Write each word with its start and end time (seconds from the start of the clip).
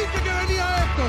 Dije 0.00 0.22
que 0.22 0.30
venía 0.30 0.64
esto. 0.78 1.02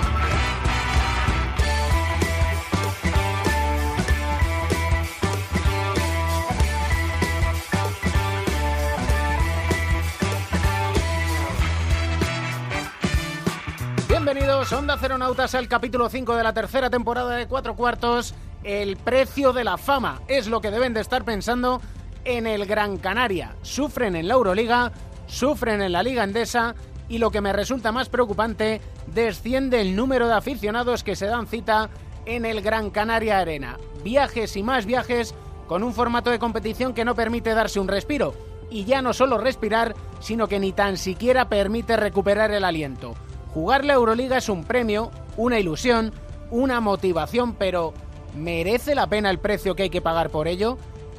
Bienvenidos, 14.09 14.73
Onda 14.73 14.97
Ceronautas, 14.97 15.55
al 15.55 15.69
capítulo 15.69 16.09
5 16.09 16.35
de 16.35 16.43
la 16.43 16.51
tercera 16.51 16.89
temporada 16.89 17.37
de 17.37 17.47
Cuatro 17.47 17.77
Cuartos. 17.77 18.35
El 18.65 18.97
precio 18.97 19.53
de 19.53 19.63
la 19.63 19.77
fama 19.77 20.19
es 20.27 20.47
lo 20.47 20.59
que 20.59 20.69
deben 20.69 20.93
de 20.93 20.99
estar 20.99 21.23
pensando 21.23 21.81
en 22.25 22.45
el 22.45 22.65
Gran 22.65 22.97
Canaria. 22.97 23.55
Sufren 23.61 24.17
en 24.17 24.27
la 24.27 24.33
Euroliga, 24.33 24.91
sufren 25.27 25.81
en 25.81 25.93
la 25.93 26.03
Liga 26.03 26.25
Endesa 26.25 26.75
y 27.11 27.17
lo 27.17 27.29
que 27.29 27.41
me 27.41 27.51
resulta 27.51 27.91
más 27.91 28.07
preocupante, 28.07 28.79
desciende 29.07 29.81
el 29.81 29.97
número 29.97 30.29
de 30.29 30.33
aficionados 30.33 31.03
que 31.03 31.17
se 31.17 31.25
dan 31.25 31.45
cita 31.45 31.89
en 32.25 32.45
el 32.45 32.61
Gran 32.61 32.89
Canaria 32.89 33.39
Arena. 33.39 33.77
Viajes 34.01 34.55
y 34.55 34.63
más 34.63 34.85
viajes 34.85 35.35
con 35.67 35.83
un 35.83 35.93
formato 35.93 36.29
de 36.29 36.39
competición 36.39 36.93
que 36.93 37.03
no 37.03 37.13
permite 37.13 37.53
darse 37.53 37.81
un 37.81 37.89
respiro. 37.89 38.33
Y 38.69 38.85
ya 38.85 39.01
no 39.01 39.11
solo 39.11 39.37
respirar, 39.37 39.93
sino 40.21 40.47
que 40.47 40.61
ni 40.61 40.71
tan 40.71 40.95
siquiera 40.95 41.49
permite 41.49 41.97
recuperar 41.97 42.51
el 42.51 42.63
aliento. 42.63 43.13
Jugar 43.53 43.83
la 43.83 43.95
Euroliga 43.95 44.37
es 44.37 44.47
un 44.47 44.63
premio, 44.63 45.11
una 45.35 45.59
ilusión, 45.59 46.13
una 46.49 46.79
motivación, 46.79 47.55
pero 47.55 47.93
¿merece 48.37 48.95
la 48.95 49.07
pena 49.07 49.29
el 49.29 49.39
precio 49.39 49.75
que 49.75 49.83
hay 49.83 49.89
que 49.89 50.01
pagar 50.01 50.29
por 50.29 50.47
ello? 50.47 50.77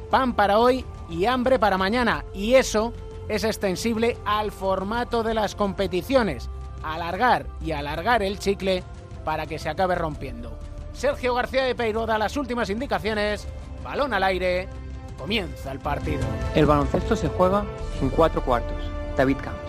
Pan 0.09 0.33
para 0.33 0.57
hoy 0.57 0.85
y 1.07 1.25
hambre 1.25 1.59
para 1.59 1.77
mañana. 1.77 2.25
Y 2.33 2.55
eso 2.55 2.93
es 3.35 3.43
extensible 3.43 4.15
al 4.25 4.51
formato 4.51 5.23
de 5.23 5.33
las 5.33 5.55
competiciones. 5.55 6.49
Alargar 6.83 7.47
y 7.61 7.71
alargar 7.71 8.21
el 8.21 8.37
chicle 8.37 8.83
para 9.25 9.47
que 9.47 9.57
se 9.57 9.69
acabe 9.69 9.95
rompiendo. 9.95 10.59
Sergio 10.93 11.33
García 11.33 11.63
de 11.63 11.73
Peiro 11.73 12.05
da 12.05 12.19
las 12.19 12.37
últimas 12.37 12.69
indicaciones. 12.69 13.47
Balón 13.83 14.13
al 14.13 14.23
aire. 14.23 14.67
Comienza 15.17 15.71
el 15.71 15.79
partido. 15.79 16.21
El 16.53 16.65
baloncesto 16.65 17.15
se 17.15 17.29
juega 17.29 17.65
en 18.01 18.09
cuatro 18.09 18.43
cuartos. 18.43 18.83
David 19.17 19.37
Camps. 19.37 19.63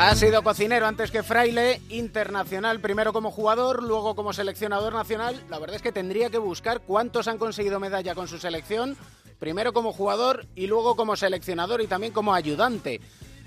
Ha 0.00 0.14
sido 0.14 0.44
cocinero 0.44 0.86
antes 0.86 1.10
que 1.10 1.24
fraile, 1.24 1.82
internacional 1.88 2.78
primero 2.78 3.12
como 3.12 3.32
jugador, 3.32 3.82
luego 3.82 4.14
como 4.14 4.32
seleccionador 4.32 4.92
nacional. 4.92 5.42
La 5.50 5.58
verdad 5.58 5.74
es 5.74 5.82
que 5.82 5.90
tendría 5.90 6.30
que 6.30 6.38
buscar 6.38 6.82
cuántos 6.82 7.26
han 7.26 7.36
conseguido 7.36 7.80
medalla 7.80 8.14
con 8.14 8.28
su 8.28 8.38
selección, 8.38 8.96
primero 9.40 9.72
como 9.72 9.92
jugador 9.92 10.46
y 10.54 10.68
luego 10.68 10.94
como 10.94 11.16
seleccionador 11.16 11.80
y 11.80 11.88
también 11.88 12.12
como 12.12 12.32
ayudante. 12.32 13.00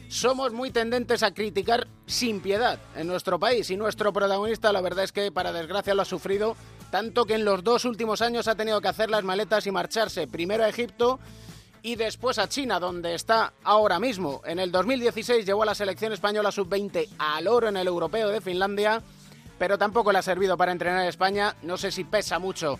Somos 0.09 0.51
muy 0.51 0.71
tendentes 0.71 1.23
a 1.23 1.33
criticar 1.33 1.87
sin 2.05 2.41
piedad 2.41 2.79
en 2.97 3.07
nuestro 3.07 3.39
país 3.39 3.69
y 3.69 3.77
nuestro 3.77 4.11
protagonista 4.11 4.73
la 4.73 4.81
verdad 4.81 5.05
es 5.05 5.13
que 5.13 5.31
para 5.31 5.53
desgracia 5.53 5.95
lo 5.95 6.01
ha 6.01 6.05
sufrido, 6.05 6.57
tanto 6.91 7.23
que 7.23 7.35
en 7.35 7.45
los 7.45 7.63
dos 7.63 7.85
últimos 7.85 8.21
años 8.21 8.49
ha 8.49 8.55
tenido 8.55 8.81
que 8.81 8.89
hacer 8.89 9.09
las 9.09 9.23
maletas 9.23 9.67
y 9.67 9.71
marcharse 9.71 10.27
primero 10.27 10.65
a 10.65 10.67
Egipto 10.67 11.17
y 11.83 11.95
después 11.95 12.37
a 12.37 12.47
China, 12.47 12.79
donde 12.79 13.15
está 13.15 13.53
ahora 13.63 13.99
mismo. 13.99 14.41
En 14.45 14.59
el 14.59 14.71
2016 14.71 15.45
llevó 15.45 15.63
a 15.63 15.67
la 15.67 15.75
selección 15.75 16.13
española 16.13 16.51
sub-20 16.51 17.09
al 17.17 17.47
oro 17.47 17.69
en 17.69 17.77
el 17.77 17.87
europeo 17.87 18.29
de 18.29 18.41
Finlandia, 18.41 19.01
pero 19.57 19.77
tampoco 19.77 20.11
le 20.11 20.19
ha 20.19 20.23
servido 20.23 20.57
para 20.57 20.71
entrenar 20.71 20.99
a 20.99 21.07
España. 21.07 21.55
No 21.63 21.77
sé 21.77 21.91
si 21.91 22.03
pesa 22.03 22.39
mucho 22.39 22.77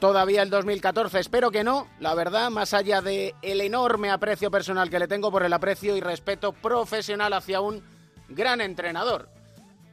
todavía 0.00 0.42
el 0.42 0.50
2014, 0.50 1.20
espero 1.20 1.50
que 1.50 1.64
no, 1.64 1.88
la 2.00 2.14
verdad, 2.14 2.50
más 2.50 2.74
allá 2.74 3.00
de 3.00 3.34
el 3.42 3.60
enorme 3.60 4.10
aprecio 4.10 4.50
personal 4.50 4.90
que 4.90 4.98
le 4.98 5.08
tengo 5.08 5.30
por 5.30 5.44
el 5.44 5.52
aprecio 5.52 5.96
y 5.96 6.00
respeto 6.00 6.52
profesional 6.52 7.32
hacia 7.32 7.60
un 7.60 7.82
gran 8.28 8.60
entrenador. 8.60 9.30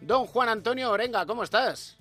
Don 0.02 0.26
Juan 0.26 0.50
Antonio 0.50 0.92
Orenga, 0.92 1.26
¿cómo 1.26 1.44
estás? 1.44 2.01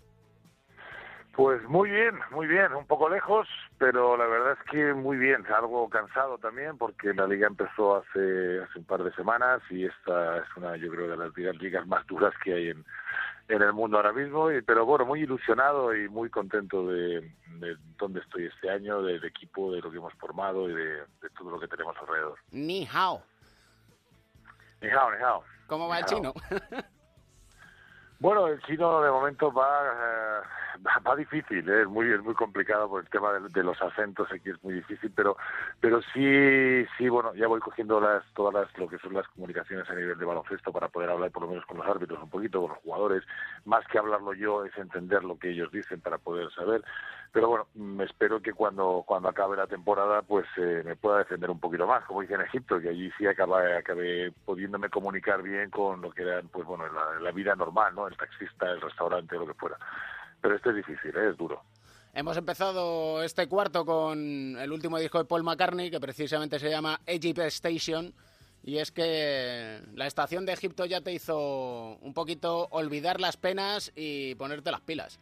Pues 1.33 1.63
muy 1.69 1.89
bien, 1.91 2.19
muy 2.33 2.47
bien, 2.49 2.73
un 2.73 2.87
poco 2.87 3.09
lejos, 3.09 3.47
pero 3.79 4.17
la 4.17 4.27
verdad 4.27 4.59
es 4.61 4.71
que 4.71 4.93
muy 4.93 5.17
bien, 5.17 5.47
algo 5.47 5.89
cansado 5.89 6.39
también 6.39 6.77
porque 6.77 7.15
la 7.15 7.27
liga 7.27 7.47
empezó 7.47 7.97
hace, 7.99 8.61
hace 8.63 8.79
un 8.81 8.85
par 8.85 9.05
de 9.05 9.13
semanas 9.15 9.63
y 9.71 9.87
esta 9.87 10.39
es 10.39 10.45
una, 10.57 10.77
yo 10.77 10.91
creo, 10.91 11.09
de 11.09 11.17
las 11.17 11.35
ligas 11.35 11.87
más 11.87 12.05
duras 12.09 12.35
que 12.43 12.53
hay 12.53 12.69
en, 12.71 12.85
en 13.49 13.63
el 13.63 13.73
mundo 13.73 13.97
ahora 13.97 14.13
mismo, 14.13 14.51
y, 14.51 14.61
pero 14.63 14.85
bueno, 14.85 15.07
muy 15.07 15.21
ilusionado 15.23 15.95
y 15.95 16.09
muy 16.09 16.31
contento 16.31 16.87
de, 16.89 17.21
de 17.47 17.77
dónde 17.97 18.21
estoy 18.21 18.47
este 18.47 18.69
año, 18.69 19.01
del 19.01 19.25
equipo, 19.25 19.73
de 19.73 19.81
lo 19.81 19.91
que 19.91 19.99
hemos 19.99 20.15
formado 20.15 20.69
y 20.69 20.75
de, 20.75 20.97
de 21.23 21.31
todo 21.39 21.51
lo 21.53 21.61
que 21.61 21.69
tenemos 21.69 21.97
alrededor. 21.99 22.39
Ni 22.51 22.87
hao. 22.93 23.23
Ni 24.83 24.89
hao, 24.89 25.11
ni 25.13 25.23
hao. 25.23 25.45
¿Cómo 25.69 25.89
va 25.89 25.95
Ni 25.95 25.99
el 26.01 26.05
hao. 26.05 26.09
chino? 26.09 26.35
Bueno, 28.21 28.49
el 28.49 28.61
chino 28.65 29.01
de 29.01 29.11
momento 29.11 29.51
va, 29.51 29.81
eh, 29.83 30.79
va, 31.07 31.17
difícil, 31.17 31.67
¿eh? 31.67 31.81
es 31.81 31.89
muy 31.89 32.13
es 32.13 32.23
muy 32.23 32.35
complicado 32.35 32.87
por 32.87 33.01
el 33.03 33.09
tema 33.09 33.33
de, 33.33 33.49
de 33.49 33.65
los 33.65 33.81
acentos 33.81 34.29
aquí 34.31 34.51
es 34.51 34.63
muy 34.63 34.75
difícil, 34.75 35.11
pero 35.17 35.39
pero 35.81 36.03
sí 36.13 36.85
sí 36.99 37.09
bueno 37.09 37.35
ya 37.35 37.47
voy 37.47 37.61
cogiendo 37.61 37.99
las 37.99 38.23
todas 38.35 38.53
las 38.53 38.79
lo 38.79 38.89
que 38.89 38.99
son 38.99 39.15
las 39.15 39.27
comunicaciones 39.29 39.89
a 39.89 39.95
nivel 39.95 40.19
de 40.19 40.25
baloncesto 40.27 40.71
para 40.71 40.89
poder 40.89 41.09
hablar 41.09 41.31
por 41.31 41.45
lo 41.45 41.49
menos 41.49 41.65
con 41.65 41.79
los 41.79 41.87
árbitros 41.87 42.23
un 42.23 42.29
poquito 42.29 42.61
con 42.61 42.73
los 42.73 42.79
jugadores, 42.81 43.25
más 43.65 43.87
que 43.87 43.99
hablarlo 43.99 44.35
yo 44.35 44.67
es 44.67 44.77
entender 44.77 45.25
lo 45.25 45.39
que 45.39 45.53
ellos 45.53 45.73
dicen 45.73 46.03
para 46.03 46.19
poder 46.19 46.51
saber, 46.53 46.85
pero 47.33 47.49
bueno 47.49 47.67
me 47.75 48.05
espero 48.05 48.41
que 48.41 48.53
cuando 48.53 49.05
cuando 49.07 49.29
acabe 49.29 49.57
la 49.57 49.67
temporada 49.67 50.23
pues 50.23 50.47
eh, 50.57 50.83
me 50.85 50.97
pueda 50.97 51.19
defender 51.19 51.51
un 51.51 51.61
poquito 51.61 51.87
más 51.87 52.05
como 52.05 52.23
hice 52.23 52.35
en 52.35 52.43
Egipto 52.43 52.81
que 52.81 52.89
allí 52.89 53.11
sí 53.19 53.27
acabé, 53.27 53.77
acabé 53.77 54.33
pudiéndome 54.45 54.89
comunicar 54.91 55.43
bien 55.43 55.71
con 55.71 56.01
lo 56.01 56.11
que 56.11 56.23
era 56.23 56.43
pues 56.43 56.67
bueno 56.67 56.85
la, 56.89 57.21
la 57.21 57.31
vida 57.33 57.55
normal 57.55 57.95
no 57.95 58.09
el 58.09 58.17
taxista 58.17 58.71
el 58.71 58.81
restaurante 58.81 59.37
lo 59.37 59.47
que 59.47 59.55
fuera 59.55 59.79
pero 60.41 60.57
este 60.57 60.71
es 60.71 60.77
difícil 60.77 61.17
¿eh? 61.17 61.31
es 61.31 61.37
duro 61.37 61.63
Hemos 62.13 62.37
empezado 62.37 63.23
este 63.23 63.47
cuarto 63.47 63.87
con 63.87 64.57
el 64.59 64.73
último 64.73 64.99
disco 64.99 65.19
de 65.19 65.27
Paul 65.27 65.45
McCartney, 65.45 65.93
que 65.93 66.01
precisamente 66.01 66.59
se 66.59 66.69
llama 66.69 67.01
Egypt 67.07 67.39
Station. 67.39 68.13
Y 68.65 68.79
es 68.79 68.91
que 68.91 69.81
la 69.95 70.09
estación 70.09 70.45
de 70.45 70.53
Egipto 70.53 70.85
ya 70.87 71.01
te 71.01 71.13
hizo 71.13 71.97
un 72.01 72.13
poquito 72.13 72.67
olvidar 72.73 73.21
las 73.21 73.37
penas 73.37 73.93
y 73.95 74.35
ponerte 74.35 74.73
las 74.73 74.81
pilas. 74.81 75.21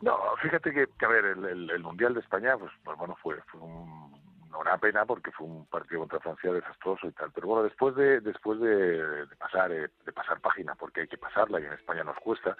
No, 0.00 0.16
fíjate 0.40 0.72
que, 0.72 0.86
a 1.04 1.08
ver, 1.08 1.24
el, 1.24 1.44
el, 1.44 1.70
el 1.70 1.82
Mundial 1.82 2.14
de 2.14 2.20
España, 2.20 2.56
pues, 2.56 2.70
pues 2.84 2.96
bueno, 2.98 3.16
fue, 3.22 3.36
fue 3.48 3.60
un- 3.60 4.16
una 4.58 4.78
pena 4.78 5.04
porque 5.04 5.30
fue 5.32 5.46
un 5.46 5.66
partido 5.66 6.00
contra 6.00 6.20
Francia 6.20 6.52
desastroso 6.52 7.06
y 7.06 7.12
tal. 7.12 7.30
Pero 7.32 7.48
bueno, 7.48 7.62
después 7.64 7.94
de 7.94 8.20
después 8.20 8.58
de, 8.60 9.26
de 9.26 9.36
pasar 9.36 9.70
eh, 9.72 9.88
de 10.04 10.12
pasar 10.12 10.40
página, 10.40 10.74
porque 10.74 11.02
hay 11.02 11.08
que 11.08 11.18
pasarla 11.18 11.60
y 11.60 11.64
en 11.64 11.72
España 11.74 12.02
nos 12.02 12.16
cuesta, 12.18 12.56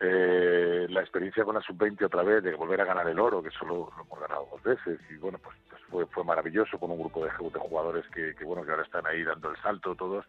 eh, 0.00 0.86
la 0.90 1.00
experiencia 1.00 1.44
con 1.44 1.54
la 1.54 1.60
sub-20 1.62 2.04
otra 2.04 2.22
vez, 2.22 2.42
de 2.42 2.54
volver 2.56 2.80
a 2.80 2.84
ganar 2.86 3.06
el 3.08 3.18
oro, 3.18 3.42
que 3.42 3.50
solo 3.50 3.90
lo 3.96 4.02
hemos 4.02 4.20
ganado 4.20 4.48
dos 4.50 4.62
veces, 4.62 5.00
y 5.10 5.16
bueno, 5.16 5.38
pues, 5.38 5.56
pues 5.68 5.82
fue, 5.90 6.06
fue 6.06 6.24
maravilloso 6.24 6.78
con 6.78 6.90
un 6.90 6.98
grupo 7.00 7.24
de, 7.24 7.30
de 7.30 7.58
jugadores 7.60 8.06
que, 8.08 8.34
que, 8.34 8.44
bueno, 8.44 8.64
que 8.64 8.70
ahora 8.72 8.82
están 8.82 9.06
ahí 9.06 9.22
dando 9.22 9.50
el 9.50 9.56
salto 9.58 9.94
todos. 9.94 10.26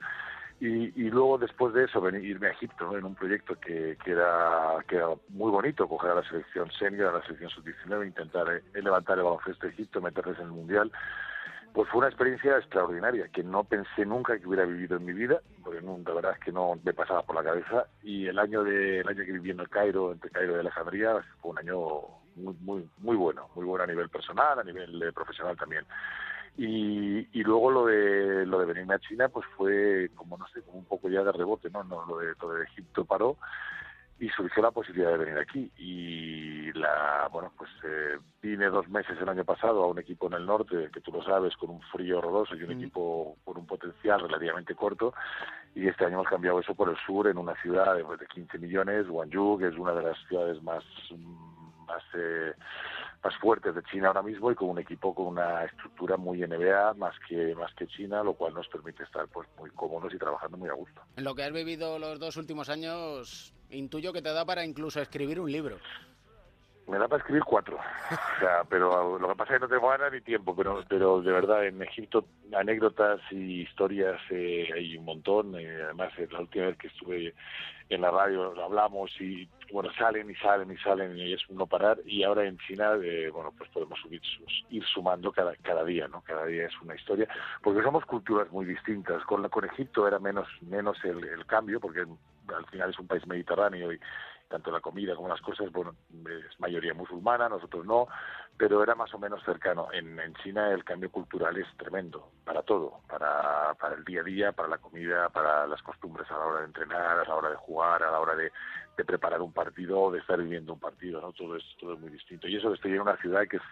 Y, 0.64 1.10
luego 1.10 1.40
después 1.40 1.74
de 1.74 1.86
eso 1.86 2.00
venir, 2.00 2.24
irme 2.24 2.46
a 2.46 2.52
Egipto 2.52 2.96
en 2.96 3.04
un 3.04 3.16
proyecto 3.16 3.60
que, 3.60 3.98
que, 4.06 4.12
era, 4.12 4.76
que 4.88 4.98
era 4.98 5.08
muy 5.30 5.50
bonito, 5.50 5.88
coger 5.88 6.12
a 6.12 6.16
la 6.16 6.30
selección 6.30 6.70
senior, 6.74 7.08
a 7.08 7.18
la 7.18 7.24
selección 7.24 7.50
sub-19, 7.50 8.06
intentar 8.06 8.48
eh, 8.48 8.62
levantar 8.80 9.18
el 9.18 9.24
baloncesto 9.24 9.66
de 9.66 9.74
Egipto, 9.74 10.02
meterles 10.02 10.38
en 10.38 10.46
el 10.46 10.52
Mundial. 10.52 10.92
Pues 11.74 11.90
fue 11.90 11.98
una 11.98 12.10
experiencia 12.10 12.60
extraordinaria 12.60 13.28
que 13.30 13.44
no 13.44 13.64
pensé 13.64 14.06
nunca 14.06 14.38
que 14.38 14.46
hubiera 14.46 14.66
vivido 14.66 14.98
en 14.98 15.06
mi 15.06 15.14
vida, 15.14 15.42
porque 15.64 15.82
no, 15.82 15.98
la 16.06 16.14
verdad 16.14 16.34
es 16.34 16.46
que 16.46 16.52
no 16.52 16.80
me 16.84 16.94
pasaba 16.94 17.24
por 17.24 17.38
la 17.38 17.44
cabeza. 17.44 17.88
Y 18.04 18.28
el 18.28 18.38
año 18.38 18.64
de 18.64 19.00
el 19.00 19.08
año 19.08 19.26
que 19.26 19.32
viví 19.32 19.50
en 19.50 19.62
el 19.62 19.70
Cairo, 19.70 20.12
entre 20.12 20.30
Cairo 20.30 20.58
y 20.58 20.60
Alejandría, 20.60 21.26
fue 21.42 21.52
un 21.52 21.58
año 21.58 21.80
muy 22.36 22.54
muy 22.62 22.90
muy 23.00 23.16
bueno, 23.16 23.50
muy 23.56 23.66
bueno 23.66 23.86
a 23.86 23.88
nivel 23.88 24.10
personal, 24.10 24.60
a 24.60 24.64
nivel 24.64 25.02
eh, 25.02 25.12
profesional 25.12 25.58
también. 25.58 25.86
Y, 26.58 27.28
y 27.32 27.44
luego 27.44 27.72
lo 27.72 27.86
de 27.86 28.46
lo 28.46 28.60
de 28.60 28.66
venirme 28.66 28.96
a 28.96 29.00
China, 29.00 29.30
pues 29.30 29.46
fue 29.58 30.10
como 30.16 30.38
no 30.38 30.48
sé, 30.50 30.62
como 30.62 30.80
un 30.80 30.86
poco 30.86 31.10
ya 31.10 31.24
de 31.24 31.32
rebote, 31.32 31.70
no, 31.70 31.84
no, 31.84 32.06
lo 32.06 32.18
de 32.20 32.36
todo 32.36 32.54
de 32.54 32.66
Egipto 32.66 33.06
paró 33.06 33.38
y 34.22 34.30
surgió 34.30 34.62
la 34.62 34.70
posibilidad 34.70 35.14
de 35.14 35.18
venir 35.18 35.40
aquí. 35.40 35.72
Y 35.78 36.72
la 36.74 37.28
bueno 37.32 37.52
pues 37.58 37.72
eh, 37.84 38.20
vine 38.42 38.68
dos 38.68 38.88
meses 38.88 39.18
el 39.20 39.28
año 39.28 39.44
pasado 39.44 39.84
a 39.84 39.88
un 39.88 39.98
equipo 39.98 40.28
en 40.28 40.34
el 40.34 40.46
norte 40.46 40.90
que 40.94 41.02
tú 41.02 41.12
lo 41.12 41.24
sabes 41.24 41.58
con 41.58 41.72
un 41.72 41.82
frío 41.92 42.20
horroroso 42.20 42.56
y 42.56 42.62
un 42.62 42.70
mm. 42.70 42.80
equipo 42.80 43.38
con 43.44 43.58
un 43.58 43.66
potencial 43.66 44.22
relativamente 44.22 44.76
corto. 44.76 45.14
Y 45.74 45.88
este 45.88 46.06
año 46.06 46.16
hemos 46.16 46.28
cambiado 46.28 46.60
eso 46.60 46.76
por 46.76 46.90
el 46.90 46.98
sur 46.98 47.28
en 47.28 47.40
una 47.40 47.56
ciudad 47.64 47.96
de, 47.96 48.04
de 48.04 48.28
15 48.28 48.60
millones 48.60 49.08
Guangzhou 49.08 49.58
que 49.58 49.68
es 49.68 49.76
una 49.76 49.94
de 49.94 50.04
las 50.04 50.18
ciudades 50.28 50.62
más 50.62 50.84
más 51.88 52.04
eh, 52.14 52.54
más 53.24 53.36
fuertes 53.38 53.76
de 53.76 53.84
China 53.84 54.08
ahora 54.08 54.24
mismo 54.24 54.52
y 54.52 54.56
con 54.56 54.70
un 54.70 54.80
equipo 54.80 55.14
con 55.14 55.28
una 55.28 55.66
estructura 55.66 56.18
muy 56.18 56.40
NBA 56.40 56.94
más 56.96 57.16
que 57.28 57.54
más 57.56 57.74
que 57.76 57.88
China, 57.88 58.24
lo 58.24 58.34
cual 58.34 58.54
nos 58.54 58.68
permite 58.68 59.04
estar 59.04 59.28
pues 59.28 59.48
muy 59.58 59.70
cómodos 59.72 60.14
y 60.14 60.18
trabajando 60.18 60.58
muy 60.58 60.70
a 60.70 60.74
gusto. 60.74 61.02
En 61.16 61.24
lo 61.24 61.36
que 61.36 61.44
has 61.44 61.54
vivido 61.54 62.00
los 62.00 62.20
dos 62.20 62.38
últimos 62.38 62.70
años, 62.70 63.54
intuyo 63.70 64.14
que 64.14 64.22
te 64.22 64.34
da 64.34 64.46
para 64.46 64.66
incluso 64.66 65.02
escribir 65.02 65.40
un 65.40 65.52
libro. 65.52 65.78
Me 66.88 66.98
da 66.98 67.08
para 67.08 67.20
escribir 67.20 67.44
cuatro, 67.44 67.78
o 67.78 68.40
sea, 68.40 68.64
pero 68.68 69.18
lo 69.18 69.28
que 69.30 69.36
pasa 69.36 69.54
es 69.54 69.60
que 69.60 69.66
no 69.66 69.70
tengo 69.70 69.90
ganas 69.90 70.12
ni 70.12 70.22
tiempo, 70.22 70.56
pero 70.56 70.84
pero 70.90 71.22
de 71.22 71.32
verdad 71.32 71.66
en 71.66 71.82
Egipto 71.82 72.26
anécdotas 72.54 73.22
y 73.32 73.62
historias 73.62 74.20
eh, 74.30 74.68
hay 74.74 74.98
un 74.98 75.06
montón, 75.06 75.56
eh, 75.58 75.84
además 75.84 76.12
la 76.32 76.40
última 76.40 76.66
vez 76.66 76.78
que 76.78 76.88
estuve 76.88 77.34
en 77.90 78.02
la 78.02 78.10
radio 78.10 78.54
hablamos 78.64 79.12
y 79.22 79.48
bueno 79.72 79.92
salen 79.94 80.30
y 80.30 80.36
salen 80.36 80.72
y 80.72 80.78
salen 80.78 81.18
y 81.18 81.34
es 81.34 81.42
uno 81.50 81.68
parar. 81.68 82.00
Y 82.06 82.24
ahora 82.24 82.46
en 82.46 82.58
China 82.58 82.94
eh, 83.02 83.30
bueno 83.32 83.54
pues 83.58 83.70
podemos 83.70 84.00
subir, 84.00 84.22
ir 84.70 84.84
sumando 84.86 85.32
cada 85.32 85.56
cada 85.58 85.84
día 85.84 86.08
no 86.08 86.22
cada 86.22 86.46
día 86.46 86.66
es 86.66 86.82
una 86.82 86.96
historia 86.96 87.28
porque 87.62 87.84
somos 87.84 88.06
culturas 88.06 88.52
muy 88.52 88.66
distintas. 88.66 89.24
Con 89.26 89.48
con 89.50 89.66
Egipto 89.66 90.08
era 90.08 90.20
menos 90.20 90.48
menos 90.62 90.98
el, 91.04 91.24
el 91.24 91.46
cambio 91.46 91.80
porque 91.80 92.06
al 92.56 92.66
final 92.68 92.90
es 92.90 93.00
un 93.00 93.08
país 93.08 93.26
mediterráneo 93.28 93.92
y 93.92 94.00
tanto 94.52 94.70
la 94.70 94.82
comida 94.82 95.16
como 95.16 95.30
las 95.30 95.42
cosas, 95.42 95.72
bueno, 95.72 95.96
es 96.12 96.60
mayoría 96.60 96.94
musulmana, 96.94 97.48
nosotros 97.48 97.86
no, 97.86 98.08
pero 98.58 98.84
era 98.84 98.94
más 98.94 99.12
o 99.14 99.18
menos 99.18 99.42
cercano. 99.44 99.88
En, 99.94 100.12
China 100.44 100.70
el 100.72 100.84
cambio 100.84 101.10
cultural 101.10 101.58
es 101.58 101.68
tremendo, 101.78 102.32
para 102.44 102.62
todo, 102.62 103.00
para, 103.08 103.74
para 103.76 103.96
el 103.96 104.04
día 104.04 104.22
a 104.22 104.24
día, 104.24 104.52
para 104.52 104.68
la 104.68 104.78
comida, 104.78 105.30
para 105.30 105.66
las 105.66 105.82
costumbres 105.82 106.30
a 106.30 106.38
la 106.38 106.46
hora 106.46 106.60
de 106.60 106.66
entrenar, 106.66 107.20
a 107.20 107.24
la 107.24 107.36
hora 107.36 107.50
de 107.50 107.56
jugar, 107.56 108.04
a 108.04 108.12
la 108.12 108.20
hora 108.20 108.36
de, 108.36 108.52
de 108.98 109.06
preparar 109.06 109.42
un 109.42 109.54
partido, 109.54 110.12
de 110.12 110.20
estar 110.20 110.38
viviendo 110.38 110.74
un 110.74 110.80
partido, 110.80 111.22
¿no? 111.22 111.32
Todo 111.32 111.56
es, 111.56 111.64
todo 111.80 111.94
es 111.94 112.00
muy 112.00 112.10
distinto. 112.10 112.48
Y 112.48 112.58
eso 112.58 112.70
que 112.70 112.76
estoy 112.76 112.92
en 112.92 113.02
una 113.02 113.18
ciudad 113.18 113.48
que 113.48 113.58
es 113.58 113.64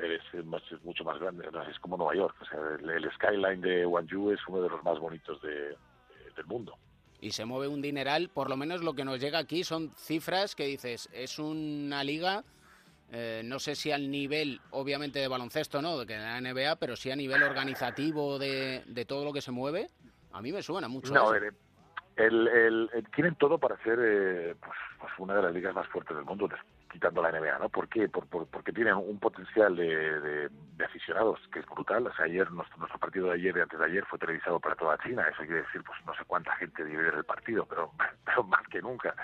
es, 0.00 0.84
mucho 0.84 1.02
más 1.02 1.18
grande, 1.18 1.48
es 1.68 1.78
como 1.80 1.96
Nueva 1.96 2.14
York. 2.14 2.36
O 2.40 2.44
sea, 2.44 2.60
el, 2.78 3.10
skyline 3.14 3.60
de 3.60 3.84
Guangzhou 3.84 4.30
es 4.30 4.40
uno 4.46 4.62
de 4.62 4.68
los 4.68 4.84
más 4.84 4.96
bonitos 5.00 5.42
de, 5.42 5.76
del 6.36 6.46
mundo 6.46 6.78
y 7.20 7.32
se 7.32 7.44
mueve 7.44 7.68
un 7.68 7.82
dineral, 7.82 8.28
por 8.28 8.48
lo 8.48 8.56
menos 8.56 8.82
lo 8.82 8.94
que 8.94 9.04
nos 9.04 9.20
llega 9.20 9.38
aquí 9.38 9.64
son 9.64 9.90
cifras 9.96 10.54
que 10.54 10.66
dices, 10.66 11.08
es 11.12 11.38
una 11.38 12.04
liga, 12.04 12.44
eh, 13.10 13.42
no 13.44 13.58
sé 13.58 13.74
si 13.74 13.90
al 13.90 14.10
nivel, 14.10 14.60
obviamente, 14.70 15.18
de 15.18 15.28
baloncesto, 15.28 15.82
¿no? 15.82 16.04
De 16.04 16.16
la 16.16 16.40
NBA, 16.40 16.76
pero 16.76 16.96
sí 16.96 17.10
a 17.10 17.16
nivel 17.16 17.42
organizativo 17.42 18.38
de, 18.38 18.82
de 18.86 19.04
todo 19.04 19.24
lo 19.24 19.32
que 19.32 19.40
se 19.40 19.50
mueve, 19.50 19.88
a 20.32 20.42
mí 20.42 20.52
me 20.52 20.62
suena 20.62 20.88
mucho. 20.88 21.12
No, 21.12 21.32
el, 22.18 22.48
el, 22.48 23.06
tienen 23.14 23.36
todo 23.36 23.58
para 23.58 23.76
ser 23.82 23.98
eh, 24.02 24.54
pues, 24.60 24.76
pues, 25.00 25.12
una 25.18 25.34
de 25.34 25.42
las 25.42 25.54
ligas 25.54 25.74
más 25.74 25.86
fuertes 25.88 26.16
del 26.16 26.26
mundo 26.26 26.48
quitando 26.88 27.22
la 27.22 27.30
NBA, 27.32 27.58
¿no? 27.58 27.68
¿Por 27.68 27.88
qué? 27.88 28.08
Por, 28.08 28.26
porque 28.26 28.72
tienen 28.72 28.94
un 28.94 29.18
potencial 29.18 29.76
de, 29.76 30.50
aficionados 30.84 31.38
que 31.52 31.60
es 31.60 31.66
brutal. 31.66 32.06
O 32.06 32.14
sea, 32.14 32.24
ayer, 32.24 32.50
nuestro, 32.50 32.78
nuestro, 32.78 32.98
partido 32.98 33.26
de 33.26 33.34
ayer 33.34 33.56
y 33.56 33.60
antes 33.60 33.78
de 33.78 33.84
ayer 33.84 34.04
fue 34.06 34.18
televisado 34.18 34.58
para 34.60 34.74
toda 34.74 34.98
China. 34.98 35.26
Eso 35.28 35.42
quiere 35.42 35.62
decir, 35.62 35.82
pues 35.84 35.98
no 36.06 36.14
sé 36.14 36.24
cuánta 36.26 36.54
gente 36.56 36.82
vive 36.82 37.02
ver 37.02 37.14
el 37.14 37.24
partido, 37.24 37.66
pero, 37.66 37.92
pero 38.24 38.42
más 38.44 38.66
que 38.68 38.80
nunca. 38.80 39.14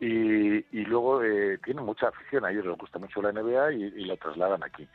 Y, 0.00 0.56
y 0.76 0.84
luego 0.84 1.22
eh, 1.22 1.58
tienen 1.64 1.84
mucha 1.84 2.08
afición. 2.08 2.44
A 2.44 2.50
ellos 2.50 2.66
les 2.66 2.78
gusta 2.78 2.98
mucho 2.98 3.22
la 3.22 3.32
NBA 3.32 3.72
y, 3.72 3.82
y 3.84 4.04
la 4.04 4.16
trasladan 4.16 4.62
aquí. 4.64 4.88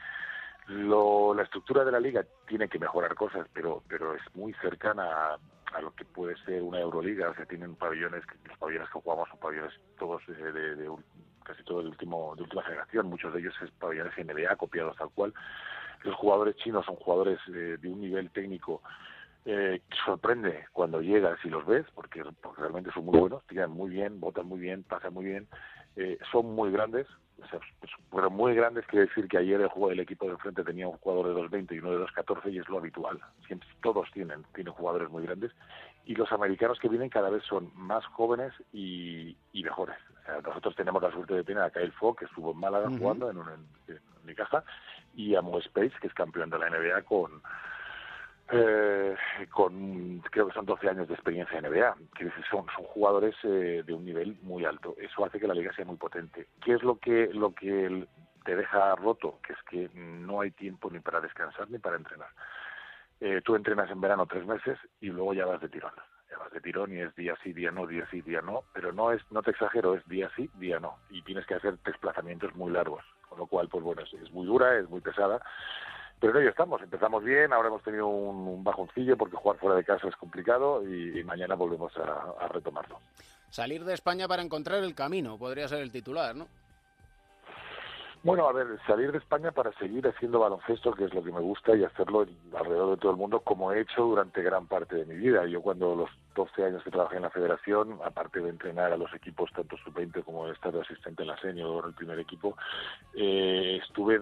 Lo, 0.67 1.33
la 1.33 1.43
estructura 1.43 1.85
de 1.85 1.93
la 1.93 1.99
liga 1.99 2.25
tiene 2.45 2.67
que 2.67 2.77
mejorar 2.77 3.15
cosas, 3.15 3.47
pero, 3.53 3.83
pero 3.87 4.15
es 4.15 4.21
muy 4.35 4.53
cercana 4.55 5.35
a, 5.73 5.81
lo 5.81 5.93
que 5.95 6.03
puede 6.03 6.35
ser 6.43 6.61
una 6.61 6.79
Euroliga. 6.79 7.29
O 7.29 7.35
sea, 7.35 7.45
tienen 7.45 7.75
pabellones, 7.75 8.23
los 8.45 8.57
pabellones 8.57 8.89
que 8.89 8.99
jugamos 8.99 9.29
son 9.29 9.39
pabellones 9.39 9.73
todos 9.97 10.21
de, 10.27 10.51
de, 10.51 10.75
de, 10.75 10.91
casi 11.47 11.63
todo 11.63 11.81
de, 11.81 11.89
último, 11.89 12.35
de 12.35 12.43
última 12.43 12.63
generación, 12.63 13.07
muchos 13.07 13.33
de 13.33 13.39
ellos 13.39 13.55
es 13.63 13.71
pabellones 13.71 14.13
NBA 14.17 14.55
copiados 14.57 14.97
tal 14.97 15.09
cual. 15.11 15.33
Los 16.03 16.15
jugadores 16.15 16.55
chinos 16.57 16.85
son 16.85 16.95
jugadores 16.97 17.39
eh, 17.47 17.77
de 17.79 17.89
un 17.89 18.01
nivel 18.01 18.29
técnico 18.31 18.81
eh, 19.45 19.81
que 19.89 19.97
sorprende 20.05 20.65
cuando 20.73 21.01
llegas 21.01 21.39
y 21.45 21.49
los 21.49 21.65
ves, 21.65 21.85
porque, 21.95 22.21
realmente 22.57 22.91
son 22.91 23.05
muy 23.05 23.17
buenos, 23.17 23.45
tiran 23.47 23.71
muy 23.71 23.89
bien, 23.89 24.19
botan 24.19 24.45
muy 24.45 24.59
bien, 24.59 24.83
pasan 24.83 25.13
muy 25.13 25.25
bien, 25.25 25.47
eh, 25.95 26.17
son 26.31 26.53
muy 26.53 26.69
grandes, 26.69 27.07
o 27.41 27.47
sea, 27.47 27.59
pues, 27.79 27.91
pero 28.11 28.29
muy 28.29 28.53
grandes 28.55 28.85
quiere 28.87 29.05
decir 29.05 29.27
que 29.29 29.37
ayer 29.37 29.61
el, 29.61 29.69
juego, 29.69 29.91
el 29.91 30.01
equipo 30.01 30.25
de 30.25 30.33
enfrente 30.33 30.63
tenía 30.63 30.87
un 30.87 30.97
jugador 30.97 31.27
de 31.33 31.57
2.20 31.59 31.75
y 31.75 31.79
uno 31.79 31.91
de 31.91 32.05
2.14 32.05 32.51
y 32.51 32.59
es 32.59 32.67
lo 32.67 32.79
habitual. 32.79 33.19
Siempre, 33.45 33.69
todos 33.81 34.11
tienen, 34.11 34.43
tienen 34.53 34.73
jugadores 34.73 35.09
muy 35.09 35.23
grandes 35.23 35.51
y 36.07 36.15
los 36.15 36.31
americanos 36.31 36.79
que 36.79 36.87
vienen 36.87 37.09
cada 37.09 37.29
vez 37.29 37.43
son 37.43 37.69
más 37.75 38.05
jóvenes 38.05 38.53
y, 38.71 39.35
y 39.51 39.63
mejores. 39.63 39.97
nosotros 40.41 40.73
tenemos 40.75 41.03
la 41.03 41.11
suerte 41.11 41.33
de 41.33 41.43
tener 41.43 41.61
a 41.61 41.69
Kyle 41.69 41.91
Fogg, 41.91 42.19
que 42.19 42.25
estuvo 42.25 42.51
en 42.51 42.59
Málaga 42.59 42.89
jugando 42.97 43.29
en, 43.29 43.37
un, 43.37 43.49
en, 43.49 43.99
mi 44.23 44.33
casa, 44.33 44.63
y 45.15 45.35
a 45.35 45.41
Mo 45.41 45.59
Space, 45.59 45.93
que 45.99 46.07
es 46.07 46.13
campeón 46.13 46.49
de 46.49 46.59
la 46.59 46.69
NBA 46.69 47.01
con, 47.01 47.41
eh, 48.51 49.15
con 49.51 50.19
creo 50.31 50.47
que 50.47 50.53
son 50.53 50.65
12 50.65 50.89
años 50.89 51.09
de 51.09 51.13
experiencia 51.13 51.59
en 51.59 51.69
NBA, 51.69 51.97
que 52.17 52.31
son, 52.49 52.65
son 52.73 52.85
jugadores 52.85 53.35
eh, 53.43 53.83
de 53.85 53.93
un 53.93 54.05
nivel 54.05 54.37
muy 54.43 54.63
alto. 54.63 54.95
Eso 54.97 55.25
hace 55.25 55.41
que 55.41 55.47
la 55.47 55.53
liga 55.53 55.73
sea 55.73 55.83
muy 55.83 55.97
potente. 55.97 56.47
¿Qué 56.63 56.73
es 56.73 56.83
lo 56.83 56.99
que, 56.99 57.29
lo 57.33 57.53
que 57.53 58.07
te 58.45 58.55
deja 58.55 58.95
roto? 58.95 59.39
Que 59.45 59.51
es 59.51 59.59
que 59.69 59.89
no 59.93 60.39
hay 60.39 60.51
tiempo 60.51 60.89
ni 60.89 60.99
para 60.99 61.19
descansar 61.19 61.69
ni 61.69 61.79
para 61.79 61.97
entrenar. 61.97 62.29
Eh, 63.19 63.41
tú 63.43 63.55
entrenas 63.55 63.89
en 63.89 63.99
verano 63.99 64.27
tres 64.27 64.45
meses 64.45 64.77
y 65.01 65.07
luego 65.07 65.33
ya 65.33 65.45
vas 65.45 65.61
de 65.61 65.69
tirón. 65.69 65.93
Ya 66.29 66.37
vas 66.37 66.51
de 66.51 66.61
tirón 66.61 66.93
y 66.93 66.99
es 66.99 67.15
día 67.15 67.35
sí, 67.43 67.53
día 67.53 67.71
no, 67.71 67.87
día 67.87 68.07
sí, 68.11 68.21
día 68.21 68.41
no, 68.41 68.63
pero 68.73 68.91
no 68.91 69.11
es, 69.11 69.21
no 69.31 69.41
te 69.41 69.51
exagero, 69.51 69.95
es 69.95 70.05
día 70.07 70.29
sí, 70.35 70.49
día 70.55 70.79
no. 70.79 70.97
Y 71.09 71.21
tienes 71.23 71.45
que 71.45 71.55
hacer 71.55 71.77
desplazamientos 71.79 72.53
muy 72.55 72.71
largos, 72.71 73.03
con 73.27 73.39
lo 73.39 73.47
cual, 73.47 73.69
pues 73.69 73.83
bueno, 73.83 74.01
es, 74.01 74.31
muy 74.31 74.45
dura, 74.45 74.77
es 74.77 74.87
muy 74.89 75.01
pesada. 75.01 75.41
Pero 76.19 76.33
en 76.33 76.41
ello 76.41 76.49
estamos, 76.49 76.81
empezamos 76.81 77.23
bien, 77.23 77.53
ahora 77.53 77.69
hemos 77.69 77.83
tenido 77.83 78.07
un, 78.07 78.63
bajoncillo 78.63 79.15
porque 79.17 79.37
jugar 79.37 79.59
fuera 79.59 79.75
de 79.75 79.83
casa 79.83 80.07
es 80.07 80.15
complicado 80.15 80.83
y, 80.87 81.19
y 81.19 81.23
mañana 81.23 81.55
volvemos 81.55 81.95
a, 81.97 82.43
a 82.43 82.47
retomarlo. 82.47 82.99
Salir 83.49 83.85
de 83.85 83.93
España 83.93 84.27
para 84.27 84.41
encontrar 84.41 84.83
el 84.83 84.95
camino, 84.95 85.37
podría 85.37 85.67
ser 85.67 85.79
el 85.79 85.91
titular, 85.91 86.35
¿no? 86.35 86.47
Bueno, 88.23 88.47
a 88.47 88.51
ver, 88.51 88.67
salir 88.85 89.11
de 89.11 89.19
España 89.19 89.51
para 89.51 89.71
seguir 89.73 90.07
haciendo 90.07 90.39
baloncesto, 90.39 90.93
que 90.93 91.05
es 91.05 91.13
lo 91.13 91.23
que 91.23 91.31
me 91.31 91.39
gusta, 91.39 91.75
y 91.75 91.83
hacerlo 91.83 92.25
alrededor 92.53 92.91
de 92.91 92.97
todo 92.97 93.11
el 93.11 93.17
mundo, 93.17 93.39
como 93.39 93.71
he 93.71 93.81
hecho 93.81 94.03
durante 94.03 94.41
gran 94.41 94.67
parte 94.67 94.95
de 94.95 95.05
mi 95.05 95.15
vida. 95.15 95.45
Yo 95.45 95.61
cuando 95.61 95.95
los 95.95 96.09
12 96.37 96.63
años 96.63 96.83
que 96.83 96.91
trabajé 96.91 97.17
en 97.17 97.23
la 97.23 97.31
federación, 97.31 97.99
aparte 98.05 98.39
de 98.39 98.49
entrenar 98.49 98.93
a 98.93 98.97
los 98.97 99.11
equipos, 99.13 99.51
tanto 99.53 99.75
sub-20 99.77 100.23
como 100.23 100.45
de 100.45 100.53
estar 100.53 100.73
asistente 100.77 101.23
en 101.23 101.29
la 101.29 101.37
senior, 101.41 101.85
el 101.87 101.95
primer 101.95 102.19
equipo, 102.19 102.55
eh, 103.15 103.79
estuve 103.81 104.21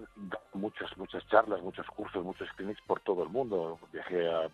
muchas, 0.53 0.97
muchas 0.97 1.27
charlas, 1.27 1.61
muchos 1.61 1.85
cursos, 1.87 2.23
muchos 2.23 2.49
clinics 2.53 2.81
por 2.87 3.01
todo 3.01 3.23
el 3.23 3.29
mundo. 3.29 3.77
Viajé 3.91 4.33
a 4.33 4.47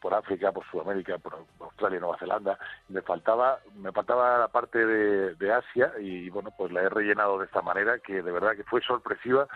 por, 0.00 0.14
África, 0.14 0.52
por 0.52 0.64
Sudamérica, 0.70 1.18
por 1.18 1.44
Australia, 1.58 1.98
Nueva 1.98 2.18
Zelanda. 2.18 2.58
Me 2.88 3.02
faltaba, 3.02 3.58
me 3.74 3.90
faltaba 3.90 4.38
la 4.38 4.48
parte 4.48 4.86
de, 4.86 5.34
de 5.34 5.52
Asia 5.52 5.92
y 6.00 6.30
bueno, 6.30 6.50
pues 6.56 6.70
la 6.70 6.82
he 6.82 6.88
rellenado 6.88 7.38
de 7.38 7.46
esta 7.46 7.62
manera 7.62 7.98
que 7.98 8.22
de 8.22 8.32
verdad 8.32 8.56
que 8.56 8.64
fue 8.64 8.80
sorpresiva, 8.80 9.48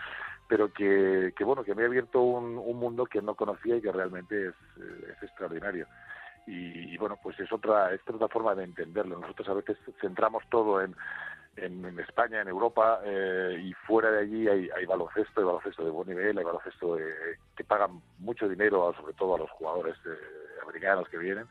pero 0.49 0.73
que, 0.73 1.33
que 1.37 1.43
bueno, 1.45 1.63
que 1.63 1.75
me 1.75 1.83
ha 1.83 1.85
abierto 1.85 2.21
un, 2.21 2.57
un 2.57 2.77
mundo 2.77 3.05
que 3.05 3.21
no 3.21 3.35
conocía 3.35 3.77
y 3.77 3.81
que 3.81 3.91
realmente 3.91 4.49
es, 4.49 4.55
es 4.77 5.23
extraordinario. 5.23 5.87
Y, 6.47 6.93
y, 6.93 6.97
bueno, 6.97 7.19
pues 7.21 7.37
es 7.39 7.51
otra, 7.51 7.93
es 7.93 8.01
otra 8.07 8.29
forma 8.29 8.55
de 8.55 8.63
entenderlo. 8.63 9.19
Nosotros 9.19 9.49
a 9.49 9.53
veces 9.53 9.77
centramos 9.99 10.43
todo 10.49 10.81
en, 10.81 10.95
en, 11.57 11.83
en 11.83 11.99
España, 11.99 12.41
en 12.41 12.47
Europa 12.47 13.01
eh, 13.03 13.61
y 13.61 13.73
fuera 13.73 14.11
de 14.11 14.19
allí 14.19 14.47
hay, 14.47 14.69
hay 14.75 14.85
baloncesto, 14.85 15.41
hay 15.41 15.45
baloncesto 15.45 15.83
de 15.83 15.89
buen 15.89 16.07
nivel, 16.07 16.37
hay 16.37 16.43
baloncesto 16.43 16.95
de, 16.95 17.03
que 17.55 17.63
pagan 17.63 18.01
mucho 18.19 18.47
dinero, 18.47 18.93
sobre 18.97 19.13
todo 19.13 19.35
a 19.35 19.39
los 19.39 19.49
jugadores 19.51 19.95
eh, 20.05 20.09
americanos 20.63 21.09
que 21.09 21.17
vienen 21.17 21.47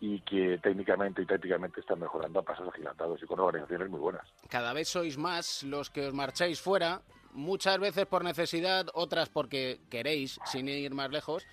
y 0.00 0.20
que 0.22 0.58
técnicamente 0.62 1.20
y 1.20 1.26
tácticamente 1.26 1.80
están 1.80 2.00
mejorando 2.00 2.40
a 2.40 2.42
pasos 2.42 2.66
agigantados 2.68 3.22
y 3.22 3.26
con 3.26 3.38
organizaciones 3.38 3.90
muy 3.90 4.00
buenas. 4.00 4.26
Cada 4.48 4.72
vez 4.72 4.88
sois 4.88 5.18
más 5.18 5.62
los 5.64 5.90
que 5.90 6.06
os 6.06 6.14
marcháis 6.14 6.60
fuera, 6.60 7.02
muchas 7.32 7.78
veces 7.78 8.06
por 8.06 8.24
necesidad, 8.24 8.86
otras 8.94 9.28
porque 9.28 9.80
queréis, 9.90 10.40
sin 10.46 10.68
ir 10.68 10.94
más 10.94 11.10
lejos. 11.10 11.46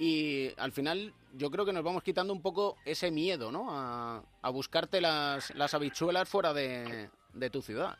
Y 0.00 0.50
al 0.56 0.72
final 0.72 1.12
yo 1.34 1.50
creo 1.50 1.66
que 1.66 1.74
nos 1.74 1.84
vamos 1.84 2.02
quitando 2.02 2.32
un 2.32 2.40
poco 2.40 2.78
ese 2.86 3.10
miedo, 3.10 3.52
¿no? 3.52 3.66
A, 3.68 4.22
a 4.40 4.50
buscarte 4.50 4.98
las, 4.98 5.54
las 5.54 5.74
habichuelas 5.74 6.26
fuera 6.26 6.54
de, 6.54 7.10
de 7.34 7.50
tu 7.50 7.60
ciudad. 7.60 7.98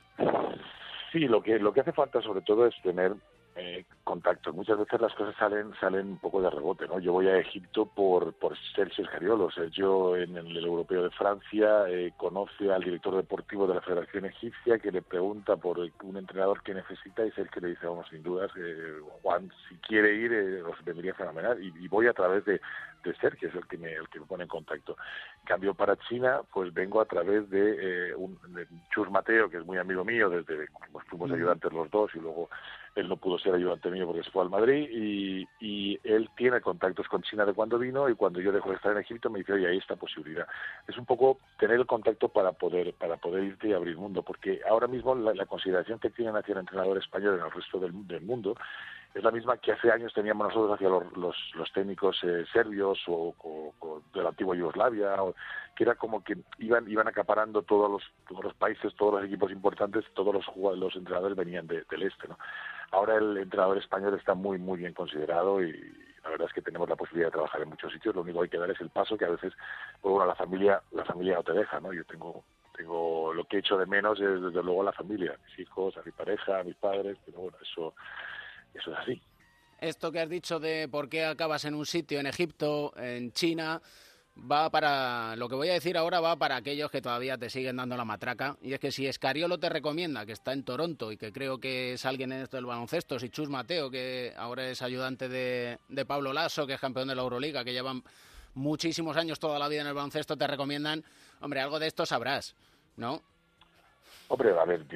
Sí, 1.12 1.18
lo 1.20 1.42
que, 1.42 1.58
lo 1.58 1.74
que 1.74 1.80
hace 1.80 1.92
falta 1.92 2.22
sobre 2.22 2.40
todo 2.40 2.66
es 2.66 2.74
tener 2.82 3.14
eh, 3.60 3.84
contacto. 4.04 4.52
Muchas 4.52 4.78
veces 4.78 5.00
las 5.00 5.14
cosas 5.14 5.34
salen 5.36 5.72
salen 5.80 6.08
un 6.08 6.18
poco 6.18 6.42
de 6.42 6.50
rebote, 6.50 6.88
¿no? 6.88 6.98
Yo 6.98 7.12
voy 7.12 7.28
a 7.28 7.38
Egipto 7.38 7.86
por, 7.86 8.32
por 8.34 8.56
Sergio 8.74 9.04
Escariolo. 9.04 9.50
Sergio, 9.50 10.16
en 10.16 10.36
el 10.36 10.64
Europeo 10.64 11.04
de 11.04 11.10
Francia, 11.10 11.88
eh, 11.88 12.12
conoce 12.16 12.72
al 12.72 12.82
director 12.82 13.14
deportivo 13.16 13.66
de 13.66 13.74
la 13.74 13.80
Federación 13.80 14.24
Egipcia 14.24 14.78
que 14.78 14.90
le 14.90 15.02
pregunta 15.02 15.56
por 15.56 15.78
un 15.78 16.16
entrenador 16.16 16.62
que 16.62 16.74
necesita 16.74 17.24
y 17.24 17.28
es 17.28 17.38
el 17.38 17.50
que 17.50 17.60
le 17.60 17.68
dice, 17.68 17.86
vamos, 17.86 18.08
sin 18.08 18.22
dudas, 18.22 18.50
eh, 18.56 18.98
Juan, 19.22 19.50
si 19.68 19.76
quiere 19.76 20.14
ir, 20.14 20.32
eh, 20.32 20.62
os 20.62 20.82
vendría 20.84 21.14
fenomenal. 21.14 21.62
Y, 21.62 21.72
y, 21.84 21.88
voy 21.88 22.06
a 22.06 22.12
través 22.12 22.44
de, 22.44 22.60
de 23.04 23.14
Sergio, 23.16 23.48
es 23.48 23.54
el 23.54 23.66
que, 23.66 23.78
me, 23.78 23.92
el 23.92 24.08
que 24.08 24.20
me 24.20 24.26
pone 24.26 24.44
en 24.44 24.48
contacto. 24.48 24.96
En 25.40 25.46
cambio, 25.46 25.74
para 25.74 25.96
China, 26.08 26.40
pues 26.52 26.72
vengo 26.72 27.00
a 27.00 27.06
través 27.06 27.48
de, 27.50 28.10
eh, 28.10 28.14
un, 28.14 28.38
de 28.54 28.66
Chus 28.90 29.10
Mateo, 29.10 29.50
que 29.50 29.58
es 29.58 29.66
muy 29.66 29.78
amigo 29.78 30.04
mío, 30.04 30.28
desde 30.28 30.66
pues, 30.92 31.06
fuimos 31.06 31.30
ayudantes 31.30 31.72
los 31.72 31.90
dos 31.90 32.10
y 32.14 32.18
luego 32.18 32.48
él 32.94 33.08
no 33.08 33.16
pudo 33.16 33.38
ser 33.38 33.54
ayudante 33.54 33.90
mío 33.90 34.06
porque 34.06 34.22
se 34.22 34.30
fue 34.30 34.42
al 34.42 34.50
Madrid 34.50 34.88
y, 34.90 35.48
y, 35.60 35.98
él 36.04 36.28
tiene 36.36 36.60
contactos 36.60 37.08
con 37.08 37.22
China 37.22 37.44
de 37.44 37.52
cuando 37.52 37.78
vino 37.78 38.08
y 38.08 38.14
cuando 38.14 38.40
yo 38.40 38.52
dejo 38.52 38.70
de 38.70 38.76
estar 38.76 38.92
en 38.92 38.98
Egipto 38.98 39.30
me 39.30 39.40
dice, 39.40 39.52
oye, 39.52 39.68
hay 39.68 39.78
esta 39.78 39.96
posibilidad. 39.96 40.46
Es 40.88 40.96
un 40.98 41.06
poco 41.06 41.38
tener 41.58 41.76
el 41.76 41.86
contacto 41.86 42.28
para 42.28 42.52
poder 42.52 42.94
para 42.94 43.16
poder 43.16 43.44
irte 43.44 43.68
y 43.68 43.72
abrir 43.72 43.96
mundo, 43.96 44.22
porque 44.22 44.60
ahora 44.68 44.86
mismo 44.86 45.14
la, 45.14 45.46
consideración 45.46 45.98
que 45.98 46.10
tienen 46.10 46.36
hacia 46.36 46.52
el 46.52 46.60
entrenador 46.60 46.98
español 46.98 47.38
en 47.38 47.44
el 47.44 47.50
resto 47.50 47.78
del, 47.78 48.06
del 48.06 48.22
mundo 48.22 48.54
es 49.14 49.24
la 49.24 49.30
misma 49.32 49.56
que 49.56 49.72
hace 49.72 49.90
años 49.90 50.12
teníamos 50.14 50.48
nosotros 50.48 50.74
hacia 50.76 50.88
los 50.88 51.72
técnicos 51.72 52.16
eh, 52.22 52.44
serbios 52.52 52.98
o, 53.08 53.34
o, 53.42 53.74
o, 53.80 54.02
de 54.14 54.22
la 54.22 54.28
antigua 54.28 54.54
Yugoslavia, 54.54 55.20
o, 55.22 55.34
que 55.74 55.82
era 55.82 55.96
como 55.96 56.22
que 56.22 56.36
iban 56.58 56.88
iban 56.88 57.08
acaparando 57.08 57.62
todos 57.62 57.90
los, 57.90 58.02
todos 58.28 58.44
los 58.44 58.54
países, 58.54 58.94
todos 58.94 59.14
los 59.14 59.24
equipos 59.24 59.50
importantes, 59.50 60.04
todos 60.14 60.34
los, 60.34 60.78
los 60.78 60.94
entrenadores 60.94 61.36
venían 61.36 61.66
de, 61.66 61.84
del 61.90 62.02
este. 62.02 62.28
¿no? 62.28 62.38
Ahora 62.90 63.16
el 63.16 63.36
entrenador 63.38 63.78
español 63.78 64.14
está 64.14 64.34
muy, 64.34 64.58
muy 64.58 64.78
bien 64.78 64.94
considerado 64.94 65.62
y 65.62 65.72
la 66.22 66.30
verdad 66.30 66.48
es 66.48 66.52
que 66.52 66.62
tenemos 66.62 66.88
la 66.88 66.96
posibilidad 66.96 67.28
de 67.28 67.32
trabajar 67.32 67.62
en 67.62 67.68
muchos 67.68 67.92
sitios. 67.92 68.14
Lo 68.14 68.22
único 68.22 68.40
que 68.40 68.44
hay 68.44 68.50
que 68.50 68.58
dar 68.58 68.70
es 68.70 68.80
el 68.80 68.90
paso 68.90 69.16
que 69.16 69.24
a 69.24 69.30
veces, 69.30 69.52
pues 70.00 70.12
bueno, 70.12 70.26
la 70.26 70.34
familia, 70.34 70.82
la 70.92 71.04
familia 71.04 71.36
no 71.36 71.42
te 71.42 71.52
deja, 71.52 71.80
¿no? 71.80 71.92
Yo 71.92 72.04
tengo 72.04 72.44
tengo 72.76 73.34
lo 73.34 73.44
que 73.44 73.56
he 73.56 73.60
hecho 73.60 73.76
de 73.76 73.84
menos 73.84 74.18
es 74.20 74.40
desde 74.40 74.62
luego 74.62 74.82
la 74.82 74.92
familia, 74.92 75.38
mis 75.46 75.58
hijos, 75.58 75.96
a 75.98 76.02
mi 76.02 76.12
pareja, 76.12 76.60
a 76.60 76.64
mis 76.64 76.76
padres, 76.76 77.18
pero 77.26 77.40
bueno, 77.40 77.58
eso 77.60 77.94
eso 78.74 78.92
es 78.92 78.98
así. 78.98 79.22
Esto 79.78 80.12
que 80.12 80.20
has 80.20 80.28
dicho 80.28 80.60
de 80.60 80.88
por 80.88 81.08
qué 81.08 81.24
acabas 81.24 81.64
en 81.64 81.74
un 81.74 81.86
sitio 81.86 82.20
en 82.20 82.26
Egipto, 82.26 82.92
en 82.96 83.32
China, 83.32 83.80
va 84.50 84.70
para 84.70 85.36
lo 85.36 85.48
que 85.48 85.54
voy 85.54 85.68
a 85.68 85.74
decir 85.74 85.96
ahora 85.96 86.20
va 86.20 86.36
para 86.36 86.56
aquellos 86.56 86.90
que 86.90 87.02
todavía 87.02 87.36
te 87.36 87.50
siguen 87.50 87.76
dando 87.76 87.96
la 87.96 88.04
matraca. 88.04 88.56
Y 88.62 88.72
es 88.72 88.80
que 88.80 88.92
si 88.92 89.06
Escariolo 89.06 89.58
te 89.58 89.68
recomienda 89.68 90.26
que 90.26 90.32
está 90.32 90.52
en 90.52 90.64
Toronto 90.64 91.12
y 91.12 91.16
que 91.16 91.32
creo 91.32 91.58
que 91.58 91.94
es 91.94 92.04
alguien 92.04 92.32
en 92.32 92.42
esto 92.42 92.56
del 92.56 92.66
baloncesto 92.66 93.18
si 93.18 93.28
Chus 93.30 93.48
Mateo 93.48 93.90
que 93.90 94.32
ahora 94.36 94.68
es 94.68 94.82
ayudante 94.82 95.28
de, 95.28 95.78
de 95.88 96.04
Pablo 96.06 96.32
Lasso 96.32 96.66
que 96.66 96.74
es 96.74 96.80
campeón 96.80 97.08
de 97.08 97.14
la 97.14 97.22
Euroliga 97.22 97.64
que 97.64 97.72
llevan 97.72 98.02
muchísimos 98.54 99.16
años 99.16 99.38
toda 99.38 99.58
la 99.58 99.68
vida 99.68 99.82
en 99.82 99.86
el 99.86 99.94
baloncesto 99.94 100.36
te 100.36 100.46
recomiendan 100.46 101.04
hombre 101.40 101.60
algo 101.60 101.78
de 101.78 101.86
esto 101.86 102.04
sabrás 102.04 102.56
no 102.96 103.22
Hombre, 104.32 104.56
a 104.56 104.64
ver, 104.64 104.86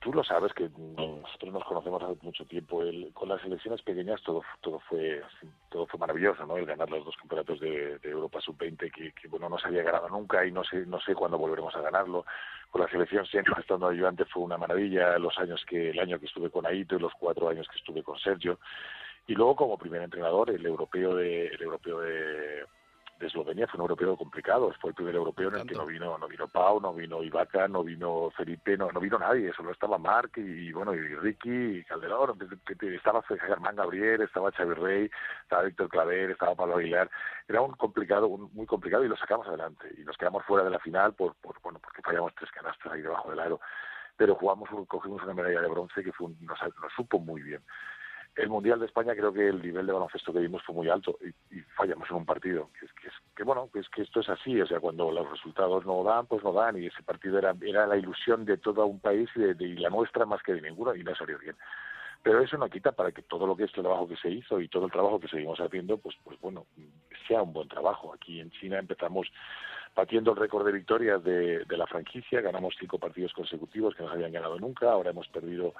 tú 0.00 0.12
lo 0.12 0.22
sabes 0.22 0.52
que 0.52 0.68
nosotros 0.68 1.50
nos 1.50 1.64
conocemos 1.64 2.02
hace 2.02 2.18
mucho 2.20 2.44
tiempo. 2.44 2.82
El, 2.82 3.10
con 3.14 3.26
las 3.26 3.40
selecciones 3.40 3.80
pequeñas 3.80 4.20
todo 4.22 4.42
todo 4.60 4.80
fue 4.80 5.22
todo 5.70 5.86
fue 5.86 5.98
maravilloso, 5.98 6.44
¿no? 6.44 6.58
El 6.58 6.66
ganar 6.66 6.90
los 6.90 7.02
dos 7.02 7.16
campeonatos 7.16 7.58
de, 7.60 7.98
de 8.00 8.10
Europa 8.10 8.42
sub-20 8.42 8.92
que, 8.92 9.12
que, 9.12 9.28
bueno 9.28 9.48
no 9.48 9.56
se 9.56 9.68
había 9.68 9.82
ganado 9.82 10.10
nunca 10.10 10.44
y 10.44 10.52
no 10.52 10.62
sé 10.62 10.84
no 10.84 11.00
sé 11.00 11.14
cuándo 11.14 11.38
volveremos 11.38 11.74
a 11.74 11.80
ganarlo. 11.80 12.26
Con 12.70 12.82
la 12.82 12.88
selección 12.88 13.24
siempre 13.24 13.54
estando 13.58 13.88
ayudante 13.88 14.26
fue 14.26 14.42
una 14.42 14.58
maravilla. 14.58 15.18
Los 15.18 15.38
años 15.38 15.64
que 15.66 15.88
el 15.88 15.98
año 15.98 16.20
que 16.20 16.26
estuve 16.26 16.50
con 16.50 16.66
Aito 16.66 16.96
y 16.96 17.00
los 17.00 17.14
cuatro 17.18 17.48
años 17.48 17.66
que 17.68 17.78
estuve 17.78 18.02
con 18.02 18.18
Sergio 18.18 18.58
y 19.26 19.34
luego 19.34 19.56
como 19.56 19.78
primer 19.78 20.02
entrenador 20.02 20.50
el 20.50 20.66
europeo 20.66 21.16
de 21.16 21.46
el 21.46 21.62
europeo 21.62 22.00
de 22.00 22.66
de 23.22 23.28
Eslovenia 23.28 23.68
fue 23.68 23.78
un 23.78 23.82
europeo 23.82 24.16
complicado, 24.16 24.72
fue 24.80 24.90
el 24.90 24.96
primer 24.96 25.14
europeo 25.14 25.48
en 25.48 25.60
el 25.60 25.66
que 25.66 25.76
no 25.76 25.86
vino, 25.86 26.18
no 26.18 26.26
vino 26.26 26.48
Pau, 26.48 26.80
no 26.80 26.92
vino 26.92 27.22
Ibaka, 27.22 27.68
no 27.68 27.84
vino 27.84 28.30
Felipe, 28.36 28.76
no, 28.76 28.90
no 28.90 28.98
vino 28.98 29.16
nadie, 29.16 29.52
solo 29.52 29.70
estaba 29.70 29.96
Marc 29.96 30.38
y, 30.38 30.68
y 30.68 30.72
bueno, 30.72 30.92
y 30.92 30.98
Ricky 30.98 31.78
y 31.78 31.84
Calderón, 31.84 32.36
estaba 32.80 33.22
Germán 33.22 33.76
Gabriel, 33.76 34.22
estaba 34.22 34.50
Xavi 34.50 34.74
Rey, 34.74 35.10
estaba 35.42 35.62
Víctor 35.62 35.88
Claver, 35.88 36.30
estaba 36.32 36.56
Pablo 36.56 36.76
Aguilar, 36.76 37.08
era 37.46 37.60
un 37.60 37.72
complicado, 37.74 38.26
un, 38.26 38.50
muy 38.54 38.66
complicado 38.66 39.04
y 39.04 39.08
lo 39.08 39.16
sacamos 39.16 39.46
adelante. 39.46 39.88
Y 39.96 40.02
nos 40.02 40.16
quedamos 40.16 40.44
fuera 40.44 40.64
de 40.64 40.70
la 40.70 40.80
final 40.80 41.14
por, 41.14 41.36
por 41.36 41.60
bueno, 41.62 41.78
porque 41.78 42.02
fallamos 42.02 42.34
tres 42.34 42.50
canastas 42.50 42.92
ahí 42.92 43.02
debajo 43.02 43.30
del 43.30 43.38
aro, 43.38 43.60
pero 44.16 44.34
jugamos, 44.34 44.68
cogimos 44.88 45.22
una 45.22 45.34
medalla 45.34 45.60
de 45.60 45.68
bronce 45.68 46.02
que 46.02 46.12
fue 46.12 46.26
un, 46.26 46.36
nos, 46.40 46.58
nos 46.60 46.92
supo 46.96 47.20
muy 47.20 47.40
bien 47.40 47.62
el 48.36 48.48
Mundial 48.48 48.80
de 48.80 48.86
España 48.86 49.14
creo 49.14 49.32
que 49.32 49.48
el 49.48 49.60
nivel 49.60 49.86
de 49.86 49.92
baloncesto 49.92 50.32
que 50.32 50.40
vimos 50.40 50.62
fue 50.62 50.74
muy 50.74 50.88
alto 50.88 51.18
y, 51.20 51.56
y 51.56 51.60
fallamos 51.76 52.08
en 52.10 52.16
un 52.16 52.26
partido. 52.26 52.70
Que, 52.78 52.86
que, 52.86 53.10
que 53.36 53.42
bueno, 53.44 53.68
que 53.72 53.80
es 53.80 53.88
que 53.90 54.02
esto 54.02 54.20
es 54.20 54.28
así, 54.28 54.60
o 54.60 54.66
sea, 54.66 54.80
cuando 54.80 55.10
los 55.10 55.30
resultados 55.30 55.84
no 55.84 56.02
dan, 56.02 56.26
pues 56.26 56.42
no 56.42 56.52
dan 56.52 56.76
y 56.82 56.86
ese 56.86 57.02
partido 57.02 57.38
era, 57.38 57.54
era 57.60 57.86
la 57.86 57.96
ilusión 57.96 58.44
de 58.44 58.56
todo 58.56 58.86
un 58.86 59.00
país 59.00 59.28
y, 59.34 59.40
de, 59.40 59.54
de, 59.54 59.64
y 59.64 59.76
la 59.76 59.90
nuestra 59.90 60.24
más 60.24 60.42
que 60.42 60.54
de 60.54 60.62
ninguno 60.62 60.94
y 60.94 61.04
no 61.04 61.14
salió 61.14 61.38
bien. 61.38 61.56
Pero 62.22 62.40
eso 62.40 62.56
no 62.56 62.70
quita 62.70 62.92
para 62.92 63.10
que 63.10 63.22
todo 63.22 63.46
lo 63.46 63.56
que 63.56 63.64
es 63.64 63.74
el 63.74 63.82
trabajo 63.82 64.08
que 64.08 64.16
se 64.16 64.30
hizo 64.30 64.60
y 64.60 64.68
todo 64.68 64.86
el 64.86 64.92
trabajo 64.92 65.18
que 65.18 65.28
seguimos 65.28 65.58
haciendo, 65.60 65.98
pues, 65.98 66.16
pues 66.22 66.40
bueno, 66.40 66.66
sea 67.26 67.42
un 67.42 67.52
buen 67.52 67.68
trabajo. 67.68 68.14
Aquí 68.14 68.40
en 68.40 68.50
China 68.52 68.78
empezamos 68.78 69.26
batiendo 69.94 70.32
el 70.32 70.38
récord 70.38 70.64
de 70.64 70.72
victorias 70.72 71.22
de, 71.22 71.64
la 71.68 71.86
franquicia, 71.86 72.40
ganamos 72.40 72.74
cinco 72.78 72.98
partidos 72.98 73.32
consecutivos 73.32 73.94
que 73.94 74.02
no 74.02 74.10
habían 74.10 74.32
ganado 74.32 74.58
nunca, 74.58 74.90
ahora 74.90 75.10
hemos 75.10 75.28
perdido 75.28 75.74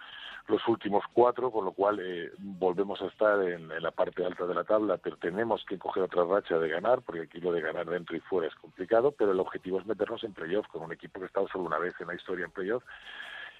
los 0.48 0.66
últimos 0.68 1.04
cuatro, 1.12 1.50
con 1.50 1.64
lo 1.64 1.72
cual 1.72 1.98
eh, 2.00 2.30
volvemos 2.38 3.00
a 3.00 3.06
estar 3.06 3.42
en, 3.42 3.68
la 3.68 3.90
parte 3.90 4.24
alta 4.24 4.46
de 4.46 4.54
la 4.54 4.64
tabla, 4.64 4.98
pero 4.98 5.16
tenemos 5.16 5.64
que 5.64 5.78
coger 5.78 6.02
otra 6.02 6.24
racha 6.24 6.58
de 6.58 6.68
ganar, 6.68 7.00
porque 7.02 7.22
aquí 7.22 7.40
lo 7.40 7.52
de 7.52 7.60
ganar 7.60 7.86
dentro 7.86 8.16
y 8.16 8.20
fuera 8.20 8.48
es 8.48 8.54
complicado, 8.56 9.12
pero 9.12 9.32
el 9.32 9.40
objetivo 9.40 9.78
es 9.78 9.86
meternos 9.86 10.22
en 10.24 10.34
playoff 10.34 10.66
con 10.68 10.82
un 10.82 10.92
equipo 10.92 11.20
que 11.20 11.24
ha 11.24 11.28
estado 11.28 11.48
solo 11.48 11.64
una 11.64 11.78
vez 11.78 11.94
en 12.00 12.08
la 12.08 12.14
historia 12.14 12.44
en 12.44 12.50
playoff 12.50 12.84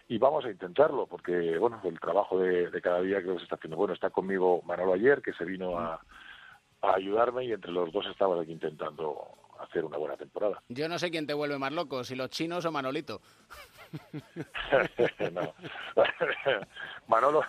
y 0.09 0.19
vamos 0.19 0.45
a 0.45 0.51
intentarlo 0.51 1.07
porque 1.07 1.57
bueno 1.59 1.81
el 1.85 1.99
trabajo 2.01 2.39
de, 2.39 2.71
de, 2.71 2.83
cada 2.83 3.01
día 3.01 3.23
que 3.23 3.29
se 3.37 3.45
está 3.45 3.55
haciendo 3.55 3.77
bueno. 3.77 3.95
Está 3.95 4.11
conmigo 4.11 4.61
Manolo 4.67 4.95
ayer 4.95 5.23
que 5.23 5.33
se 5.33 5.45
vino 5.45 5.79
a, 5.79 6.01
a 6.83 6.95
ayudarme 6.95 7.45
y 7.45 7.53
entre 7.53 7.71
los 7.71 7.93
dos 7.93 8.05
estamos 8.07 8.39
aquí 8.41 8.53
intentando 8.53 9.42
hacer 9.63 9.85
una 9.85 9.99
buena 9.99 10.17
temporada 10.17 10.63
yo 10.69 10.89
no 10.89 10.99
sé 10.99 11.11
quién 11.11 11.27
te 11.27 11.35
vuelve 11.35 11.59
más 11.59 11.73
loco 11.73 12.05
si 12.05 12.15
los 12.15 12.31
chinos 12.31 12.65
o 12.65 12.73
Manolito 12.73 13.21
no. 15.33 15.55
Manolo, 17.09 17.43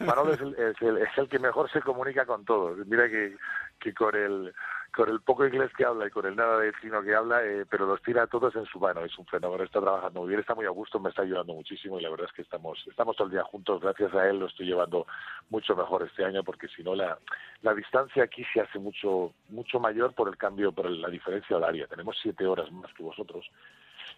Manolo 0.00 0.32
es 0.32 0.40
el, 0.40 0.54
es, 0.54 0.80
el, 0.80 0.98
es 0.98 1.18
el 1.18 1.28
que 1.28 1.38
mejor 1.38 1.70
se 1.70 1.82
comunica 1.82 2.24
con 2.24 2.44
todos. 2.44 2.78
Mira 2.86 3.08
que, 3.08 3.36
que 3.82 3.92
con 3.92 4.14
el 4.14 4.54
con 4.94 5.08
el 5.08 5.22
poco 5.22 5.46
inglés 5.46 5.70
que 5.74 5.86
habla 5.86 6.06
y 6.06 6.10
con 6.10 6.26
el 6.26 6.36
nada 6.36 6.58
de 6.58 6.70
chino 6.82 7.02
que 7.02 7.14
habla, 7.14 7.42
eh, 7.42 7.64
pero 7.68 7.86
los 7.86 8.02
tira 8.02 8.24
a 8.24 8.26
todos 8.26 8.54
en 8.56 8.66
su 8.66 8.78
mano. 8.78 9.02
Es 9.02 9.18
un 9.18 9.24
fenómeno, 9.24 9.64
está 9.64 9.80
trabajando 9.80 10.20
muy 10.20 10.28
bien, 10.28 10.40
está 10.40 10.54
muy 10.54 10.66
a 10.66 10.70
gusto, 10.70 11.00
me 11.00 11.08
está 11.08 11.22
ayudando 11.22 11.54
muchísimo 11.54 11.98
y 11.98 12.02
la 12.02 12.10
verdad 12.10 12.26
es 12.28 12.32
que 12.34 12.42
estamos 12.42 12.78
estamos 12.86 13.16
todo 13.16 13.26
el 13.26 13.32
día 13.32 13.42
juntos. 13.42 13.80
Gracias 13.80 14.14
a 14.14 14.28
él 14.28 14.38
lo 14.38 14.46
estoy 14.46 14.66
llevando 14.66 15.06
mucho 15.48 15.74
mejor 15.74 16.02
este 16.02 16.24
año 16.24 16.44
porque 16.44 16.68
si 16.68 16.82
no 16.82 16.94
la, 16.94 17.18
la 17.62 17.74
distancia 17.74 18.24
aquí 18.24 18.44
se 18.52 18.60
hace 18.60 18.78
mucho 18.78 19.32
mucho 19.48 19.80
mayor 19.80 20.14
por 20.14 20.28
el 20.28 20.36
cambio, 20.36 20.72
por 20.72 20.90
la 20.90 21.08
diferencia 21.08 21.56
horaria. 21.56 21.86
Tenemos 21.86 22.16
siete 22.22 22.46
horas 22.46 22.70
más 22.70 22.92
que 22.92 23.02
vosotros 23.02 23.50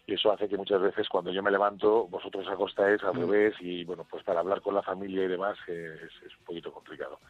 y 0.06 0.14
eso 0.14 0.32
hace 0.32 0.48
que 0.48 0.56
muchas 0.56 0.82
veces 0.82 1.08
cuando 1.08 1.30
yo 1.30 1.42
me 1.42 1.52
levanto 1.52 2.08
vosotros 2.08 2.46
acostáis 2.48 3.02
al 3.04 3.14
mm. 3.14 3.20
revés 3.20 3.54
y 3.60 3.84
bueno 3.84 4.04
pues 4.10 4.24
para 4.24 4.40
hablar 4.40 4.60
con 4.60 4.74
la 4.74 4.82
familia 4.82 5.24
y 5.24 5.28
demás 5.28 5.56
eh, 5.68 5.94
es, 6.02 6.26
es 6.26 6.36
un 6.38 6.44
poquito 6.44 6.72
complicado 6.72 7.20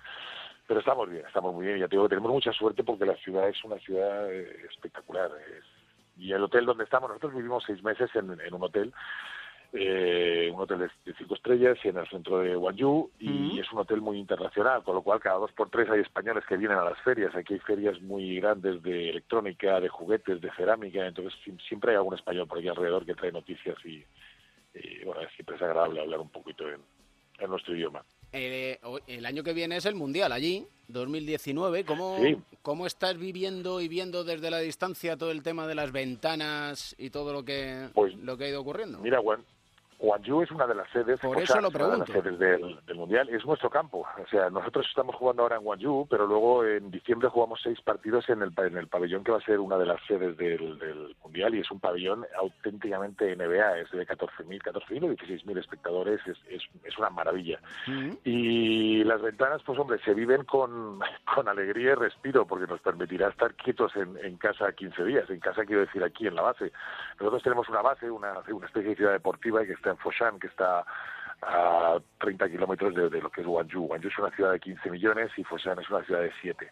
pero 0.66 0.80
estamos 0.80 1.10
bien, 1.10 1.24
estamos 1.26 1.54
muy 1.54 1.66
bien. 1.66 1.78
Ya 1.78 1.88
te 1.88 1.96
digo, 1.96 2.08
tenemos 2.08 2.30
mucha 2.30 2.52
suerte 2.52 2.84
porque 2.84 3.04
la 3.06 3.16
ciudad 3.16 3.48
es 3.48 3.62
una 3.64 3.78
ciudad 3.78 4.32
eh, 4.32 4.66
espectacular. 4.70 5.30
Es, 5.56 5.64
y 6.16 6.32
el 6.32 6.42
hotel 6.42 6.64
donde 6.64 6.84
estamos, 6.84 7.08
nosotros 7.08 7.34
vivimos 7.34 7.64
seis 7.66 7.82
meses 7.82 8.08
en, 8.14 8.40
en 8.40 8.54
un 8.54 8.62
hotel, 8.62 8.92
eh, 9.72 10.48
un 10.54 10.60
hotel 10.60 10.78
de, 10.78 10.90
de, 11.04 11.18
cinco 11.18 11.34
estrellas 11.34 11.76
y 11.82 11.88
en 11.88 11.96
el 11.96 12.08
centro 12.08 12.38
de 12.38 12.54
Guangzhou 12.54 13.10
y 13.18 13.28
uh 13.28 13.32
-huh. 13.32 13.60
es 13.60 13.72
un 13.72 13.80
hotel 13.80 14.00
muy 14.00 14.18
internacional, 14.18 14.84
con 14.84 14.94
lo 14.94 15.02
cual 15.02 15.18
cada 15.18 15.38
dos 15.38 15.50
por 15.52 15.68
tres 15.68 15.90
hay 15.90 16.00
españoles 16.00 16.44
que 16.46 16.56
vienen 16.56 16.78
a 16.78 16.84
las 16.84 17.00
ferias. 17.00 17.34
Aquí 17.34 17.54
hay 17.54 17.60
ferias 17.60 18.00
muy 18.00 18.36
grandes 18.40 18.80
de 18.84 19.10
electrónica, 19.10 19.80
de 19.80 19.88
juguetes, 19.88 20.40
de 20.40 20.52
cerámica, 20.52 21.04
entonces 21.04 21.34
siempre 21.68 21.90
hay 21.90 21.96
algún 21.96 22.14
español 22.14 22.46
por 22.46 22.58
aquí 22.58 22.68
alrededor 22.68 23.04
que 23.04 23.14
trae 23.16 23.32
noticias 23.32 23.76
y, 23.84 24.04
y 24.74 25.04
bueno, 25.04 25.20
siempre 25.34 25.56
es 25.56 25.62
agradable 25.62 26.00
hablar 26.00 26.20
un 26.20 26.30
poquito 26.30 26.70
en, 26.70 26.80
en 27.40 27.50
nuestro 27.50 27.74
idioma. 27.74 28.04
Eh, 28.34 28.78
el 29.06 29.24
año 29.26 29.42
que 29.44 29.52
viene 29.52 29.76
es 29.76 29.86
el 29.86 29.94
Mundial 29.94 30.32
allí, 30.32 30.66
2019. 30.88 31.84
¿Cómo, 31.84 32.18
Sí. 32.20 32.36
¿Cómo 32.62 32.86
estás 32.86 33.16
viviendo 33.16 33.80
y 33.80 33.88
viendo 33.88 34.24
desde 34.24 34.50
la 34.50 34.58
distancia 34.58 35.16
todo 35.16 35.30
el 35.30 35.42
tema 35.42 35.66
de 35.66 35.74
las 35.74 35.92
ventanas 35.92 36.94
y 36.98 37.10
todo 37.10 37.32
lo 37.32 37.44
que, 37.44 37.88
Pues, 37.94 38.14
lo 38.16 38.36
que 38.36 38.44
ha 38.44 38.48
ido 38.48 38.60
ocurriendo? 38.60 38.98
Mira, 38.98 39.20
Guan- 39.20 39.44
Guangzhou 40.04 40.42
es 40.42 40.50
una 40.50 40.66
de 40.66 40.74
las 40.74 40.88
sedes, 40.90 41.20
Por 41.20 41.36
o 41.36 41.40
eso 41.40 41.52
sea, 41.52 41.62
lo 41.62 41.68
es 41.68 41.74
una 41.74 41.84
de 41.84 41.98
las 41.98 42.10
pregunto. 42.10 42.30
sedes 42.30 42.38
del, 42.38 42.80
del 42.86 42.96
Mundial, 42.96 43.28
es 43.30 43.44
nuestro 43.44 43.70
campo. 43.70 44.06
O 44.22 44.26
sea, 44.28 44.50
nosotros 44.50 44.86
estamos 44.88 45.14
jugando 45.16 45.42
ahora 45.42 45.56
en 45.56 45.62
Guangzhou, 45.62 46.06
pero 46.08 46.26
luego 46.26 46.64
en 46.64 46.90
diciembre 46.90 47.28
jugamos 47.28 47.60
seis 47.62 47.80
partidos 47.80 48.28
en 48.28 48.42
el, 48.42 48.52
en 48.58 48.76
el 48.76 48.88
pabellón 48.88 49.24
que 49.24 49.32
va 49.32 49.38
a 49.38 49.42
ser 49.44 49.60
una 49.60 49.78
de 49.78 49.86
las 49.86 50.00
sedes 50.06 50.36
del, 50.36 50.78
del 50.78 51.16
Mundial 51.22 51.54
y 51.54 51.60
es 51.60 51.70
un 51.70 51.80
pabellón 51.80 52.26
auténticamente 52.36 53.34
NBA, 53.34 53.78
es 53.78 53.90
de 53.90 54.06
14.000, 54.06 54.60
14.000 54.62 55.04
o 55.04 55.08
16.000 55.14 55.58
espectadores, 55.58 56.20
es, 56.26 56.38
es, 56.48 56.62
es 56.84 56.98
una 56.98 57.10
maravilla. 57.10 57.58
Y 58.24 59.02
las 59.04 59.20
ventanas, 59.22 59.62
pues 59.64 59.78
hombre, 59.78 59.98
se 60.04 60.14
viven 60.14 60.44
con, 60.44 61.00
con 61.34 61.48
alegría 61.48 61.92
y 61.92 61.94
respiro, 61.94 62.46
porque 62.46 62.66
nos 62.66 62.80
permitirá 62.80 63.28
estar 63.28 63.54
quietos 63.54 63.94
en, 63.96 64.16
en 64.22 64.36
casa 64.36 64.72
15 64.72 65.04
días. 65.04 65.30
En 65.30 65.40
casa 65.40 65.64
quiero 65.64 65.80
decir 65.82 66.02
aquí 66.04 66.26
en 66.26 66.34
la 66.34 66.42
base. 66.42 66.72
Nosotros 67.18 67.42
tenemos 67.42 67.68
una 67.68 67.82
base, 67.82 68.10
una, 68.10 68.34
una 68.50 68.66
especie 68.66 68.90
de 68.90 68.96
ciudad 68.96 69.12
deportiva 69.12 69.64
que 69.64 69.72
está 69.72 69.93
en 69.94 69.98
Foshan, 69.98 70.38
que 70.38 70.48
está 70.48 70.84
a 71.42 71.98
30 72.18 72.48
kilómetros 72.48 72.94
de, 72.94 73.08
de 73.08 73.20
lo 73.20 73.30
que 73.30 73.40
es 73.40 73.46
Guangzhou. 73.46 73.86
Guangzhou 73.86 74.10
es 74.10 74.18
una 74.18 74.30
ciudad 74.30 74.52
de 74.52 74.60
15 74.60 74.90
millones 74.90 75.30
y 75.36 75.44
Foshan 75.44 75.78
es 75.78 75.88
una 75.90 76.04
ciudad 76.04 76.20
de 76.20 76.32
7 76.40 76.70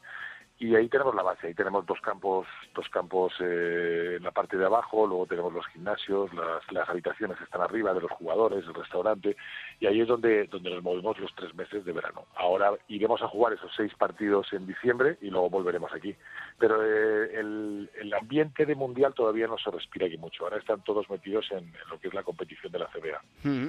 y 0.59 0.76
ahí 0.76 0.88
tenemos 0.88 1.14
la 1.14 1.23
base, 1.23 1.49
ahí 1.49 1.54
tenemos 1.54 1.85
dos 1.87 2.00
campos, 2.00 2.47
dos 2.75 2.88
campos 2.88 3.32
eh, 3.40 4.14
en 4.16 4.23
la 4.23 4.30
parte 4.30 4.56
de 4.56 4.64
abajo, 4.64 5.06
luego 5.06 5.26
tenemos 5.26 5.52
los 5.52 5.66
gimnasios, 5.68 6.32
las, 6.35 6.62
las 6.71 6.88
habitaciones 6.88 7.40
están 7.40 7.62
arriba 7.62 7.92
de 7.92 8.00
los 8.00 8.11
jugadores, 8.12 8.64
el 8.64 8.75
restaurante, 8.75 9.37
y 9.80 9.87
ahí 9.87 10.00
es 10.00 10.09
donde, 10.09 10.47
donde 10.47 10.71
nos 10.71 10.82
movemos 10.82 11.18
los 11.18 11.35
tres 11.35 11.52
meses 11.54 11.85
de 11.85 11.92
verano. 11.92 12.26
Ahora 12.37 12.73
iremos 12.88 13.21
a 13.23 13.28
jugar 13.28 13.54
esos 13.54 13.73
seis 13.76 13.92
partidos 13.99 14.52
en 14.52 14.66
diciembre 14.66 15.18
y 15.21 15.30
luego 15.30 15.50
volveremos 15.50 15.92
aquí. 15.92 16.14
Pero 16.59 16.82
eh, 16.85 17.30
el, 17.35 17.90
el 18.00 18.14
ambiente 18.14 18.64
de 18.64 18.75
mundial 18.75 19.14
todavía 19.14 19.47
no 19.47 19.59
se 19.59 19.71
respira 19.71 20.06
aquí 20.06 20.18
mucho. 20.18 20.44
Ahora 20.44 20.59
están 20.59 20.82
todos 20.85 21.09
metidos 21.11 21.47
en, 21.50 21.73
lo 21.90 21.99
que 21.99 22.09
es 22.09 22.14
la 22.14 22.23
competición 22.23 22.71
de 22.73 22.78
la 22.78 22.87
CBA. 22.87 23.23
Mm. 23.42 23.68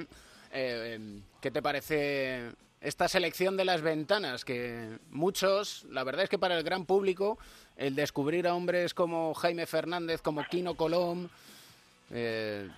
Eh, 0.52 0.94
em, 0.94 1.22
¿Qué 1.40 1.50
te 1.50 1.60
parece 1.60 2.52
esta 2.84 3.08
selección 3.08 3.56
de 3.56 3.64
las 3.64 3.82
ventanas? 3.82 4.44
Que 4.44 4.98
muchos, 5.10 5.84
la 5.90 6.04
verdad 6.04 6.24
es 6.24 6.30
que 6.30 6.38
para 6.38 6.56
el 6.56 6.62
gran 6.62 6.84
público, 6.84 7.38
el 7.76 7.94
descubrir 7.96 8.46
a 8.46 8.54
hombres 8.54 8.94
como 8.94 9.34
Jaime 9.34 9.66
Fernández, 9.66 10.20
como 10.22 10.44
Kino 10.44 10.76
Colom, 10.76 11.28
eh, 12.10 12.68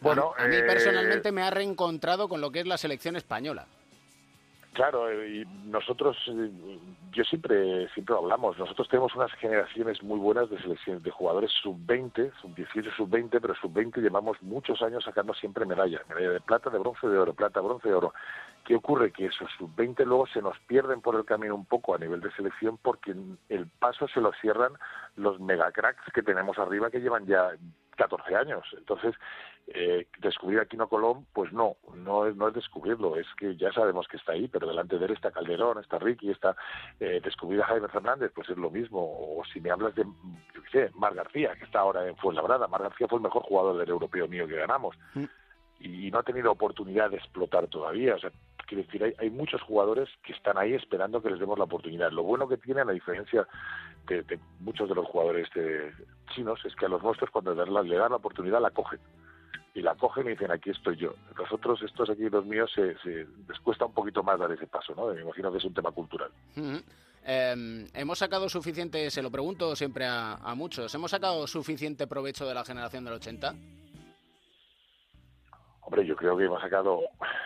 Bueno, 0.00 0.32
a, 0.38 0.44
a 0.44 0.48
mí 0.48 0.56
eh, 0.56 0.62
personalmente 0.62 1.32
me 1.32 1.42
ha 1.42 1.50
reencontrado 1.50 2.28
con 2.28 2.40
lo 2.40 2.52
que 2.52 2.60
es 2.60 2.66
la 2.66 2.78
selección 2.78 3.16
española. 3.16 3.66
Claro, 4.74 5.08
eh, 5.08 5.28
y 5.28 5.68
nosotros, 5.68 6.16
eh, 6.26 6.50
yo 7.12 7.22
siempre 7.22 7.88
siempre 7.90 8.16
hablamos, 8.16 8.58
nosotros 8.58 8.88
tenemos 8.88 9.14
unas 9.14 9.32
generaciones 9.34 10.02
muy 10.02 10.18
buenas 10.18 10.50
de 10.50 10.60
selecciones 10.60 11.00
de 11.04 11.12
jugadores 11.12 11.52
sub-20, 11.62 12.32
sub-18, 12.42 12.96
sub-20, 12.96 13.38
pero 13.40 13.54
sub-20 13.54 14.02
llevamos 14.02 14.42
muchos 14.42 14.82
años 14.82 15.04
sacando 15.04 15.32
siempre 15.32 15.64
medalla, 15.64 16.02
medalla 16.08 16.32
de 16.32 16.40
plata, 16.40 16.70
de 16.70 16.80
bronce, 16.80 17.06
de 17.06 17.16
oro, 17.16 17.34
plata, 17.34 17.60
bronce, 17.60 17.88
de 17.88 17.94
oro. 17.94 18.14
¿Qué 18.64 18.74
ocurre? 18.74 19.12
Que 19.12 19.26
esos 19.26 19.48
sub-20 19.58 20.04
luego 20.06 20.26
se 20.26 20.42
nos 20.42 20.58
pierden 20.66 21.00
por 21.02 21.14
el 21.14 21.24
camino 21.24 21.54
un 21.54 21.66
poco 21.66 21.94
a 21.94 21.98
nivel 21.98 22.20
de 22.20 22.32
selección 22.32 22.76
porque 22.82 23.14
el 23.48 23.68
paso 23.78 24.08
se 24.08 24.20
lo 24.20 24.32
cierran 24.40 24.72
los 25.14 25.38
megacracks 25.38 26.12
que 26.12 26.22
tenemos 26.22 26.58
arriba 26.58 26.90
que 26.90 27.00
llevan 27.00 27.26
ya 27.26 27.50
14 27.96 28.36
años. 28.36 28.64
Entonces, 28.76 29.14
eh, 29.68 30.06
descubrir 30.18 30.60
a 30.60 30.66
Kino 30.66 30.88
Colón, 30.88 31.26
pues 31.32 31.52
no, 31.52 31.76
no 31.94 32.26
es, 32.26 32.36
no 32.36 32.48
es 32.48 32.54
descubrirlo, 32.54 33.16
es 33.16 33.26
que 33.38 33.56
ya 33.56 33.72
sabemos 33.72 34.06
que 34.08 34.18
está 34.18 34.32
ahí, 34.32 34.46
pero 34.48 34.66
delante 34.66 34.98
de 34.98 35.06
él 35.06 35.12
está 35.12 35.30
Calderón, 35.30 35.78
está 35.78 35.98
Ricky, 35.98 36.30
está 36.30 36.54
eh, 37.00 37.20
descubrir 37.24 37.62
a 37.62 37.66
Jaime 37.66 37.88
Fernández, 37.88 38.30
pues 38.34 38.48
es 38.50 38.58
lo 38.58 38.70
mismo. 38.70 39.00
O 39.00 39.42
si 39.52 39.60
me 39.60 39.70
hablas 39.70 39.94
de, 39.94 40.04
yo 40.04 40.62
qué 40.64 40.70
sé, 40.70 40.90
Mar 40.94 41.14
García, 41.14 41.54
que 41.56 41.64
está 41.64 41.80
ahora 41.80 42.06
en 42.06 42.16
Fuenlabrada, 42.16 42.68
Mar 42.68 42.82
García 42.82 43.08
fue 43.08 43.18
el 43.18 43.24
mejor 43.24 43.42
jugador 43.42 43.78
del 43.78 43.88
europeo 43.88 44.28
mío 44.28 44.46
que 44.46 44.56
ganamos. 44.56 44.96
Y 45.84 46.10
no 46.10 46.18
ha 46.18 46.22
tenido 46.22 46.50
oportunidad 46.50 47.10
de 47.10 47.18
explotar 47.18 47.66
todavía. 47.66 48.14
O 48.14 48.18
sea, 48.18 48.30
quiero 48.66 48.84
decir, 48.84 49.14
hay, 49.18 49.28
muchos 49.30 49.60
jugadores 49.60 50.08
que 50.22 50.32
están 50.32 50.56
ahí 50.56 50.72
esperando 50.72 51.20
que 51.20 51.28
les 51.28 51.38
demos 51.38 51.58
la 51.58 51.64
oportunidad. 51.64 52.10
Lo 52.10 52.22
bueno 52.22 52.48
que 52.48 52.56
tienen, 52.56 52.88
a 52.88 52.92
diferencia 52.92 53.46
de, 54.06 54.38
muchos 54.60 54.88
de 54.88 54.94
los 54.94 55.06
jugadores 55.06 55.46
chinos, 56.34 56.58
es 56.64 56.74
que 56.74 56.86
a 56.86 56.88
los 56.88 57.02
nuestros 57.02 57.28
cuando 57.30 57.54
le 57.54 57.96
dan- 57.96 58.10
la 58.10 58.16
oportunidad 58.16 58.62
la 58.62 58.70
cogen 58.70 58.98
y 59.74 59.82
la 59.82 59.94
cogen 59.96 60.26
y 60.26 60.30
dicen 60.30 60.50
aquí 60.50 60.70
estoy 60.70 60.96
yo. 60.96 61.14
Nosotros, 61.36 61.82
estos 61.82 62.08
aquí, 62.08 62.30
los 62.30 62.46
míos, 62.46 62.70
se, 62.74 62.96
les 63.04 63.60
cuesta 63.62 63.84
un 63.84 63.92
poquito 63.92 64.22
más 64.22 64.38
dar 64.38 64.50
ese 64.52 64.66
paso, 64.66 64.94
¿no? 64.94 65.08
Me 65.12 65.20
imagino 65.20 65.52
que 65.52 65.58
es 65.58 65.64
un 65.64 65.74
tema 65.74 65.90
cultural. 65.90 66.30
Eh, 67.26 67.86
hemos 67.92 68.18
sacado 68.18 68.48
suficiente, 68.48 69.10
se 69.10 69.20
lo 69.22 69.30
pregunto 69.30 69.76
siempre 69.76 70.06
a 70.06 70.54
muchos, 70.56 70.94
¿hemos 70.94 71.10
sacado 71.10 71.46
suficiente 71.46 72.06
provecho 72.06 72.46
de 72.46 72.54
la 72.54 72.64
generación 72.64 73.04
del 73.04 73.14
80? 73.14 73.54
Hombre, 75.84 76.06
yo 76.06 76.16
creo 76.16 76.36
que 76.36 76.44
hemos 76.44 76.62
sacado 76.62 77.02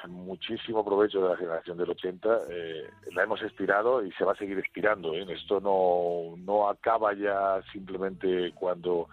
muchísimo 0.07 0.85
provecho 0.85 1.21
de 1.21 1.31
la 1.31 1.37
generación 1.37 1.77
del 1.77 1.91
80, 1.91 2.39
eh, 2.49 2.91
la 3.13 3.25
hemos 3.25 3.43
estirado 3.43 4.05
y 4.05 4.13
se 4.13 4.25
va 4.25 4.33
a 4.33 4.37
seguir 4.37 4.59
estirando. 4.59 5.13
¿eh? 5.15 5.27
Esto 5.29 5.61
no, 5.61 6.37
no 6.37 6.69
acaba 6.69 7.15
ya 7.15 7.61
simplemente 7.73 8.53
cuando, 8.55 9.09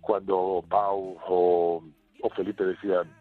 cuando 0.00 0.64
Pau 0.68 1.18
o, 1.26 1.82
o 2.22 2.30
Felipe 2.30 2.64
decidan 2.64 3.12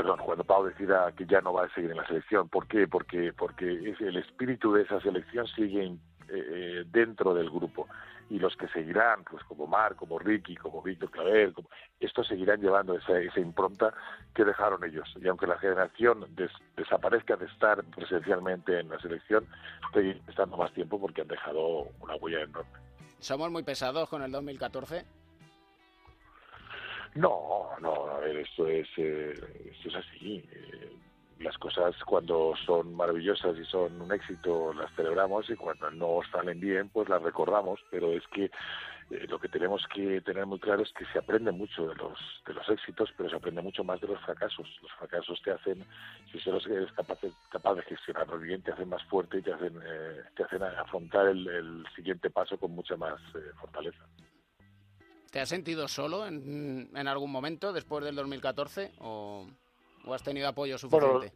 perdón, 0.00 0.20
cuando 0.24 0.44
Pau 0.44 0.64
decida 0.64 1.12
que 1.12 1.26
ya 1.26 1.42
no 1.42 1.52
va 1.52 1.64
a 1.64 1.74
seguir 1.74 1.90
en 1.90 1.98
la 1.98 2.06
selección. 2.06 2.48
¿Por 2.48 2.66
qué? 2.66 2.88
Porque, 2.88 3.34
porque 3.34 3.90
es 3.90 4.00
el 4.00 4.16
espíritu 4.16 4.72
de 4.72 4.82
esa 4.82 4.98
selección 5.02 5.46
sigue 5.48 5.84
eh, 5.84 5.98
eh, 6.28 6.84
dentro 6.86 7.34
del 7.34 7.50
grupo. 7.50 7.86
Y 8.30 8.38
los 8.38 8.56
que 8.56 8.68
seguirán, 8.68 9.24
pues 9.24 9.42
como 9.44 9.66
Mar, 9.66 9.96
como 9.96 10.18
Ricky, 10.18 10.56
como 10.56 10.80
Víctor 10.82 11.10
Claver, 11.10 11.52
como, 11.52 11.68
estos 11.98 12.26
seguirán 12.28 12.60
llevando 12.60 12.94
esa, 12.96 13.18
esa 13.18 13.40
impronta 13.40 13.92
que 14.34 14.44
dejaron 14.44 14.82
ellos. 14.84 15.12
Y 15.20 15.26
aunque 15.28 15.46
la 15.48 15.58
generación 15.58 16.24
des- 16.36 16.50
desaparezca 16.76 17.36
de 17.36 17.46
estar 17.46 17.82
presencialmente 17.84 18.78
en 18.78 18.88
la 18.88 19.00
selección, 19.00 19.46
seguirán 19.92 20.22
estando 20.28 20.56
más 20.56 20.72
tiempo 20.72 21.00
porque 21.00 21.22
han 21.22 21.28
dejado 21.28 21.88
una 22.00 22.14
huella 22.16 22.42
enorme. 22.42 22.70
¿Somos 23.18 23.50
muy 23.50 23.64
pesados 23.64 24.08
con 24.08 24.22
el 24.22 24.30
2014? 24.30 25.04
No, 27.16 27.70
no, 27.80 28.06
a 28.06 28.20
ver, 28.20 28.36
esto 28.36 28.66
es, 28.68 28.88
eh, 28.96 29.34
esto 29.72 29.88
es 29.88 29.94
así. 29.96 30.48
Eh, 30.52 30.96
las 31.40 31.56
cosas 31.56 31.94
cuando 32.04 32.54
son 32.66 32.94
maravillosas 32.94 33.56
y 33.58 33.64
son 33.64 34.00
un 34.00 34.12
éxito 34.12 34.74
las 34.74 34.94
celebramos 34.94 35.48
y 35.48 35.56
cuando 35.56 35.90
no 35.90 36.20
salen 36.30 36.60
bien 36.60 36.90
pues 36.90 37.08
las 37.08 37.22
recordamos, 37.22 37.80
pero 37.90 38.12
es 38.12 38.22
que 38.28 38.44
eh, 38.44 39.26
lo 39.26 39.40
que 39.40 39.48
tenemos 39.48 39.82
que 39.92 40.20
tener 40.20 40.44
muy 40.44 40.60
claro 40.60 40.82
es 40.82 40.92
que 40.92 41.06
se 41.06 41.18
aprende 41.18 41.50
mucho 41.50 41.88
de 41.88 41.94
los 41.94 42.18
de 42.46 42.54
los 42.54 42.68
éxitos, 42.68 43.10
pero 43.16 43.30
se 43.30 43.36
aprende 43.36 43.62
mucho 43.62 43.82
más 43.82 44.00
de 44.00 44.08
los 44.08 44.20
fracasos. 44.20 44.68
Los 44.82 44.92
fracasos 44.92 45.40
te 45.42 45.50
hacen, 45.50 45.84
si 46.30 46.38
solo 46.40 46.58
eres 46.58 46.92
capaz 46.92 47.20
de, 47.22 47.32
capaz 47.50 47.74
de 47.74 47.82
gestionarlos 47.82 48.42
bien, 48.42 48.62
te 48.62 48.72
hacen 48.72 48.88
más 48.88 49.02
fuerte 49.04 49.38
y 49.38 49.42
te 49.42 49.52
hacen 49.52 49.80
eh, 49.82 50.22
te 50.36 50.44
hacen 50.44 50.62
afrontar 50.62 51.26
el, 51.28 51.48
el 51.48 51.86
siguiente 51.96 52.30
paso 52.30 52.58
con 52.58 52.72
mucha 52.72 52.96
más 52.96 53.18
eh, 53.34 53.50
fortaleza. 53.58 54.04
¿Te 55.30 55.40
has 55.40 55.48
sentido 55.48 55.88
solo 55.88 56.26
en, 56.26 56.90
en 56.94 57.08
algún 57.08 57.30
momento 57.30 57.72
después 57.72 58.04
del 58.04 58.16
2014 58.16 58.92
o, 58.98 59.46
o 60.04 60.14
has 60.14 60.22
tenido 60.22 60.48
apoyo 60.48 60.78
suficiente? 60.78 61.32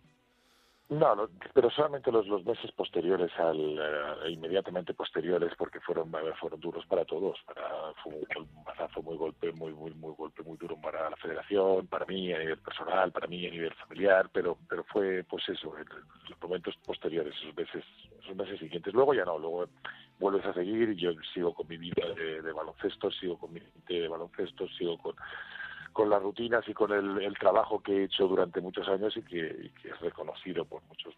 No, 0.91 1.17
no, 1.17 1.31
pero 1.55 1.71
solamente 1.71 2.13
los, 2.13 2.27
los 2.27 2.45
meses 2.45 2.71
posteriores 2.73 3.33
al 3.39 3.57
eh, 3.57 4.31
inmediatamente 4.31 4.93
posteriores 4.93 5.55
porque 5.57 5.81
fueron 5.81 6.13
fueron 6.39 6.61
duros 6.61 6.85
para 6.87 7.07
todos 7.07 7.39
para 7.47 7.95
fue 8.03 8.13
un, 8.37 8.65
mazazo 8.67 9.01
muy 9.01 9.17
golpe 9.17 9.51
muy 9.53 9.73
muy 9.73 9.93
muy 9.95 10.13
golpe 10.15 10.43
muy 10.43 10.59
duro 10.59 10.77
para 10.77 11.09
la 11.09 11.17
Federación 11.17 11.87
para 11.87 12.05
mí 12.05 12.35
a 12.35 12.39
nivel 12.39 12.59
personal 12.59 13.11
para 13.13 13.27
mí 13.27 13.47
a 13.47 13.51
nivel 13.51 13.73
familiar 13.75 14.29
pero 14.31 14.59
pero 14.69 14.85
fue 14.85 15.25
pues 15.25 15.49
eso 15.49 15.73
los 16.29 16.43
momentos 16.43 16.77
posteriores 16.85 17.35
esos 17.35 17.57
meses 17.57 17.83
esos 18.23 18.37
meses 18.37 18.59
siguientes 18.61 18.93
luego 18.93 19.15
ya 19.15 19.25
no 19.25 19.39
luego 19.39 19.67
vuelves 20.19 20.45
a 20.45 20.53
seguir 20.53 20.95
yo 20.97 21.13
sigo 21.33 21.55
con 21.55 21.67
mi 21.67 21.79
vida 21.79 22.07
de, 22.15 22.43
de 22.43 22.53
baloncesto 22.53 23.11
sigo 23.11 23.39
con 23.39 23.55
mi 23.55 23.61
gente 23.61 24.01
de 24.01 24.09
baloncesto 24.09 24.69
sigo 24.77 24.99
con 24.99 25.17
con 25.95 26.11
las 26.11 26.21
rutinas 26.21 26.69
y 26.69 26.75
con 26.75 26.93
el, 26.93 27.35
trabajo 27.39 27.81
que 27.81 27.93
he 28.01 28.05
hecho 28.05 28.27
durante 28.27 28.61
muchos 28.61 28.87
años 28.89 29.17
y 29.17 29.23
que, 29.23 29.71
es 29.85 30.01
reconocido 30.01 30.65
por 30.65 30.83
muchos 30.89 31.15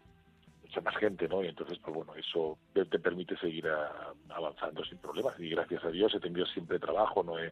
mucha 0.63 0.81
más 0.81 0.95
gente, 0.97 1.27
¿no? 1.27 1.43
Y 1.43 1.47
entonces, 1.47 1.79
pues 1.79 1.95
bueno, 1.95 2.13
eso 2.15 2.57
te, 2.73 2.85
te 2.85 2.99
permite 2.99 3.35
seguir 3.37 3.67
a- 3.67 4.13
avanzando 4.29 4.85
sin 4.85 4.99
problemas. 4.99 5.33
Y 5.39 5.49
gracias 5.49 5.83
a 5.83 5.89
Dios 5.89 6.13
he 6.13 6.19
tenido 6.19 6.45
siempre 6.45 6.77
trabajo, 6.77 7.23
no 7.23 7.39
he, 7.39 7.51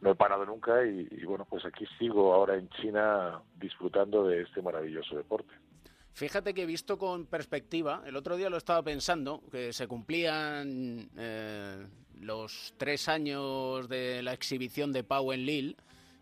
no 0.00 0.12
he 0.12 0.14
parado 0.14 0.46
nunca 0.46 0.86
y, 0.86 1.08
y 1.10 1.24
bueno, 1.24 1.46
pues 1.50 1.64
aquí 1.64 1.84
sigo 1.98 2.32
ahora 2.32 2.56
en 2.56 2.68
China 2.70 3.42
disfrutando 3.56 4.24
de 4.28 4.42
este 4.42 4.62
maravilloso 4.62 5.16
deporte. 5.16 5.52
Fíjate 6.14 6.54
que 6.54 6.62
he 6.62 6.66
visto 6.66 6.96
con 6.96 7.26
perspectiva, 7.26 8.02
el 8.06 8.14
otro 8.16 8.36
día 8.36 8.50
lo 8.50 8.58
estaba 8.58 8.82
pensando, 8.82 9.42
que 9.50 9.72
se 9.72 9.88
cumplían 9.88 11.08
eh, 11.16 11.86
los 12.20 12.74
tres 12.76 13.08
años 13.08 13.88
de 13.88 14.22
la 14.22 14.32
exhibición 14.34 14.92
de 14.92 15.02
Pau 15.02 15.32
en 15.32 15.46
Lille 15.46 15.76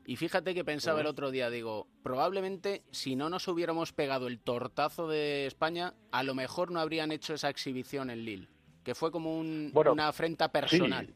Y 0.07 0.17
fíjate 0.17 0.55
que 0.55 0.65
pensaba 0.65 1.01
el 1.01 1.07
otro 1.07 1.31
día, 1.31 1.51
digo, 1.51 1.87
probablemente 2.03 2.83
si 2.91 3.15
no 3.17 3.29
nos 3.31 3.47
hubiéramos 3.49 3.93
pegado 3.93 4.27
el 4.27 4.41
tortazo 4.41 5.07
de 5.09 5.47
España, 5.47 5.95
a 6.11 6.23
lo 6.23 6.35
mejor 6.35 6.71
no 6.73 6.81
habrían 6.81 7.13
hecho 7.13 7.35
esa 7.35 7.49
exhibición 7.49 8.11
en 8.11 8.25
Lille, 8.25 8.49
que 8.83 8.95
fue 8.95 9.13
como 9.13 9.39
un- 9.39 9.71
Bueno, 9.73 9.93
una 9.93 10.09
afrenta 10.09 10.51
personal. 10.51 11.15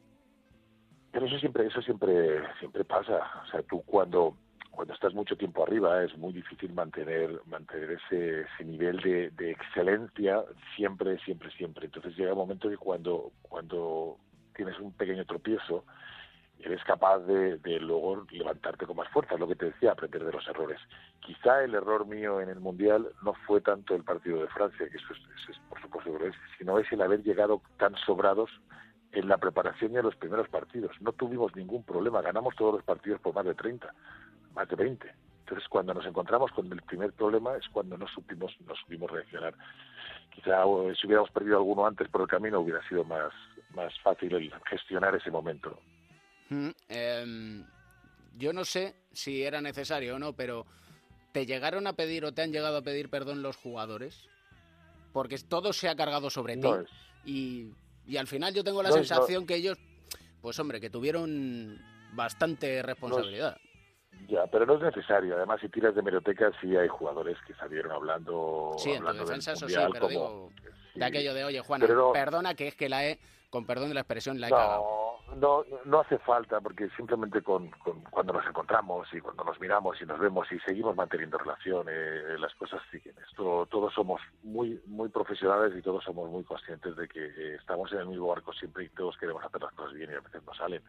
Pero 1.10 1.26
eso 1.26 1.38
siempre, 1.38 1.66
eso 1.66 1.80
siempre, 1.82 2.40
siempre 2.58 2.84
pasa. 2.84 3.20
O 3.46 3.50
sea, 3.50 3.62
tú 3.62 3.82
cuando, 3.82 4.36
cuando 4.70 4.94
estás 4.94 5.14
mucho 5.14 5.36
tiempo 5.36 5.62
arriba 5.64 6.04
es 6.04 6.16
muy 6.18 6.32
difícil 6.32 6.72
mantener, 6.72 7.40
mantener 7.46 7.92
ese, 7.92 8.40
ese 8.42 8.64
nivel 8.64 8.98
de, 9.00 9.30
de 9.30 9.52
excelencia 9.52 10.44
siempre, 10.76 11.18
siempre, 11.24 11.50
siempre. 11.52 11.86
Entonces 11.86 12.16
llega 12.16 12.32
un 12.32 12.38
momento 12.38 12.68
que 12.68 12.76
cuando, 12.76 13.32
cuando 13.42 14.18
tienes 14.54 14.78
un 14.78 14.92
pequeño 14.92 15.24
tropiezo, 15.24 15.84
eres 16.60 16.82
capaz 16.84 17.18
de, 17.20 17.58
de 17.58 17.80
luego 17.80 18.26
levantarte 18.30 18.86
con 18.86 18.96
más 18.96 19.08
fuerza, 19.08 19.36
lo 19.36 19.48
que 19.48 19.56
te 19.56 19.66
decía, 19.66 19.92
aprender 19.92 20.24
de 20.24 20.32
los 20.32 20.46
errores. 20.48 20.80
Quizá 21.20 21.62
el 21.62 21.74
error 21.74 22.06
mío 22.06 22.40
en 22.40 22.48
el 22.48 22.60
Mundial 22.60 23.08
no 23.22 23.34
fue 23.46 23.60
tanto 23.60 23.94
el 23.94 24.04
partido 24.04 24.40
de 24.40 24.48
Francia, 24.48 24.88
que 24.88 24.96
eso 24.96 25.12
es, 25.12 25.58
por 25.68 25.80
supuesto 25.80 26.24
es, 26.24 26.34
sino 26.58 26.78
es 26.78 26.90
el 26.92 27.02
haber 27.02 27.22
llegado 27.22 27.60
tan 27.78 27.94
sobrados 27.96 28.50
en 29.12 29.28
la 29.28 29.38
preparación 29.38 29.92
y 29.92 29.96
en 29.96 30.04
los 30.04 30.16
primeros 30.16 30.48
partidos. 30.48 30.92
No 31.00 31.12
tuvimos 31.12 31.54
ningún 31.54 31.84
problema, 31.84 32.22
ganamos 32.22 32.54
todos 32.56 32.74
los 32.74 32.84
partidos 32.84 33.20
por 33.20 33.34
más 33.34 33.44
de 33.44 33.54
30, 33.54 33.92
más 34.54 34.68
de 34.68 34.76
20. 34.76 35.14
Entonces, 35.40 35.68
cuando 35.68 35.92
nos 35.92 36.06
encontramos 36.06 36.50
con 36.52 36.72
el 36.72 36.80
primer 36.82 37.12
problema 37.12 37.56
es 37.56 37.68
cuando 37.68 37.98
no 37.98 38.08
supimos, 38.08 38.56
no 38.66 38.74
supimos 38.74 39.10
reaccionar. 39.10 39.54
Quizá 40.30 40.62
si 40.98 41.06
hubiéramos 41.06 41.30
perdido 41.30 41.58
alguno 41.58 41.86
antes 41.86 42.08
por 42.08 42.22
el 42.22 42.26
camino 42.26 42.60
hubiera 42.60 42.86
sido 42.88 43.04
más, 43.04 43.32
más 43.74 43.92
fácil 44.00 44.34
el 44.34 44.52
gestionar 44.64 45.14
ese 45.14 45.30
momento. 45.30 45.78
Mm, 46.50 46.68
em, 46.88 47.64
yo 48.36 48.52
no 48.52 48.64
sé 48.64 48.94
si 49.12 49.42
era 49.42 49.60
necesario 49.60 50.16
o 50.16 50.18
no, 50.18 50.32
pero 50.34 50.66
¿te 51.32 51.46
llegaron 51.46 51.86
a 51.86 51.94
pedir 51.94 52.24
o 52.24 52.32
te 52.32 52.42
han 52.42 52.52
llegado 52.52 52.76
a 52.76 52.82
pedir 52.82 53.08
perdón 53.08 53.42
los 53.42 53.56
jugadores? 53.56 54.28
Porque 55.12 55.38
todo 55.38 55.72
se 55.72 55.88
ha 55.88 55.94
cargado 55.96 56.30
sobre 56.30 56.54
ti. 56.56 56.62
No 56.68 56.84
Y, 57.24 57.70
y 58.06 58.16
al 58.16 58.26
final 58.26 58.52
yo 58.52 58.64
tengo 58.64 58.82
la 58.82 58.90
No 58.90 58.96
sensación 58.96 59.46
que 59.46 59.54
ellos, 59.56 59.78
pues 60.42 60.58
hombre, 60.58 60.80
que 60.80 60.90
tuvieron 60.90 61.78
bastante 62.12 62.82
responsabilidad. 62.82 63.56
Ya, 64.28 64.46
pero 64.46 64.64
no 64.66 64.74
es 64.76 64.82
necesario. 64.82 65.36
Además, 65.36 65.60
si 65.60 65.68
tiras 65.68 65.94
de 65.94 66.02
meroteca, 66.02 66.50
sí 66.60 66.76
hay 66.76 66.88
jugadores 66.88 67.36
que 67.46 67.54
salieron 67.54 67.92
hablando, 67.92 68.72
sí, 68.78 68.90
en 68.90 68.96
tu 68.96 69.08
hablando 69.08 69.24
del 69.24 69.28
defensa 69.28 69.52
eso 69.52 69.68
sí, 69.68 69.74
pero 69.92 70.00
como- 70.00 70.08
digo, 70.08 70.52
sí. 70.92 70.98
de 71.00 71.04
aquello 71.04 71.34
de, 71.34 71.44
oye, 71.44 71.60
Juana, 71.60 71.86
no- 71.88 72.12
perdona 72.12 72.54
que 72.54 72.68
es 72.68 72.74
que 72.74 72.88
la 72.88 73.06
he, 73.06 73.18
con 73.54 73.64
perdón 73.66 73.86
de 73.88 73.94
la 73.94 74.00
expresión, 74.00 74.40
la 74.40 74.48
he 74.48 74.50
cagado. 74.50 74.82
No, 75.36 75.36
no, 75.36 75.64
no 75.84 76.00
hace 76.00 76.18
falta, 76.18 76.60
porque 76.60 76.88
simplemente 76.96 77.40
con, 77.40 77.70
con- 77.70 78.02
cuando 78.10 78.32
nos 78.32 78.44
encontramos 78.44 79.06
y 79.12 79.20
cuando 79.20 79.44
nos 79.44 79.60
miramos 79.60 80.00
y 80.02 80.04
nos 80.04 80.18
vemos 80.18 80.50
y 80.50 80.58
seguimos 80.58 80.96
manteniendo 80.96 81.38
relación, 81.38 81.86
eh, 81.88 82.36
las 82.36 82.52
cosas 82.56 82.82
siguen. 82.90 83.14
Esto, 83.30 83.66
todos 83.70 83.94
somos 83.94 84.20
muy 84.42 84.82
muy 84.86 85.08
profesionales 85.08 85.72
y 85.78 85.82
todos 85.82 86.02
somos 86.02 86.28
muy 86.30 86.42
conscientes 86.42 86.96
de 86.96 87.06
que 87.06 87.24
eh, 87.26 87.54
estamos 87.54 87.92
en 87.92 87.98
el 88.00 88.06
mismo 88.08 88.26
barco 88.26 88.52
siempre 88.52 88.86
y 88.86 88.88
todos 88.88 89.16
queremos 89.18 89.44
hacer 89.44 89.62
las 89.62 89.72
cosas 89.74 89.92
bien 89.94 90.10
y 90.10 90.14
a 90.14 90.20
veces 90.20 90.42
no 90.44 90.52
salen. 90.54 90.82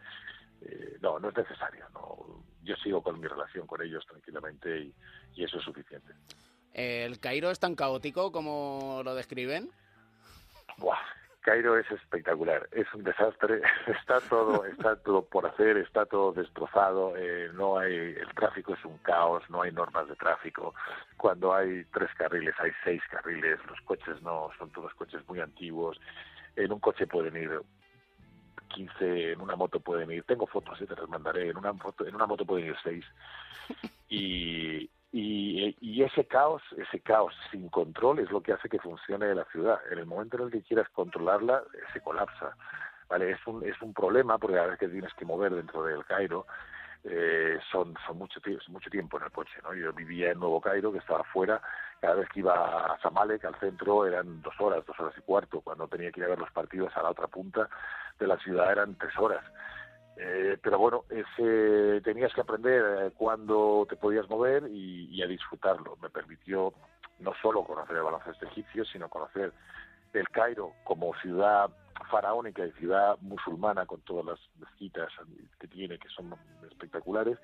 Eh, 0.62 0.98
no, 1.02 1.20
no 1.20 1.30
es 1.30 1.38
necesario. 1.38 1.86
No. 1.94 2.44
Yo 2.64 2.76
sigo 2.78 3.04
con 3.04 3.20
mi 3.20 3.28
relación 3.28 3.68
con 3.68 3.80
ellos 3.84 4.04
tranquilamente 4.08 4.76
y, 4.80 4.96
y 5.36 5.44
eso 5.44 5.60
es 5.60 5.64
suficiente. 5.64 6.14
¿El 6.74 7.20
Cairo 7.20 7.52
es 7.52 7.60
tan 7.60 7.76
caótico 7.76 8.32
como 8.32 9.02
lo 9.06 9.14
describen? 9.14 9.70
Buah, 10.78 10.98
Cairo 11.46 11.78
es 11.78 11.90
espectacular, 11.92 12.68
es 12.72 12.92
un 12.96 13.04
desastre, 13.04 13.62
está 14.02 14.20
todo, 14.22 14.66
está 14.66 14.96
todo 14.96 15.24
por 15.24 15.46
hacer, 15.46 15.78
está 15.78 16.08
todo 16.08 16.32
destrozado, 16.32 17.16
eh, 17.16 17.52
no 17.54 17.78
hay, 17.78 17.94
el 17.94 18.34
tráfico 18.34 18.74
es 18.74 18.84
un 18.84 18.98
caos, 18.98 19.44
no 19.52 19.62
hay 19.62 19.72
normas 19.72 20.08
de 20.08 20.16
tráfico, 20.16 20.74
cuando 21.18 21.54
hay 21.54 21.86
tres 21.94 22.10
carriles 22.18 22.56
hay 22.58 22.72
seis 22.84 23.04
carriles, 23.12 23.60
los 23.70 23.80
coches 23.82 24.20
no, 24.24 24.50
son 24.58 24.72
todos 24.72 24.92
coches 24.96 25.22
muy 25.28 25.40
antiguos, 25.40 26.02
en 26.56 26.72
un 26.72 26.80
coche 26.80 27.06
pueden 27.06 27.38
ir 27.38 27.62
15, 28.70 29.34
en 29.34 29.40
una 29.40 29.56
moto 29.56 29.80
pueden 29.80 30.10
ir, 30.10 30.24
tengo 30.24 30.48
fotos, 30.48 30.82
eh, 30.82 30.88
te 30.88 30.96
las 30.96 31.08
mandaré, 31.08 31.50
en 31.50 31.58
una, 31.58 31.76
foto, 31.76 32.08
en 32.08 32.16
una 32.16 32.26
moto 32.26 32.44
pueden 32.44 32.70
ir 32.70 32.76
seis, 32.84 33.06
y, 34.10 34.90
y, 35.18 35.78
y 35.80 36.04
ese 36.04 36.26
caos, 36.26 36.62
ese 36.76 37.00
caos 37.00 37.34
sin 37.50 37.70
control 37.70 38.20
es 38.20 38.30
lo 38.32 38.44
que 38.44 38.52
hace 38.52 38.68
que 38.68 38.80
funcione 38.80 39.34
la 39.34 39.46
ciudad. 39.46 39.80
En 39.90 40.00
el 40.00 40.06
momento 40.06 40.36
en 40.36 40.44
el 40.44 40.52
que 40.52 40.62
quieras 40.62 40.90
controlarla, 40.90 41.64
se 41.94 42.02
colapsa. 42.02 42.58
¿vale? 43.08 43.32
Es 43.32 43.48
un, 43.48 43.66
es 43.66 43.82
un 43.82 43.94
problema 43.94 44.38
porque 44.38 44.60
a 44.60 44.66
vez 44.66 44.78
que 44.78 44.90
tienes 44.90 45.14
que 45.14 45.24
mover 45.24 45.56
dentro 45.56 45.86
del 45.86 46.04
Cairo, 46.04 46.46
eh, 47.06 47.58
son, 47.72 47.96
son 48.06 48.18
mucho, 48.18 48.42
mucho 48.68 48.90
tiempo 48.90 49.16
en 49.16 49.24
el 49.24 49.32
coche. 49.32 49.54
¿no? 49.64 49.74
Yo 49.74 49.94
vivía 49.94 50.32
en 50.32 50.40
Nuevo 50.40 50.60
Cairo, 50.60 50.92
que 50.92 50.98
estaba 50.98 51.22
afuera, 51.22 51.62
cada 52.02 52.16
vez 52.16 52.28
que 52.28 52.42
iba 52.42 52.94
a 52.94 52.98
Zamalek, 52.98 53.46
al 53.46 53.56
centro, 53.62 54.06
eran 54.06 54.42
dos 54.42 54.56
horas, 54.60 54.86
dos 54.86 55.00
horas 55.00 55.16
y 55.18 55.22
cuarto. 55.22 55.62
Cuando 55.62 55.88
tenía 55.88 56.12
que 56.12 56.20
ir 56.20 56.26
a 56.26 56.30
ver 56.30 56.40
los 56.40 56.52
partidos 56.52 56.92
a 56.98 57.04
la 57.04 57.12
otra 57.12 57.28
punta 57.28 57.70
de 58.20 58.28
la 58.28 58.38
ciudad 58.40 58.70
eran 58.70 58.96
tres 58.96 59.18
horas. 59.18 59.46
Eh, 60.18 60.58
pero 60.62 60.80
bueno, 60.80 61.04
ese, 61.10 62.02
tenías 62.02 62.34
que 62.34 62.42
aprender 62.42 62.84
eh, 62.84 63.12
cuándo 63.18 63.86
te 63.90 63.98
podías 63.98 64.30
mover 64.30 64.68
y, 64.70 65.08
y 65.12 65.22
a 65.22 65.28
disfrutarlo. 65.28 65.98
Me 66.02 66.10
permitió 66.10 66.74
no 67.20 67.34
solo 67.42 67.64
conocer 67.64 67.98
el 67.98 68.04
baloncesto 68.04 68.46
egipcio, 68.46 68.86
sino 68.86 69.10
conocer 69.10 69.54
el 70.14 70.30
Cairo 70.30 70.74
como 70.84 71.14
ciudad 71.16 71.70
faraónica 72.10 72.66
y 72.66 72.72
ciudad 72.74 73.18
musulmana 73.22 73.86
con 73.86 74.02
todas 74.02 74.26
las 74.26 74.40
mezquitas 74.60 75.10
que 75.60 75.68
tiene, 75.68 75.98
que 75.98 76.10
son 76.10 76.36
espectaculares, 76.70 77.38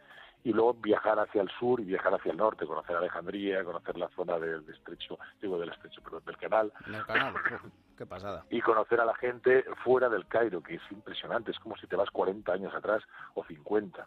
y 0.44 0.54
luego 0.54 0.74
viajar 0.74 1.20
hacia 1.20 1.42
el 1.42 1.50
sur 1.60 1.80
y 1.80 1.86
viajar 1.86 2.14
hacia 2.14 2.32
el 2.32 2.38
norte, 2.38 2.66
conocer 2.66 2.96
Alejandría, 2.96 3.64
conocer 3.64 3.98
la 3.98 4.10
zona 4.10 4.40
del 4.40 4.68
estrecho, 4.70 5.20
digo 5.42 5.60
del 5.60 5.70
estrecho, 5.70 6.02
perdón, 6.02 6.24
del 6.26 6.38
canal, 6.38 6.74
el 6.88 7.06
canal. 7.06 7.34
Uf, 8.04 8.08
qué 8.10 8.16
pasada. 8.16 8.46
y 8.50 8.62
conocer 8.62 9.00
a 9.00 9.06
la 9.06 9.16
gente 9.16 9.64
fuera 9.84 10.10
del 10.10 10.28
Cairo, 10.28 10.62
que 10.62 10.76
es 10.76 10.82
impresionante, 10.92 11.52
es 11.52 11.60
como 11.60 11.76
si 11.78 11.88
te 11.88 11.96
vas 11.96 12.10
40 12.10 12.52
años 12.54 12.74
atrás 12.74 13.04
o 13.36 13.44
50, 13.46 14.06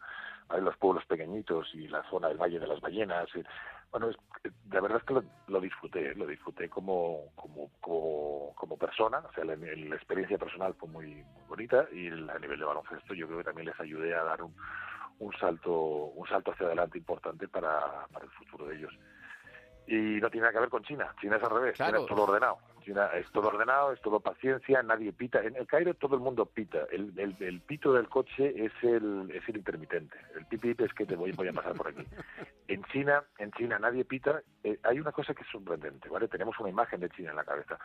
hay 0.48 0.61
los 0.61 0.76
pueblos 0.76 1.04
pequeñitos 1.07 1.72
y 1.74 1.88
la 1.88 2.02
zona 2.11 2.28
del 2.28 2.38
Valle 2.38 2.59
de 2.59 2.66
las 2.66 2.80
Ballenas. 2.80 3.28
y- 3.35 3.42
bueno, 3.92 4.09
es- 4.11 4.16
de 4.64 4.80
verdad 4.80 4.98
es 4.98 5.04
que 5.04 5.14
lo, 5.14 5.22
lo 5.46 5.61
disfruté, 5.61 6.14
lo 6.16 6.26
disfruté 6.26 6.68
como, 6.68 7.30
como, 7.37 7.70
como, 7.80 8.52
como 8.57 8.76
persona, 8.76 9.18
o 9.18 9.33
sea, 9.33 9.44
la, 9.44 9.54
la 9.54 9.94
experiencia 9.94 10.37
personal 10.37 10.74
fue 10.74 10.88
muy, 10.88 11.07
muy 11.07 11.44
bonita 11.46 11.87
y 11.92 12.09
el- 12.09 12.28
a 12.28 12.38
nivel 12.40 12.59
de 12.59 12.64
baloncesto 12.64 13.14
yo 13.14 13.26
creo 13.26 13.38
que 13.38 13.44
también 13.44 13.68
les 13.68 13.78
ayudé 13.78 14.12
a 14.14 14.24
dar 14.24 14.42
un, 14.42 14.54
un 15.20 15.33
salto 15.38 15.72
un 15.72 16.26
salto 16.26 16.50
hacia 16.50 16.66
adelante 16.66 16.98
importante 16.98 17.46
para, 17.46 18.07
para 18.12 18.24
el 18.24 18.30
futuro 18.33 18.66
de 18.66 18.76
ellos. 18.76 18.92
Y 19.87 19.94
no 20.20 20.28
tiene 20.30 20.46
nada 20.46 20.52
que 20.54 20.61
ver 20.61 20.70
con 20.70 20.83
China. 20.83 21.14
China 21.20 21.37
es 21.37 21.42
al 21.44 21.50
revés. 21.50 21.76
Claro. 21.76 21.92
China 21.98 22.04
es 22.04 22.07
todo 22.09 22.22
ordenado. 22.24 22.59
Es 22.87 23.31
todo 23.33 23.49
ordenado, 23.49 23.92
es 23.92 24.01
todo 24.03 24.20
paciencia, 24.20 24.83
nadie 24.83 25.12
pita. 25.12 25.42
En 25.42 25.57
el 25.57 25.66
Cairo 25.66 25.94
todo 25.94 26.16
el 26.16 26.20
mundo 26.20 26.44
pita. 26.47 26.87
El, 26.92 27.12
el, 27.18 27.61
pito 27.62 27.92
del 27.92 28.09
coche 28.09 28.53
es 28.64 28.73
el, 28.83 29.31
es 29.33 29.49
el 29.49 29.57
intermitente. 29.57 30.16
El 30.37 30.47
pip 30.47 30.61
pip 30.61 30.81
es 30.83 30.92
que 30.92 31.07
te 31.07 31.16
voy, 31.16 31.31
a 31.31 31.53
pasar 31.53 31.75
por 31.75 31.88
aquí. 31.88 32.05
En 32.68 32.85
China, 32.85 33.25
en 33.38 33.53
China 33.53 33.79
nadie 33.79 34.05
pita. 34.05 34.42
Eh, 34.62 34.79
hay 34.83 35.01
una 35.01 35.12
cosa 35.12 35.35
que 35.35 35.42
es 35.42 35.49
sorprendente, 35.49 36.09
¿vale? 36.09 36.29
Tenemos 36.29 36.59
una 36.59 36.70
imagen 36.70 37.01
de 37.01 37.11
China 37.11 37.31
en 37.31 37.37
la 37.37 37.44
cabeza. 37.44 37.79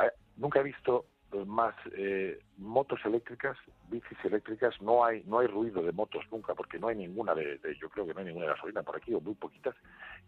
Eh, 0.00 0.10
nunca 0.36 0.60
he 0.60 0.64
visto 0.64 1.06
más 1.46 1.74
eh, 1.92 2.40
motos 2.56 3.00
eléctricas, 3.04 3.56
bicis 3.88 4.18
eléctricas, 4.24 4.80
no 4.80 5.04
hay 5.04 5.22
no 5.26 5.40
hay 5.40 5.46
ruido 5.46 5.82
de 5.82 5.92
motos 5.92 6.24
nunca, 6.32 6.54
porque 6.54 6.78
no 6.78 6.88
hay 6.88 6.96
ninguna 6.96 7.34
de, 7.34 7.60
yo 7.80 7.90
creo 7.90 8.06
que 8.06 8.14
no 8.14 8.20
hay 8.20 8.26
ninguna 8.26 8.46
de 8.46 8.52
gasolina 8.52 8.82
por 8.82 8.96
aquí, 8.96 9.12
o 9.14 9.20
muy 9.20 9.34
poquitas, 9.34 9.74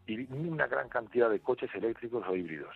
y 0.07 0.31
una 0.33 0.67
gran 0.67 0.89
cantidad 0.89 1.31
de 1.31 1.41
coches 1.41 1.71
eléctricos 1.75 2.25
o 2.29 2.37
híbridos. 2.37 2.75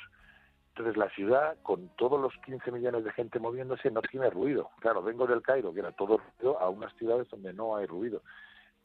Entonces 0.76 0.96
la 0.96 1.08
ciudad, 1.10 1.56
con 1.62 1.88
todos 1.96 2.20
los 2.20 2.32
15 2.44 2.72
millones 2.72 3.04
de 3.04 3.12
gente 3.12 3.38
moviéndose, 3.38 3.92
no 3.92 4.02
tiene 4.02 4.28
ruido. 4.28 4.70
Claro, 4.80 5.04
vengo 5.04 5.24
del 5.24 5.40
Cairo, 5.40 5.72
que 5.72 5.78
era 5.78 5.92
todo 5.92 6.18
ruido, 6.18 6.58
a 6.58 6.68
unas 6.68 6.92
ciudades 6.96 7.28
donde 7.30 7.52
no 7.52 7.76
hay 7.76 7.86
ruido 7.86 8.22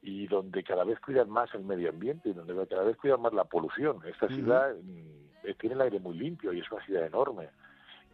y 0.03 0.27
donde 0.27 0.63
cada 0.63 0.83
vez 0.83 0.99
cuidan 0.99 1.31
más 1.31 1.53
el 1.55 1.63
medio 1.63 1.89
ambiente 1.89 2.29
y 2.29 2.33
donde 2.33 2.53
cada 2.67 2.83
vez 2.83 2.95
cuidan 2.97 3.21
más 3.21 3.33
la 3.33 3.45
polución. 3.45 4.01
Esta 4.05 4.27
ciudad 4.27 4.75
mm, 4.75 5.47
eh, 5.47 5.55
tiene 5.59 5.73
el 5.73 5.81
aire 5.81 5.99
muy 5.99 6.15
limpio 6.15 6.53
y 6.53 6.59
es 6.59 6.71
una 6.71 6.85
ciudad 6.85 7.07
enorme. 7.07 7.49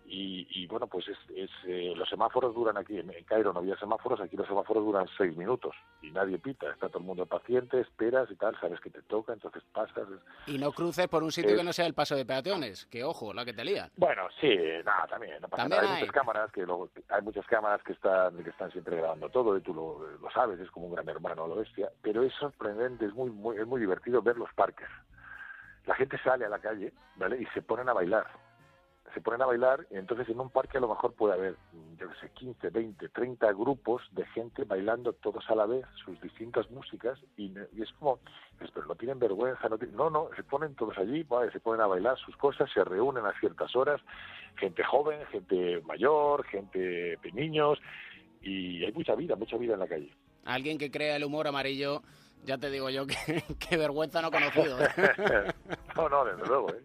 Y, 0.08 0.48
y 0.52 0.68
bueno, 0.68 0.86
pues 0.88 1.08
es, 1.08 1.18
es, 1.36 1.50
eh, 1.66 1.94
los 1.96 2.08
semáforos 2.08 2.54
duran 2.54 2.78
aquí, 2.78 3.00
en, 3.00 3.10
en 3.12 3.24
Cairo 3.24 3.52
no 3.52 3.60
había 3.60 3.76
semáforos, 3.78 4.22
aquí 4.22 4.38
los 4.38 4.48
semáforos 4.48 4.86
duran 4.86 5.08
seis 5.18 5.36
minutos 5.36 5.76
y 6.02 6.12
nadie 6.12 6.38
pita, 6.38 6.70
está 6.70 6.90
todo 6.90 7.00
el 7.00 7.06
mundo 7.06 7.26
paciente, 7.26 7.80
esperas 7.82 8.30
y 8.30 8.36
tal, 8.36 8.56
sabes 8.60 8.80
que 8.82 8.92
te 8.92 9.02
toca, 9.04 9.34
entonces 9.34 9.64
pasas. 9.74 10.08
Y 10.46 10.60
no 10.60 10.72
cruces 10.72 11.08
por 11.08 11.24
un 11.24 11.32
sitio 11.32 11.56
que 11.56 11.64
no 11.64 11.74
sea 11.74 11.88
el 11.88 11.96
paso 11.96 12.16
de 12.16 12.26
peatones, 12.26 12.86
que 12.86 13.04
ojo, 13.04 13.34
la 13.34 13.44
que 13.44 13.54
te 13.54 13.66
lían. 13.66 13.90
Bueno, 13.98 14.28
sí, 14.40 14.56
nada, 14.86 15.08
también, 15.08 15.42
no 15.42 15.48
pasa 15.48 15.64
También 15.64 15.82
nada. 15.82 15.94
Hay, 15.94 16.02
hay. 16.02 16.08
muchas 16.08 16.16
cámaras 16.16 16.52
que 16.52 16.66
luego, 16.66 16.90
hay 17.10 17.22
muchas 17.24 17.46
cámaras 17.48 17.82
que 17.84 17.94
están 17.94 18.44
que 18.44 18.50
están 18.52 18.72
siempre 18.72 18.98
grabando 18.98 19.30
todo 19.30 19.58
y 19.58 19.62
tú 19.62 19.74
lo, 19.74 20.08
lo 20.18 20.32
sabes, 20.32 20.60
es 20.60 20.70
como 20.70 20.86
un 20.88 20.94
gran 20.94 21.10
hermano 21.10 21.46
a 21.46 21.48
lo 21.48 21.56
bestia, 21.56 21.90
pero 22.04 22.22
es 22.22 22.34
sorprendente, 22.34 23.06
es 23.06 23.14
muy, 23.14 23.32
muy 23.32 23.58
es 23.58 23.66
muy 23.66 23.82
divertido 23.82 24.22
ver 24.22 24.38
los 24.38 24.54
parques. 24.54 24.88
La 25.86 25.96
gente 25.96 26.18
sale 26.24 26.46
a 26.46 26.50
la 26.50 26.60
calle, 26.60 26.94
¿vale? 27.16 27.42
Y 27.42 27.46
se 27.48 27.62
ponen 27.62 27.90
a 27.90 27.94
bailar. 27.94 28.26
Se 29.14 29.22
ponen 29.22 29.42
a 29.42 29.46
bailar 29.46 29.86
y 29.92 29.96
entonces 29.98 30.28
en 30.30 30.40
un 30.40 30.50
parque 30.50 30.78
a 30.78 30.82
lo 30.82 30.90
mejor 30.90 31.14
puede 31.14 31.34
haber, 31.36 31.56
yo 31.98 32.10
qué 32.10 32.16
sé, 32.20 32.30
15, 32.34 32.70
20, 32.70 33.10
30 33.10 33.52
grupos 33.54 34.02
de 34.12 34.26
gente 34.28 34.64
bailando 34.66 35.14
todos 35.14 35.50
a 35.50 35.56
la 35.56 35.66
vez 35.66 35.86
sus 36.04 36.20
distintas 36.22 36.70
músicas 36.72 37.20
y, 37.38 37.46
y 37.74 37.82
es 37.82 37.92
como, 37.94 38.20
pues, 38.58 38.72
pero 38.74 38.88
no 38.88 38.96
tienen 38.96 39.20
vergüenza, 39.20 39.70
no, 39.70 39.78
tienen- 39.78 39.96
no, 39.96 40.10
no, 40.10 40.30
se 40.36 40.44
ponen 40.44 40.76
todos 40.76 40.98
allí, 40.98 41.26
se 41.52 41.60
ponen 41.60 41.82
a 41.82 41.88
bailar 41.88 42.18
sus 42.18 42.36
cosas, 42.38 42.70
se 42.74 42.84
reúnen 42.84 43.26
a 43.26 43.40
ciertas 43.40 43.76
horas, 43.76 44.02
gente 44.58 44.84
joven, 44.84 45.20
gente 45.28 45.82
mayor, 45.86 46.44
gente 46.46 46.80
de 46.80 47.32
niños 47.32 47.80
y 48.42 48.84
hay 48.84 48.92
mucha 48.92 49.16
vida, 49.16 49.36
mucha 49.36 49.58
vida 49.58 49.74
en 49.76 49.80
la 49.80 49.88
calle. 49.88 50.12
Alguien 50.46 50.78
que 50.78 50.92
crea 50.92 51.16
el 51.16 51.24
humor 51.24 51.48
amarillo, 51.48 52.02
ya 52.46 52.58
te 52.58 52.70
digo 52.70 52.90
yo 52.90 53.06
que, 53.06 53.44
vergüenza 53.78 54.22
no 54.22 54.32
conocido. 54.32 54.78
¿eh? 54.80 54.88
no, 55.96 56.10
no, 56.10 56.26
desde 56.26 56.46
luego, 56.48 56.70
¿eh? 56.72 56.82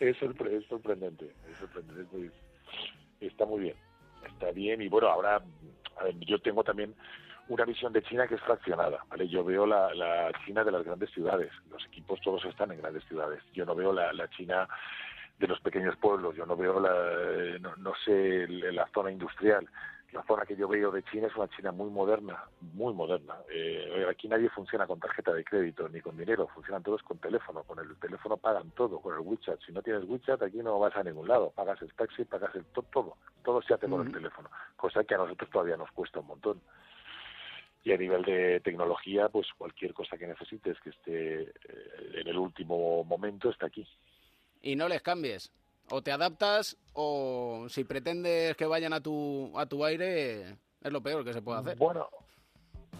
es, 0.00 0.16
es 0.16 0.16
sorpre- 0.22 0.52
es 0.58 0.66
sorprendente, 0.66 1.32
es 1.50 1.56
sorprendente, 1.58 2.30
está 3.20 3.44
muy 3.44 3.60
bien, 3.60 3.76
está 4.26 4.50
bien 4.52 4.82
y 4.82 4.88
bueno, 4.88 5.08
ahora 5.08 5.42
yo 6.26 6.38
tengo 6.40 6.62
también 6.64 6.94
una 7.48 7.64
visión 7.64 7.92
de 7.92 8.02
China 8.02 8.26
que 8.26 8.34
es 8.34 8.40
fraccionada, 8.42 9.04
¿vale? 9.08 9.28
Yo 9.28 9.44
veo 9.44 9.66
la, 9.66 9.94
la 9.94 10.32
China 10.44 10.64
de 10.64 10.72
las 10.72 10.84
grandes 10.84 11.10
ciudades, 11.12 11.50
los 11.70 11.84
equipos 11.86 12.20
todos 12.20 12.44
están 12.44 12.72
en 12.72 12.78
grandes 12.78 13.04
ciudades, 13.04 13.40
yo 13.52 13.64
no 13.64 13.74
veo 13.74 13.92
la, 13.92 14.12
la 14.12 14.28
China 14.30 14.68
de 15.38 15.46
los 15.46 15.60
pequeños 15.60 15.96
pueblos, 15.98 16.34
yo 16.34 16.44
no 16.46 16.56
veo 16.56 16.80
la, 16.80 16.90
eh, 16.92 17.58
no, 17.60 17.76
no 17.76 17.92
sé, 18.04 18.48
la 18.48 18.88
zona 18.92 19.12
industrial, 19.12 19.68
la 20.12 20.22
zona 20.24 20.44
que 20.46 20.56
yo 20.56 20.68
veo 20.68 20.90
de 20.90 21.02
China 21.04 21.26
es 21.26 21.36
una 21.36 21.48
China 21.48 21.72
muy 21.72 21.90
moderna, 21.90 22.44
muy 22.60 22.94
moderna. 22.94 23.34
Eh, 23.50 24.06
aquí 24.08 24.28
nadie 24.28 24.48
funciona 24.50 24.86
con 24.86 24.98
tarjeta 25.00 25.32
de 25.32 25.44
crédito 25.44 25.88
ni 25.88 26.00
con 26.00 26.16
dinero, 26.16 26.46
funcionan 26.48 26.82
todos 26.82 27.02
con 27.02 27.18
teléfono. 27.18 27.64
Con 27.64 27.78
el 27.80 27.96
teléfono 27.98 28.36
pagan 28.36 28.70
todo, 28.70 29.00
con 29.00 29.14
el 29.14 29.20
WeChat. 29.20 29.60
Si 29.66 29.72
no 29.72 29.82
tienes 29.82 30.04
WeChat, 30.04 30.42
aquí 30.42 30.58
no 30.58 30.78
vas 30.78 30.96
a 30.96 31.02
ningún 31.02 31.28
lado. 31.28 31.50
Pagas 31.50 31.80
el 31.82 31.92
taxi, 31.94 32.24
pagas 32.24 32.54
el 32.54 32.64
to- 32.66 32.82
todo. 32.84 33.16
Todo 33.44 33.60
se 33.62 33.74
hace 33.74 33.88
con 33.88 34.06
el 34.06 34.12
teléfono, 34.12 34.50
cosa 34.76 35.04
que 35.04 35.14
a 35.14 35.18
nosotros 35.18 35.50
todavía 35.50 35.76
nos 35.76 35.90
cuesta 35.92 36.20
un 36.20 36.26
montón. 36.28 36.60
Y 37.84 37.92
a 37.92 37.96
nivel 37.96 38.22
de 38.24 38.60
tecnología, 38.60 39.28
pues 39.28 39.46
cualquier 39.56 39.94
cosa 39.94 40.16
que 40.18 40.26
necesites 40.26 40.76
que 40.80 40.90
esté 40.90 41.42
eh, 41.42 41.52
en 42.20 42.26
el 42.26 42.36
último 42.36 43.04
momento 43.04 43.50
está 43.50 43.66
aquí. 43.66 43.86
y 44.62 44.74
no 44.74 44.88
les 44.88 45.02
cambies. 45.02 45.52
O 45.90 46.02
te 46.02 46.10
adaptas 46.12 46.76
o 46.92 47.66
si 47.68 47.84
pretendes 47.84 48.56
que 48.56 48.66
vayan 48.66 48.92
a 48.92 49.00
tu, 49.00 49.52
a 49.56 49.66
tu 49.66 49.84
aire, 49.84 50.58
es 50.80 50.92
lo 50.92 51.02
peor 51.02 51.24
que 51.24 51.32
se 51.32 51.42
puede 51.42 51.60
hacer. 51.60 51.78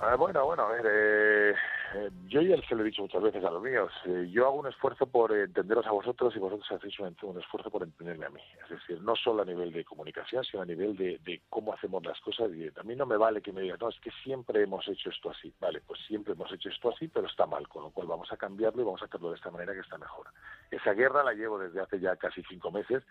Ah, 0.00 0.16
bueno, 0.16 0.44
bueno, 0.44 0.64
a 0.64 0.72
ver, 0.72 0.86
eh, 0.88 1.54
eh, 1.94 2.10
yo 2.26 2.42
ya 2.42 2.56
se 2.68 2.74
lo 2.74 2.82
he 2.82 2.86
dicho 2.86 3.02
muchas 3.02 3.22
veces 3.22 3.44
a 3.44 3.50
los 3.50 3.62
míos. 3.62 3.92
eh, 4.06 4.28
yo 4.30 4.46
hago 4.46 4.56
un 4.60 4.66
esfuerzo 4.66 5.06
por 5.06 5.32
entenderos 5.32 5.86
a 5.86 5.92
vosotros 5.92 6.34
y 6.36 6.38
vosotros 6.38 6.70
hacéis 6.70 6.98
un, 7.00 7.16
un 7.22 7.40
esfuerzo 7.40 7.70
por 7.70 7.82
entenderme 7.82 8.26
a 8.26 8.30
mí. 8.30 8.40
Es 8.64 8.70
decir, 8.70 9.00
no 9.02 9.14
solo 9.16 9.42
a 9.42 9.44
nivel 9.44 9.72
de 9.72 9.84
comunicación, 9.84 10.44
sino 10.44 10.62
a 10.62 10.66
nivel 10.66 10.96
de, 10.96 11.42
cómo 11.48 11.72
hacemos 11.72 12.04
las 12.04 12.20
cosas. 12.20 12.50
Y 12.54 12.68
a 12.68 12.82
mí 12.82 12.96
no 12.96 13.06
me 13.06 13.16
vale 13.16 13.40
que 13.40 13.52
me 13.52 13.62
digas, 13.62 13.80
no, 13.80 13.88
es 13.88 14.00
que 14.00 14.10
siempre 14.22 14.62
hemos 14.62 14.86
hecho 14.88 15.10
esto 15.10 15.30
así. 15.30 15.52
Vale, 15.60 15.80
pues 15.86 16.00
siempre 16.06 16.34
hemos 16.34 16.52
hecho 16.52 16.68
esto 16.68 16.90
así, 16.90 17.08
pero 17.08 17.26
está 17.26 17.46
mal, 17.46 17.68
con 17.68 17.84
lo 17.84 17.90
cual 17.90 18.06
vamos 18.06 18.30
a 18.32 18.36
cambiarlo 18.36 18.82
y 18.82 18.84
vamos 18.84 19.02
a 19.02 19.06
hacerlo 19.06 19.30
de 19.30 19.36
esta 19.36 19.50
manera 19.50 19.72
que 19.72 19.80
está 19.80 19.96
mejor. 19.98 20.26
Esa 20.70 20.92
guerra 20.92 21.22
la 21.22 21.32
llevo 21.32 21.58
desde 21.58 21.80
hace 21.80 22.00
ya 22.00 22.16
casi 22.16 22.42
cinco 22.44 22.70
meses 22.70 23.02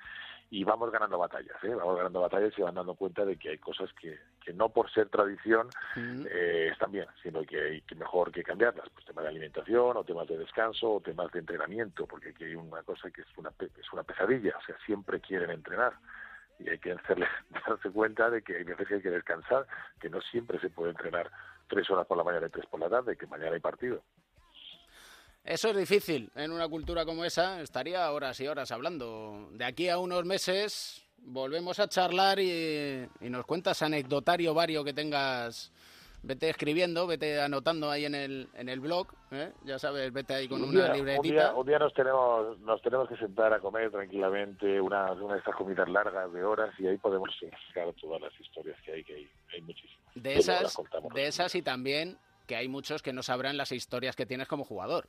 y 0.49 0.63
vamos 0.63 0.91
ganando 0.91 1.17
batallas, 1.17 1.57
¿eh? 1.63 1.73
vamos 1.73 1.97
ganando 1.97 2.21
batallas 2.21 2.53
y 2.57 2.61
van 2.61 2.75
dando 2.75 2.95
cuenta 2.95 3.25
de 3.25 3.37
que 3.37 3.49
hay 3.49 3.57
cosas 3.57 3.91
que, 3.93 4.19
que 4.43 4.53
no 4.53 4.69
por 4.69 4.91
ser 4.91 5.09
tradición 5.09 5.69
Mm. 5.95 6.25
eh, 6.29 6.69
están 6.71 6.91
bien, 6.91 7.07
sino 7.23 7.43
que 7.43 7.59
hay 7.59 7.81
que 7.81 7.95
mejor 7.95 8.31
que 8.31 8.43
cambiarlas, 8.43 8.89
pues 8.93 9.05
temas 9.05 9.23
de 9.23 9.29
alimentación 9.29 9.97
o 9.97 10.03
temas 10.03 10.27
de 10.27 10.37
descanso 10.37 10.95
o 10.95 11.01
temas 11.01 11.31
de 11.31 11.39
entrenamiento, 11.39 12.05
porque 12.05 12.29
aquí 12.29 12.43
hay 12.43 12.55
una 12.55 12.83
cosa 12.83 13.09
que 13.11 13.21
es 13.21 13.27
una 13.37 13.51
es 13.59 13.93
una 13.93 14.03
pesadilla, 14.03 14.55
o 14.57 14.65
sea, 14.65 14.77
siempre 14.85 15.21
quieren 15.21 15.51
entrenar 15.51 15.93
y 16.59 16.69
hay 16.69 16.79
que 16.79 16.91
hacerle 16.91 17.27
darse 17.67 17.89
cuenta 17.91 18.29
de 18.29 18.41
que 18.41 18.57
hay 18.57 18.63
veces 18.63 18.87
que 18.87 18.95
hay 18.95 19.01
que 19.01 19.11
descansar, 19.11 19.65
que 19.99 20.09
no 20.09 20.21
siempre 20.21 20.59
se 20.59 20.69
puede 20.69 20.91
entrenar 20.91 21.31
tres 21.67 21.89
horas 21.89 22.05
por 22.05 22.17
la 22.17 22.23
mañana 22.23 22.47
y 22.47 22.49
tres 22.51 22.65
por 22.67 22.79
la 22.79 22.89
tarde, 22.89 23.17
que 23.17 23.27
mañana 23.27 23.53
hay 23.53 23.59
partido. 23.59 24.03
Eso 25.45 25.69
es 25.69 25.77
difícil. 25.77 26.31
En 26.35 26.51
una 26.51 26.67
cultura 26.67 27.05
como 27.05 27.23
esa 27.23 27.61
estaría 27.61 28.11
horas 28.11 28.39
y 28.39 28.47
horas 28.47 28.71
hablando. 28.71 29.47
De 29.51 29.63
aquí 29.63 29.89
a 29.89 29.99
unos 29.99 30.25
meses 30.25 31.05
volvemos 31.19 31.79
a 31.79 31.87
charlar 31.87 32.39
y, 32.39 33.07
y 33.21 33.29
nos 33.29 33.45
cuentas 33.45 33.83
anecdotario 33.83 34.55
vario 34.55 34.83
que 34.83 34.93
tengas. 34.93 35.71
Vete 36.23 36.49
escribiendo, 36.49 37.05
vete 37.05 37.39
anotando 37.39 37.91
ahí 37.91 38.05
en 38.05 38.15
el, 38.15 38.49
en 38.55 38.67
el 38.67 38.79
blog, 38.79 39.05
¿eh? 39.29 39.51
ya 39.63 39.77
sabes, 39.77 40.11
vete 40.11 40.33
ahí 40.33 40.47
con 40.47 40.63
un 40.63 40.69
una 40.69 40.85
día, 40.85 40.93
libretita. 40.95 41.19
Un 41.19 41.31
día, 41.35 41.53
un 41.53 41.67
día 41.67 41.77
nos 41.77 41.93
tenemos 41.93 42.59
nos 42.61 42.81
tenemos 42.81 43.07
que 43.07 43.15
sentar 43.17 43.53
a 43.53 43.59
comer 43.59 43.91
tranquilamente 43.91 44.81
una, 44.81 45.11
una 45.11 45.33
de 45.33 45.39
estas 45.39 45.53
comidas 45.53 45.87
largas 45.87 46.33
de 46.33 46.43
horas 46.43 46.73
y 46.79 46.87
ahí 46.87 46.97
podemos 46.97 47.29
sacar 47.67 47.93
todas 48.01 48.19
las 48.19 48.33
historias 48.39 48.75
que 48.81 48.93
hay, 48.93 49.03
que 49.03 49.13
hay, 49.13 49.29
hay 49.53 49.61
muchísimas. 49.61 49.99
De 50.15 50.33
esas, 50.33 50.75
de 51.13 51.27
esas 51.27 51.53
y 51.53 51.61
también 51.61 52.17
que 52.47 52.55
hay 52.55 52.67
muchos 52.67 53.03
que 53.03 53.13
no 53.13 53.21
sabrán 53.21 53.55
las 53.55 53.71
historias 53.71 54.15
que 54.15 54.25
tienes 54.25 54.47
como 54.47 54.63
jugador. 54.63 55.05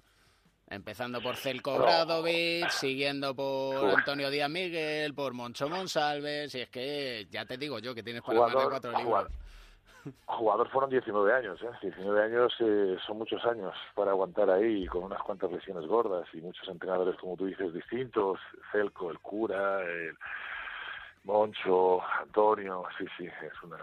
Empezando 0.69 1.21
por 1.21 1.37
Celko 1.37 1.79
No. 1.79 1.85
Bradovic, 1.85 2.71
siguiendo 2.71 3.35
por 3.37 3.77
Jugador. 3.77 3.99
Antonio 4.01 4.31
Díaz 4.31 4.51
Miguel, 4.51 5.15
por 5.15 5.33
Moncho 5.33 5.69
Monsalves, 5.69 6.55
y 6.57 6.61
es 6.63 6.69
que 6.71 7.27
ya 7.31 7.45
te 7.47 7.57
digo 7.57 7.79
yo 7.79 7.95
que 7.95 8.03
tienes 8.03 8.23
para 8.23 8.41
más 8.41 8.49
de 8.49 8.53
Jugador, 8.55 8.71
cuatro 8.73 8.91
libros. 8.91 9.07
jugador, 9.07 9.31
jugador 10.27 10.69
fueron 10.71 10.91
19 10.91 11.33
años, 11.33 11.63
¿eh? 11.63 11.71
19 11.83 12.23
años 12.25 12.53
eh, 12.61 12.97
son 13.07 13.19
muchos 13.19 13.45
años 13.45 13.75
para 13.95 14.11
aguantar 14.11 14.51
ahí 14.51 14.87
con 14.87 15.05
unas 15.05 15.23
cuantas 15.23 15.53
lesiones 15.53 15.87
gordas 15.87 16.27
y 16.33 16.39
muchos 16.41 16.67
entrenadores, 16.69 17.17
como 17.21 17.37
tú 17.37 17.47
dices, 17.47 17.73
distintos, 17.73 18.41
Celco, 18.73 19.11
el 19.11 19.21
cura, 19.21 19.83
el 19.83 20.17
Moncho, 21.25 22.01
Antonio, 22.21 22.85
sí, 22.99 23.05
sí, 23.17 23.27
es 23.27 23.63
una 23.63 23.79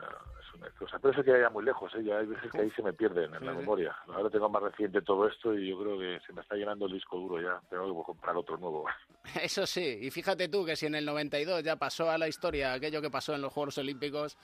cosa. 0.72 1.00
Pero 1.00 1.14
eso 1.14 1.24
que 1.24 1.40
ya 1.40 1.50
muy 1.50 1.64
lejos, 1.64 1.92
¿eh? 1.96 2.04
ya 2.04 2.18
hay 2.18 2.26
veces 2.26 2.52
que 2.52 2.62
ahí 2.62 2.72
se 2.72 2.82
me 2.82 2.94
pierden 2.94 3.34
en 3.34 3.40
Sí, 3.40 3.46
la 3.46 3.52
sí. 3.52 3.58
memoria. 3.60 3.96
Ahora 4.08 4.30
tengo 4.30 4.50
más 4.50 4.64
reciente 4.64 5.02
todo 5.02 5.28
esto 5.28 5.54
y 5.54 5.70
yo 5.70 5.80
creo 5.80 5.98
que 6.00 6.20
se 6.26 6.34
me 6.34 6.42
está 6.42 6.56
llenando 6.56 6.86
el 6.86 6.94
disco 6.94 7.18
duro 7.18 7.42
ya, 7.42 7.62
tengo 7.70 7.88
que 8.02 8.06
comprar 8.06 8.36
otro 8.38 8.58
nuevo. 8.58 8.86
Eso 9.42 9.66
sí, 9.66 10.00
y 10.02 10.12
fíjate 10.12 10.48
tú 10.50 10.66
que 10.66 10.76
si 10.76 10.86
en 10.86 10.96
el 10.96 11.06
92 11.06 11.64
ya 11.64 11.76
pasó 11.76 12.10
a 12.10 12.18
la 12.18 12.28
historia 12.28 12.74
aquello 12.74 13.02
que 13.02 13.10
pasó 13.12 13.34
en 13.36 13.42
los 13.42 13.52
Juegos 13.54 13.78
Olímpicos, 13.78 14.38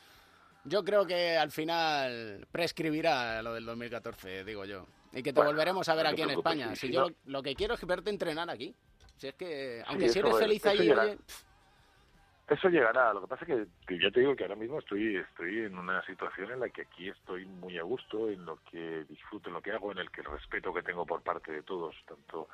yo 0.65 0.83
creo 0.83 1.05
que 1.05 1.37
al 1.37 1.51
final 1.51 2.45
prescribirá 2.51 3.41
lo 3.41 3.53
del 3.53 3.65
2014, 3.65 4.43
digo 4.43 4.65
yo. 4.65 4.85
Y 5.11 5.23
que 5.23 5.33
te 5.33 5.39
Bueno, 5.39 5.51
volveremos 5.51 5.87
a 5.89 5.95
ver 5.95 6.03
no 6.05 6.09
aquí 6.11 6.21
en 6.21 6.29
España. 6.31 6.75
Si 6.75 6.87
si 6.87 6.93
yo 6.93 7.01
no- 7.01 7.07
lo, 7.07 7.15
lo 7.25 7.41
que 7.43 7.55
quiero 7.55 7.73
es 7.73 7.85
verte 7.85 8.09
entrenar 8.09 8.49
aquí. 8.49 8.75
Si 9.17 9.27
es 9.27 9.33
que, 9.35 9.81
aunque 9.87 10.09
si 10.09 10.19
eso 10.19 10.27
eres 10.27 10.33
es- 10.35 10.39
feliz 10.39 10.65
allí, 10.67 10.79
llegará. 10.83 11.03
oye, 11.03 11.17
Eso 12.49 12.67
llegará. 12.67 13.13
Lo 13.13 13.21
que 13.21 13.27
pasa 13.27 13.45
es 13.45 13.47
que, 13.47 13.67
que 13.85 14.01
ya 14.01 14.09
te 14.09 14.21
digo 14.21 14.35
que 14.35 14.43
ahora 14.43 14.55
mismo 14.55 14.79
estoy 14.79 15.17
estoy 15.17 15.59
en 15.65 15.77
una 15.77 16.03
situación 16.05 16.51
en 16.51 16.61
la 16.61 16.69
que 16.69 16.81
aquí 16.81 17.09
estoy 17.09 17.45
muy 17.45 17.77
a 17.77 17.83
gusto, 17.83 18.27
en 18.27 18.43
lo 18.43 18.57
que 18.71 19.05
disfruto, 19.07 19.49
en 19.49 19.53
lo 19.53 19.61
que 19.61 19.71
hago, 19.71 19.91
en 19.91 19.99
el 19.99 20.09
que 20.09 20.21
el 20.21 20.27
respeto 20.27 20.73
que 20.73 20.81
tengo 20.81 21.05
por 21.05 21.21
parte 21.21 21.51
de 21.51 21.61
todos, 21.61 21.95
tanto 22.07 22.49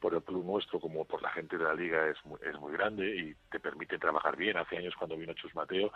por 0.00 0.14
el 0.14 0.22
club 0.22 0.44
nuestro 0.44 0.80
como 0.80 1.04
por 1.04 1.22
la 1.22 1.30
gente 1.30 1.56
de 1.56 1.64
la 1.64 1.74
liga 1.74 2.08
es 2.08 2.24
muy, 2.24 2.38
es 2.42 2.58
muy 2.58 2.72
grande 2.72 3.16
y 3.16 3.34
te 3.50 3.60
permite 3.60 3.98
trabajar 3.98 4.36
bien. 4.36 4.56
Hace 4.56 4.76
años 4.76 4.94
cuando 4.96 5.16
vino 5.16 5.32
Chus 5.34 5.54
Mateo 5.54 5.92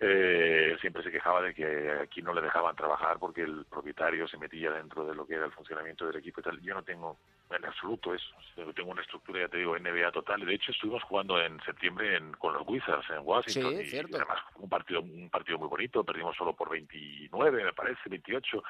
eh, 0.00 0.76
siempre 0.80 1.02
se 1.02 1.10
quejaba 1.10 1.42
de 1.42 1.54
que 1.54 1.90
aquí 2.02 2.20
no 2.20 2.34
le 2.34 2.42
dejaban 2.42 2.76
trabajar 2.76 3.18
porque 3.18 3.42
el 3.42 3.64
propietario 3.66 4.26
se 4.28 4.38
metía 4.38 4.72
dentro 4.72 5.06
de 5.06 5.14
lo 5.14 5.26
que 5.26 5.34
era 5.34 5.46
el 5.46 5.52
funcionamiento 5.52 6.06
del 6.06 6.16
equipo 6.16 6.40
y 6.40 6.44
tal. 6.44 6.60
Yo 6.60 6.74
no 6.74 6.82
tengo 6.82 7.18
en 7.50 7.64
absoluto 7.64 8.12
eso. 8.14 8.26
Tengo 8.74 8.90
una 8.90 9.02
estructura, 9.02 9.40
ya 9.40 9.48
te 9.48 9.58
digo, 9.58 9.76
NBA 9.78 10.10
total. 10.12 10.44
De 10.44 10.54
hecho, 10.54 10.72
estuvimos 10.72 11.02
jugando 11.04 11.40
en 11.40 11.60
septiembre 11.62 12.16
en- 12.16 12.32
con 12.32 12.54
los 12.54 12.66
Wizards 12.66 13.08
en 13.10 13.20
Washington. 13.22 13.74
Sí, 13.76 13.82
y 13.82 13.86
cierto. 13.86 14.16
además 14.16 14.38
un 14.56 14.68
partido, 14.68 15.00
un 15.02 15.30
partido 15.30 15.58
muy 15.58 15.68
bonito. 15.68 16.02
Perdimos 16.04 16.36
solo 16.36 16.54
por 16.54 16.70
29, 16.70 17.64
me 17.64 17.72
parece, 17.72 18.08
28. 18.08 18.62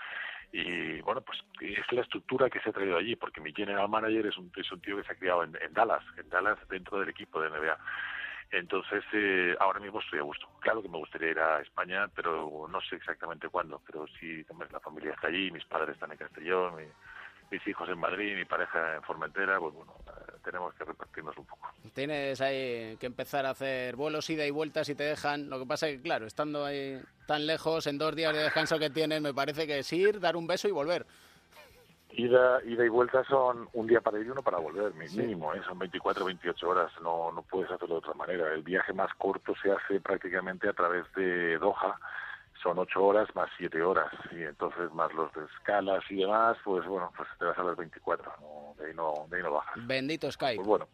Y 0.52 1.00
bueno, 1.02 1.20
pues 1.22 1.38
es 1.60 1.90
la 1.92 2.02
estructura 2.02 2.48
que 2.50 2.60
se 2.60 2.70
ha 2.70 2.72
traído 2.72 2.96
allí, 2.96 3.16
porque 3.16 3.40
mi 3.40 3.52
general 3.52 3.88
manager 3.88 4.26
es 4.26 4.36
un, 4.36 4.52
es 4.56 4.70
un 4.70 4.80
tío 4.80 4.96
que 4.96 5.04
se 5.04 5.12
ha 5.12 5.16
criado 5.16 5.42
en, 5.44 5.56
en 5.60 5.72
Dallas, 5.72 6.04
en 6.18 6.28
Dallas 6.28 6.58
dentro 6.68 6.98
del 7.00 7.08
equipo 7.08 7.40
de 7.40 7.48
NBA. 7.50 7.78
Entonces, 8.52 9.02
eh, 9.12 9.56
ahora 9.58 9.80
mismo 9.80 10.00
estoy 10.00 10.20
a 10.20 10.22
gusto. 10.22 10.48
Claro 10.60 10.80
que 10.80 10.88
me 10.88 10.98
gustaría 10.98 11.30
ir 11.32 11.38
a 11.40 11.60
España, 11.60 12.08
pero 12.14 12.66
no 12.70 12.80
sé 12.82 12.94
exactamente 12.96 13.48
cuándo. 13.48 13.82
Pero 13.86 14.06
sí, 14.20 14.44
la 14.70 14.80
familia 14.80 15.12
está 15.12 15.26
allí, 15.28 15.50
mis 15.50 15.64
padres 15.64 15.94
están 15.94 16.12
en 16.12 16.18
Castellón, 16.18 16.74
mis 17.50 17.66
hijos 17.66 17.88
en 17.88 17.98
Madrid, 17.98 18.36
mi 18.36 18.44
pareja 18.44 18.96
en 18.96 19.02
Formentera. 19.02 19.58
Pues 19.58 19.74
bueno, 19.74 19.94
eh, 20.06 20.32
tenemos 20.44 20.74
que 20.74 20.84
repartirnos 20.84 21.36
un 21.38 21.46
poco. 21.46 21.68
tienes 21.94 22.40
ahí 22.40 22.96
que 22.98 23.06
empezar 23.06 23.46
a 23.46 23.50
hacer 23.50 23.96
vuelos 23.96 24.28
ida 24.30 24.46
y 24.46 24.50
vueltas 24.50 24.88
y 24.88 24.94
te 24.94 25.04
dejan. 25.04 25.48
Lo 25.50 25.58
que 25.58 25.66
pasa 25.66 25.88
es 25.88 25.96
que, 25.96 26.02
claro, 26.02 26.26
estando 26.26 26.64
ahí 26.64 27.00
tan 27.26 27.46
lejos, 27.46 27.86
en 27.86 27.98
dos 27.98 28.14
días 28.14 28.32
de 28.34 28.44
descanso 28.44 28.78
que 28.78 28.90
tienes, 28.90 29.20
me 29.20 29.34
parece 29.34 29.66
que 29.66 29.78
es 29.80 29.92
ir, 29.92 30.20
dar 30.20 30.36
un 30.36 30.46
beso 30.46 30.68
y 30.68 30.72
volver. 30.72 31.06
Ida, 32.10 32.62
ida 32.64 32.84
y 32.84 32.88
vuelta 32.88 33.24
son 33.24 33.68
un 33.74 33.86
día 33.86 34.00
para 34.00 34.18
ir 34.18 34.26
y 34.26 34.30
uno 34.30 34.42
para 34.42 34.58
volver, 34.58 34.94
mínimo, 34.94 35.52
¿eh? 35.52 35.60
son 35.66 35.78
24 35.78 36.24
28 36.24 36.68
horas, 36.68 36.90
no, 37.02 37.30
no 37.30 37.42
puedes 37.42 37.70
hacerlo 37.70 37.96
de 37.96 37.98
otra 37.98 38.14
manera. 38.14 38.54
El 38.54 38.62
viaje 38.62 38.94
más 38.94 39.12
corto 39.18 39.54
se 39.62 39.70
hace 39.70 40.00
prácticamente 40.00 40.66
a 40.66 40.72
través 40.72 41.04
de 41.14 41.58
Doha, 41.58 41.98
son 42.66 42.78
8 42.80 43.00
horas 43.00 43.28
más 43.36 43.48
7 43.58 43.80
horas, 43.80 44.12
y 44.32 44.42
entonces 44.42 44.92
más 44.92 45.12
los 45.14 45.32
de 45.34 45.44
escalas 45.44 46.02
y 46.10 46.16
demás, 46.16 46.56
pues 46.64 46.84
bueno, 46.84 47.12
pues 47.16 47.28
te 47.38 47.44
vas 47.44 47.56
a 47.56 47.62
las 47.62 47.76
24, 47.76 48.32
no, 48.40 48.74
de, 48.76 48.88
ahí 48.88 48.94
no, 48.94 49.14
de 49.30 49.36
ahí 49.36 49.42
no 49.44 49.52
bajas. 49.52 49.86
Bendito 49.86 50.30
Skype. 50.32 50.56
Pues 50.56 50.66
bueno. 50.66 50.88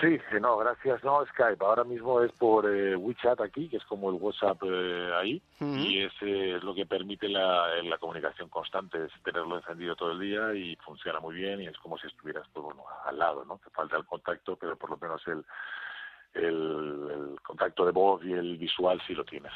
Sí, 0.00 0.18
eh, 0.32 0.40
no, 0.40 0.56
gracias. 0.58 1.02
No, 1.04 1.24
Skype. 1.26 1.64
Ahora 1.64 1.84
mismo 1.84 2.20
es 2.20 2.32
por 2.32 2.68
eh, 2.68 2.96
WeChat 2.96 3.40
aquí, 3.40 3.68
que 3.68 3.76
es 3.76 3.84
como 3.84 4.10
el 4.10 4.16
WhatsApp 4.16 4.60
eh, 4.64 5.10
ahí, 5.14 5.42
y 5.60 6.02
ese 6.02 6.56
es 6.56 6.62
lo 6.64 6.74
que 6.74 6.84
permite 6.84 7.28
la, 7.28 7.76
eh, 7.76 7.84
la 7.84 7.98
comunicación 7.98 8.48
constante, 8.48 9.04
es 9.04 9.12
tenerlo 9.22 9.56
encendido 9.56 9.94
todo 9.94 10.12
el 10.12 10.20
día 10.20 10.52
y 10.52 10.74
funciona 10.76 11.20
muy 11.20 11.36
bien 11.36 11.62
y 11.62 11.66
es 11.66 11.78
como 11.78 11.96
si 11.96 12.08
estuvieras, 12.08 12.46
pues 12.52 12.64
bueno, 12.64 12.82
al 13.06 13.18
lado, 13.18 13.44
¿no? 13.44 13.58
Te 13.58 13.70
falta 13.70 13.96
el 13.96 14.04
contacto, 14.04 14.56
pero 14.56 14.76
por 14.76 14.90
lo 14.90 14.98
menos 14.98 15.22
el, 15.28 15.44
el, 16.34 17.10
el 17.10 17.40
contacto 17.40 17.86
de 17.86 17.92
voz 17.92 18.24
y 18.24 18.32
el 18.32 18.56
visual 18.56 19.00
sí 19.06 19.14
lo 19.14 19.24
tienes. 19.24 19.52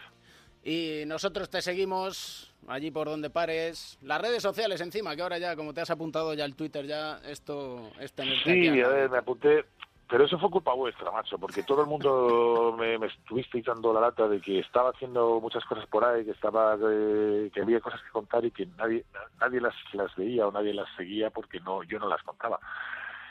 Y 0.65 1.03
nosotros 1.07 1.51
te 1.51 1.61
seguimos 1.61 2.53
allí 2.69 2.91
por 2.91 3.09
donde 3.09 3.31
pares. 3.31 3.99
Las 4.03 4.21
redes 4.21 4.43
sociales 4.43 4.81
encima, 4.81 5.17
que 5.17 5.23
ahora 5.23 5.39
ya, 5.39 5.57
como 5.57 5.75
te 5.75 5.81
has 5.81 5.91
apuntado 5.91 6.35
ya 6.35 6.45
el 6.45 6.55
Twitter, 6.55 6.87
ya 6.87 7.19
esto 7.27 7.91
es 7.99 8.13
aquí 8.13 8.35
Sí, 8.45 8.69
al 8.69 8.85
a 8.85 8.89
ver, 8.89 9.11
me 9.11 9.19
apunté, 9.19 9.65
pero 10.09 10.25
eso 10.25 10.39
fue 10.39 10.51
culpa 10.51 10.75
vuestra, 10.75 11.11
macho, 11.11 11.39
porque 11.39 11.63
todo 11.63 11.83
el 11.83 11.89
mundo 11.89 12.77
me, 12.79 12.99
me 12.99 13.07
estuvisteis 13.07 13.65
dando 13.65 13.93
la 13.93 14.01
lata 14.03 14.29
de 14.29 14.41
que 14.41 14.61
estaba 14.61 14.91
haciendo 14.91 15.41
muchas 15.41 15.65
cosas 15.65 15.87
por 15.87 16.05
ahí, 16.05 16.25
que 16.25 16.33
estaba, 16.33 16.77
eh, 16.81 17.51
que 17.53 17.63
había 17.63 17.81
cosas 17.81 18.01
que 18.03 18.11
contar 18.11 18.45
y 18.45 18.51
que 18.53 18.67
nadie, 18.79 19.05
nadie 19.41 19.61
las, 19.61 19.75
las 19.95 20.15
veía 20.15 20.47
o 20.47 20.53
nadie 20.53 20.75
las 20.75 20.89
seguía 20.97 21.31
porque 21.31 21.59
no, 21.61 21.83
yo 21.83 21.99
no 21.99 22.09
las 22.09 22.23
contaba. 22.23 22.61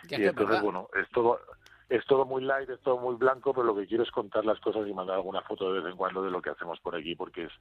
Y 0.10 0.16
entonces, 0.16 0.62
bueno, 0.62 0.90
es 1.00 1.08
todo, 1.12 1.40
es 1.92 2.06
todo 2.06 2.26
muy 2.26 2.42
light, 2.42 2.70
es 2.70 2.80
todo 2.80 2.98
muy 2.98 3.16
blanco, 3.16 3.54
pero 3.54 3.66
lo 3.66 3.76
que 3.76 3.86
quiero 3.86 4.04
es 4.04 4.12
contar 4.12 4.46
las 4.46 4.60
cosas 4.62 4.88
y 4.88 4.94
mandar 4.94 5.18
alguna 5.18 5.42
foto 5.42 5.74
de 5.74 5.82
vez 5.82 5.92
en 5.92 5.98
cuando 5.98 6.24
de 6.24 6.32
lo 6.32 6.42
que 6.42 6.50
hacemos 6.50 6.80
por 6.80 6.96
aquí, 6.96 7.16
porque 7.16 7.44
es, 7.44 7.52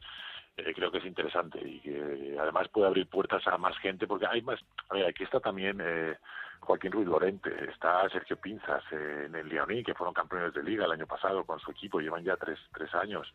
eh, 0.57 0.73
creo 0.73 0.93
que 0.93 0.99
es 0.99 1.05
interesante 1.05 1.59
y 1.61 1.81
que 1.81 2.37
además 2.41 2.69
puede 2.69 2.87
abrir 2.87 3.09
puertas 3.09 3.45
a 3.49 3.59
más 3.59 3.77
gente, 3.79 4.07
porque 4.07 4.27
hay 4.27 4.41
más, 4.43 4.61
a 4.89 4.95
ver, 4.95 5.07
aquí 5.07 5.25
está 5.25 5.41
también 5.41 5.81
eh, 5.83 6.17
Joaquín 6.61 6.93
Ruiz 6.93 7.09
Lorente, 7.09 7.51
está 7.69 8.09
Sergio 8.09 8.37
Pinzas 8.37 8.85
eh, 8.93 9.25
en 9.27 9.35
el 9.35 9.49
Leoní, 9.49 9.83
que 9.83 9.95
fueron 9.95 10.15
campeones 10.15 10.55
de 10.55 10.63
liga 10.63 10.85
el 10.85 10.93
año 10.93 11.09
pasado 11.09 11.45
con 11.45 11.59
su 11.59 11.73
equipo, 11.73 11.99
llevan 11.99 12.23
ya 12.23 12.37
tres, 12.37 12.59
tres 12.73 12.95
años. 12.95 13.27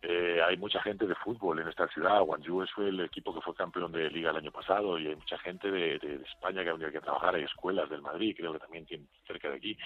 Eh, 0.00 0.40
hay 0.46 0.56
mucha 0.56 0.80
gente 0.82 1.06
de 1.06 1.14
fútbol 1.16 1.58
en 1.58 1.66
esta 1.68 1.88
ciudad. 1.88 2.20
Guangzhou 2.22 2.64
fue 2.74 2.88
el 2.88 3.00
equipo 3.00 3.34
que 3.34 3.40
fue 3.40 3.52
campeón 3.54 3.90
de 3.90 4.08
liga 4.10 4.30
el 4.30 4.36
año 4.36 4.52
pasado 4.52 4.96
y 4.98 5.08
hay 5.08 5.16
mucha 5.16 5.36
gente 5.38 5.70
de, 5.70 5.98
de- 5.98 6.18
de 6.18 6.24
España 6.24 6.62
que 6.62 6.68
ha 6.68 6.72
venido 6.72 6.88
aquí 6.88 6.98
a 6.98 7.00
trabajar. 7.00 7.34
Hay 7.34 7.42
escuelas 7.42 7.90
del 7.90 8.00
Madrid, 8.02 8.34
creo 8.36 8.52
que 8.52 8.60
también 8.60 8.86
tienen 8.86 9.08
cerca 9.26 9.50
de 9.50 9.56
aquí. 9.56 9.76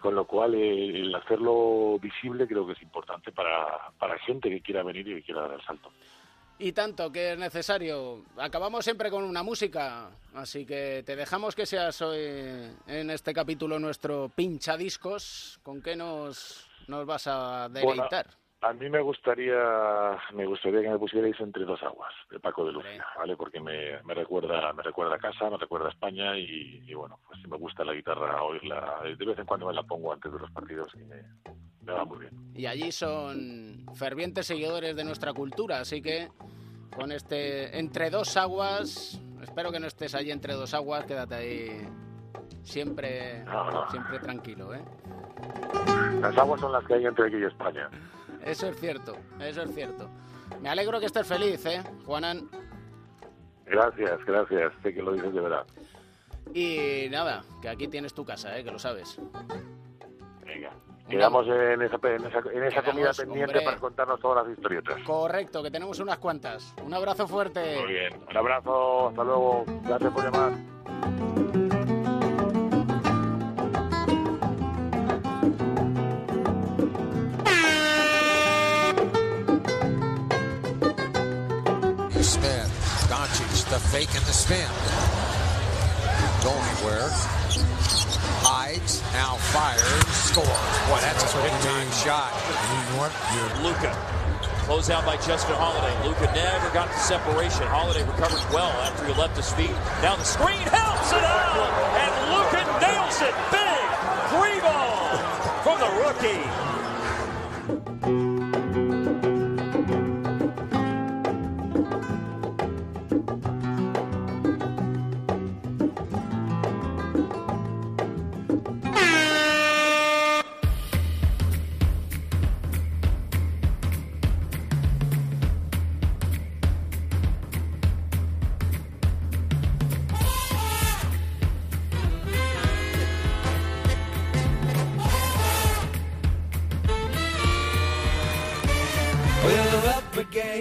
Con 0.00 0.14
lo 0.16 0.26
cual, 0.26 0.54
eh, 0.54 1.00
el 1.00 1.14
hacerlo 1.14 1.96
visible 2.00 2.46
creo 2.48 2.66
que 2.66 2.72
es 2.72 2.82
importante 2.82 3.30
para, 3.32 3.90
para 3.98 4.18
gente 4.18 4.50
que 4.50 4.60
quiera 4.60 4.82
venir 4.82 5.06
y 5.08 5.14
que 5.16 5.22
quiera 5.22 5.42
dar 5.42 5.52
el 5.52 5.62
salto. 5.64 5.92
Y 6.58 6.72
tanto 6.72 7.12
que 7.12 7.32
es 7.34 7.38
necesario. 7.38 8.24
Acabamos 8.38 8.84
siempre 8.84 9.10
con 9.10 9.22
una 9.24 9.42
música, 9.42 10.10
así 10.34 10.66
que 10.66 11.02
te 11.04 11.14
dejamos 11.14 11.54
que 11.54 11.66
seas 11.66 12.00
hoy 12.02 12.18
en 12.86 13.10
este 13.10 13.32
capítulo 13.32 13.78
nuestro 13.78 14.28
pinchadiscos. 14.34 15.60
¿Con 15.62 15.82
qué 15.82 15.94
nos, 15.96 16.66
nos 16.88 17.06
vas 17.06 17.26
a 17.26 17.68
deleitar? 17.68 18.26
A 18.66 18.72
mí 18.72 18.90
me 18.90 19.00
gustaría, 19.00 20.18
me 20.34 20.44
gustaría 20.44 20.82
que 20.82 20.90
me 20.90 20.98
pusierais 20.98 21.38
entre 21.38 21.64
dos 21.64 21.80
aguas 21.84 22.12
de 22.30 22.40
Paco 22.40 22.64
de. 22.64 22.72
Lucía, 22.72 23.06
¿vale? 23.16 23.36
Porque 23.36 23.60
me, 23.60 24.02
me 24.02 24.12
recuerda, 24.12 24.72
me 24.72 24.82
recuerda 24.82 25.14
a 25.14 25.18
casa, 25.18 25.48
me 25.48 25.56
recuerda 25.56 25.86
a 25.86 25.90
España 25.90 26.36
y, 26.36 26.82
y 26.84 26.94
bueno, 26.94 27.20
pues 27.28 27.46
me 27.46 27.56
gusta 27.58 27.84
la 27.84 27.92
guitarra 27.94 28.42
oírla. 28.42 29.02
De 29.16 29.24
vez 29.24 29.38
en 29.38 29.46
cuando 29.46 29.66
me 29.66 29.72
la 29.72 29.84
pongo 29.84 30.12
antes 30.12 30.32
de 30.32 30.38
los 30.40 30.50
partidos 30.50 30.92
y 30.96 31.04
me, 31.04 31.22
me 31.82 31.92
va 31.92 32.04
muy 32.04 32.18
bien. 32.18 32.32
Y 32.56 32.66
allí 32.66 32.90
son 32.90 33.86
fervientes 33.94 34.46
seguidores 34.48 34.96
de 34.96 35.04
nuestra 35.04 35.32
cultura, 35.32 35.78
así 35.78 36.02
que 36.02 36.28
con 36.92 37.12
este 37.12 37.78
entre 37.78 38.10
dos 38.10 38.36
aguas, 38.36 39.20
espero 39.42 39.70
que 39.70 39.78
no 39.78 39.86
estés 39.86 40.16
allí 40.16 40.32
entre 40.32 40.54
dos 40.54 40.74
aguas, 40.74 41.04
quédate 41.04 41.36
ahí 41.36 41.88
siempre, 42.64 43.44
no. 43.44 43.88
siempre 43.90 44.18
tranquilo, 44.18 44.74
¿eh? 44.74 44.82
Las 46.20 46.36
aguas 46.36 46.60
son 46.60 46.72
las 46.72 46.84
que 46.84 46.94
hay 46.94 47.06
entre 47.06 47.28
aquí 47.28 47.36
y 47.36 47.44
España. 47.44 47.88
Eso 48.46 48.68
es 48.68 48.78
cierto, 48.78 49.16
eso 49.40 49.62
es 49.62 49.74
cierto. 49.74 50.08
Me 50.62 50.68
alegro 50.68 51.00
que 51.00 51.06
estés 51.06 51.26
feliz, 51.26 51.64
¿eh, 51.66 51.82
Juanan? 52.04 52.48
Gracias, 53.66 54.24
gracias. 54.24 54.72
Sé 54.82 54.94
que 54.94 55.02
lo 55.02 55.12
dices 55.12 55.34
de 55.34 55.40
verdad. 55.40 55.66
Y 56.54 57.08
nada, 57.10 57.42
que 57.60 57.68
aquí 57.68 57.88
tienes 57.88 58.14
tu 58.14 58.24
casa, 58.24 58.56
¿eh? 58.56 58.62
Que 58.62 58.70
lo 58.70 58.78
sabes. 58.78 59.18
Venga. 60.44 60.70
Quedamos 61.08 61.46
en 61.46 61.82
esa, 61.82 61.98
en 62.02 62.24
esa, 62.24 62.38
en 62.52 62.64
esa 62.64 62.82
comida 62.82 63.12
pendiente 63.12 63.52
hombre. 63.52 63.64
para 63.64 63.78
contarnos 63.78 64.20
todas 64.20 64.46
las 64.46 64.56
historietas. 64.56 65.02
Correcto, 65.04 65.62
que 65.62 65.70
tenemos 65.70 65.98
unas 66.00 66.18
cuantas. 66.18 66.74
Un 66.84 66.94
abrazo 66.94 67.26
fuerte. 67.28 67.80
Muy 67.80 67.92
bien. 67.92 68.12
Un 68.28 68.36
abrazo. 68.36 69.08
Hasta 69.08 69.24
luego. 69.24 69.64
Gracias 69.84 70.12
por 70.12 70.24
llamar. 70.24 71.35
The 83.76 83.88
fake 83.88 84.14
and 84.16 84.24
the 84.24 84.32
spin. 84.32 84.64
Go 86.40 86.48
anywhere. 86.48 87.12
Hides, 88.40 89.02
now 89.12 89.36
fires, 89.52 90.08
scores. 90.16 90.48
Boy, 90.88 90.96
that's 91.04 91.28
a 91.28 91.42
big 91.44 91.52
time 91.60 91.90
shot. 91.92 92.32
You 92.48 92.56
know 92.56 93.04
what? 93.04 93.12
You're 93.36 93.52
Luca. 93.68 93.92
Close 94.64 94.88
out 94.88 95.04
by 95.04 95.18
Justin 95.18 95.56
Holiday. 95.56 95.92
Luca 96.08 96.24
never 96.32 96.72
got 96.72 96.88
the 96.88 96.96
separation. 96.96 97.68
Holiday 97.68 98.00
recovers 98.08 98.40
well 98.48 98.72
after 98.80 99.04
he 99.04 99.12
left 99.12 99.36
his 99.36 99.52
feet. 99.52 99.76
Now 100.00 100.16
the 100.16 100.24
screen 100.24 100.64
helps 100.72 101.12
it 101.12 101.20
out, 101.20 101.68
and 102.00 102.12
Luca 102.32 102.64
nails 102.80 103.20
it. 103.20 103.36
Big 103.52 103.88
three 104.32 104.56
ball 104.64 105.20
from 105.60 105.76
the 105.84 105.92
rookie. 106.00 106.48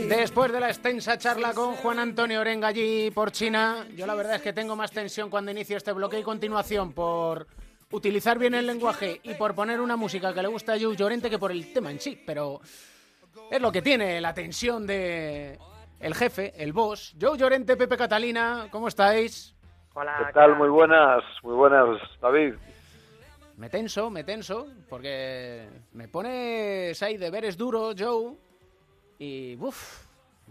Después 0.08 0.52
de 0.52 0.60
la 0.60 0.68
extensa 0.68 1.18
charla 1.18 1.54
con 1.54 1.76
Juan 1.76 1.98
Antonio 1.98 2.42
Orenga 2.42 2.68
allí 2.68 3.10
por 3.10 3.32
China, 3.32 3.88
yo 3.96 4.06
la 4.06 4.14
verdad 4.14 4.36
es 4.36 4.42
que 4.42 4.54
tengo 4.54 4.76
más 4.76 4.92
tensión 4.92 5.32
cuando 5.32 5.50
inicio 5.52 5.78
este 5.78 5.94
bloque 5.94 6.20
y 6.20 6.24
continuación 6.24 6.94
por 6.94 7.48
utilizar 7.92 8.38
bien 8.38 8.54
el 8.54 8.68
lenguaje 8.68 9.20
y 9.24 9.34
por 9.34 9.56
poner 9.56 9.82
una 9.82 9.96
música 9.96 10.32
que 10.34 10.44
le 10.44 10.48
gusta 10.48 10.74
a 10.74 10.80
Joe 10.80 10.96
Llorente 10.96 11.30
que 11.30 11.40
por 11.40 11.52
el 11.52 11.74
tema 11.74 11.90
en 11.90 12.00
sí, 12.00 12.22
pero 12.26 12.62
es 13.50 13.60
lo 13.60 13.72
que 13.72 13.82
tiene 13.82 14.22
la 14.22 14.34
tensión 14.34 14.86
de 14.86 15.58
el 16.00 16.14
jefe, 16.14 16.54
el 16.56 16.72
boss. 16.72 17.16
Joe 17.20 17.38
Llorente, 17.38 17.76
Pepe 17.76 17.98
Catalina, 17.98 18.68
¿cómo 18.72 18.88
estáis? 18.88 19.56
Hola. 19.96 20.24
¿Qué 20.28 20.34
tal? 20.34 20.56
Muy 20.56 20.70
buenas, 20.70 21.24
muy 21.42 21.56
buenas, 21.56 22.00
David. 22.22 22.54
Me 23.58 23.70
tenso, 23.70 24.10
me 24.10 24.24
tenso, 24.24 24.68
porque 24.90 25.68
me 25.94 26.08
pones 26.10 27.02
ahí 27.02 27.18
deberes 27.18 27.58
duros, 27.58 27.96
Joe, 27.98 28.36
y 29.20 29.56
uff, 29.60 30.06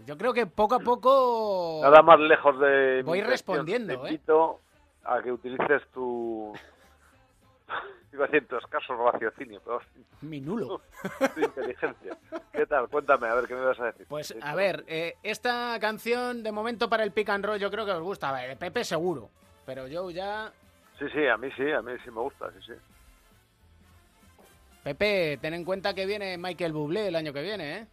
yo 0.05 0.17
creo 0.17 0.33
que 0.33 0.45
poco 0.45 0.75
a 0.75 0.79
poco... 0.79 1.79
Nada 1.83 2.01
más 2.01 2.19
lejos 2.19 2.59
de. 2.59 3.01
Voy 3.03 3.21
respondiendo, 3.21 3.87
Te 3.87 3.93
¿eh? 3.93 4.11
invito 4.11 4.61
a 5.03 5.21
que 5.21 5.31
utilices 5.31 5.81
tu. 5.93 6.53
Iba 8.13 8.25
a 8.25 8.27
decir 8.27 8.47
tu 8.47 8.55
escaso 8.57 8.95
raciocinio, 9.11 9.61
pero 9.63 9.79
Mi 10.21 10.39
nulo. 10.39 10.81
tu 11.35 11.41
inteligencia. 11.41 12.17
¿Qué 12.51 12.65
tal? 12.65 12.87
Cuéntame, 12.87 13.27
a 13.27 13.35
ver 13.35 13.45
qué 13.47 13.55
me 13.55 13.65
vas 13.65 13.79
a 13.79 13.85
decir. 13.85 14.05
Pues 14.07 14.33
a 14.41 14.55
ver, 14.55 14.83
eh, 14.87 15.15
esta 15.23 15.77
canción 15.79 16.41
de 16.43 16.51
momento 16.51 16.89
para 16.89 17.03
el 17.03 17.11
pick 17.11 17.29
and 17.29 17.45
roll 17.45 17.59
yo 17.59 17.69
creo 17.69 17.85
que 17.85 17.91
os 17.91 18.01
gusta. 18.01 18.29
A 18.29 18.33
ver, 18.33 18.57
Pepe 18.57 18.83
seguro, 18.83 19.29
pero 19.65 19.85
Joe 19.91 20.13
ya... 20.13 20.51
Sí, 20.97 21.05
sí, 21.13 21.27
a 21.27 21.35
mí 21.35 21.49
sí, 21.57 21.69
a 21.71 21.81
mí 21.81 21.91
sí 22.05 22.09
me 22.11 22.21
gusta, 22.21 22.49
sí, 22.51 22.59
sí. 22.67 22.73
Pepe, 24.83 25.37
ten 25.41 25.53
en 25.53 25.65
cuenta 25.65 25.93
que 25.93 26.05
viene 26.05 26.37
Michael 26.37 26.71
Bublé 26.71 27.07
el 27.07 27.15
año 27.15 27.33
que 27.33 27.41
viene, 27.41 27.77
¿eh? 27.79 27.87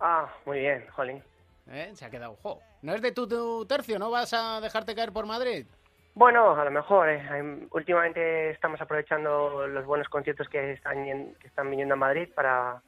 Ah, 0.00 0.28
muy 0.46 0.60
bien, 0.60 0.86
jolín. 0.92 1.22
¿Eh? 1.70 1.90
Se 1.94 2.04
ha 2.04 2.10
quedado, 2.10 2.36
jo. 2.42 2.60
¿No 2.82 2.94
es 2.94 3.02
de 3.02 3.12
tu, 3.12 3.28
tu 3.28 3.64
tercio? 3.66 3.98
¿No 3.98 4.10
vas 4.10 4.32
a 4.32 4.60
dejarte 4.60 4.94
caer 4.94 5.12
por 5.12 5.26
Madrid? 5.26 5.66
Bueno, 6.14 6.54
a 6.56 6.64
lo 6.64 6.70
mejor. 6.70 7.08
eh, 7.08 7.68
Últimamente 7.70 8.50
estamos 8.50 8.80
aprovechando 8.80 9.66
los 9.68 9.84
buenos 9.86 10.08
conciertos 10.08 10.48
que 10.48 10.72
están, 10.72 11.04
que 11.34 11.46
están 11.46 11.70
viniendo 11.70 11.94
a 11.94 11.98
Madrid 11.98 12.28
para 12.34 12.82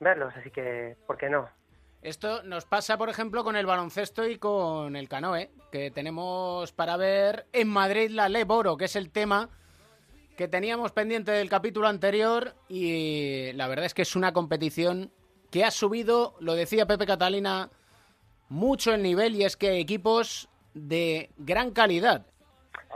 verlos, 0.00 0.34
así 0.36 0.50
que, 0.50 0.96
¿por 1.06 1.16
qué 1.16 1.30
no? 1.30 1.48
Esto 2.02 2.42
nos 2.42 2.66
pasa, 2.66 2.98
por 2.98 3.08
ejemplo, 3.08 3.44
con 3.44 3.54
el 3.54 3.64
baloncesto 3.64 4.26
y 4.26 4.36
con 4.36 4.96
el 4.96 5.08
canoe, 5.08 5.50
que 5.70 5.92
tenemos 5.92 6.72
para 6.72 6.96
ver 6.96 7.46
en 7.52 7.68
Madrid 7.68 8.10
la 8.10 8.28
Le 8.28 8.42
Boro, 8.44 8.76
que 8.76 8.86
es 8.86 8.96
el 8.96 9.10
tema 9.12 9.48
que 10.36 10.48
teníamos 10.48 10.90
pendiente 10.90 11.30
del 11.30 11.48
capítulo 11.48 11.86
anterior 11.86 12.54
y 12.68 13.52
la 13.52 13.68
verdad 13.68 13.84
es 13.86 13.94
que 13.94 14.02
es 14.02 14.16
una 14.16 14.32
competición 14.32 15.12
que 15.52 15.64
ha 15.64 15.70
subido, 15.70 16.34
lo 16.40 16.54
decía 16.54 16.86
Pepe 16.86 17.06
Catalina, 17.06 17.68
mucho 18.48 18.94
el 18.94 19.02
nivel 19.02 19.36
y 19.36 19.44
es 19.44 19.56
que 19.56 19.78
equipos 19.78 20.48
de 20.74 21.30
gran 21.36 21.70
calidad. 21.72 22.26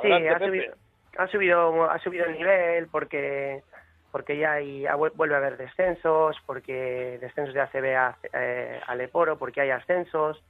Sí, 0.01 0.11
ha 0.11 0.39
subido, 0.39 0.75
ha 1.19 1.29
subido, 1.29 1.91
ha 1.91 1.99
subido 1.99 2.25
el 2.25 2.33
nivel 2.33 2.89
porque 2.89 3.63
porque 4.11 4.39
ya 4.39 4.53
hay, 4.53 4.87
vuelve 5.15 5.35
a 5.35 5.39
haber 5.39 5.59
descensos, 5.59 6.37
porque 6.47 7.19
descensos 7.21 7.53
de 7.53 7.61
ACB 7.61 7.97
a, 7.97 8.17
eh, 8.33 8.81
a 8.87 8.95
Leporo, 8.95 9.37
porque 9.37 9.61
hay 9.61 9.71
ascensos. 9.71 10.43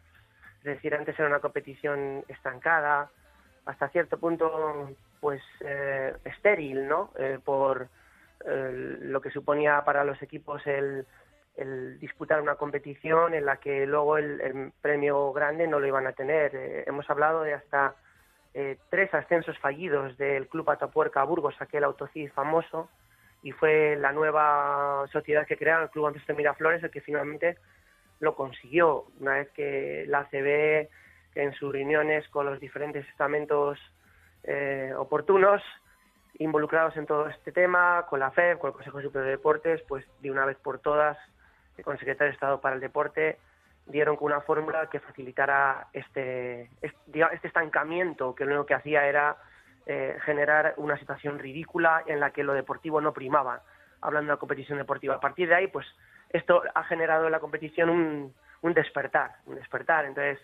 Es 0.59 0.65
decir, 0.65 0.95
antes 0.95 1.19
era 1.19 1.29
una 1.29 1.41
competición 1.41 2.25
estancada, 2.29 3.11
hasta 3.65 3.89
cierto 3.89 4.19
punto, 4.19 4.91
pues 5.21 5.43
eh, 5.61 6.15
estéril, 6.25 6.87
¿no? 6.87 7.11
Eh, 7.19 7.41
por 7.45 7.89
eh, 8.45 8.99
lo 9.01 9.21
que 9.21 9.31
suponía 9.31 9.83
para 9.85 10.05
los 10.05 10.23
equipos 10.23 10.65
el, 10.67 11.05
el, 11.57 11.99
disputar 11.99 12.41
una 12.41 12.57
competición 12.57 13.35
en 13.35 13.47
la 13.47 13.57
que 13.57 13.87
luego 13.87 14.19
el, 14.19 14.73
premio 14.81 15.33
grande 15.33 15.67
no 15.67 15.81
lo 15.81 15.87
iban 15.87 16.07
a 16.07 16.13
tener. 16.13 16.55
Eh, 16.55 16.85
hemos 16.87 17.09
hablado 17.09 17.43
de 17.43 17.55
hasta 17.55 17.95
eh, 18.55 18.79
tres 18.91 19.13
ascensos 19.15 19.59
fallidos 19.59 20.17
del 20.19 20.49
Club 20.49 20.71
Atapuerca 20.71 21.21
a 21.21 21.25
Burgos, 21.25 21.55
aquel 21.61 21.85
autocid 21.85 22.31
famoso, 22.33 22.89
y 23.43 23.53
fue 23.53 23.97
la 23.97 24.13
nueva 24.13 25.07
sociedad 25.13 25.47
que 25.47 25.57
crearon, 25.57 25.85
el 25.85 25.91
Club 25.91 26.07
Antes 26.07 26.27
de 26.27 26.35
Miraflores, 26.35 26.83
el 26.83 26.91
que 26.91 27.01
finalmente 27.01 27.59
lo 28.21 28.35
consiguió, 28.35 29.07
una 29.21 29.35
vez 29.35 29.51
que 29.51 30.05
la 30.09 30.21
ACB 30.21 30.89
en 31.35 31.53
sus 31.53 31.71
reuniones 31.71 32.27
con 32.29 32.47
los 32.47 32.59
diferentes 32.61 33.07
estamentos 33.09 33.79
eh, 34.43 34.93
oportunos 34.97 35.63
involucrados 36.39 36.97
en 36.97 37.07
todo 37.07 37.29
este 37.29 37.53
tema, 37.53 38.07
con 38.09 38.21
la 38.21 38.31
FEB, 38.31 38.59
con 38.59 38.69
el 38.69 38.75
Consejo 38.75 39.01
Superior 39.01 39.25
de 39.25 39.31
Deportes, 39.33 39.83
pues 39.89 40.05
de 40.21 40.31
una 40.31 40.45
vez 40.45 40.57
por 40.59 40.79
todas, 40.79 41.17
con 41.83 41.99
Secretario 41.99 42.31
de 42.31 42.35
Estado 42.35 42.61
para 42.61 42.74
el 42.74 42.81
Deporte, 42.81 43.39
dieron 43.87 44.16
con 44.16 44.27
una 44.27 44.41
fórmula 44.41 44.89
que 44.91 45.01
facilitara 45.01 45.89
este, 45.93 46.70
este, 46.83 47.27
este 47.33 47.49
estancamiento, 47.49 48.35
que 48.35 48.45
lo 48.45 48.53
único 48.53 48.66
que 48.66 48.74
hacía 48.74 49.07
era 49.07 49.37
eh, 49.87 50.18
generar 50.24 50.74
una 50.79 50.99
situación 50.99 51.39
ridícula 51.39 52.03
en 52.07 52.18
la 52.18 52.31
que 52.31 52.43
lo 52.43 52.55
deportivo 52.55 53.01
no 53.01 53.12
primaba, 53.12 53.62
hablando 54.01 54.31
de 54.31 54.35
la 54.35 54.41
competición 54.41 54.79
deportiva. 54.79 55.14
A 55.14 55.20
partir 55.20 55.49
de 55.49 55.55
ahí, 55.55 55.68
pues 55.68 55.87
esto 56.31 56.62
ha 56.74 56.83
generado 56.85 57.27
en 57.27 57.33
la 57.33 57.41
competición 57.41 57.91
un, 57.91 58.35
un 58.62 58.74
despertar, 58.74 59.37
un 59.47 59.55
despertar, 59.55 60.05
entonces, 60.05 60.41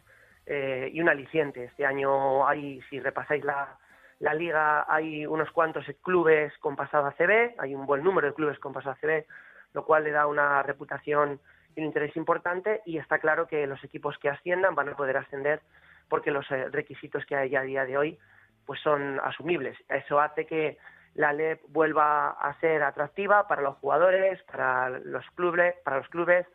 eh, 0.46 0.90
y 0.92 1.00
un 1.00 1.08
aliciente. 1.08 1.64
Este 1.64 1.84
año 1.84 2.46
hay, 2.46 2.80
si 2.88 3.00
repasáis 3.00 3.44
la, 3.44 3.76
la 4.20 4.34
liga, 4.34 4.86
hay 4.88 5.26
unos 5.26 5.50
cuantos 5.50 5.84
clubes 6.02 6.56
con 6.58 6.76
pasado 6.76 7.06
a 7.06 7.12
CB, 7.12 7.56
hay 7.58 7.74
un 7.74 7.86
buen 7.86 8.04
número 8.04 8.28
de 8.28 8.34
clubes 8.34 8.58
con 8.60 8.72
pasado 8.72 8.92
a 8.92 9.00
CB, 9.00 9.26
lo 9.74 9.84
cual 9.84 10.04
le 10.04 10.10
da 10.10 10.26
una 10.26 10.62
reputación 10.62 11.40
y 11.74 11.80
un 11.80 11.86
interés 11.86 12.16
importante 12.16 12.82
y 12.84 12.98
está 12.98 13.18
claro 13.18 13.46
que 13.46 13.66
los 13.66 13.82
equipos 13.84 14.18
que 14.18 14.28
asciendan 14.28 14.74
van 14.74 14.90
a 14.90 14.96
poder 14.96 15.16
ascender 15.16 15.60
porque 16.08 16.30
los 16.30 16.50
eh, 16.50 16.68
requisitos 16.70 17.24
que 17.24 17.36
hay 17.36 17.56
a 17.56 17.62
día 17.62 17.84
de 17.84 17.96
hoy 17.96 18.18
pues 18.66 18.80
son 18.80 19.20
asumibles. 19.20 19.76
Eso 19.88 20.20
hace 20.20 20.46
que 20.46 20.78
la 21.14 21.32
LEP 21.32 21.60
vuelva 21.68 22.30
a 22.30 22.58
ser 22.60 22.82
atractiva 22.82 23.46
para 23.46 23.62
los 23.62 23.76
jugadores, 23.78 24.42
para 24.44 24.88
los 24.88 25.24
clubes, 25.34 25.74
para 25.84 25.98
los 25.98 26.08
clubes, 26.08 26.46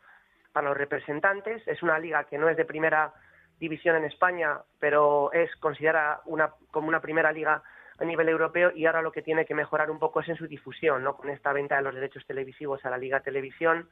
para 0.52 0.68
los 0.68 0.76
representantes. 0.76 1.66
Es 1.66 1.82
una 1.82 1.98
liga 1.98 2.24
que 2.24 2.38
no 2.38 2.48
es 2.48 2.56
de 2.56 2.64
primera 2.64 3.12
división 3.58 3.96
en 3.96 4.04
España, 4.04 4.58
pero 4.78 5.32
es 5.32 5.54
considerada 5.56 6.22
una, 6.26 6.52
como 6.70 6.88
una 6.88 7.00
primera 7.00 7.32
liga 7.32 7.62
a 7.98 8.04
nivel 8.04 8.28
europeo 8.28 8.72
y 8.74 8.86
ahora 8.86 9.02
lo 9.02 9.12
que 9.12 9.22
tiene 9.22 9.44
que 9.44 9.54
mejorar 9.54 9.90
un 9.90 9.98
poco 9.98 10.20
es 10.20 10.28
en 10.28 10.36
su 10.36 10.46
difusión, 10.46 11.02
¿no? 11.02 11.16
Con 11.16 11.30
esta 11.30 11.52
venta 11.52 11.76
de 11.76 11.82
los 11.82 11.94
derechos 11.94 12.24
televisivos 12.26 12.84
a 12.84 12.90
la 12.90 12.98
Liga 12.98 13.20
Televisión, 13.20 13.88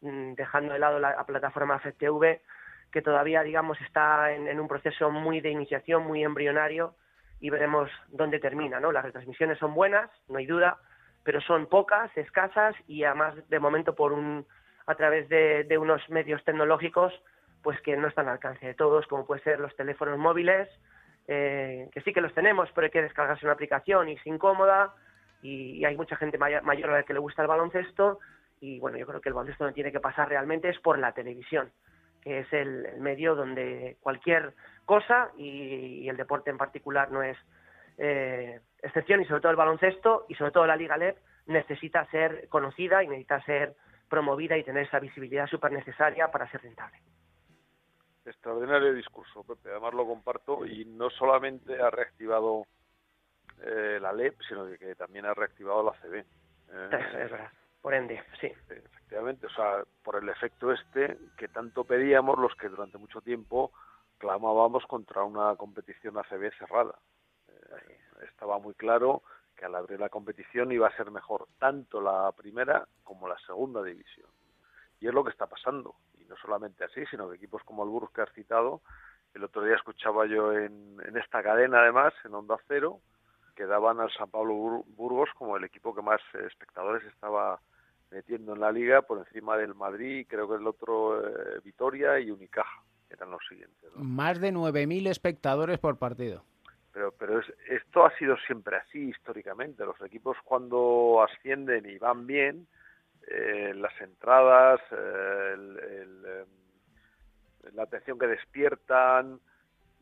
mmm, 0.00 0.34
dejando 0.34 0.72
de 0.72 0.78
lado 0.78 0.98
la, 0.98 1.16
la 1.16 1.24
plataforma 1.24 1.78
FTV, 1.78 2.40
que 2.90 3.02
todavía, 3.02 3.42
digamos, 3.42 3.80
está 3.80 4.32
en, 4.32 4.58
un 4.58 4.68
proceso 4.68 5.10
muy 5.10 5.40
de 5.40 5.50
iniciación, 5.50 6.06
muy 6.06 6.24
embrionario, 6.24 6.94
y 7.40 7.50
veremos 7.50 7.90
dónde 8.08 8.38
termina, 8.38 8.80
¿no? 8.80 8.92
Las 8.92 9.04
retransmisiones 9.04 9.58
son 9.58 9.74
buenas, 9.74 10.10
no 10.28 10.38
hay 10.38 10.46
duda, 10.46 10.78
pero 11.22 11.40
son 11.40 11.66
pocas, 11.66 12.14
escasas 12.16 12.74
y 12.86 13.04
además 13.04 13.34
de 13.48 13.58
momento 13.58 13.94
por 13.94 14.12
un 14.12 14.46
a 14.86 14.94
través 14.94 15.28
de, 15.28 15.64
de 15.64 15.78
unos 15.78 16.08
medios 16.10 16.42
tecnológicos 16.44 17.12
pues 17.62 17.80
que 17.82 17.96
no 17.96 18.08
están 18.08 18.26
al 18.26 18.32
alcance 18.32 18.66
de 18.66 18.74
todos, 18.74 19.06
como 19.06 19.26
pueden 19.26 19.44
ser 19.44 19.60
los 19.60 19.74
teléfonos 19.76 20.18
móviles, 20.18 20.68
eh, 21.32 21.88
que 21.92 22.00
sí 22.00 22.12
que 22.12 22.20
los 22.20 22.34
tenemos, 22.34 22.68
pero 22.74 22.86
hay 22.86 22.90
que 22.90 23.02
descargarse 23.02 23.46
una 23.46 23.52
aplicación 23.52 24.08
y 24.08 24.14
es 24.14 24.26
incómoda 24.26 24.92
y, 25.42 25.84
hay 25.84 25.96
mucha 25.96 26.16
gente 26.16 26.38
mayor, 26.38 26.90
a 26.90 26.92
la 26.92 27.02
que 27.04 27.12
le 27.14 27.20
gusta 27.20 27.42
el 27.42 27.48
baloncesto 27.48 28.18
y 28.60 28.80
bueno, 28.80 28.98
yo 28.98 29.06
creo 29.06 29.20
que 29.20 29.28
el 29.28 29.34
baloncesto 29.36 29.64
no 29.64 29.72
tiene 29.72 29.92
que 29.92 30.00
pasar 30.00 30.28
realmente 30.28 30.68
es 30.68 30.80
por 30.80 30.98
la 30.98 31.12
televisión, 31.12 31.70
que 32.20 32.40
es 32.40 32.52
el, 32.52 32.84
medio 32.98 33.36
donde 33.36 33.96
cualquier 34.00 34.54
cosa 34.84 35.30
y, 35.36 36.02
y, 36.02 36.08
el 36.08 36.16
deporte 36.16 36.50
en 36.50 36.58
particular 36.58 37.12
no 37.12 37.22
es 37.22 37.38
eh, 37.96 38.58
excepción 38.82 39.22
y 39.22 39.24
sobre 39.26 39.40
todo 39.40 39.52
el 39.52 39.56
baloncesto 39.56 40.26
y 40.28 40.34
sobre 40.34 40.50
todo 40.50 40.66
la 40.66 40.74
Liga 40.74 40.96
LEP 40.96 41.16
necesita 41.46 42.04
ser 42.06 42.48
conocida 42.48 43.04
y 43.04 43.06
necesita 43.06 43.40
ser 43.44 43.76
promovida 44.08 44.58
y 44.58 44.64
tener 44.64 44.84
esa 44.84 44.98
visibilidad 44.98 45.46
súper 45.46 45.70
necesaria 45.70 46.28
para 46.28 46.50
ser 46.50 46.60
rentable. 46.62 46.98
Extraordinario 48.30 48.94
discurso, 48.94 49.42
Pepe. 49.42 49.70
Además 49.70 49.94
lo 49.94 50.06
comparto 50.06 50.64
y 50.64 50.84
no 50.84 51.10
solamente 51.10 51.80
ha 51.80 51.90
reactivado 51.90 52.64
eh, 53.62 53.98
la 54.00 54.12
LEP, 54.12 54.40
sino 54.48 54.66
que, 54.66 54.78
que, 54.78 54.94
también 54.94 55.26
ha 55.26 55.34
reactivado 55.34 55.82
la 55.82 55.92
CB. 56.00 56.14
Eh, 56.16 56.24
es, 56.92 57.06
es 57.06 57.30
verdad. 57.30 57.50
Por 57.82 57.94
ende, 57.94 58.22
sí. 58.40 58.46
Efectivamente, 58.68 59.46
o 59.46 59.50
sea, 59.50 59.84
por 60.02 60.22
el 60.22 60.28
efecto 60.28 60.70
este 60.72 61.18
que 61.36 61.48
tanto 61.48 61.84
pedíamos 61.84 62.38
los 62.38 62.54
que 62.54 62.68
durante 62.68 62.98
mucho 62.98 63.20
tiempo 63.20 63.72
clamábamos 64.18 64.86
contra 64.86 65.24
una 65.24 65.56
competición 65.56 66.18
ACB 66.18 66.52
cerrada. 66.58 66.94
Eh, 67.48 67.98
estaba 68.30 68.58
muy 68.58 68.74
claro 68.74 69.22
que 69.56 69.64
al 69.64 69.74
abrir 69.74 69.98
la 69.98 70.08
competición 70.08 70.70
iba 70.72 70.86
a 70.86 70.96
ser 70.96 71.10
mejor 71.10 71.48
tanto 71.58 72.00
la 72.00 72.30
primera 72.32 72.86
como 73.02 73.26
la 73.26 73.38
segunda 73.40 73.82
división. 73.82 74.28
Y 75.00 75.08
es 75.08 75.14
lo 75.14 75.24
que 75.24 75.30
está 75.30 75.46
pasando. 75.46 75.96
No 76.30 76.36
solamente 76.36 76.84
así, 76.84 77.04
sino 77.10 77.28
que 77.28 77.36
equipos 77.36 77.62
como 77.64 77.82
el 77.82 77.90
Burgos 77.90 78.12
que 78.12 78.22
has 78.22 78.32
citado, 78.32 78.80
el 79.34 79.44
otro 79.44 79.62
día 79.62 79.74
escuchaba 79.74 80.26
yo 80.26 80.52
en, 80.52 80.96
en 81.04 81.16
esta 81.16 81.42
cadena 81.42 81.80
además, 81.80 82.14
en 82.24 82.34
Onda 82.34 82.56
Cero, 82.68 83.00
que 83.56 83.66
daban 83.66 84.00
al 84.00 84.10
San 84.12 84.30
Pablo 84.30 84.84
Burgos 84.96 85.28
como 85.36 85.56
el 85.56 85.64
equipo 85.64 85.94
que 85.94 86.02
más 86.02 86.20
espectadores 86.46 87.04
estaba 87.04 87.60
metiendo 88.10 88.54
en 88.54 88.60
la 88.60 88.72
liga 88.72 89.02
por 89.02 89.18
encima 89.18 89.56
del 89.56 89.74
Madrid, 89.74 90.26
creo 90.28 90.48
que 90.48 90.56
el 90.56 90.66
otro 90.66 91.20
eh, 91.20 91.60
Vitoria 91.64 92.18
y 92.18 92.30
Unicaja, 92.30 92.82
que 93.08 93.14
eran 93.14 93.30
los 93.30 93.40
siguientes. 93.48 93.90
¿no? 93.94 94.02
Más 94.02 94.40
de 94.40 94.52
9.000 94.52 95.08
espectadores 95.08 95.78
por 95.78 95.98
partido. 95.98 96.44
Pero, 96.92 97.12
pero 97.12 97.38
es, 97.38 97.46
esto 97.68 98.04
ha 98.04 98.16
sido 98.16 98.36
siempre 98.46 98.76
así 98.76 99.10
históricamente. 99.10 99.84
Los 99.84 100.00
equipos 100.00 100.36
cuando 100.44 101.22
ascienden 101.22 101.86
y 101.86 101.98
van 101.98 102.26
bien, 102.26 102.66
eh, 103.26 103.72
las 103.74 103.98
entradas, 104.00 104.80
eh, 104.90 105.52
el, 105.54 106.22
eh, 106.26 106.44
la 107.72 107.84
atención 107.84 108.18
que 108.18 108.26
despiertan, 108.26 109.40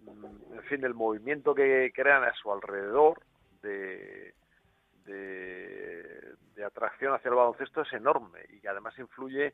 mm, 0.01 0.55
en 0.55 0.63
fin, 0.65 0.85
el 0.85 0.95
movimiento 0.95 1.55
que 1.55 1.93
crean 1.95 2.25
a 2.25 2.33
su 2.35 2.53
alrededor 2.53 3.21
de, 3.63 4.35
de, 5.05 6.35
de, 6.55 6.65
atracción 6.65 7.15
hacia 7.15 7.29
el 7.29 7.35
baloncesto 7.35 7.83
es 7.83 7.93
enorme 7.93 8.41
y 8.51 8.61
que 8.61 8.69
además 8.69 8.99
influye 8.99 9.53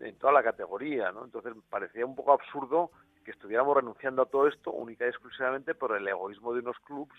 en 0.00 0.18
toda 0.18 0.32
la 0.32 0.42
categoría, 0.42 1.12
¿no? 1.12 1.24
Entonces 1.24 1.54
parecía 1.70 2.04
un 2.04 2.16
poco 2.16 2.32
absurdo 2.32 2.90
que 3.24 3.30
estuviéramos 3.30 3.76
renunciando 3.76 4.22
a 4.22 4.26
todo 4.26 4.46
esto 4.46 4.70
única 4.72 5.04
y 5.04 5.08
exclusivamente 5.08 5.74
por 5.74 5.96
el 5.96 6.06
egoísmo 6.06 6.52
de 6.52 6.60
unos 6.60 6.78
clubes 6.80 7.16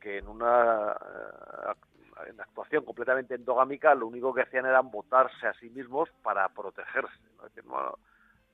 que 0.00 0.18
en 0.18 0.28
una 0.28 0.92
uh, 0.92 1.95
en 2.26 2.40
actuación 2.40 2.84
completamente 2.84 3.34
endogámica 3.34 3.94
lo 3.94 4.06
único 4.06 4.32
que 4.32 4.42
hacían 4.42 4.66
era 4.66 4.80
votarse 4.80 5.46
a 5.46 5.54
sí 5.54 5.68
mismos 5.70 6.08
para 6.22 6.48
protegerse. 6.48 7.18
¿no? 7.36 7.44
Decir, 7.44 7.64
bueno, 7.64 7.98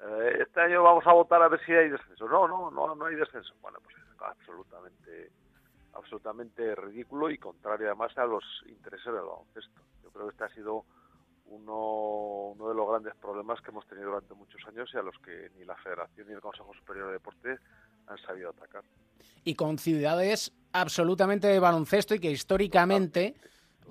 eh, 0.00 0.38
este 0.40 0.60
año 0.60 0.82
vamos 0.82 1.06
a 1.06 1.12
votar 1.12 1.42
a 1.42 1.48
ver 1.48 1.64
si 1.64 1.72
hay 1.72 1.88
descenso. 1.88 2.28
No, 2.28 2.48
no, 2.48 2.70
no, 2.70 2.94
no 2.94 3.04
hay 3.04 3.14
descenso. 3.14 3.54
Bueno, 3.60 3.78
pues 3.82 3.96
es 3.96 4.20
absolutamente 4.20 5.30
absolutamente 5.94 6.74
ridículo 6.74 7.30
y 7.30 7.36
contrario 7.36 7.86
además 7.86 8.16
a 8.16 8.24
los 8.24 8.44
intereses 8.66 9.04
del 9.04 9.22
baloncesto. 9.22 9.82
Yo 10.02 10.10
creo 10.10 10.26
que 10.26 10.32
este 10.32 10.44
ha 10.44 10.48
sido 10.48 10.84
uno, 11.46 12.52
uno 12.54 12.68
de 12.68 12.74
los 12.74 12.88
grandes 12.88 13.14
problemas 13.16 13.60
que 13.60 13.70
hemos 13.70 13.86
tenido 13.86 14.08
durante 14.08 14.34
muchos 14.34 14.66
años 14.66 14.90
y 14.92 14.96
a 14.96 15.02
los 15.02 15.18
que 15.18 15.50
ni 15.56 15.64
la 15.64 15.76
Federación 15.76 16.28
ni 16.28 16.32
el 16.32 16.40
Consejo 16.40 16.72
Superior 16.74 17.08
de 17.08 17.12
Deportes 17.12 17.60
han 18.06 18.18
sabido 18.18 18.50
atacar. 18.50 18.84
Y 19.44 19.54
con 19.54 19.78
ciudades 19.78 20.52
absolutamente 20.72 21.48
de 21.48 21.58
baloncesto 21.60 22.14
y 22.14 22.18
que 22.20 22.30
históricamente, 22.30 23.34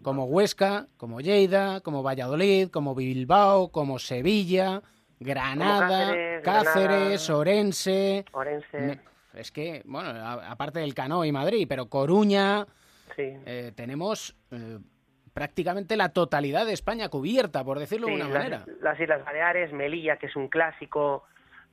como 0.02 0.26
Huesca, 0.26 0.88
como 0.98 1.22
Lleida, 1.22 1.82
como 1.82 2.04
Valladolid, 2.04 2.70
como 2.70 2.96
Bilbao, 2.96 3.70
como 3.72 4.00
Sevilla, 4.00 4.82
Granada, 5.20 6.08
Cáceres, 6.08 6.42
Cáceres 6.44 7.28
Granada, 7.28 7.38
Orense, 7.38 8.26
Orense. 8.32 9.00
Es 9.34 9.52
que, 9.52 9.82
bueno, 9.86 10.10
aparte 10.10 10.80
del 10.80 10.94
Cano 10.94 11.24
y 11.24 11.32
Madrid, 11.32 11.66
pero 11.70 11.86
Coruña, 11.88 12.66
sí. 13.16 13.32
eh, 13.46 13.72
tenemos 13.76 14.36
eh, 14.52 14.80
prácticamente 15.34 15.96
la 15.96 16.10
totalidad 16.10 16.66
de 16.66 16.74
España 16.74 17.08
cubierta, 17.10 17.64
por 17.64 17.80
decirlo 17.80 18.08
de 18.08 18.16
una 18.16 18.26
las- 18.26 18.34
manera. 18.34 18.66
Las, 18.82 19.00
Islas 19.00 19.24
Baleares, 19.24 19.72
Melilla, 19.72 20.18
que 20.18 20.26
es 20.26 20.36
un 20.36 20.48
clásico 20.50 21.24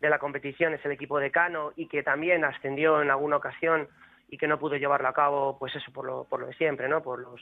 de 0.01 0.11
la 0.11 0.19
competición, 0.19 0.75
es 0.75 0.85
el 0.85 0.93
equipo 0.93 1.19
decano 1.19 1.73
y 1.77 1.87
que 1.87 2.03
también 2.03 2.45
ascendió 2.45 3.03
en 3.03 3.11
alguna 3.11 3.37
ocasión 3.37 3.89
y 4.29 4.39
que 4.39 4.47
no 4.47 4.59
pudo 4.59 4.77
llevarlo 4.77 5.09
a 5.09 5.15
cabo, 5.15 5.59
pues 5.59 5.75
eso, 5.75 5.91
por 5.93 6.05
lo, 6.05 6.25
por 6.25 6.41
lo 6.41 6.47
de 6.47 6.55
siempre, 6.55 6.89
¿no? 6.89 7.03
Por 7.03 7.21
los 7.21 7.41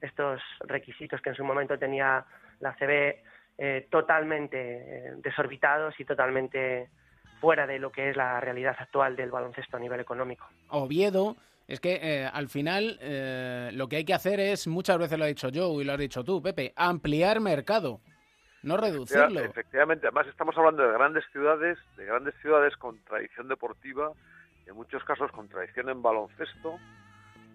estos 0.00 0.40
requisitos 0.60 1.20
que 1.20 1.30
en 1.30 1.36
su 1.36 1.44
momento 1.44 1.78
tenía 1.78 2.24
la 2.60 2.74
CB 2.74 3.22
eh, 3.56 3.86
totalmente 3.90 4.58
eh, 4.58 5.12
desorbitados 5.22 5.98
y 5.98 6.04
totalmente 6.04 6.88
fuera 7.40 7.66
de 7.66 7.78
lo 7.78 7.90
que 7.90 8.10
es 8.10 8.16
la 8.16 8.40
realidad 8.40 8.76
actual 8.78 9.16
del 9.16 9.30
baloncesto 9.30 9.76
a 9.76 9.80
nivel 9.80 10.00
económico. 10.00 10.46
Oviedo, 10.68 11.36
es 11.68 11.80
que 11.80 12.00
eh, 12.02 12.26
al 12.30 12.48
final 12.48 12.98
lo 13.76 13.88
que 13.88 13.96
hay 13.96 14.04
que 14.04 14.14
hacer 14.14 14.40
es, 14.40 14.66
muchas 14.66 14.98
veces 14.98 15.18
lo 15.18 15.24
ha 15.24 15.28
dicho 15.28 15.48
yo 15.48 15.80
y 15.80 15.84
lo 15.84 15.92
has 15.92 15.98
dicho 15.98 16.24
tú, 16.24 16.42
Pepe, 16.42 16.72
ampliar 16.76 17.40
mercado, 17.40 18.00
no 18.64 18.76
reducirlo. 18.78 19.40
Efectivamente, 19.40 20.06
además 20.06 20.26
estamos 20.26 20.56
hablando 20.56 20.82
de 20.82 20.92
grandes 20.92 21.24
ciudades, 21.30 21.78
de 21.96 22.06
grandes 22.06 22.34
ciudades 22.40 22.76
con 22.76 22.98
tradición 23.04 23.46
deportiva, 23.46 24.12
en 24.66 24.74
muchos 24.74 25.04
casos 25.04 25.30
con 25.32 25.48
tradición 25.48 25.90
en 25.90 26.02
baloncesto, 26.02 26.78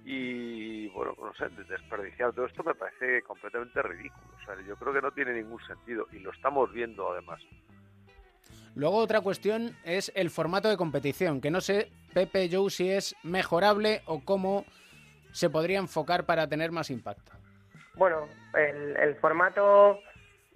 y 0.06 0.88
bueno, 0.90 1.16
no 1.20 1.34
sé, 1.34 1.50
desperdiciar 1.68 2.32
todo 2.34 2.46
esto 2.46 2.64
me 2.64 2.76
parece 2.76 3.22
completamente 3.24 3.82
ridículo. 3.82 4.26
O 4.42 4.46
sea, 4.46 4.56
yo 4.66 4.76
creo 4.76 4.94
que 4.94 5.02
no 5.02 5.12
tiene 5.12 5.34
ningún 5.34 5.60
sentido, 5.66 6.08
y 6.12 6.20
lo 6.20 6.32
estamos 6.32 6.72
viendo 6.72 7.12
además. 7.12 7.42
Luego 8.76 8.98
otra 8.98 9.22
cuestión 9.22 9.76
es 9.84 10.12
el 10.16 10.30
formato 10.30 10.70
de 10.70 10.78
competición, 10.78 11.42
que 11.42 11.50
no 11.50 11.60
sé, 11.60 11.92
Pepe 12.14 12.50
Joe, 12.52 12.70
si 12.70 12.90
es 12.90 13.16
mejorable 13.24 14.04
o 14.06 14.24
cómo 14.24 14.64
se 15.32 15.50
podría 15.50 15.80
enfocar 15.80 16.26
para 16.26 16.48
tener 16.48 16.72
más 16.72 16.92
impacto. 16.92 17.32
Bueno, 17.96 18.28
el, 18.54 18.96
el 18.96 19.16
formato 19.16 20.00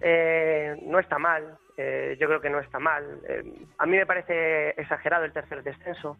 eh, 0.00 0.76
no 0.82 0.98
está 0.98 1.18
mal, 1.18 1.58
eh, 1.76 2.16
yo 2.20 2.28
creo 2.28 2.40
que 2.40 2.50
no 2.50 2.60
está 2.60 2.78
mal. 2.78 3.20
Eh, 3.28 3.42
a 3.78 3.86
mí 3.86 3.96
me 3.96 4.06
parece 4.06 4.70
exagerado 4.80 5.24
el 5.24 5.32
tercer 5.32 5.62
descenso. 5.62 6.16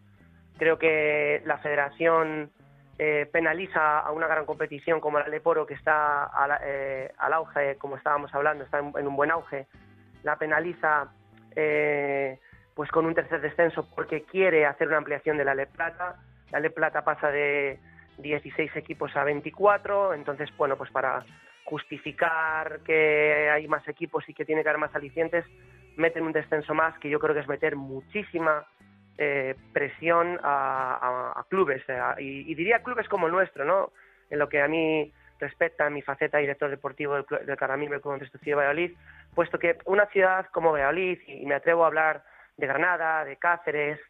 Creo 0.58 0.78
que 0.78 1.42
la 1.44 1.58
federación 1.58 2.50
eh, 2.98 3.28
penaliza 3.30 4.00
a 4.00 4.10
una 4.12 4.26
gran 4.26 4.46
competición 4.46 5.00
como 5.00 5.18
la 5.18 5.28
Leporo, 5.28 5.66
que 5.66 5.74
está 5.74 6.24
al, 6.24 6.58
eh, 6.62 7.12
al 7.18 7.32
auge, 7.32 7.76
como 7.76 7.96
estábamos 7.96 8.34
hablando, 8.34 8.64
está 8.64 8.78
en, 8.78 9.06
un 9.06 9.16
buen 9.16 9.30
auge. 9.30 9.66
La 10.22 10.36
penaliza 10.36 11.08
pues 12.74 12.90
con 12.90 13.06
un 13.06 13.14
tercer 13.14 13.40
descenso 13.40 13.88
porque 13.94 14.24
quiere 14.24 14.66
hacer 14.66 14.88
una 14.88 14.96
ampliación 14.96 15.38
de 15.38 15.44
la 15.44 15.54
Le 15.54 15.66
Plata. 15.68 16.16
La 16.50 16.58
Le 16.58 16.70
Plata 16.70 17.04
pasa 17.04 17.30
de 17.30 17.78
16 18.18 18.74
equipos 18.74 19.14
a 19.16 19.22
24, 19.22 20.14
entonces, 20.14 20.50
bueno, 20.56 20.76
pues 20.76 20.90
para 20.90 21.24
justificar 21.64 22.80
que 22.84 23.50
hay 23.50 23.66
más 23.68 23.86
equipos 23.88 24.28
y 24.28 24.34
que 24.34 24.44
tiene 24.44 24.62
que 24.62 24.68
haber 24.68 24.80
más 24.80 24.94
alicientes, 24.94 25.44
meten 25.96 26.24
un 26.24 26.32
descenso 26.32 26.74
más, 26.74 26.98
que 26.98 27.08
yo 27.08 27.18
creo 27.18 27.34
que 27.34 27.40
es 27.40 27.48
meter 27.48 27.76
muchísima 27.76 28.66
eh, 29.16 29.54
presión 29.72 30.38
a, 30.42 31.44
clubes, 31.48 31.82
eh, 31.88 32.00
y, 32.18 32.54
diría 32.54 32.82
clubes 32.82 33.08
como 33.08 33.26
el 33.26 33.32
nuestro, 33.32 33.64
¿no? 33.64 33.92
En 34.30 34.38
lo 34.38 34.48
que 34.48 34.60
a 34.60 34.68
mí 34.68 35.12
respecta 35.38 35.90
mi 35.90 36.02
faceta 36.02 36.38
de 36.38 36.42
director 36.42 36.70
deportivo 36.70 37.14
del, 37.14 37.46
del 37.46 37.56
Caramil 37.56 37.90
del 37.90 38.00
Club 38.00 38.20
de 38.20 38.54
Valladolid, 38.54 38.92
puesto 39.34 39.58
que 39.58 39.78
una 39.86 40.06
ciudad 40.06 40.46
como 40.52 40.72
Valladolid, 40.72 41.18
y 41.26 41.46
me 41.46 41.54
atrevo 41.54 41.84
a 41.84 41.88
hablar 41.88 42.24
de 42.56 42.66
Granada, 42.66 43.24
de 43.24 43.36
Cáceres, 43.36 44.00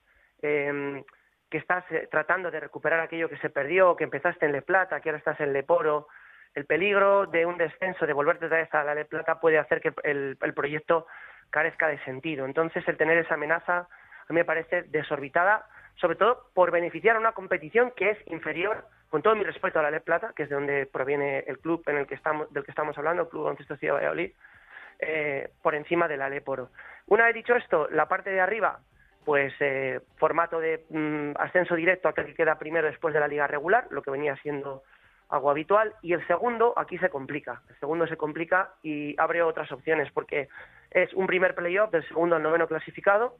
em, 0.42 1.02
que 1.50 1.58
estás 1.58 1.84
eh, 1.90 2.08
tratando 2.10 2.50
de 2.50 2.60
recuperar 2.60 3.00
aquello 3.00 3.28
que 3.28 3.38
se 3.38 3.50
perdió, 3.50 3.96
que 3.96 4.04
empezaste 4.04 4.46
en 4.46 4.52
Le 4.52 4.62
Plata, 4.62 5.00
que 5.00 5.08
ahora 5.08 5.18
estás 5.18 5.40
en 5.40 5.52
Le 5.52 5.62
Poro, 5.62 6.08
el 6.54 6.66
peligro 6.66 7.26
de 7.26 7.46
un 7.46 7.58
descenso, 7.58 8.06
de 8.06 8.12
volverte 8.12 8.46
otra 8.46 8.58
vez 8.58 8.72
a 8.74 8.84
la 8.84 8.94
Le 8.94 9.04
Plata, 9.04 9.40
puede 9.40 9.58
hacer 9.58 9.80
que 9.80 9.92
el, 10.04 10.36
el 10.40 10.54
proyecto 10.54 11.06
carezca 11.50 11.88
de 11.88 12.02
sentido. 12.04 12.46
Entonces, 12.46 12.86
el 12.88 12.96
tener 12.96 13.18
esa 13.18 13.34
amenaza 13.34 13.88
a 14.28 14.32
mí 14.32 14.36
me 14.36 14.44
parece 14.44 14.82
desorbitada, 14.84 15.66
sobre 15.96 16.16
todo 16.16 16.48
por 16.54 16.70
beneficiar 16.70 17.16
a 17.16 17.20
una 17.20 17.32
competición 17.32 17.92
que 17.96 18.10
es 18.10 18.18
inferior, 18.26 18.86
con 19.10 19.22
todo 19.22 19.36
mi 19.36 19.44
respeto 19.44 19.78
a 19.78 19.82
la 19.82 19.90
Le 19.90 20.00
Plata, 20.00 20.32
que 20.34 20.44
es 20.44 20.48
de 20.48 20.54
donde 20.54 20.86
proviene 20.86 21.40
el 21.46 21.58
club 21.58 21.82
en 21.86 21.98
el 21.98 22.06
que 22.06 22.14
estamos, 22.14 22.52
del 22.52 22.64
que 22.64 22.70
estamos 22.70 22.96
hablando, 22.98 23.22
el 23.22 23.28
Club 23.28 23.44
Baloncesto 23.44 23.76
Ciudad 23.76 23.94
de 23.94 23.98
Valladolid, 24.00 24.32
eh, 24.98 25.50
por 25.62 25.74
encima 25.74 26.08
de 26.08 26.16
la 26.16 26.28
Leporo. 26.28 26.70
Una 27.06 27.26
vez 27.26 27.34
dicho 27.34 27.54
esto, 27.54 27.88
la 27.90 28.08
parte 28.08 28.30
de 28.30 28.40
arriba, 28.40 28.80
pues 29.24 29.52
eh, 29.60 30.00
formato 30.16 30.58
de 30.58 30.84
mm, 30.88 31.32
ascenso 31.38 31.74
directo 31.74 32.08
aquel 32.08 32.26
que 32.26 32.34
queda 32.34 32.58
primero 32.58 32.86
después 32.86 33.14
de 33.14 33.20
la 33.20 33.28
liga 33.28 33.46
regular, 33.46 33.86
lo 33.90 34.02
que 34.02 34.10
venía 34.10 34.36
siendo 34.36 34.82
algo 35.28 35.50
habitual, 35.50 35.94
y 36.02 36.12
el 36.12 36.26
segundo 36.26 36.74
aquí 36.76 36.98
se 36.98 37.08
complica. 37.08 37.62
El 37.68 37.76
segundo 37.80 38.06
se 38.06 38.16
complica 38.16 38.74
y 38.82 39.14
abre 39.18 39.42
otras 39.42 39.70
opciones, 39.72 40.10
porque 40.12 40.48
es 40.90 41.12
un 41.14 41.26
primer 41.26 41.54
playoff 41.54 41.90
del 41.90 42.06
segundo 42.06 42.36
al 42.36 42.42
noveno 42.42 42.68
clasificado, 42.68 43.36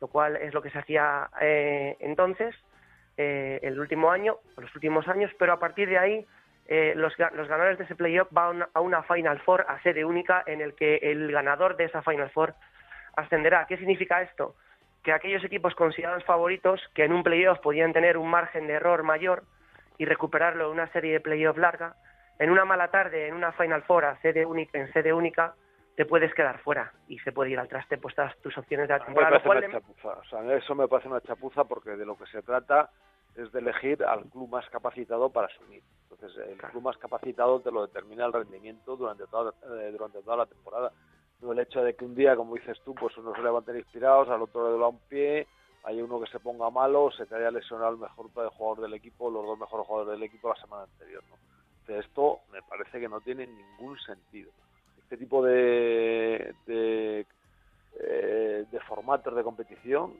lo 0.00 0.08
cual 0.08 0.36
es 0.36 0.54
lo 0.54 0.62
que 0.62 0.70
se 0.70 0.78
hacía 0.78 1.28
eh, 1.40 1.96
entonces, 2.00 2.54
eh, 3.16 3.60
el 3.62 3.78
último 3.80 4.10
año, 4.10 4.38
los 4.56 4.74
últimos 4.74 5.08
años, 5.08 5.30
pero 5.38 5.52
a 5.52 5.58
partir 5.58 5.88
de 5.88 5.98
ahí 5.98 6.26
eh, 6.66 6.94
los, 6.96 7.14
los 7.18 7.48
ganadores 7.48 7.78
de 7.78 7.84
ese 7.84 7.94
playoff 7.94 8.28
van 8.30 8.66
a 8.72 8.80
una 8.80 9.02
Final 9.04 9.38
Four 9.40 9.64
a 9.68 9.80
sede 9.82 10.04
única 10.04 10.42
en 10.46 10.60
el 10.60 10.74
que 10.74 10.96
el 10.96 11.30
ganador 11.32 11.76
de 11.76 11.84
esa 11.84 12.02
Final 12.02 12.30
Four 12.30 12.54
ascenderá. 13.16 13.66
¿Qué 13.66 13.76
significa 13.78 14.20
esto? 14.22 14.56
Que 15.02 15.12
aquellos 15.12 15.44
equipos 15.44 15.74
considerados 15.74 16.24
favoritos, 16.24 16.80
que 16.94 17.04
en 17.04 17.12
un 17.12 17.22
playoff 17.22 17.60
podían 17.60 17.92
tener 17.92 18.18
un 18.18 18.28
margen 18.28 18.66
de 18.66 18.74
error 18.74 19.02
mayor 19.02 19.44
y 19.98 20.04
recuperarlo 20.04 20.66
en 20.66 20.72
una 20.72 20.92
serie 20.92 21.12
de 21.12 21.20
playoff 21.20 21.56
larga, 21.56 21.96
en 22.38 22.50
una 22.50 22.64
mala 22.64 22.88
tarde, 22.88 23.28
en 23.28 23.34
una 23.34 23.52
Final 23.52 23.82
Four 23.82 24.04
a 24.04 24.20
sede 24.20 24.44
única, 24.44 24.78
en 24.78 24.92
sede 24.92 25.12
única, 25.12 25.54
te 25.96 26.04
puedes 26.04 26.32
quedar 26.34 26.58
fuera 26.58 26.92
y 27.08 27.18
se 27.20 27.32
puede 27.32 27.50
ir 27.50 27.58
al 27.58 27.68
traste 27.68 27.96
pues 27.96 28.14
todas 28.14 28.36
tus 28.38 28.56
opciones 28.58 28.88
de 28.88 28.94
la 28.94 28.98
me 29.00 29.06
temporada. 29.06 29.70
chapuza. 29.70 30.08
O 30.10 30.24
sea, 30.24 30.54
eso 30.54 30.74
me 30.74 30.86
parece 30.88 31.08
una 31.08 31.22
chapuza 31.22 31.64
porque 31.64 31.90
de 31.96 32.04
lo 32.04 32.16
que 32.16 32.26
se 32.26 32.42
trata 32.42 32.90
es 33.34 33.50
de 33.52 33.60
elegir 33.60 34.04
al 34.04 34.24
club 34.26 34.48
más 34.48 34.68
capacitado 34.70 35.30
para 35.30 35.46
asumir. 35.46 35.82
Entonces, 36.10 36.36
el 36.48 36.58
club 36.58 36.82
más 36.82 36.96
capacitado 36.98 37.60
te 37.60 37.70
lo 37.70 37.86
determina 37.86 38.26
el 38.26 38.32
rendimiento 38.32 38.96
durante 38.96 39.26
toda, 39.26 39.52
eh, 39.80 39.90
durante 39.92 40.22
toda 40.22 40.38
la 40.38 40.46
temporada. 40.46 40.92
No 41.40 41.52
el 41.52 41.58
hecho 41.58 41.82
de 41.82 41.94
que 41.94 42.04
un 42.04 42.14
día, 42.14 42.36
como 42.36 42.54
dices 42.54 42.78
tú, 42.84 42.94
pues 42.94 43.16
unos 43.18 43.36
se 43.36 43.42
levanten 43.42 43.76
inspirados, 43.76 44.28
al 44.28 44.42
otro 44.42 44.64
le 44.64 44.70
duela 44.72 44.88
un 44.88 45.00
pie, 45.00 45.46
hay 45.86 46.02
uno 46.02 46.20
que 46.20 46.30
se 46.30 46.40
ponga 46.40 46.68
malo, 46.68 47.12
se 47.12 47.26
te 47.26 47.36
haya 47.36 47.52
lesionado 47.52 47.92
el 47.92 47.98
mejor 47.98 48.28
jugador 48.50 48.80
del 48.80 48.94
equipo, 48.94 49.30
los 49.30 49.46
dos 49.46 49.56
mejores 49.56 49.86
jugadores 49.86 50.18
del 50.18 50.28
equipo 50.28 50.48
la 50.48 50.60
semana 50.60 50.82
anterior. 50.82 51.22
¿no? 51.30 51.94
Esto 51.94 52.40
me 52.50 52.60
parece 52.62 52.98
que 52.98 53.08
no 53.08 53.20
tiene 53.20 53.46
ningún 53.46 53.96
sentido. 54.00 54.50
Este 54.98 55.16
tipo 55.16 55.44
de, 55.44 56.52
eh, 56.66 57.24
de 58.68 58.80
formatos 58.80 59.36
de 59.36 59.44
competición 59.44 60.14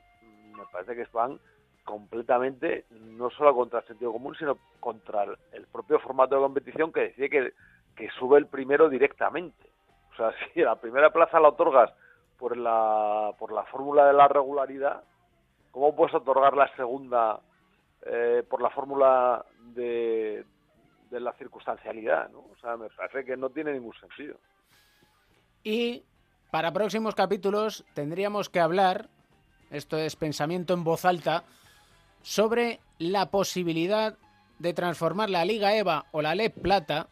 me 0.57 0.65
parece 0.71 0.95
que 0.95 1.05
van 1.13 1.41
completamente 1.85 2.85
no 2.91 3.29
solo 3.31 3.53
contra 3.53 3.81
el 3.81 3.87
sentido 3.87 4.13
común, 4.13 4.37
sino 4.39 4.59
contra 4.79 5.25
el, 5.25 5.37
el 5.51 5.67
propio 5.67 5.99
formato 5.99 6.37
de 6.37 6.43
competición 6.43 6.93
que 6.93 7.01
decide 7.01 7.29
que, 7.29 7.53
que 7.97 8.09
sube 8.11 8.39
el 8.39 8.47
primero 8.47 8.89
directamente. 8.89 9.69
O 10.13 10.17
sea, 10.17 10.33
si 10.55 10.61
la 10.61 10.77
primera 10.77 11.11
plaza 11.11 11.41
la 11.41 11.49
otorgas 11.49 11.93
por 12.39 12.57
la, 12.57 13.33
por 13.37 13.51
la 13.51 13.65
fórmula 13.65 14.07
de 14.07 14.13
la 14.13 14.29
regularidad, 14.29 15.03
¿cómo 15.77 15.95
puedes 15.95 16.15
otorgar 16.15 16.57
la 16.57 16.75
segunda 16.75 17.39
eh, 18.07 18.43
por 18.49 18.63
la 18.63 18.71
fórmula 18.71 19.45
de, 19.75 20.43
la 21.11 21.35
circunstancialidad? 21.35 22.35
O 22.35 22.57
sea, 22.63 22.79
me 22.79 22.89
parece 22.89 23.27
que 23.27 23.37
no 23.37 23.51
tiene 23.51 23.75
ningún 23.75 23.93
sentido. 24.01 24.39
Y 25.63 26.03
para 26.51 26.73
próximos 26.73 27.15
capítulos 27.15 27.85
tendríamos 27.93 28.49
que 28.49 28.61
hablar, 28.61 29.11
esto 29.71 29.99
es 29.99 30.17
pensamiento 30.17 30.73
en 30.73 30.83
voz 30.83 31.05
alta, 31.05 31.45
sobre 32.23 32.81
la 32.99 33.31
posibilidad 33.31 34.17
de 34.59 34.73
transformar 34.73 35.29
la 35.29 35.45
Liga 35.45 35.77
EVA 35.77 36.07
o 36.11 36.23
la 36.23 36.35
LEP 36.35 36.55
Plata 36.59 37.09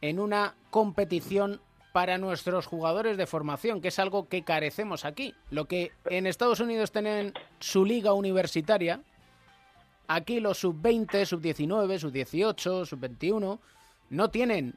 en 0.00 0.18
una 0.18 0.56
competición 0.70 1.60
para 1.98 2.16
nuestros 2.16 2.68
jugadores 2.68 3.16
de 3.16 3.26
formación, 3.26 3.82
que 3.82 3.88
es 3.88 3.98
algo 3.98 4.28
que 4.28 4.44
carecemos 4.44 5.04
aquí. 5.04 5.34
Lo 5.50 5.64
que 5.64 5.90
en 6.04 6.28
Estados 6.28 6.60
Unidos 6.60 6.92
tienen 6.92 7.32
su 7.58 7.84
liga 7.84 8.12
universitaria, 8.12 9.00
aquí 10.06 10.38
los 10.38 10.58
sub-20, 10.58 11.24
sub-19, 11.24 11.98
sub-18, 11.98 12.86
sub-21 12.86 13.58
no 14.10 14.30
tienen 14.30 14.74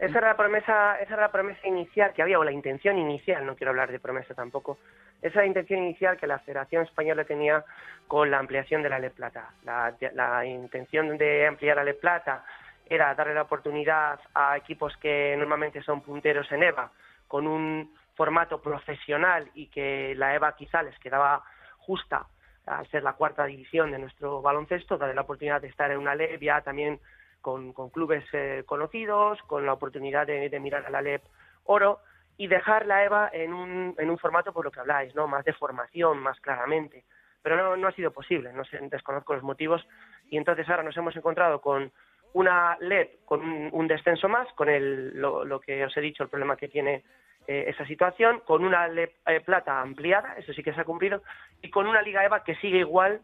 Esa 0.00 0.18
era 0.18 0.28
la 0.30 0.36
promesa, 0.36 0.98
esa 1.00 1.14
era 1.14 1.22
la 1.22 1.30
promesa 1.30 1.68
inicial 1.68 2.12
que 2.12 2.22
había, 2.22 2.40
o 2.40 2.42
la 2.42 2.50
intención 2.50 2.98
inicial, 2.98 3.46
no 3.46 3.54
quiero 3.54 3.70
hablar 3.70 3.92
de 3.92 4.00
promesa 4.00 4.34
tampoco. 4.34 4.78
Esa 5.22 5.28
es 5.28 5.36
la 5.36 5.46
intención 5.46 5.84
inicial 5.84 6.16
que 6.16 6.26
la 6.26 6.40
Federación 6.40 6.82
Española 6.82 7.22
tenía 7.22 7.64
con 8.08 8.28
la 8.32 8.40
ampliación 8.40 8.82
de 8.82 8.88
la 8.88 8.98
Le 8.98 9.10
Plata. 9.10 9.50
La, 9.64 9.94
la 10.12 10.44
intención 10.44 11.16
de 11.16 11.46
ampliar 11.46 11.76
la 11.76 11.84
Le 11.84 11.94
Plata 11.94 12.44
era 12.86 13.14
darle 13.14 13.34
la 13.34 13.42
oportunidad 13.42 14.20
a 14.34 14.56
equipos 14.56 14.96
que 14.98 15.34
normalmente 15.36 15.82
son 15.82 16.00
punteros 16.00 16.50
en 16.52 16.62
EVA, 16.62 16.90
con 17.28 17.46
un 17.46 17.94
formato 18.14 18.60
profesional 18.60 19.50
y 19.54 19.66
que 19.66 20.14
la 20.16 20.34
EVA 20.34 20.54
quizá 20.54 20.82
les 20.82 20.98
quedaba 20.98 21.42
justa 21.78 22.26
al 22.66 22.88
ser 22.88 23.02
la 23.02 23.12
cuarta 23.12 23.44
división 23.44 23.90
de 23.90 23.98
nuestro 23.98 24.40
baloncesto, 24.40 24.96
darle 24.96 25.14
la 25.14 25.22
oportunidad 25.22 25.60
de 25.60 25.68
estar 25.68 25.90
en 25.90 25.98
una 25.98 26.14
LEV 26.14 26.40
ya 26.40 26.60
también 26.62 27.00
con, 27.40 27.72
con 27.72 27.90
clubes 27.90 28.24
eh, 28.32 28.62
conocidos, 28.64 29.38
con 29.42 29.66
la 29.66 29.74
oportunidad 29.74 30.26
de, 30.26 30.48
de 30.48 30.60
mirar 30.60 30.86
a 30.86 30.90
la 30.90 31.02
LEP 31.02 31.22
Oro 31.64 32.00
y 32.36 32.46
dejar 32.46 32.86
la 32.86 33.04
EVA 33.04 33.30
en 33.32 33.52
un, 33.52 33.94
en 33.98 34.10
un 34.10 34.18
formato 34.18 34.52
por 34.52 34.64
lo 34.64 34.70
que 34.70 34.80
habláis, 34.80 35.14
¿no? 35.14 35.28
Más 35.28 35.44
de 35.44 35.52
formación, 35.52 36.18
más 36.18 36.40
claramente. 36.40 37.04
Pero 37.42 37.56
no, 37.56 37.76
no 37.76 37.88
ha 37.88 37.92
sido 37.92 38.10
posible, 38.10 38.52
no 38.52 38.64
sé, 38.64 38.78
desconozco 38.90 39.34
los 39.34 39.42
motivos. 39.42 39.86
Y 40.30 40.38
entonces 40.38 40.68
ahora 40.68 40.82
nos 40.82 40.96
hemos 40.96 41.14
encontrado 41.14 41.60
con 41.60 41.92
una 42.34 42.76
LEP 42.80 43.24
con 43.24 43.40
un, 43.40 43.70
un 43.72 43.88
descenso 43.88 44.28
más, 44.28 44.46
con 44.54 44.68
el, 44.68 45.18
lo, 45.18 45.44
lo 45.44 45.60
que 45.60 45.84
os 45.84 45.96
he 45.96 46.00
dicho, 46.00 46.22
el 46.22 46.28
problema 46.28 46.56
que 46.56 46.68
tiene 46.68 47.02
eh, 47.46 47.64
esa 47.68 47.86
situación, 47.86 48.40
con 48.46 48.64
una 48.64 48.88
LEP 48.88 49.12
eh, 49.26 49.40
plata 49.40 49.80
ampliada, 49.80 50.34
eso 50.38 50.52
sí 50.52 50.62
que 50.62 50.72
se 50.72 50.80
ha 50.80 50.84
cumplido, 50.84 51.22
y 51.62 51.70
con 51.70 51.86
una 51.86 52.02
Liga 52.02 52.24
EVA 52.24 52.42
que 52.42 52.56
sigue 52.56 52.78
igual 52.78 53.20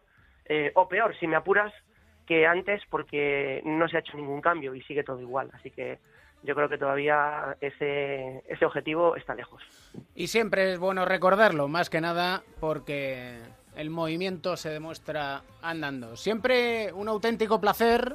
eh, 0.46 0.70
o 0.74 0.88
peor, 0.88 1.16
si 1.18 1.26
me 1.26 1.36
apuras, 1.36 1.72
que 2.26 2.46
antes 2.46 2.82
porque 2.88 3.60
no 3.64 3.88
se 3.88 3.96
ha 3.96 4.00
hecho 4.00 4.16
ningún 4.16 4.40
cambio 4.40 4.74
y 4.74 4.82
sigue 4.82 5.02
todo 5.02 5.20
igual. 5.20 5.50
Así 5.54 5.70
que 5.70 5.98
yo 6.42 6.54
creo 6.54 6.68
que 6.68 6.78
todavía 6.78 7.56
ese, 7.60 8.44
ese 8.46 8.64
objetivo 8.64 9.16
está 9.16 9.34
lejos. 9.34 9.62
Y 10.14 10.28
siempre 10.28 10.72
es 10.72 10.78
bueno 10.78 11.04
recordarlo, 11.04 11.66
más 11.66 11.90
que 11.90 12.00
nada 12.00 12.42
porque 12.60 13.38
el 13.74 13.90
movimiento 13.90 14.56
se 14.56 14.70
demuestra 14.70 15.42
andando. 15.62 16.16
Siempre 16.16 16.92
un 16.92 17.08
auténtico 17.08 17.60
placer 17.60 18.14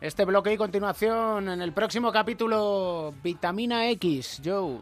este 0.00 0.24
bloque 0.24 0.52
y 0.52 0.56
continuación 0.56 1.48
en 1.48 1.62
el 1.62 1.72
próximo 1.72 2.12
capítulo 2.12 3.14
Vitamina 3.22 3.88
X, 3.90 4.42
Joe. 4.44 4.78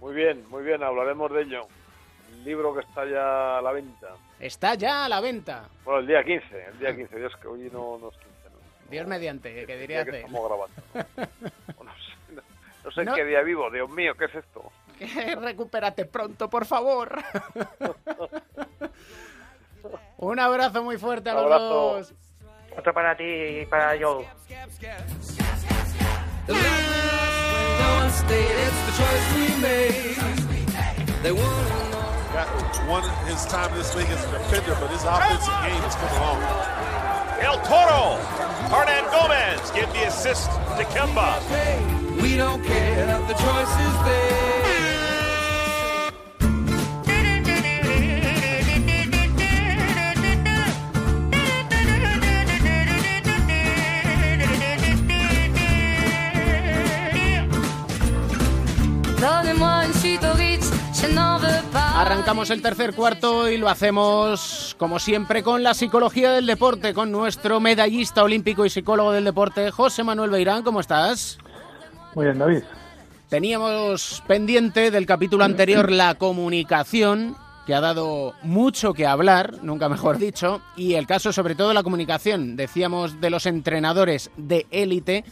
Muy 0.00 0.14
bien, 0.14 0.44
muy 0.48 0.62
bien, 0.62 0.82
hablaremos 0.82 1.30
de 1.32 1.42
ello. 1.42 1.62
El 2.32 2.44
libro 2.44 2.74
que 2.74 2.80
está 2.80 3.04
ya 3.06 3.58
a 3.58 3.62
la 3.62 3.72
venta. 3.72 4.08
Está 4.40 4.74
ya 4.74 5.04
a 5.04 5.08
la 5.08 5.20
venta. 5.20 5.68
Bueno, 5.84 6.00
el 6.00 6.06
día 6.08 6.24
15, 6.24 6.64
el 6.72 6.78
día 6.78 6.94
15, 6.96 7.16
Dios 7.18 7.32
que 7.40 7.48
hoy 7.48 7.70
no, 7.72 7.98
no 7.98 8.08
es 8.08 8.14
15, 8.16 8.28
¿no? 8.50 8.90
Dios 8.90 9.06
mediante, 9.06 9.66
que 9.66 9.76
diría 9.76 10.04
que 10.04 10.20
estamos 10.20 10.44
grabando. 10.48 10.74
no 11.84 11.92
sé, 11.94 12.34
no- 12.34 12.42
no 12.84 12.90
sé 12.90 13.00
en 13.02 13.14
qué 13.14 13.24
día 13.24 13.42
vivo, 13.42 13.70
Dios 13.70 13.88
mío, 13.90 14.14
¿qué 14.18 14.24
es 14.26 14.34
esto? 14.34 14.70
Recupérate 15.40 16.04
pronto, 16.04 16.50
por 16.50 16.64
favor. 16.66 17.16
Un 20.18 20.38
abrazo 20.38 20.82
muy 20.84 20.98
fuerte 20.98 21.30
a 21.30 21.34
los 21.34 21.48
dos. 21.50 22.14
Otro 22.76 22.92
para 22.92 23.16
ti 23.16 23.24
y 23.62 23.66
para 23.66 23.98
Joe. 23.98 24.26
Got 32.32 32.48
one 32.88 33.04
his 33.26 33.44
time 33.44 33.70
this 33.76 33.94
league 33.94 34.08
as 34.08 34.24
a 34.24 34.30
defender, 34.32 34.74
but 34.80 34.90
his 34.90 35.04
offensive 35.04 35.52
game 35.62 35.82
has 35.84 35.94
come 35.96 36.16
along. 36.16 36.40
El 37.42 37.58
Toro. 37.68 38.16
Hernan 38.72 39.04
Gomez 39.12 39.70
give 39.72 39.92
the 39.92 40.06
assist 40.06 40.50
to 40.50 40.84
Kemba. 40.96 41.42
We 42.22 42.36
don't 42.36 42.64
care, 42.64 43.06
the 43.28 43.34
choice 43.34 43.80
is 43.80 44.04
there. 44.06 44.41
Arrancamos 62.12 62.50
el 62.50 62.60
tercer 62.60 62.94
cuarto 62.94 63.48
y 63.48 63.56
lo 63.56 63.70
hacemos, 63.70 64.76
como 64.78 64.98
siempre, 64.98 65.42
con 65.42 65.62
la 65.62 65.72
psicología 65.72 66.30
del 66.32 66.44
deporte, 66.44 66.92
con 66.92 67.10
nuestro 67.10 67.58
medallista 67.58 68.22
olímpico 68.22 68.66
y 68.66 68.70
psicólogo 68.70 69.12
del 69.12 69.24
deporte, 69.24 69.70
José 69.70 70.04
Manuel 70.04 70.28
Beirán. 70.28 70.62
¿Cómo 70.62 70.80
estás? 70.80 71.38
Muy 72.14 72.26
bien, 72.26 72.38
David. 72.38 72.64
Teníamos 73.30 74.22
pendiente 74.26 74.90
del 74.90 75.06
capítulo 75.06 75.42
anterior 75.44 75.90
la 75.90 76.16
comunicación, 76.16 77.34
que 77.66 77.74
ha 77.74 77.80
dado 77.80 78.34
mucho 78.42 78.92
que 78.92 79.06
hablar, 79.06 79.54
nunca 79.62 79.88
mejor 79.88 80.18
dicho, 80.18 80.60
y 80.76 80.94
el 80.94 81.06
caso 81.06 81.32
sobre 81.32 81.54
todo 81.54 81.72
la 81.72 81.82
comunicación. 81.82 82.56
Decíamos 82.56 83.22
de 83.22 83.30
los 83.30 83.46
entrenadores 83.46 84.30
de 84.36 84.66
élite 84.70 85.24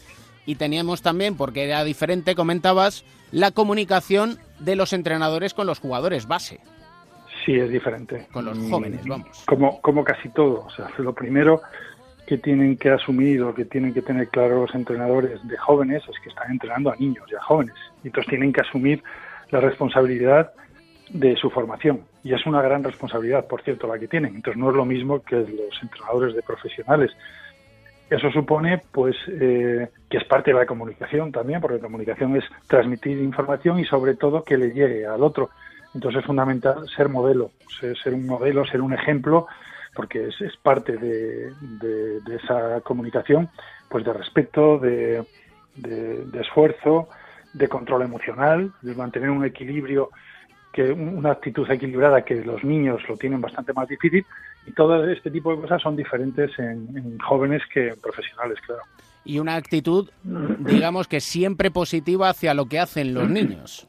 y 0.47 0.55
teníamos 0.55 1.03
también, 1.03 1.37
porque 1.37 1.65
era 1.65 1.85
diferente, 1.85 2.35
comentabas, 2.35 3.05
la 3.33 3.51
comunicación 3.51 4.39
de 4.59 4.77
los 4.77 4.93
entrenadores 4.95 5.55
con 5.55 5.67
los 5.67 5.79
jugadores 5.79 6.27
base, 6.27 6.61
Sí, 7.51 7.59
es 7.59 7.69
diferente. 7.71 8.27
con 8.33 8.45
los 8.45 8.57
Mm, 8.57 8.71
jóvenes, 8.71 9.07
vamos. 9.09 9.43
Como, 9.45 9.81
como 9.81 10.05
casi 10.05 10.29
todo. 10.29 10.67
O 10.67 10.71
sea, 10.71 10.89
lo 10.99 11.13
primero 11.13 11.61
que 12.25 12.39
tienen 12.39 12.77
que 12.77 12.91
asumir 12.91 13.43
o 13.43 13.53
que 13.53 13.65
tienen 13.65 13.93
que 13.93 14.03
tener 14.03 14.29
claro 14.29 14.61
los 14.61 14.75
entrenadores 14.77 15.41
de 15.49 15.57
jóvenes 15.57 16.01
es 16.09 16.17
que 16.23 16.29
están 16.29 16.53
entrenando 16.53 16.93
a 16.93 16.97
niños 16.97 17.25
y 17.29 17.35
a 17.35 17.43
jóvenes. 17.43 17.75
Y 18.05 18.07
entonces 18.07 18.31
tienen 18.31 18.53
que 18.53 18.61
asumir 18.61 19.03
la 19.51 19.59
responsabilidad 19.61 20.53
de 21.09 21.35
su 21.35 21.51
formación. 21.51 22.03
Y 22.23 22.35
es 22.35 22.47
una 22.47 22.63
gran 22.63 22.85
responsabilidad, 22.85 23.49
por 23.49 23.63
cierto, 23.63 23.89
la 23.89 23.99
que 23.99 24.07
tienen. 24.07 24.37
Entonces 24.37 24.61
no 24.61 24.71
es 24.71 24.77
lo 24.77 24.85
mismo 24.85 25.21
que 25.21 25.35
los 25.35 25.83
entrenadores 25.83 26.37
de 26.37 26.43
profesionales. 26.43 27.11
Eso 28.09 28.31
supone, 28.31 28.81
pues, 28.93 29.17
eh, 29.27 29.89
que 30.09 30.19
es 30.19 30.25
parte 30.25 30.53
de 30.53 30.59
la 30.61 30.67
comunicación 30.67 31.33
también, 31.33 31.61
porque 31.61 31.79
la 31.79 31.83
comunicación 31.83 32.37
es 32.37 32.45
transmitir 32.69 33.19
información 33.19 33.81
y, 33.81 33.85
sobre 33.87 34.15
todo, 34.15 34.45
que 34.45 34.57
le 34.57 34.71
llegue 34.71 35.05
al 35.05 35.25
otro. 35.25 35.51
Entonces 35.95 36.21
es 36.21 36.27
fundamental 36.27 36.89
ser 36.97 37.09
modelo, 37.09 37.51
ser, 37.81 37.97
ser 37.99 38.15
un 38.15 38.27
modelo, 38.27 38.65
ser 38.67 38.81
un 38.81 38.93
ejemplo, 38.93 39.47
porque 39.95 40.29
es, 40.29 40.41
es 40.41 40.57
parte 40.57 40.97
de, 40.97 41.53
de- 41.61 42.21
de 42.21 42.37
esa 42.37 42.81
comunicación, 42.83 43.49
pues 43.89 44.05
de 44.05 44.13
respeto, 44.13 44.79
de, 44.79 45.25
esfuerzo, 46.41 47.09
de 47.53 47.69
control 47.69 48.03
emocional, 48.03 48.73
de 48.83 48.95
mantener 48.95 49.31
un 49.31 49.45
equilibrio, 49.45 50.11
que 50.73 50.93
un- 50.93 51.19
una 51.19 51.33
actitud 51.33 51.69
equilibrada 51.71 52.25
que 52.25 52.37
los 52.45 52.63
niños 52.63 53.01
lo 53.09 53.17
tienen 53.17 53.41
bastante 53.41 53.73
más 53.73 53.89
difícil 53.89 54.25
y 54.67 54.73
todo 54.73 55.05
este 55.11 55.31
tipo 55.31 55.55
de 55.55 55.61
cosas 55.63 55.83
son 55.83 55.97
diferentes 55.97 56.57
en, 56.59 56.97
en 56.97 57.19
jóvenes 57.19 57.63
que 57.73 57.89
en 57.89 58.01
profesionales, 58.01 58.59
claro. 58.65 58.83
Y 59.25 59.39
una 59.41 59.57
actitud, 59.57 60.09
digamos 60.23 61.09
que 61.09 61.21
siempre 61.21 61.71
positiva 61.71 62.29
hacia 62.31 62.55
lo 62.55 62.67
que 62.67 62.79
hacen 62.79 63.13
los 63.13 63.29
niños. 63.39 63.89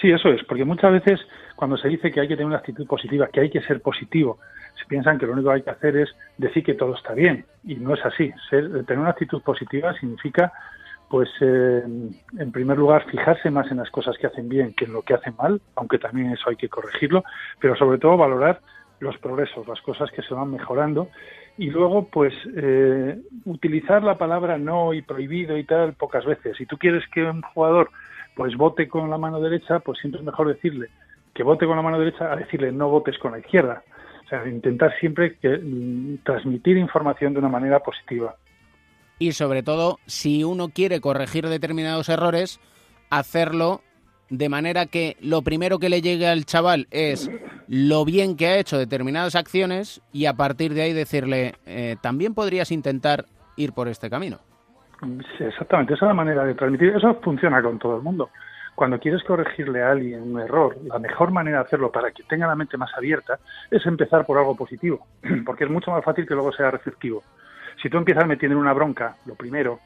Sí, 0.00 0.10
eso 0.10 0.28
es, 0.28 0.44
porque 0.44 0.64
muchas 0.64 0.92
veces 0.92 1.20
cuando 1.56 1.76
se 1.76 1.88
dice 1.88 2.12
que 2.12 2.20
hay 2.20 2.28
que 2.28 2.36
tener 2.36 2.46
una 2.46 2.58
actitud 2.58 2.86
positiva, 2.86 3.26
que 3.32 3.40
hay 3.40 3.50
que 3.50 3.60
ser 3.62 3.80
positivo, 3.80 4.38
se 4.78 4.86
piensan 4.86 5.18
que 5.18 5.26
lo 5.26 5.32
único 5.32 5.48
que 5.48 5.56
hay 5.56 5.62
que 5.62 5.70
hacer 5.70 5.96
es 5.96 6.08
decir 6.36 6.62
que 6.62 6.74
todo 6.74 6.94
está 6.94 7.14
bien 7.14 7.44
y 7.64 7.74
no 7.76 7.94
es 7.94 8.04
así. 8.04 8.30
Ser- 8.48 8.84
tener 8.84 9.00
una 9.00 9.10
actitud 9.10 9.42
positiva 9.42 9.92
significa, 9.94 10.52
pues, 11.10 11.28
eh, 11.40 11.82
en 12.38 12.52
primer 12.52 12.78
lugar, 12.78 13.06
fijarse 13.10 13.50
más 13.50 13.68
en 13.72 13.78
las 13.78 13.90
cosas 13.90 14.16
que 14.18 14.28
hacen 14.28 14.48
bien 14.48 14.72
que 14.74 14.84
en 14.84 14.92
lo 14.92 15.02
que 15.02 15.14
hacen 15.14 15.34
mal, 15.36 15.60
aunque 15.74 15.98
también 15.98 16.30
eso 16.30 16.48
hay 16.48 16.56
que 16.56 16.68
corregirlo, 16.68 17.24
pero 17.58 17.74
sobre 17.74 17.98
todo 17.98 18.16
valorar 18.16 18.60
los 19.00 19.16
progresos, 19.18 19.66
las 19.66 19.80
cosas 19.82 20.10
que 20.12 20.22
se 20.22 20.34
van 20.34 20.50
mejorando 20.52 21.08
y 21.56 21.70
luego, 21.70 22.06
pues, 22.08 22.34
eh, 22.56 23.18
utilizar 23.46 24.04
la 24.04 24.16
palabra 24.16 24.58
no 24.58 24.94
y 24.94 25.02
prohibido 25.02 25.56
y 25.58 25.64
tal 25.64 25.94
pocas 25.94 26.24
veces. 26.24 26.56
Si 26.56 26.66
tú 26.66 26.78
quieres 26.78 27.02
que 27.12 27.24
un 27.24 27.42
jugador 27.42 27.90
pues 28.38 28.56
vote 28.56 28.86
con 28.86 29.10
la 29.10 29.18
mano 29.18 29.40
derecha, 29.40 29.80
pues 29.80 29.98
siempre 29.98 30.20
es 30.20 30.24
mejor 30.24 30.46
decirle 30.46 30.90
que 31.34 31.42
vote 31.42 31.66
con 31.66 31.74
la 31.74 31.82
mano 31.82 31.98
derecha 31.98 32.32
a 32.32 32.36
decirle 32.36 32.70
no 32.70 32.88
votes 32.88 33.18
con 33.18 33.32
la 33.32 33.40
izquierda. 33.40 33.82
O 34.24 34.28
sea, 34.28 34.46
intentar 34.46 34.94
siempre 35.00 35.36
que, 35.38 35.58
mm, 35.58 36.18
transmitir 36.22 36.76
información 36.76 37.32
de 37.32 37.40
una 37.40 37.48
manera 37.48 37.80
positiva. 37.80 38.36
Y 39.18 39.32
sobre 39.32 39.64
todo, 39.64 39.98
si 40.06 40.44
uno 40.44 40.68
quiere 40.68 41.00
corregir 41.00 41.48
determinados 41.48 42.08
errores, 42.08 42.60
hacerlo 43.10 43.82
de 44.30 44.48
manera 44.48 44.86
que 44.86 45.16
lo 45.20 45.42
primero 45.42 45.80
que 45.80 45.88
le 45.88 46.00
llegue 46.00 46.28
al 46.28 46.44
chaval 46.44 46.86
es 46.92 47.28
lo 47.66 48.04
bien 48.04 48.36
que 48.36 48.46
ha 48.46 48.58
hecho 48.60 48.78
determinadas 48.78 49.34
acciones 49.34 50.00
y 50.12 50.26
a 50.26 50.34
partir 50.34 50.74
de 50.74 50.82
ahí 50.82 50.92
decirle, 50.92 51.56
eh, 51.66 51.96
también 52.00 52.34
podrías 52.34 52.70
intentar 52.70 53.24
ir 53.56 53.72
por 53.72 53.88
este 53.88 54.08
camino. 54.08 54.38
Sí, 55.00 55.44
exactamente, 55.44 55.94
esa 55.94 56.06
es 56.06 56.08
la 56.08 56.14
manera 56.14 56.44
de 56.44 56.54
transmitir. 56.54 56.88
Eso 56.96 57.20
funciona 57.22 57.62
con 57.62 57.78
todo 57.78 57.96
el 57.96 58.02
mundo. 58.02 58.30
Cuando 58.74 58.98
quieres 58.98 59.22
corregirle 59.24 59.82
a 59.82 59.90
alguien 59.92 60.22
un 60.22 60.40
error, 60.40 60.76
la 60.84 60.98
mejor 60.98 61.30
manera 61.32 61.58
de 61.58 61.64
hacerlo 61.64 61.90
para 61.92 62.10
que 62.12 62.24
tenga 62.24 62.46
la 62.46 62.54
mente 62.56 62.76
más 62.76 62.90
abierta 62.96 63.38
es 63.70 63.84
empezar 63.86 64.24
por 64.26 64.38
algo 64.38 64.56
positivo, 64.56 65.06
porque 65.46 65.64
es 65.64 65.70
mucho 65.70 65.90
más 65.90 66.04
fácil 66.04 66.26
que 66.26 66.34
luego 66.34 66.52
sea 66.52 66.70
receptivo. 66.70 67.22
Si 67.82 67.88
tú 67.88 67.96
empiezas 67.98 68.26
metiendo 68.26 68.58
una 68.58 68.72
bronca, 68.72 69.16
lo 69.24 69.36
primero, 69.36 69.80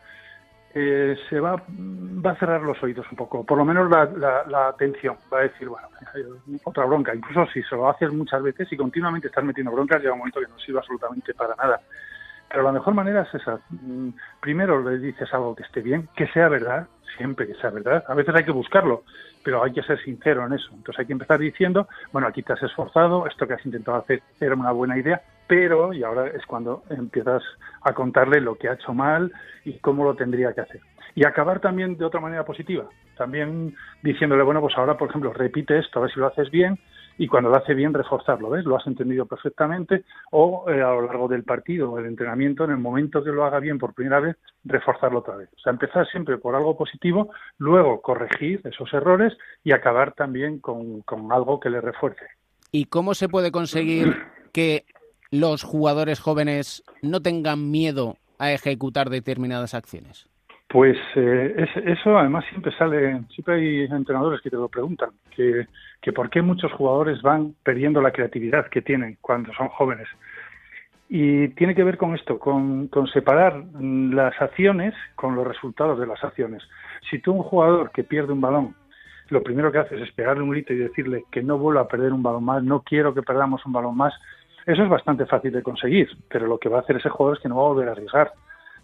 eh, 0.75 1.17
se 1.29 1.39
va, 1.41 1.57
va 1.69 2.31
a 2.33 2.37
cerrar 2.37 2.63
los 2.63 2.83
oídos 2.83 3.07
un 3.11 3.17
poco, 3.17 3.45
por 3.45 3.59
lo 3.59 3.65
menos 3.65 3.91
la, 3.91 4.07
la- 4.07 4.45
la 4.49 4.69
atención. 4.69 5.17
Va 5.33 5.41
a 5.41 5.43
decir, 5.43 5.69
bueno, 5.69 5.89
hay 6.15 6.23
otra 6.65 6.87
bronca. 6.87 7.15
Incluso 7.15 7.47
si 7.53 7.63
se 7.63 7.77
lo 7.77 7.89
haces 7.91 8.11
muchas 8.13 8.43
veces 8.43 8.73
y 8.73 8.77
continuamente 8.77 9.29
estás 9.29 9.45
metiendo 9.45 9.73
broncas, 9.73 10.01
llega 10.01 10.15
un 10.15 10.21
momento 10.21 10.41
que 10.41 10.49
no 10.49 10.59
sirve 10.59 10.79
absolutamente 10.79 11.35
para 11.35 11.55
nada. 11.57 11.81
Pero 12.53 12.65
la 12.65 12.73
mejor 12.73 12.93
manera 12.93 13.23
es 13.23 13.35
esa. 13.35 13.61
Mm, 13.71 14.11
Primero 14.41 14.83
le 14.83 14.99
dices 14.99 15.33
algo 15.33 15.57
que 15.57 15.63
esté 15.63 15.81
bien, 15.81 16.09
que 16.15 16.27
sea 16.29 16.49
verdad, 16.49 16.87
siempre 17.17 17.47
que 17.47 17.55
sea 17.55 17.71
verdad. 17.71 18.05
A 18.09 18.15
veces 18.15 18.35
hay 18.35 18.45
que 18.45 18.51
buscarlo, 18.51 19.05
pero 19.43 19.65
hay 19.65 19.73
que 19.73 19.83
ser 19.83 19.99
sincero 20.03 20.45
en 20.47 20.53
eso. 20.53 20.69
Entonces 20.75 21.01
hay 21.01 21.07
que 21.07 21.15
empezar 21.15 21.39
diciendo, 21.39 21.89
bueno, 22.13 22.29
aquí 22.29 22.43
te 22.43 22.53
has 22.53 22.63
esforzado, 22.63 23.27
esto 23.27 23.47
que 23.47 23.55
has 23.55 23.65
intentado 23.65 23.97
hacer 23.97 24.23
era 24.39 24.55
una 24.55 24.71
buena 24.73 24.99
idea, 24.99 25.23
pero, 25.47 25.95
y 25.95 26.03
ahora 26.03 26.27
es 26.27 26.45
cuando 26.45 26.83
empiezas 26.91 27.43
a 27.81 27.95
contarle 27.95 28.41
lo 28.41 28.55
que 28.57 28.69
ha 28.69 28.75
hecho 28.75 28.93
mal 28.93 29.33
y 29.65 29.79
cómo 29.79 30.05
lo 30.05 30.15
tendría 30.15 30.53
que 30.53 30.61
hacer. 30.61 30.81
Y 31.15 31.25
acabar 31.25 31.61
también 31.61 31.97
de 31.97 32.05
otra 32.05 32.21
manera 32.21 32.45
positiva, 32.45 32.85
también 33.17 33.75
diciéndole, 34.03 34.43
bueno, 34.43 34.61
pues 34.61 34.77
ahora, 34.77 34.97
por 34.99 35.09
ejemplo, 35.09 35.33
repite 35.33 35.79
esto, 35.79 35.99
a 35.99 36.03
ver 36.03 36.13
si 36.13 36.21
lo 36.21 36.27
haces 36.27 36.51
bien, 36.51 36.79
y 37.19 37.27
cuando 37.29 37.51
lo 37.51 37.57
hace 37.57 37.75
bien 37.75 37.95
reforzarlo, 37.95 38.51
¿ves? 38.51 38.65
Lo 38.65 38.77
has 38.77 38.87
entendido 38.87 39.27
perfectamente 39.27 40.05
o 40.31 40.65
eh, 40.69 40.83
a 40.83 40.91
lo 40.91 41.03
largo 41.03 41.29
del 41.29 41.45
partido 41.45 41.91
o 41.91 41.99
el 41.99 42.07
entrenamiento, 42.07 42.65
en 42.65 42.71
el 42.71 42.79
momento 42.79 43.23
que 43.23 43.31
lo 43.31 43.45
haga 43.45 43.61
bien 43.61 43.79
por 43.79 43.95
primera 43.95 44.21
vez, 44.21 44.37
reforzarlo 44.65 45.21
otra 45.21 45.37
vez. 45.37 45.49
O 45.57 45.61
sea, 45.61 45.73
empezar 45.73 46.07
siempre 46.09 46.39
por 46.39 46.55
algo 46.55 46.77
positivo, 46.77 47.31
luego 47.59 48.01
corregir 48.01 48.61
esos 48.65 48.93
errores 48.93 49.33
y 49.65 49.73
acabar 49.73 50.13
también 50.15 50.59
con, 50.59 51.03
con 51.03 51.33
algo 51.33 51.61
que 51.61 51.71
le 51.71 51.81
refuerce. 51.81 52.25
¿Y 52.71 52.87
cómo 52.87 53.15
se 53.15 53.29
puede 53.29 53.53
conseguir 53.53 54.17
que 54.53 54.87
los 55.31 55.63
jugadores 55.63 56.21
jóvenes 56.21 56.83
no 57.03 57.21
tengan 57.21 57.71
miedo 57.71 58.17
a 58.39 58.53
ejecutar 58.53 59.11
determinadas 59.11 59.75
acciones? 59.75 60.32
Pues 60.73 60.97
eh, 61.17 61.55
es- 61.59 61.85
eso 61.85 62.19
además 62.19 62.47
siempre 62.49 62.73
sale, 62.79 63.21
siempre 63.29 63.55
hay 63.57 63.81
entrenadores 63.85 64.41
que 64.41 64.49
te 64.49 64.57
lo 64.57 64.69
preguntan, 64.69 65.11
que, 65.37 65.67
que 66.01 66.13
por 66.15 66.31
qué 66.31 66.41
muchos 66.41 66.73
jugadores 66.73 67.21
van 67.21 67.55
perdiendo 67.63 68.01
la 68.01 68.11
creatividad 68.11 68.69
que 68.69 68.81
tienen 68.81 69.19
cuando 69.21 69.53
son 69.53 69.69
jóvenes. 69.69 70.09
Y 71.11 71.49
tiene 71.49 71.75
que 71.75 71.85
ver 71.85 71.99
con 71.99 72.15
esto, 72.15 72.39
con, 72.39 72.89
con 72.89 73.07
separar 73.09 73.63
las 73.79 74.41
acciones 74.41 74.95
con 75.15 75.35
los 75.37 75.47
resultados 75.47 76.01
de 76.01 76.07
las 76.07 76.25
acciones. 76.25 76.63
Si 77.11 77.19
tú 77.19 77.33
un 77.35 77.43
jugador 77.43 77.91
que 77.91 78.03
pierde 78.03 78.33
un 78.33 78.41
balón, 78.41 78.75
lo 79.29 79.43
primero 79.43 79.71
que 79.71 79.79
haces 79.79 80.01
es 80.01 80.11
pegarle 80.13 80.43
un 80.43 80.51
grito 80.51 80.73
y 80.73 80.77
decirle 80.79 81.25
que 81.31 81.43
no 81.43 81.59
vuelva 81.59 81.83
a 81.83 81.89
perder 81.89 82.15
un 82.15 82.23
balón 82.23 82.45
más, 82.45 82.63
no 82.65 82.81
quiero 82.81 83.13
que 83.13 83.23
perdamos 83.23 83.65
un 83.67 83.75
balón 83.75 83.95
más, 83.95 84.15
eso 84.65 84.83
es 84.83 84.89
bastante 84.89 85.27
fácil 85.27 85.53
de 85.53 85.63
conseguir, 85.63 86.09
pero 86.31 86.47
lo 86.47 86.57
que 86.57 86.71
va 86.71 86.79
a 86.79 86.81
hacer 86.81 86.97
ese 86.97 87.11
jugador 87.11 87.37
es 87.37 87.43
que 87.43 87.49
no 87.51 87.57
va 87.57 87.63
a 87.63 87.69
volver 87.69 87.89
a 87.89 87.93
arriesgar. 87.93 88.33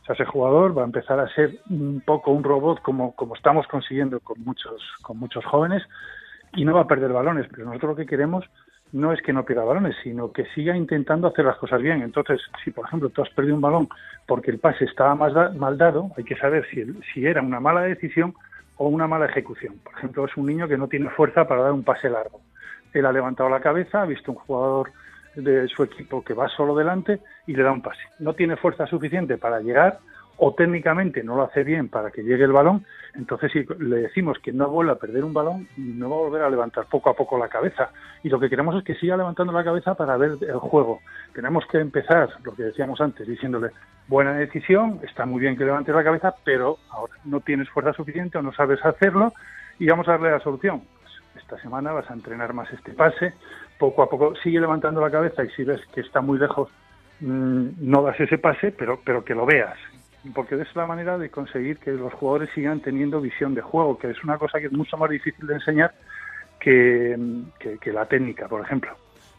Sea, 0.09 0.14
ese 0.14 0.24
jugador 0.24 0.76
va 0.76 0.82
a 0.82 0.86
empezar 0.86 1.20
a 1.20 1.28
ser 1.34 1.59
un 1.70 2.02
poco 2.04 2.30
un 2.32 2.42
robot 2.42 2.80
como, 2.82 3.14
como 3.14 3.34
estamos 3.34 3.66
consiguiendo 3.66 4.20
con 4.20 4.42
muchos, 4.42 4.82
con 5.02 5.18
muchos 5.18 5.44
jóvenes 5.44 5.82
y 6.54 6.64
no 6.64 6.74
va 6.74 6.80
a 6.82 6.86
perder 6.86 7.12
balones. 7.12 7.46
Pero 7.50 7.66
nosotros 7.66 7.90
lo 7.90 7.96
que 7.96 8.06
queremos 8.06 8.44
no 8.92 9.12
es 9.12 9.20
que 9.20 9.34
no 9.34 9.44
pierda 9.44 9.64
balones, 9.64 9.94
sino 10.02 10.32
que 10.32 10.46
siga 10.54 10.74
intentando 10.74 11.28
hacer 11.28 11.44
las 11.44 11.59
cosas 11.59 11.82
bien. 11.82 12.00
Entonces, 12.02 12.40
si 12.64 12.70
por 12.70 12.86
ejemplo 12.86 13.11
tú 13.11 13.20
has 13.22 13.28
perdido 13.30 13.54
un 13.54 13.61
balón 13.61 13.86
porque 14.26 14.50
el 14.50 14.59
pase 14.59 14.86
estaba 14.86 15.14
más 15.14 15.34
da- 15.34 15.50
mal 15.50 15.76
dado, 15.76 16.11
hay 16.16 16.24
que 16.24 16.36
saber 16.36 16.66
si, 16.70 16.84
si 17.12 17.26
era 17.26 17.42
una 17.42 17.61
mala 17.61 17.82
decisión 17.82 18.34
o 18.78 18.88
una 18.88 19.06
mala 19.06 19.26
ejecución. 19.26 19.74
Por 19.84 19.92
ejemplo, 19.92 20.24
es 20.24 20.34
un 20.38 20.46
niño 20.46 20.66
que 20.68 20.78
no 20.78 20.88
tiene 20.88 21.11
fuerza 21.11 21.46
para 21.46 21.62
dar 21.62 21.72
un 21.72 21.84
pase 21.84 22.09
largo. 22.09 22.40
Él 22.94 23.04
ha 23.04 23.12
levantado 23.12 23.50
la 23.50 23.61
cabeza, 23.61 24.00
ha 24.02 24.06
visto 24.06 24.32
un 24.32 24.38
jugador 24.38 24.90
de 25.43 25.68
su 25.68 25.82
equipo 25.82 26.22
que 26.22 26.34
va 26.34 26.49
solo 26.49 26.74
delante 26.74 27.20
y 27.47 27.55
le 27.55 27.62
da 27.62 27.72
un 27.72 27.82
pase. 27.82 28.03
No 28.18 28.34
tiene 28.34 28.57
fuerza 28.57 28.86
suficiente 28.86 29.39
para 29.39 29.61
llegar 29.61 30.01
o 30.39 30.55
técnicamente 30.55 31.22
no 31.24 31.34
lo 31.34 31.43
hace 31.43 31.64
bien 31.64 31.89
para 31.89 32.11
que 32.11 32.22
llegue 32.22 32.45
el 32.45 32.53
balón, 32.53 32.86
entonces 33.14 33.51
si 33.51 33.66
le 33.80 33.97
decimos 33.97 34.39
que 34.39 34.53
no 34.53 34.68
vuelva 34.68 34.93
a 34.93 34.99
perder 34.99 35.24
un 35.24 35.34
balón, 35.34 35.68
no 35.76 36.09
va 36.09 36.16
a 36.16 36.20
volver 36.20 36.43
a 36.43 36.51
levantar 36.51 36.86
poco 36.86 37.11
a 37.11 37.14
poco 37.14 37.36
la 37.36 37.49
cabeza. 37.49 37.91
Y 38.22 38.28
lo 38.28 38.39
que 38.39 38.49
queremos 38.49 38.76
es 38.76 38.84
que 38.84 38.95
siga 38.95 39.16
levantando 39.16 39.53
la 39.53 39.64
cabeza 39.64 39.95
para 39.97 40.16
ver 40.16 40.39
el 40.41 40.59
juego. 40.59 41.01
Tenemos 41.34 41.64
que 41.66 41.78
empezar, 41.78 42.28
lo 42.45 42.55
que 42.55 42.62
decíamos 42.62 43.01
antes, 43.01 43.26
diciéndole, 43.26 43.70
buena 44.07 44.34
decisión, 44.34 45.01
está 45.03 45.26
muy 45.26 45.41
bien 45.41 45.57
que 45.57 45.64
levantes 45.64 45.93
la 45.93 46.05
cabeza, 46.05 46.32
pero 46.45 46.78
ahora 46.91 47.14
no 47.24 47.41
tienes 47.41 47.68
fuerza 47.70 47.93
suficiente 47.93 48.39
o 48.39 48.43
no 48.43 48.53
sabes 48.53 48.84
hacerlo 48.84 49.32
y 49.80 49.89
vamos 49.89 50.07
a 50.07 50.12
darle 50.12 50.30
la 50.30 50.41
solución. 50.41 50.82
Pues 51.03 51.43
esta 51.43 51.59
semana 51.61 51.91
vas 51.91 52.09
a 52.11 52.14
entrenar 52.14 52.53
más 52.55 52.72
este 52.72 52.93
pase, 52.93 53.34
poco 53.79 54.03
a 54.03 54.09
poco 54.11 54.35
sigue 54.43 54.61
levantando 54.61 55.01
la 55.01 55.11
cabeza 55.11 55.45
y 55.45 55.51
si 55.51 55.64
ves 55.64 55.81
que 55.95 56.01
está 56.01 56.20
muy 56.20 56.39
lejos, 56.39 56.68
mm, 57.20 57.66
no 57.81 58.03
das 58.03 58.18
ese 58.20 58.39
pase, 58.39 58.72
pero, 58.72 59.01
pero 59.05 59.24
que 59.24 59.35
lo 59.35 59.47
veas. 59.47 59.76
Porque 60.35 60.61
es 60.61 60.74
la 60.74 60.87
manera 60.87 61.16
de 61.16 61.31
conseguir 61.31 61.79
que 61.79 61.93
los 61.93 62.12
jugadores 62.14 62.51
sigan 62.55 62.81
teniendo 62.81 63.20
visión 63.20 63.55
de 63.55 63.62
juego, 63.62 63.97
que 63.99 64.11
es 64.11 64.22
una 64.24 64.37
cosa 64.37 64.59
que 64.59 64.66
es 64.66 64.72
mucho 64.72 64.97
más 64.97 65.09
difícil 65.11 65.47
de 65.47 65.55
enseñar 65.55 65.95
que, 66.61 67.16
que- 67.59 67.79
que 67.79 67.93
la 67.93 68.07
técnica, 68.07 68.49
por 68.49 68.61
ejemplo. 68.61 68.91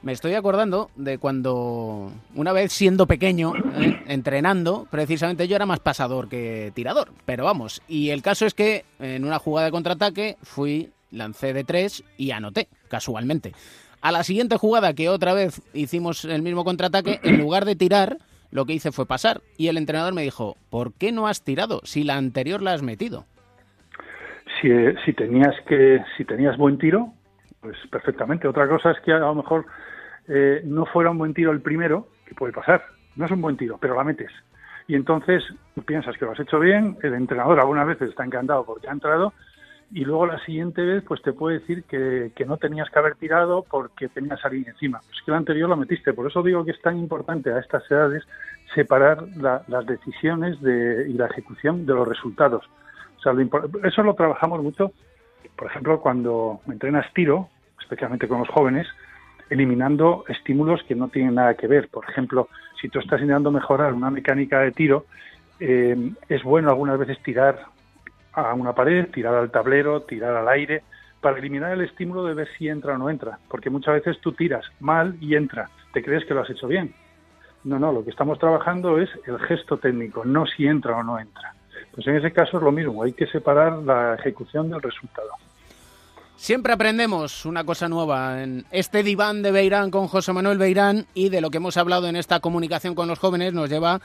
Me 0.02 0.14
estoy 0.14 0.34
acordando 0.36 0.90
de 0.96 1.18
cuando, 1.18 2.10
una 2.34 2.54
vez 2.54 2.72
siendo 2.72 3.06
pequeño, 3.06 3.52
¿eh? 3.76 4.02
entrenando, 4.08 4.88
precisamente 4.90 5.46
yo 5.50 5.58
era 5.58 5.66
más 5.66 5.82
pasador 5.82 6.30
que 6.30 6.72
tirador. 6.74 7.10
Pero 7.26 7.44
vamos, 7.44 7.82
y 7.90 8.12
el 8.12 8.22
caso 8.22 8.46
es 8.46 8.54
que 8.54 8.86
en 9.00 9.26
una 9.26 9.40
jugada 9.40 9.66
de 9.66 9.72
contraataque 9.72 10.38
fui, 10.42 10.90
lancé 11.12 11.52
de 11.52 11.66
tres 11.66 12.02
y 12.18 12.32
anoté, 12.32 12.70
casualmente. 12.88 13.52
A 14.02 14.12
la 14.12 14.24
siguiente 14.24 14.58
jugada, 14.58 14.93
que 14.93 15.10
otra 15.10 15.34
vez 15.34 15.62
hicimos 15.74 16.26
el 16.26 16.41
mismo 16.41 16.64
contraataque, 16.64 17.20
en 17.24 17.39
lugar 17.39 17.66
de 17.66 17.76
tirar, 17.76 18.18
lo 18.52 18.66
que 18.66 18.74
hice 18.74 18.91
fue 18.91 19.06
pasar. 19.06 19.41
Y 19.58 19.68
el 19.68 19.78
entrenador 19.78 20.14
me 20.14 20.22
dijo, 20.22 20.56
¿por 20.70 20.93
qué 20.93 21.12
no 21.12 21.28
has 21.28 21.43
tirado 21.43 21.82
si 21.84 22.04
la 22.04 22.16
anterior 22.16 22.62
la 22.62 22.74
has 22.74 22.82
metido? 22.82 23.26
si, 24.60 24.72
eh, 24.72 24.95
si 25.06 25.14
tenías 25.14 25.56
que 25.68 26.04
si 26.18 26.26
tenías 26.26 26.58
buen 26.58 26.78
tiro 26.78 27.14
pues 27.62 27.78
perfectamente 27.91 28.47
otra 28.47 28.68
cosa 28.68 28.91
es 28.91 29.00
que 29.02 29.12
a 29.12 29.20
lo 29.20 29.36
mejor 29.36 29.66
eh, 30.28 30.62
no 30.64 30.86
fuera 30.86 31.12
un 31.12 31.18
buen 31.18 31.34
tiro 31.34 31.52
el 31.52 31.62
primero 31.62 32.08
que 32.26 32.36
puede 32.36 32.54
pasar 32.54 32.84
no 33.16 33.26
es 33.26 33.32
un 33.32 33.41
buen 33.41 33.58
tiro 33.58 33.78
pero 33.80 33.95
la 33.95 34.04
metes 34.04 34.32
y 34.88 34.95
entonces 34.95 35.43
piensas 35.86 36.18
que 36.18 36.26
lo 36.26 36.32
has 36.32 36.39
hecho 36.39 36.60
bien 36.60 36.97
el 37.04 37.14
entrenador 37.14 37.60
algunas 37.60 37.88
veces 37.88 38.10
está 38.10 38.26
encantado 38.26 38.66
porque 38.66 38.88
ha 38.88 38.93
entrado 38.93 39.34
y 39.92 40.06
luego 40.06 40.28
la 40.28 40.40
siguiente 40.46 40.82
vez 40.84 41.04
pues 41.08 41.22
te 41.22 41.34
puede 41.34 41.60
decir 41.60 41.84
que, 41.84 42.32
que 42.36 42.46
no 42.46 42.58
tenías 42.58 42.90
que 42.90 43.00
haber 43.00 43.16
tirado 43.16 43.66
porque 43.70 44.08
tenías 44.08 44.44
alguien 44.46 44.68
encima. 44.68 45.00
Pues 45.08 45.22
que 45.26 45.32
la 45.32 45.38
anterior 45.38 45.68
la 45.70 45.76
metiste. 45.76 46.14
Por 46.14 46.28
eso 46.28 46.44
digo 46.44 46.64
que 46.64 46.72
es 46.72 46.82
tan 46.82 46.98
importante 46.98 47.52
a 47.52 47.60
estas 47.60 47.90
edades 47.90 48.24
separar 48.76 49.24
la- 49.38 49.64
las 49.68 49.86
decisiones 49.86 50.62
de, 50.62 51.10
y 51.10 51.14
la 51.14 51.26
ejecución 51.26 51.86
de 51.86 51.94
los 51.96 52.08
resultados. 52.08 52.64
O 53.18 53.22
sea, 53.22 53.34
lo 53.34 53.42
eso 53.84 54.04
lo 54.04 54.14
trabajamos 54.14 54.62
mucho, 54.62 54.92
por 55.56 55.68
ejemplo, 55.68 56.00
cuando 56.00 56.62
entrenas 56.68 57.12
tiro, 57.14 57.50
especialmente 57.82 58.28
con 58.28 58.40
los 58.40 58.50
jóvenes, 58.50 58.88
eliminando 59.50 60.24
estímulos 60.28 60.84
que 60.84 60.94
no 60.96 61.08
tienen 61.08 61.36
nada 61.36 61.56
que 61.56 61.68
ver. 61.68 61.90
Por 61.90 62.08
ejemplo, 62.08 62.48
si 62.80 62.90
tú 62.90 63.00
estás 63.00 63.20
intentando 63.20 63.52
mejorar 63.52 63.94
una 63.94 64.12
mecánica 64.12 64.60
de 64.60 64.72
tiro, 64.72 65.06
eh, 65.60 66.12
es 66.30 66.44
bueno 66.44 66.70
algunas 66.70 67.00
veces 67.00 67.18
tirar 67.24 67.66
a 68.34 68.54
una 68.54 68.74
pared, 68.74 69.10
tirar 69.12 69.36
al 69.36 69.52
tablero, 69.52 70.02
tirar 70.02 70.36
al 70.36 70.48
aire, 70.48 70.84
para 71.22 71.38
eliminar 71.38 71.74
el 71.74 71.82
estímulo 71.82 72.24
de 72.24 72.34
ver 72.34 72.48
si 72.58 72.68
entra 72.68 72.96
o 72.96 72.98
no 72.98 73.10
entra. 73.10 73.40
Porque 73.50 73.70
muchas 73.70 73.96
veces 73.96 74.20
tú 74.22 74.32
tiras 74.32 74.66
mal 74.80 75.18
y 75.20 75.36
entra. 75.36 75.70
Te 75.94 76.04
crees 76.04 76.26
que 76.26 76.34
lo 76.34 76.42
has 76.42 76.50
hecho 76.50 76.68
bien. 76.68 76.94
No, 77.64 77.78
no, 77.78 77.92
lo 77.92 78.04
que 78.04 78.12
estamos 78.12 78.40
trabajando 78.40 79.00
es 79.00 79.10
el 79.28 79.38
gesto 79.40 79.78
técnico, 79.78 80.24
no 80.24 80.46
si 80.46 80.66
entra 80.66 80.96
o 80.96 81.04
no 81.04 81.20
entra. 81.20 81.54
Pues 81.94 82.08
en 82.08 82.16
ese 82.16 82.32
caso 82.32 82.58
es 82.58 82.64
lo 82.64 82.72
mismo, 82.72 83.04
hay 83.04 83.14
que 83.14 83.28
separar 83.28 83.80
la 83.80 84.16
ejecución 84.16 84.70
del 84.70 84.82
resultado. 84.82 85.30
Siempre 86.36 86.72
aprendemos 86.72 87.46
una 87.46 87.66
cosa 87.66 87.90
nueva 87.90 88.42
en 88.42 88.66
este 88.72 89.04
diván 89.04 89.42
de 89.42 89.52
Beirán 89.52 89.92
con 89.92 90.08
José 90.08 90.32
Manuel 90.32 90.58
Beirán 90.58 91.06
y 91.14 91.28
de 91.28 91.42
lo 91.42 91.50
que 91.50 91.58
hemos 91.58 91.76
hablado 91.76 92.08
en 92.08 92.16
esta 92.16 92.40
comunicación 92.40 92.96
con 92.96 93.10
los 93.10 93.20
jóvenes 93.20 93.52
nos 93.52 93.70
lleva 93.70 94.00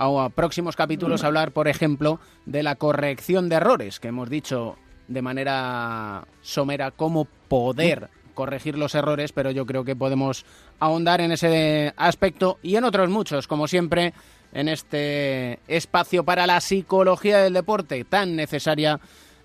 a, 0.00 0.28
próximos 0.30 0.76
capítulos 0.76 1.24
hablar, 1.24 1.52
por 1.52 1.68
ejemplo, 1.68 2.20
de 2.46 2.62
la 2.62 2.76
corrección 2.76 3.48
de 3.48 3.56
errores, 3.56 4.00
que 4.00 4.08
hemos 4.08 4.30
dicho 4.30 4.76
de 5.08 5.22
manera 5.22 6.26
somera 6.40 6.90
cómo 6.90 7.26
poder 7.48 8.08
corregir 8.34 8.78
los 8.78 8.94
errores, 8.94 9.32
pero 9.32 9.50
yo 9.50 9.66
creo 9.66 9.84
que 9.84 9.94
podemos 9.94 10.46
ahondar 10.78 11.20
en 11.20 11.32
ese 11.32 11.92
aspecto 11.96 12.58
y 12.62 12.76
en 12.76 12.84
otros 12.84 13.10
muchos, 13.10 13.46
como 13.46 13.68
siempre, 13.68 14.14
en 14.52 14.68
este 14.68 15.58
espacio 15.68 16.24
para 16.24 16.46
la 16.46 16.60
psicología 16.60 17.38
del 17.38 17.52
deporte 17.52 18.04
tan 18.04 18.36
necesaria 18.36 19.00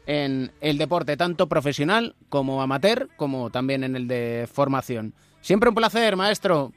en 0.06 0.52
el 0.62 0.78
deporte, 0.78 1.18
tanto 1.18 1.50
profesional 1.50 2.16
como 2.30 2.62
amateur, 2.62 3.10
como 3.18 3.50
también 3.50 3.84
en 3.84 3.96
el 3.96 4.08
de 4.08 4.48
formación. 4.52 5.14
Siempre 5.42 5.70
un 5.70 5.76
placer, 5.76 6.16
maestro. 6.16 6.72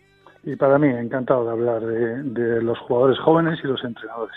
Y 0.44 0.56
para 0.56 0.78
mí, 0.78 0.88
encantado 0.88 1.44
de 1.44 1.50
hablar 1.50 1.80
de, 1.80 2.22
de 2.22 2.62
los 2.62 2.78
jugadores 2.80 3.18
jóvenes 3.18 3.58
y 3.62 3.66
los 3.66 3.82
entrenadores. 3.84 4.36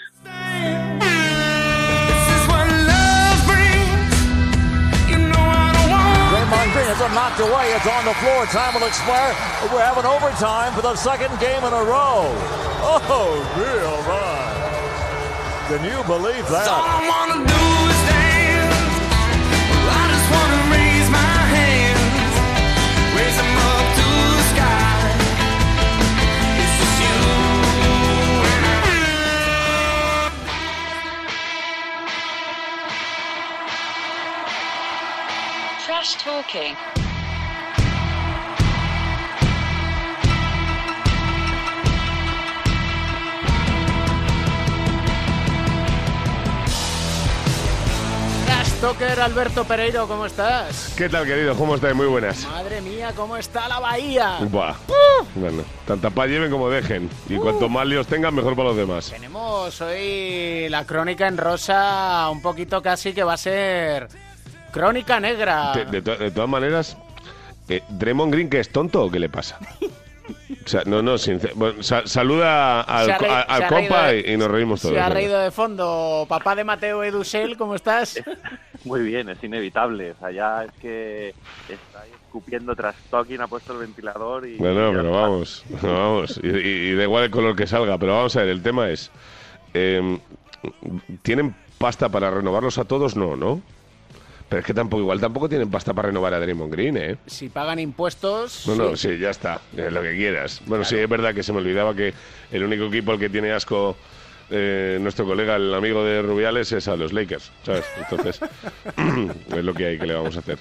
Draymond 6.32 6.72
Green 6.74 6.88
has 6.88 7.02
it 7.02 7.12
knocked 7.14 7.40
away. 7.40 7.72
It's 7.76 7.88
on 7.88 8.06
the 8.06 8.16
floor. 8.24 8.46
Time 8.48 8.74
will 8.74 8.88
expire. 8.88 9.36
We're 9.72 9.84
having 9.84 10.06
overtime 10.06 10.74
for 10.74 10.82
the 10.82 10.96
second 10.96 11.32
game 11.40 11.64
in 11.64 11.74
a 11.74 11.84
row. 11.84 12.28
Oh, 12.84 13.00
real 13.56 13.98
run. 14.10 14.52
Can 15.70 15.86
you 15.86 16.04
believe 16.04 16.48
that? 16.50 17.61
Trash 36.02 36.18
Talking. 36.18 36.76
Toker 48.82 49.20
Alberto 49.20 49.64
Pereiro, 49.64 50.08
¿cómo 50.08 50.26
estás? 50.26 50.96
¿Qué 50.98 51.08
tal, 51.08 51.28
querido? 51.28 51.56
¿Cómo 51.56 51.76
estás? 51.76 51.94
Muy 51.94 52.08
buenas. 52.08 52.48
Madre 52.48 52.82
mía, 52.82 53.14
¿cómo 53.16 53.38
está 53.38 53.68
la 53.68 53.80
bahía? 53.80 54.40
Buah. 54.50 54.72
Uh. 54.88 55.26
Bueno, 55.36 55.64
tanta 55.86 56.10
paz 56.10 56.30
lleven 56.30 56.50
como 56.50 56.68
dejen. 56.68 57.08
Y 57.30 57.36
uh. 57.36 57.42
cuanto 57.44 57.70
más 57.70 57.86
líos 57.86 58.08
tengan, 58.08 58.34
mejor 58.34 58.56
para 58.56 58.70
los 58.70 58.78
demás. 58.78 59.12
Tenemos 59.12 59.80
hoy 59.82 60.68
la 60.70 60.84
crónica 60.86 61.28
en 61.28 61.38
rosa, 61.38 62.28
un 62.32 62.42
poquito 62.42 62.82
casi 62.82 63.14
que 63.14 63.24
va 63.24 63.34
a 63.34 63.38
ser 63.38 64.10
crónica 64.72 65.20
negra. 65.20 65.74
De, 65.74 65.86
de 65.86 66.02
to- 66.02 66.18
de 66.18 66.32
todas 66.32 66.50
maneras, 66.50 66.98
eh, 67.70 67.84
¿Draymond 67.90 68.34
Green 68.34 68.50
que 68.50 68.60
es 68.60 68.70
tonto 68.72 69.04
o 69.04 69.12
qué 69.12 69.20
le 69.20 69.30
pasa? 69.30 69.60
O 70.66 70.68
sea, 70.68 70.84
no, 70.86 71.02
no, 71.02 71.18
sincer- 71.18 71.54
bueno, 71.56 71.82
saluda 71.84 72.82
al, 72.82 73.06
Se 73.08 73.12
ha 73.14 73.18
re- 73.18 73.30
a- 73.30 73.42
al 73.42 73.68
compa 73.68 73.78
reído 73.78 74.24
de- 74.24 74.32
y, 74.32 74.34
y 74.34 74.38
nos 74.38 74.52
reímos 74.52 74.82
todos. 74.82 74.96
Se 74.96 75.02
ha 75.02 75.10
reído 75.10 75.40
de 75.40 75.52
fondo. 75.52 76.26
Papá 76.30 76.56
de 76.56 76.64
Mateo 76.64 77.04
Edusel, 77.04 77.58
¿cómo 77.58 77.76
estás? 77.76 78.22
Muy 78.86 79.02
bien, 79.02 79.30
es 79.30 79.44
inevitable. 79.44 80.12
O 80.12 80.16
sea, 80.20 80.32
ya 80.32 80.64
es 80.64 80.72
que 80.82 81.34
está 81.70 82.02
ahí 82.02 82.10
escupiendo 82.26 82.76
tras 82.76 82.96
Tolkien, 83.10 83.42
ha 83.42 83.48
puesto 83.48 83.74
el 83.74 83.80
ventilador 83.80 84.48
y... 84.48 84.56
Bueno, 84.58 84.92
pero 84.94 85.12
vamos, 85.12 85.64
vamos. 85.82 86.40
Y, 86.42 86.48
y- 86.48 86.52
y 86.92 86.96
da 86.96 87.04
igual 87.04 87.26
el 87.26 87.32
color 87.32 87.56
que 87.56 87.68
salga, 87.68 87.98
pero 87.98 88.16
vamos 88.16 88.36
a 88.38 88.42
ver, 88.42 88.50
el 88.50 88.62
tema 88.64 88.90
es, 88.90 89.12
eh, 89.74 90.18
¿tienen 91.24 91.56
pasta 91.78 92.10
para 92.10 92.30
renovarlos 92.32 92.78
a 92.78 92.86
todos? 92.86 93.16
No, 93.16 93.36
¿no? 93.36 93.62
Pero 94.52 94.60
es 94.60 94.66
que 94.66 94.74
tampoco, 94.74 95.02
igual 95.02 95.22
tampoco 95.22 95.48
tienen 95.48 95.72
pasta 95.72 95.94
para 95.94 96.10
renovar 96.10 96.34
a 96.34 96.40
Draymond 96.42 96.74
Green, 96.74 96.98
¿eh? 96.98 97.16
Si 97.26 97.48
pagan 97.48 97.80
impuestos. 97.80 98.68
No, 98.68 98.76
no, 98.76 98.98
sí, 98.98 99.18
ya 99.18 99.30
está, 99.30 99.62
eh, 99.78 99.90
lo 99.90 100.02
que 100.02 100.14
quieras. 100.14 100.60
Bueno, 100.66 100.84
sí, 100.84 100.98
es 100.98 101.08
verdad 101.08 101.34
que 101.34 101.42
se 101.42 101.54
me 101.54 101.60
olvidaba 101.60 101.96
que 101.96 102.14
el 102.52 102.62
único 102.66 102.84
equipo 102.88 103.14
al 103.14 103.20
que 103.20 103.30
tiene 103.30 103.54
asco 103.54 103.96
eh, 104.50 104.98
nuestro 105.00 105.26
colega, 105.26 105.56
el 105.56 105.74
amigo 105.74 106.04
de 106.04 106.22
Rubiales, 106.22 106.70
es 106.74 106.90
a 106.90 106.98
los 106.98 107.14
Lakers, 107.14 107.50
¿sabes? 107.66 107.86
Entonces, 107.98 108.42
es 109.56 109.64
lo 109.64 109.74
que 109.74 109.86
hay 109.86 109.98
que 109.98 110.06
le 110.06 110.16
vamos 110.16 110.36
a 110.36 110.40
hacer. 110.40 110.60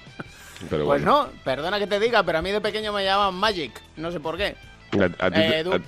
Pero 0.70 0.86
Pues 0.86 1.02
bueno. 1.02 1.24
no, 1.24 1.28
perdona 1.42 1.80
que 1.80 1.88
te 1.88 1.98
diga, 1.98 2.22
pero 2.22 2.38
a 2.38 2.42
mí 2.42 2.52
de 2.52 2.60
pequeño 2.60 2.92
me 2.92 3.02
llamaban 3.02 3.34
Magic. 3.34 3.72
No 3.96 4.12
sé 4.12 4.20
por 4.20 4.36
qué. 4.36 4.54
A- 4.92 5.26
a 5.26 5.30
Eh, 5.34 5.64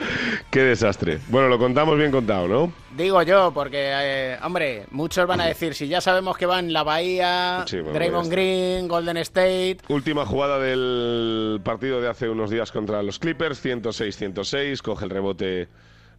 Qué 0.50 0.62
desastre. 0.62 1.18
Bueno, 1.28 1.48
lo 1.48 1.58
contamos 1.58 1.96
bien 1.96 2.10
contado, 2.10 2.48
¿no? 2.48 2.72
Digo 2.96 3.22
yo, 3.22 3.52
porque, 3.52 3.90
eh, 3.92 4.38
hombre, 4.42 4.84
muchos 4.90 5.26
van 5.26 5.40
a 5.40 5.46
decir, 5.46 5.74
si 5.74 5.88
ya 5.88 6.00
sabemos 6.00 6.36
que 6.36 6.46
van 6.46 6.72
la 6.72 6.82
Bahía, 6.82 7.64
Sí, 7.66 7.76
bueno, 7.76 7.92
Draymond 7.92 8.30
Green, 8.30 8.88
Golden 8.88 9.16
State... 9.18 9.78
Última 9.88 10.26
jugada 10.26 10.58
del 10.58 11.60
partido 11.64 12.00
de 12.00 12.08
hace 12.08 12.28
unos 12.28 12.50
días 12.50 12.72
contra 12.72 13.02
los 13.02 13.18
Clippers, 13.18 13.64
106-106, 13.64 14.82
coge 14.82 15.04
el 15.04 15.10
rebote 15.10 15.68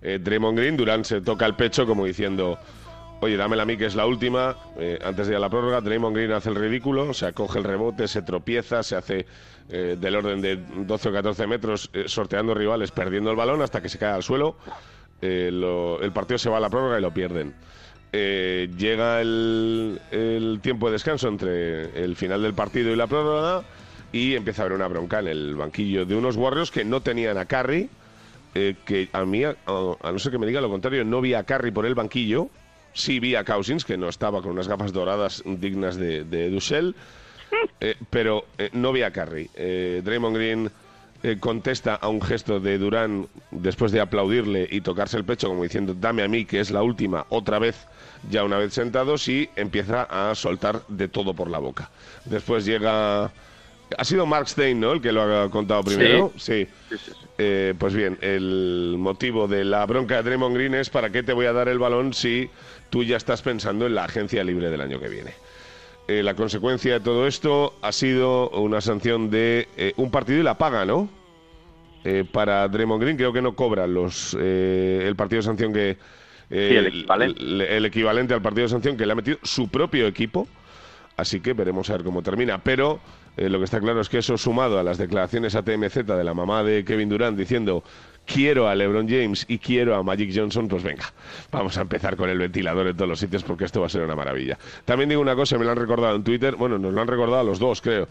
eh, 0.01 0.19
Draymond 0.21 0.57
Green, 0.57 0.77
Durant 0.77 1.05
se 1.05 1.21
toca 1.21 1.45
el 1.45 1.55
pecho 1.55 1.85
como 1.85 2.05
diciendo, 2.05 2.57
oye, 3.19 3.37
dámela 3.37 3.63
a 3.63 3.65
mí 3.65 3.77
que 3.77 3.85
es 3.85 3.95
la 3.95 4.05
última, 4.05 4.55
Eh, 4.79 4.97
antes 5.03 5.27
de 5.27 5.33
ir 5.33 5.37
a 5.37 5.39
la 5.39 5.49
prórroga, 5.49 5.81
Draymond 5.81 6.15
Green 6.15 6.31
hace 6.31 6.49
el 6.49 6.55
ridículo, 6.55 7.09
o 7.09 7.13
sea, 7.13 7.33
coge 7.33 7.59
el 7.59 7.65
rebote, 7.65 8.07
se 8.07 8.21
tropieza, 8.21 8.81
se 8.81 8.95
hace 8.95 9.25
eh, 9.69 9.97
del 9.99 10.15
orden 10.15 10.41
de 10.41 10.57
12 10.57 11.09
o 11.09 11.11
14 11.13 11.47
metros, 11.47 11.89
eh, 11.93 12.05
sorteando 12.07 12.53
rivales, 12.53 12.91
perdiendo 12.91 13.31
el 13.31 13.37
balón 13.37 13.61
hasta 13.61 13.81
que 13.81 13.89
se 13.89 13.97
cae 13.97 14.13
al 14.13 14.23
suelo, 14.23 14.57
Eh, 15.21 15.49
el 16.01 16.11
partido 16.11 16.37
se 16.37 16.49
va 16.49 16.57
a 16.57 16.59
la 16.59 16.69
prórroga 16.69 16.97
y 16.97 17.01
lo 17.01 17.13
pierden. 17.13 17.53
Eh, 18.11 18.69
llega 18.77 19.21
el, 19.21 19.99
tiempo 20.61 20.87
de 20.87 20.93
descanso 20.93 21.27
entre 21.27 22.03
el 22.03 22.15
final 22.15 22.41
del 22.41 22.53
partido 22.53 22.91
y 22.91 22.95
la 22.95 23.07
prórroga 23.07 23.63
y 24.11 24.35
empieza 24.35 24.63
a 24.63 24.65
haber 24.65 24.75
una 24.75 24.87
bronca 24.87 25.19
en 25.19 25.27
el 25.27 25.55
banquillo 25.55 26.05
de 26.05 26.15
unos 26.15 26.35
Warriors 26.35 26.71
que 26.71 26.83
no 26.83 27.01
tenían 27.01 27.37
a 27.37 27.45
Curry, 27.45 27.89
que 28.53 29.07
a 29.13 29.23
mí, 29.23 29.45
a 29.45 29.55
no 29.65 30.19
ser 30.19 30.31
que 30.33 30.37
me 30.37 30.45
diga 30.45 30.59
lo 30.59 30.69
contrario, 30.69 31.05
no 31.05 31.21
vi 31.21 31.35
a 31.35 31.45
Curry 31.45 31.71
por 31.71 31.85
el 31.85 31.95
banquillo, 31.95 32.49
sí 32.91 33.21
vi 33.21 33.35
a 33.35 33.45
Cousins, 33.45 33.85
que 33.85 33.95
no 33.95 34.09
estaba 34.09 34.41
con 34.41 34.51
unas 34.51 34.67
gafas 34.67 34.91
doradas 34.91 35.41
dignas 35.45 35.95
de, 35.95 36.25
de 36.25 36.49
Dussel, 36.49 36.95
eh, 37.79 37.95
pero 38.09 38.45
eh, 38.57 38.69
no 38.73 38.91
vi 38.91 39.01
a 39.03 39.11
Curry. 39.11 39.49
Eh, 39.55 40.01
Draymond 40.03 40.35
Green 40.35 40.71
eh, 41.23 41.37
contesta 41.39 41.95
a 41.95 42.07
un 42.07 42.21
gesto 42.21 42.59
de 42.59 42.77
Durán 42.77 43.27
después 43.51 43.91
de 43.91 44.01
aplaudirle 44.01 44.67
y 44.69 44.81
tocarse 44.81 45.17
el 45.17 45.23
pecho 45.23 45.47
como 45.49 45.61
diciendo 45.61 45.93
dame 45.93 46.23
a 46.23 46.27
mí 46.27 46.45
que 46.45 46.59
es 46.59 46.71
la 46.71 46.81
última 46.81 47.27
otra 47.29 47.59
vez 47.59 47.87
ya 48.29 48.43
una 48.43 48.57
vez 48.57 48.73
sentados 48.73 49.27
y 49.27 49.49
empieza 49.55 50.03
a 50.03 50.33
soltar 50.33 50.81
de 50.87 51.07
todo 51.07 51.33
por 51.33 51.49
la 51.49 51.59
boca. 51.59 51.91
Después 52.25 52.65
llega 52.65 53.31
ha 53.97 54.05
sido 54.05 54.25
Mark 54.25 54.47
Stein, 54.47 54.79
¿no? 54.79 54.93
El 54.93 55.01
que 55.01 55.11
lo 55.11 55.21
ha 55.21 55.49
contado 55.49 55.83
primero. 55.83 56.31
Sí. 56.37 56.67
Eh, 57.37 57.73
pues 57.77 57.93
bien, 57.93 58.17
el 58.21 58.95
motivo 58.97 59.47
de 59.47 59.63
la 59.65 59.85
bronca 59.85 60.17
de 60.17 60.23
Draymond 60.23 60.55
Green 60.55 60.75
es 60.75 60.89
para 60.89 61.09
qué 61.09 61.23
te 61.23 61.33
voy 61.33 61.45
a 61.45 61.53
dar 61.53 61.67
el 61.67 61.79
balón 61.79 62.13
si 62.13 62.49
tú 62.89 63.03
ya 63.03 63.17
estás 63.17 63.41
pensando 63.41 63.85
en 63.85 63.95
la 63.95 64.05
agencia 64.05 64.43
libre 64.43 64.69
del 64.69 64.81
año 64.81 64.99
que 64.99 65.09
viene. 65.09 65.33
Eh, 66.11 66.23
la 66.23 66.33
consecuencia 66.33 66.95
de 66.95 66.99
todo 66.99 67.25
esto 67.25 67.73
ha 67.81 67.93
sido 67.93 68.49
una 68.49 68.81
sanción 68.81 69.29
de 69.29 69.69
eh, 69.77 69.93
un 69.95 70.11
partido 70.11 70.41
y 70.41 70.43
la 70.43 70.57
paga, 70.57 70.83
¿no? 70.83 71.07
Eh, 72.03 72.25
para 72.29 72.67
Draymond 72.67 73.01
Green 73.01 73.15
creo 73.15 73.31
que 73.31 73.41
no 73.41 73.55
cobra 73.55 73.87
los 73.87 74.33
el 74.33 75.15
partido 75.15 75.37
de 75.37 75.43
sanción 75.43 75.71
que 75.71 75.97
Sí, 76.49 76.57
el 76.57 76.87
equivalente. 76.87 77.41
el- 77.41 77.61
el 77.61 77.85
equivalente 77.85 78.33
al 78.33 78.41
partido 78.41 78.63
de 78.63 78.69
sanción 78.71 78.97
que 78.97 79.05
le 79.05 79.13
ha 79.13 79.15
metido 79.15 79.37
su 79.43 79.69
propio 79.69 80.05
equipo. 80.05 80.49
Así 81.15 81.39
que 81.39 81.53
veremos 81.53 81.89
a 81.89 81.93
ver 81.93 82.03
cómo 82.03 82.21
termina. 82.21 82.57
Pero 82.61 82.99
lo 83.37 83.57
que 83.59 83.63
está 83.63 83.79
claro 83.79 84.01
es 84.01 84.09
que 84.09 84.17
eso 84.17 84.37
sumado 84.37 84.77
a 84.79 84.83
las 84.83 84.97
declaraciones 84.97 85.55
a 85.55 85.61
TMZ 85.63 86.03
de 86.03 86.23
la 86.25 86.33
mamá 86.33 86.61
de 86.63 86.83
Kevin 86.83 87.07
Durant 87.07 87.37
diciendo 87.37 87.85
quiero 88.25 88.67
a 88.69 88.75
LeBron 88.75 89.07
James 89.09 89.45
y 89.47 89.57
quiero 89.57 89.95
a 89.95 90.03
Magic 90.03 90.31
Johnson, 90.33 90.67
pues 90.67 90.83
venga, 90.83 91.11
vamos 91.51 91.77
a 91.77 91.81
empezar 91.81 92.15
con 92.15 92.29
el 92.29 92.37
ventilador 92.37 92.87
en 92.87 92.95
todos 92.95 93.09
los 93.09 93.19
sitios 93.19 93.43
porque 93.43 93.65
esto 93.65 93.81
va 93.81 93.87
a 93.87 93.89
ser 93.89 94.01
una 94.03 94.15
maravilla. 94.15 94.57
También 94.85 95.09
digo 95.09 95.21
una 95.21 95.35
cosa, 95.35 95.57
me 95.57 95.65
lo 95.65 95.71
han 95.71 95.77
recordado 95.77 96.15
en 96.15 96.23
Twitter, 96.23 96.55
bueno, 96.55 96.77
nos 96.77 96.93
lo 96.93 97.01
han 97.01 97.07
recordado 97.07 97.41
a 97.41 97.43
los 97.43 97.59
dos, 97.59 97.81
creo. 97.81 98.07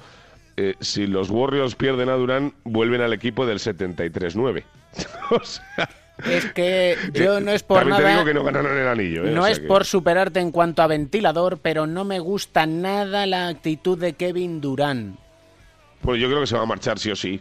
Eh, 0.57 0.75
si 0.81 1.07
los 1.07 1.31
Warriors 1.31 1.75
pierden 1.75 2.09
a 2.11 2.15
Durant, 2.15 2.55
vuelven 2.65 3.01
al 3.01 3.13
equipo 3.13 3.47
del 3.47 3.59
73-9. 3.61 4.65
o 5.31 5.45
sea, 5.45 5.89
Es 6.27 6.53
que 6.53 6.97
yo 7.15 7.41
no 7.41 7.51
es 7.53 7.63
por 7.63 7.79
también 7.79 8.03
te 8.03 8.09
digo 8.11 8.25
que 8.27 8.35
no 8.35 8.45
ganaron 8.45 8.77
el 8.77 8.89
anillo. 8.89 9.25
¿eh? 9.25 9.31
No 9.31 9.41
O 9.43 9.45
sea 9.45 9.53
es 9.53 9.61
que- 9.61 9.67
por 9.67 9.87
superarte 9.87 10.41
en 10.41 10.51
cuanto 10.51 10.83
a 10.83 10.87
ventilador, 10.87 11.59
pero 11.63 11.87
no 11.87 12.05
me 12.05 12.19
gusta 12.19 12.67
nada 12.67 13.25
la 13.27 13.49
actitud 13.49 13.97
de 13.97 14.13
Kevin 14.15 14.61
Durant. 14.61 15.19
Pues 16.03 16.21
yo 16.21 16.29
creo 16.29 16.41
que 16.41 16.47
se 16.47 16.57
va 16.57 16.63
a 16.63 16.67
marchar 16.67 16.99
sí 16.99 17.11
o 17.11 17.17
sí. 17.17 17.41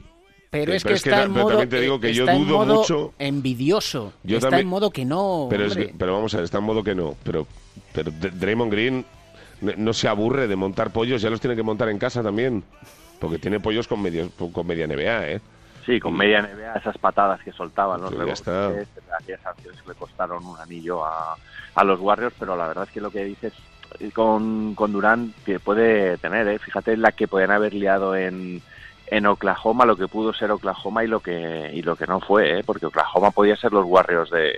Pero 0.49 0.71
Eh, 0.73 0.75
es 0.77 0.83
que 0.83 0.93
está 0.93 1.23
en 1.23 1.33
pero 1.33 1.43
modo, 1.45 1.49
también 1.49 1.69
te 1.69 1.81
digo 1.81 1.99
que 1.99 2.13
yo 2.13 2.23
está 2.23 2.35
en 2.35 2.45
dudo 2.47 2.57
modo 2.57 2.75
mucho. 2.79 3.13
envidioso. 3.19 4.13
Yo 4.23 4.37
está 4.37 4.49
también- 4.49 4.65
en 4.65 4.69
modo 4.69 4.89
que 4.89 5.05
no. 5.05 5.47
Pero, 5.49 5.65
es 5.65 5.75
que- 5.75 5.93
pero 5.97 6.13
vamos 6.13 6.33
a 6.33 6.37
ver, 6.37 6.45
está 6.45 6.57
en 6.57 6.63
modo 6.63 6.83
que 6.83 6.95
no. 6.95 7.15
Pero, 7.23 7.45
pero 7.93 8.11
Draymond 8.11 8.71
Green 8.71 9.05
no, 9.61 9.93
se 9.93 10.07
aburre 10.07 10.47
de 10.47 10.55
montar 10.55 10.91
pollos, 10.91 11.21
ya 11.21 11.29
los 11.29 11.39
tiene 11.39 11.55
que 11.55 11.63
montar 11.63 11.89
en 11.89 11.99
casa 11.99 12.23
también. 12.23 12.63
Porque 13.19 13.37
tiene 13.37 13.59
pollos 13.59 13.87
con, 13.87 14.01
medio, 14.01 14.29
con 14.53 14.65
media 14.65 14.85
NBA, 14.87 15.27
¿eh? 15.29 15.41
Sí, 15.85 15.99
con 15.99 16.15
media 16.15 16.39
NBA, 16.39 16.77
esas 16.79 16.97
patadas 16.97 17.41
que 17.41 17.51
soltaban 17.51 17.99
los 18.01 18.13
rebotes, 18.13 18.41
aquellas 18.47 19.55
que 19.61 19.69
le 19.87 19.95
costaron 19.95 20.45
un 20.45 20.57
anillo 20.59 21.03
a, 21.05 21.35
a 21.75 21.83
los 21.83 21.99
Warriors, 21.99 22.33
pero 22.39 22.55
la 22.55 22.67
verdad 22.67 22.85
es 22.85 22.91
que 22.91 23.01
lo 23.01 23.11
que 23.11 23.23
dices 23.25 23.53
eh, 23.99 24.11
con, 24.11 24.73
con 24.75 24.91
Durant 24.93 25.35
que 25.43 25.59
puede 25.59 26.17
tener, 26.19 26.47
¿eh? 26.47 26.59
fíjate 26.59 26.95
la 26.95 27.11
que 27.11 27.27
podían 27.27 27.51
haber 27.51 27.73
liado 27.73 28.15
en, 28.15 28.61
en 29.11 29.25
Oklahoma, 29.25 29.85
lo 29.85 29.95
que 29.97 30.07
pudo 30.07 30.33
ser 30.33 30.51
Oklahoma 30.51 31.03
y 31.03 31.07
lo 31.07 31.19
que 31.19 31.71
y 31.73 31.81
lo 31.81 31.95
que 31.95 32.05
no 32.07 32.19
fue, 32.19 32.59
¿eh? 32.59 32.63
porque 32.65 32.85
Oklahoma 32.85 33.31
podía 33.31 33.55
ser 33.55 33.71
los 33.73 33.85
Warriors 33.85 34.29
de, 34.29 34.53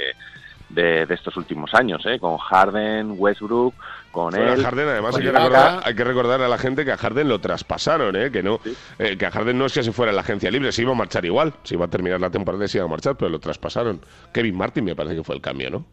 de, 0.70 1.06
de 1.06 1.14
estos 1.14 1.36
últimos 1.38 1.74
años, 1.74 2.06
¿eh? 2.06 2.20
con 2.20 2.38
Harden, 2.38 3.16
Westbrook, 3.18 3.74
con 4.12 4.32
Bueno, 4.32 4.54
él. 4.54 4.64
Harden, 4.64 4.88
además, 4.90 5.16
hay 5.16 5.24
que, 5.24 5.32
recordar, 5.32 5.82
hay 5.86 5.96
que 5.96 6.04
recordar 6.04 6.42
a 6.42 6.48
la 6.48 6.58
gente 6.58 6.84
que 6.86 6.92
a 6.92 6.98
Harden 6.98 7.30
lo 7.30 7.40
traspasaron, 7.40 8.16
¿eh? 8.16 8.32
Que, 8.32 8.44
no, 8.44 8.60
eh, 9.00 9.18
que 9.18 9.26
a 9.26 9.32
Harden 9.32 9.58
no 9.58 9.66
es 9.66 9.74
que 9.74 9.84
se 9.84 9.92
fuera 9.92 10.12
a 10.12 10.16
la 10.16 10.22
agencia 10.22 10.52
libre, 10.52 10.72
se 10.72 10.82
iba 10.82 10.92
a 10.92 10.96
marchar 10.96 11.24
igual. 11.26 11.54
Se 11.64 11.76
iba 11.76 11.86
a 11.86 11.90
terminar 11.90 12.20
la 12.20 12.30
temporada 12.30 12.66
y 12.66 12.68
se 12.68 12.78
iba 12.78 12.86
a 12.86 12.90
marchar, 12.90 13.16
pero 13.16 13.30
lo 13.30 13.40
traspasaron. 13.40 14.02
Kevin 14.34 14.58
Martin 14.58 14.84
me 14.86 14.96
parece 14.96 15.16
que 15.16 15.24
fue 15.24 15.36
el 15.36 15.42
cambio, 15.42 15.70
¿no? 15.70 15.86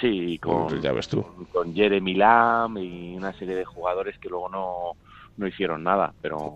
Sí, 0.00 0.38
con, 0.38 0.80
ya 0.80 0.92
ves 0.92 1.08
tú. 1.08 1.26
con 1.52 1.74
Jeremy 1.74 2.14
Lamb 2.14 2.78
y 2.78 3.16
una 3.16 3.32
serie 3.32 3.56
de 3.56 3.64
jugadores 3.64 4.16
que 4.18 4.28
luego 4.28 4.48
no, 4.48 4.92
no 5.36 5.46
hicieron 5.48 5.82
nada, 5.82 6.12
pero, 6.22 6.54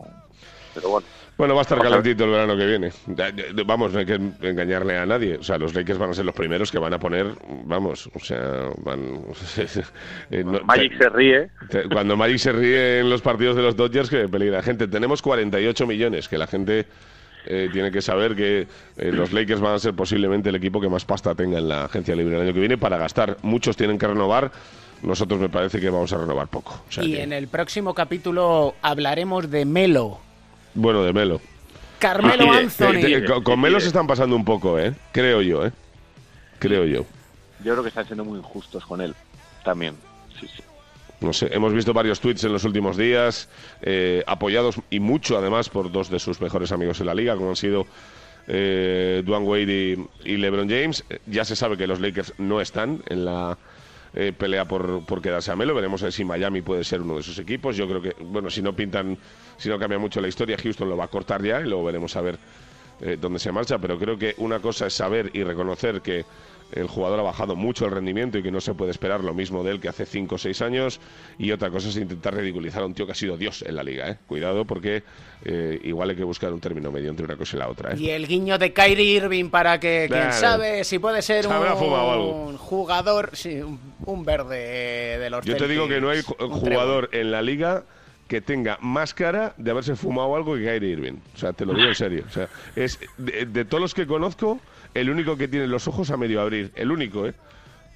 pero 0.75 0.89
bueno. 0.91 1.07
Bueno, 1.39 1.55
va 1.55 1.61
a 1.61 1.63
estar 1.63 1.79
calentito 1.81 2.25
el 2.25 2.31
verano 2.31 2.57
que 2.57 2.67
viene. 2.67 2.93
Vamos, 3.67 3.93
no 3.93 3.99
hay 4.01 4.07
que 4.07 4.15
engañarle 4.43 4.99
a 4.99 5.07
nadie. 5.07 5.37
O 5.37 5.43
sea, 5.43 5.57
los 5.59 5.75
Lakers 5.75 5.99
van 5.99 6.11
a 6.11 6.15
ser 6.15 6.25
los 6.27 6.35
primeros 6.35 6.71
que 6.71 6.79
van 6.79 6.93
a 6.93 6.99
poner, 7.01 7.27
vamos, 7.65 8.09
o 8.15 8.19
sea, 8.21 8.69
van... 8.79 9.25
eh, 10.31 10.45
no- 10.45 10.61
Magic 10.65 10.97
se 10.99 11.09
ríe. 11.09 11.49
te- 11.71 11.89
Cuando 11.89 12.17
Magic 12.17 12.39
se 12.39 12.53
ríe 12.53 13.01
en 13.01 13.11
los 13.11 13.23
partidos 13.23 13.57
de 13.57 13.63
los 13.63 13.77
Dodgers, 13.77 14.11
que 14.11 14.29
peligra. 14.29 14.63
Gente, 14.63 14.87
tenemos 14.89 15.23
48 15.23 15.87
millones, 15.87 16.29
que 16.29 16.37
la 16.39 16.47
gente 16.47 16.87
eh, 17.47 17.69
tiene 17.73 17.91
que 17.91 18.03
saber 18.03 18.37
que 18.37 18.67
eh, 18.99 19.11
los 19.13 19.33
Lakers 19.33 19.61
van 19.61 19.75
a 19.75 19.79
ser 19.79 19.95
posiblemente 19.95 20.51
el 20.51 20.55
equipo 20.57 20.81
que 20.81 20.89
más 20.89 21.05
pasta 21.05 21.35
tenga 21.35 21.59
en 21.59 21.69
la 21.69 21.87
agencia 21.87 22.15
libre 22.15 22.37
el 22.37 22.43
año 22.43 22.53
que 22.53 22.61
viene 22.61 22.77
para 22.79 22.99
gastar. 22.99 23.39
Muchos 23.43 23.77
tienen 23.77 23.99
que 23.99 24.07
renovar, 24.07 24.53
nosotros 25.03 25.41
me 25.41 25.49
parece 25.49 25.81
que 25.81 25.89
vamos 25.91 26.13
a 26.13 26.19
renovar 26.19 26.47
poco. 26.49 26.85
O 26.89 26.93
sea 26.93 27.03
Y 27.03 27.15
que- 27.15 27.23
en 27.23 27.33
el 27.33 27.49
próximo 27.49 27.95
capítulo 27.95 28.75
hablaremos 28.83 29.51
de 29.51 29.65
Melo. 29.65 30.21
Bueno, 30.75 31.03
de 31.03 31.13
Melo. 31.13 31.41
Carmelo 31.99 32.55
Eh, 32.55 32.59
Anthony. 32.59 32.95
eh, 32.97 33.17
eh, 33.19 33.25
con, 33.25 33.43
con 33.43 33.61
Melo 33.61 33.79
se 33.81 33.87
están 33.89 34.07
pasando 34.07 34.35
un 34.37 34.45
poco, 34.45 34.79
¿eh? 34.79 34.93
Creo 35.13 35.41
yo, 35.43 35.67
¿eh? 35.67 35.73
Creo 36.59 36.85
yo. 36.85 37.05
Yo 37.65 37.73
creo 37.73 37.83
que 37.83 37.89
están 37.91 38.07
siendo 38.07 38.25
muy 38.25 38.39
injustos 38.39 38.85
con 38.87 39.01
él 39.01 39.15
también. 39.65 39.95
No 41.21 41.33
sé, 41.33 41.49
hemos 41.53 41.73
visto 41.73 41.93
varios 41.93 42.19
tweets 42.19 42.43
en 42.43 42.53
los 42.53 42.65
últimos 42.65 42.97
días, 42.97 43.49
eh, 43.83 44.25
apoyados 44.27 44.77
y 44.91 44.99
mucho 44.99 45.39
además 45.39 45.69
por 45.69 45.93
dos 45.93 46.11
de 46.11 46.19
sus 46.19 46.41
mejores 46.41 46.73
amigos 46.73 46.99
en 47.01 47.07
la 47.07 47.15
liga, 47.15 47.37
como 47.37 47.51
han 47.51 47.57
sido 47.57 47.87
eh, 48.49 49.23
Dwayne 49.25 49.47
Wade 49.47 49.63
y, 50.25 50.33
y 50.33 50.37
LeBron 50.39 50.69
James. 50.69 51.05
Eh, 51.09 51.21
Ya 51.27 51.45
se 51.45 51.55
sabe 51.55 51.77
que 51.77 51.87
los 51.87 52.01
Lakers 52.01 52.35
no 52.39 52.61
están 52.61 53.05
en 53.09 53.25
la 53.25 53.57
eh, 54.15 54.33
pelea 54.37 54.67
por, 54.67 55.05
por 55.05 55.23
quedarse 55.23 55.51
a 55.51 55.57
Melo. 55.57 55.75
Veremos 55.75 56.05
si 56.11 56.25
Miami 56.25 56.63
puede 56.63 56.85
ser 56.85 57.01
uno 57.01 57.17
de 57.17 57.23
sus 57.23 57.39
equipos. 57.39 57.77
Yo 57.77 57.89
creo 57.89 58.03
que, 58.03 58.15
bueno, 58.25 58.51
si 58.51 58.63
no 58.63 58.75
pintan, 58.75 59.17
si 59.57 59.69
no 59.69 59.79
cambia 59.79 59.99
mucho 59.99 60.21
la 60.21 60.29
historia, 60.29 60.57
Houston 60.57 60.89
lo 60.89 60.97
va 60.97 61.05
a 61.05 61.09
cortar 61.09 61.43
ya 61.43 61.61
y 61.61 61.65
luego 61.65 61.85
veremos 61.85 62.15
a 62.17 62.21
ver 62.21 62.39
eh, 63.01 63.17
dónde 63.21 63.39
se 63.39 63.53
marcha. 63.53 63.79
Pero 63.79 63.99
creo 63.99 64.19
que 64.19 64.35
una 64.39 64.61
cosa 64.61 64.87
es 64.87 64.95
saber 64.95 65.31
y 65.33 65.43
reconocer 65.43 66.03
que 66.03 66.25
el 66.73 66.87
jugador 66.89 67.21
ha 67.21 67.23
bajado 67.23 67.57
mucho 67.57 67.85
el 67.85 67.91
rendimiento 67.91 68.39
y 68.39 68.43
que 68.43 68.51
no 68.51 68.61
se 68.61 68.75
puede 68.75 68.91
esperar 68.91 69.23
lo 69.23 69.35
mismo 69.35 69.63
de 69.63 69.73
él 69.73 69.81
que 69.81 69.89
hace 69.89 70.07
5 70.07 70.35
o 70.35 70.39
6 70.39 70.63
años. 70.63 71.01
Y 71.39 71.53
otra 71.53 71.71
cosa 71.71 71.89
es 71.89 71.97
intentar 71.97 72.35
ridiculizar 72.35 72.83
a 72.83 72.87
un 72.87 72.95
tío 72.95 73.07
que 73.07 73.13
ha 73.13 73.17
sido 73.17 73.37
Dios 73.37 73.63
en 73.63 73.77
la 73.77 73.83
liga. 73.83 74.11
¿eh? 74.11 74.19
Cuidado 74.27 74.65
porque 74.65 75.03
eh, 75.45 75.81
igual 75.85 76.11
hay 76.11 76.17
que 76.17 76.25
buscar 76.25 76.53
un 76.53 76.61
término 76.61 76.91
medio 76.91 77.11
entre 77.11 77.25
una 77.25 77.37
cosa 77.37 77.57
y 77.57 77.59
la 77.59 77.69
otra. 77.69 77.93
¿eh? 77.93 77.97
Y 77.99 78.11
el 78.11 78.27
guiño 78.27 78.59
de 78.59 78.73
Kyrie 78.73 79.17
Irving 79.17 79.51
para 79.51 79.79
que, 79.79 80.07
quién 80.11 80.33
sabe, 80.33 80.85
si 80.85 80.99
puede 80.99 81.23
ser 81.23 81.47
algo. 81.47 82.47
un 82.47 82.57
jugador, 82.57 83.31
sí, 83.35 83.61
un, 83.61 83.79
un 84.07 84.25
verde 84.25 85.19
de 85.19 85.31
los 85.31 85.45
Yo 85.45 85.57
te 85.57 85.69
digo 85.69 85.89
que 85.89 86.01
no 86.01 86.11
hay 86.11 86.23
jugador 86.23 87.11
en 87.13 87.31
la 87.31 87.43
liga 87.43 87.85
que 88.29 88.41
tenga 88.41 88.79
más 88.81 89.13
cara 89.13 89.53
de 89.59 89.71
haberse 89.71 89.95
fumado 89.95 90.35
algo 90.35 90.55
que 90.55 90.63
Kyrie 90.63 90.93
Irving. 90.93 91.19
O 91.35 91.39
sea, 91.39 91.53
te 91.53 91.67
lo 91.67 91.75
digo 91.75 91.89
en 91.89 91.95
serio. 91.95 92.25
O 92.27 92.33
sea, 92.33 92.49
es 92.75 92.99
de, 93.19 93.45
de 93.45 93.65
todos 93.67 93.83
los 93.83 93.93
que 93.93 94.07
conozco, 94.07 94.59
el 94.95 95.11
único 95.11 95.37
que 95.37 95.49
tiene 95.49 95.67
los 95.67 95.89
ojos 95.89 96.11
a 96.11 96.17
medio 96.17 96.41
abrir. 96.41 96.71
El 96.75 96.91
único, 96.91 97.27
¿eh? 97.27 97.35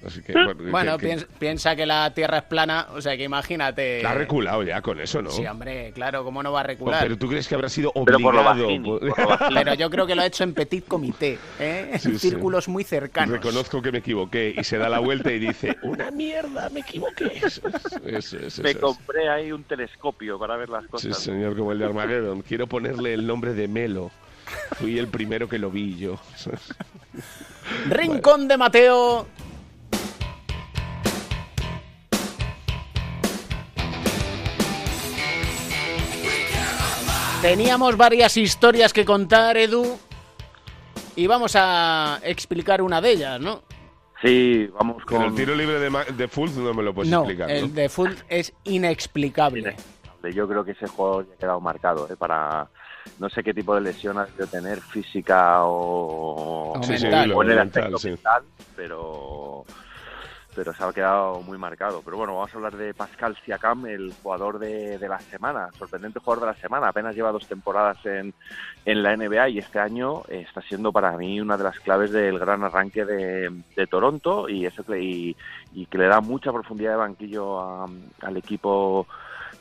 Así 0.05 0.21
que, 0.21 0.31
Bueno, 0.69 0.95
que- 0.99 1.07
que- 1.07 1.15
piens- 1.15 1.27
piensa 1.39 1.75
que 1.75 1.87
la 1.87 2.13
Tierra 2.13 2.37
es 2.37 2.43
plana, 2.43 2.85
o 2.93 3.01
sea 3.01 3.17
que 3.17 3.23
imagínate... 3.23 4.03
la 4.03 4.11
ha 4.11 4.13
reculado 4.13 4.61
ya 4.61 4.79
con 4.79 4.99
eso, 4.99 5.23
¿no? 5.23 5.31
Sí, 5.31 5.43
hombre, 5.47 5.91
claro, 5.91 6.23
¿cómo 6.23 6.43
no 6.43 6.51
va 6.51 6.59
a 6.59 6.63
Oh, 6.63 6.67
recular? 6.67 7.01
Pero 7.01 7.17
tú 7.17 7.27
crees 7.27 7.47
que 7.47 7.55
habrá 7.55 7.67
sido 7.67 7.91
Pero 8.05 8.19
por 8.19 8.35
lo 8.35 8.41
obligado. 8.41 8.63
bajini, 8.67 8.87
por- 8.87 8.99
por 8.99 9.19
lo 9.19 9.27
bajini. 9.27 9.55
Pero 9.55 9.73
yo 9.73 9.89
creo 9.89 10.05
que 10.05 10.13
lo 10.13 10.21
ha 10.21 10.27
hecho 10.27 10.43
en 10.43 10.53
petit 10.53 10.85
comité, 10.87 11.39
¿eh? 11.59 11.89
en 11.93 11.99
Sí, 11.99 12.11
sí. 12.11 12.29
círculos 12.29 12.67
muy 12.67 12.83
cercanos. 12.83 13.33
Reconozco 13.33 13.81
que 13.81 13.91
me 13.91 13.97
equivoqué 13.97 14.53
y 14.55 14.63
se 14.63 14.77
da 14.77 14.87
la 14.87 14.99
vuelta 14.99 15.31
y 15.33 15.39
dice, 15.39 15.75
una 15.81 16.11
mierda, 16.11 16.69
me 16.69 16.81
equivoqué. 16.81 17.31
Eso 18.05 18.37
eso 18.37 18.61
Me 18.61 18.75
compré 18.75 19.29
ahí 19.29 19.51
un 19.51 19.63
telescopio 19.63 20.37
para 20.37 20.57
ver 20.57 20.69
las 20.69 20.83
Sí, 20.83 20.89
cosas. 20.91 21.17
señor, 21.17 21.57
como 21.57 21.71
el 21.71 21.79
de 21.79 21.85
Armageddon. 21.85 22.43
Quiero 22.43 22.67
ponerle 22.67 23.15
el 23.15 23.25
nombre 23.25 23.55
de 23.55 23.67
Melo. 23.67 24.11
Fui 24.79 24.97
el 24.97 25.07
primero 25.07 25.47
que 25.49 25.57
lo 25.59 25.69
vi 25.71 25.97
yo. 25.97 26.19
Rincón 27.89 28.47
de 28.47 28.57
Mateo. 28.57 29.27
Teníamos 37.41 37.95
varias 37.95 38.35
historias 38.35 38.91
que 38.93 39.05
contar, 39.05 39.57
Edu, 39.57 39.97
y 41.15 41.27
vamos 41.27 41.53
a 41.55 42.19
explicar 42.23 42.81
una 42.81 42.99
de 42.99 43.11
ellas, 43.11 43.39
¿no? 43.39 43.61
Sí, 44.21 44.67
vamos 44.73 45.05
con... 45.05 45.19
Pero 45.19 45.29
el 45.29 45.35
tiro 45.35 45.55
libre 45.55 45.79
de, 45.79 45.89
Ma- 45.91 46.03
de 46.03 46.27
Fultz 46.27 46.55
no 46.55 46.73
me 46.73 46.81
lo 46.81 46.93
puedes 46.93 47.11
no, 47.11 47.19
explicar, 47.19 47.47
¿no? 47.47 47.53
el 47.53 47.73
de 47.75 47.87
Full 47.89 48.11
es 48.27 48.51
inexplicable. 48.63 49.75
Yo 50.33 50.47
creo 50.47 50.65
que 50.65 50.71
ese 50.71 50.87
juego 50.87 51.21
ya 51.21 51.33
ha 51.35 51.37
quedado 51.37 51.61
marcado, 51.61 52.09
¿eh? 52.11 52.15
Para... 52.17 52.67
No 53.17 53.29
sé 53.29 53.43
qué 53.43 53.53
tipo 53.53 53.73
de 53.75 53.81
lesión 53.81 54.17
ha 54.17 54.25
debido 54.25 54.47
tener, 54.47 54.81
física 54.93 55.63
o, 55.63 56.73
O 56.77 56.83
Sí, 56.83 56.97
sí, 56.97 57.03
mental. 57.05 57.31
o 57.33 57.43
en 57.43 57.49
el 57.51 57.57
mental, 57.57 57.83
aspecto 57.83 57.99
sí. 57.99 58.09
mental, 58.09 58.43
pero 58.75 59.65
pero 60.53 60.73
se 60.73 60.83
ha 60.83 60.91
quedado 60.91 61.43
muy 61.43 61.55
marcado. 61.59 62.01
Pero 62.01 62.17
bueno, 62.17 62.33
vamos 62.35 62.51
a 62.51 62.57
hablar 62.57 62.75
de 62.77 62.95
Pascal 62.95 63.37
Siakam, 63.45 63.85
el 63.85 64.13
jugador 64.23 64.57
de, 64.57 64.97
de 64.97 65.07
la 65.07 65.21
semana, 65.29 65.69
sorprendente 65.77 66.19
jugador 66.19 66.45
de 66.45 66.51
la 66.53 66.59
semana. 66.59 66.87
Apenas 66.87 67.13
lleva 67.15 67.31
dos 67.31 67.45
temporadas 67.47 67.97
en, 68.05 68.33
en 68.83 69.03
la 69.03 69.13
NBA 69.15 69.49
y 69.49 69.59
este 69.59 69.77
año 69.77 70.23
está 70.27 70.61
siendo 70.63 70.91
para 70.91 71.15
mí 71.15 71.39
una 71.39 71.57
de 71.57 71.63
las 71.63 71.79
claves 71.81 72.11
del 72.11 72.39
gran 72.39 72.63
arranque 72.63 73.05
de, 73.05 73.63
de 73.75 73.85
Toronto 73.87 74.49
y 74.49 74.65
eso 74.65 74.83
que, 74.83 74.99
y, 74.99 75.37
y 75.73 75.85
que 75.85 75.99
le 75.99 76.07
da 76.07 76.21
mucha 76.21 76.51
profundidad 76.51 76.91
de 76.93 76.97
banquillo 76.97 77.59
a- 77.59 77.87
al 78.23 78.37
equipo 78.37 79.07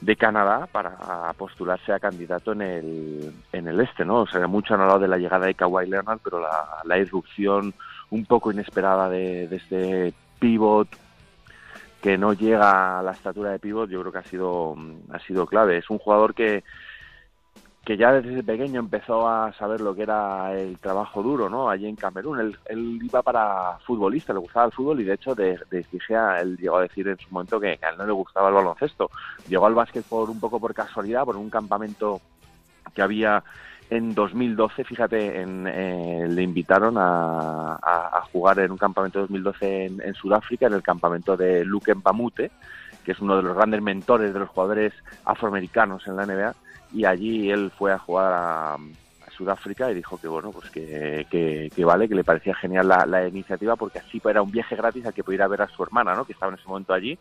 de 0.01 0.16
Canadá 0.16 0.66
para 0.70 1.32
postularse 1.34 1.92
a 1.92 1.99
candidato 1.99 2.53
en 2.53 2.62
el, 2.62 3.32
en 3.53 3.68
el 3.68 3.80
este, 3.80 4.05
¿no? 4.05 4.22
O 4.22 4.26
sea, 4.26 4.47
mucho 4.47 4.74
han 4.74 4.80
hablado 4.80 5.01
de 5.01 5.09
la 5.09 5.18
llegada 5.18 5.47
de 5.47 5.55
Kawhi 5.55 5.88
Leonard, 5.88 6.20
pero 6.22 6.40
la, 6.40 6.82
la 6.84 6.99
irrupción 6.99 7.74
un 8.11 8.24
poco 8.26 8.53
inesperada 8.53 9.09
de, 9.09 9.49
de 9.49 9.57
este 9.57 10.14
pivot 10.38 10.88
que 12.01 12.18
no 12.18 12.34
llega 12.34 12.99
a 12.99 13.03
la 13.03 13.12
estatura 13.12 13.51
de 13.51 13.59
pivot, 13.59 13.90
yo 13.90 14.01
creo 14.01 14.12
que 14.12 14.18
ha 14.18 14.24
sido 14.24 14.76
ha 15.11 15.18
sido 15.20 15.47
clave. 15.47 15.78
Es 15.78 15.90
un 15.90 15.99
jugador 15.99 16.34
que 16.34 16.62
que 17.87 17.97
ya 17.97 18.12
desde 18.12 18.43
pequeño 18.43 18.80
empezó 18.80 19.28
a 19.28 19.53
saber 19.53 19.80
lo 19.80 19.95
que 19.95 20.03
era 20.03 20.53
el 20.53 20.76
trabajo 20.80 21.22
duro, 21.22 21.49
¿no? 21.49 21.70
Allí 21.70 21.87
en 21.87 21.95
Camerún. 21.95 22.57
Él, 22.64 22.99
iba 23.01 23.22
para 23.22 23.78
futbolista, 23.87 24.32
le 24.32 24.41
gustaba 24.41 24.66
el 24.66 24.72
fútbol 24.72 25.01
y 25.01 25.05
de 25.05 25.14
hecho 25.14 25.37
de, 25.37 25.57
de 25.70 25.87
él 26.41 26.57
llegó 26.57 26.78
a 26.78 26.82
decir 26.82 27.07
en 27.07 27.16
su 27.16 27.28
momento 27.30 27.61
que, 27.61 27.78
a 27.80 27.91
él 27.91 27.97
no 27.97 28.05
le 28.05 28.12
gustaba 28.12 28.49
el 28.49 28.57
baloncesto. 28.57 29.09
Llegó 29.49 29.66
al 29.66 29.74
básquet 29.74 30.05
por 30.05 30.28
un 30.28 30.41
poco 30.41 30.59
por 30.59 30.74
casualidad, 30.74 31.24
por 31.24 31.37
un 31.37 31.49
campamento 31.49 32.20
que 32.93 33.03
había 33.03 33.45
en 33.89 34.16
2012, 34.16 34.82
fíjate, 34.82 35.41
en, 35.41 35.68
eh, 35.68 36.26
le 36.28 36.43
invitaron 36.43 36.97
a 36.99 38.20
jugar 38.32 38.59
en 38.59 38.72
un 38.72 38.78
campamento 38.78 39.20
de 39.20 39.26
2012 39.28 39.84
en, 39.84 40.03
en 40.03 40.14
Sudáfrica, 40.14 40.66
en 40.66 40.72
el 40.72 40.82
campamento 40.82 41.37
de 41.37 41.64
Luke 41.64 41.95
Mbamute, 41.95 42.51
que 43.05 43.12
es 43.12 43.20
uno 43.20 43.37
de 43.37 43.45
los 43.45 43.55
grandes 43.55 43.80
mentores 43.80 44.34
de 44.34 44.41
los 44.41 44.49
jugadores 44.49 44.93
afroamericanos 45.24 46.05
en 46.09 46.16
la 46.16 46.26
NBA, 46.26 46.53
y 46.93 47.05
allí 47.05 47.51
él 47.51 47.70
fue 47.76 47.93
a 47.93 47.99
jugar 47.99 48.32
a, 48.32 48.74
a 48.74 49.30
Sudáfrica 49.37 49.91
y 49.91 49.95
dijo 49.95 50.18
que 50.18 50.28
bueno, 50.28 50.53
pues 50.53 50.70
que, 50.70 51.26
que- 51.30 51.70
que 51.74 51.84
vale, 51.84 52.09
que 52.09 52.14
le 52.14 52.24
parecía 52.24 52.55
genial 52.55 52.89
la, 52.89 53.05
la 53.07 53.26
iniciativa 53.26 53.76
porque 53.76 53.99
así 53.99 54.20
era 54.24 54.43
un 54.43 54.51
viaje 54.51 54.76
gratis 54.76 55.05
al 55.07 55.14
que 55.14 55.24
pudiera 55.24 55.49
ver 55.49 55.62
a 55.62 55.68
su 55.68 55.82
hermana, 55.82 56.14
¿no? 56.14 56.24
que 56.24 56.32
estaba 56.32 56.53
en 56.53 56.59
ese 56.59 56.68
momento 56.68 56.93
allí, 56.93 57.18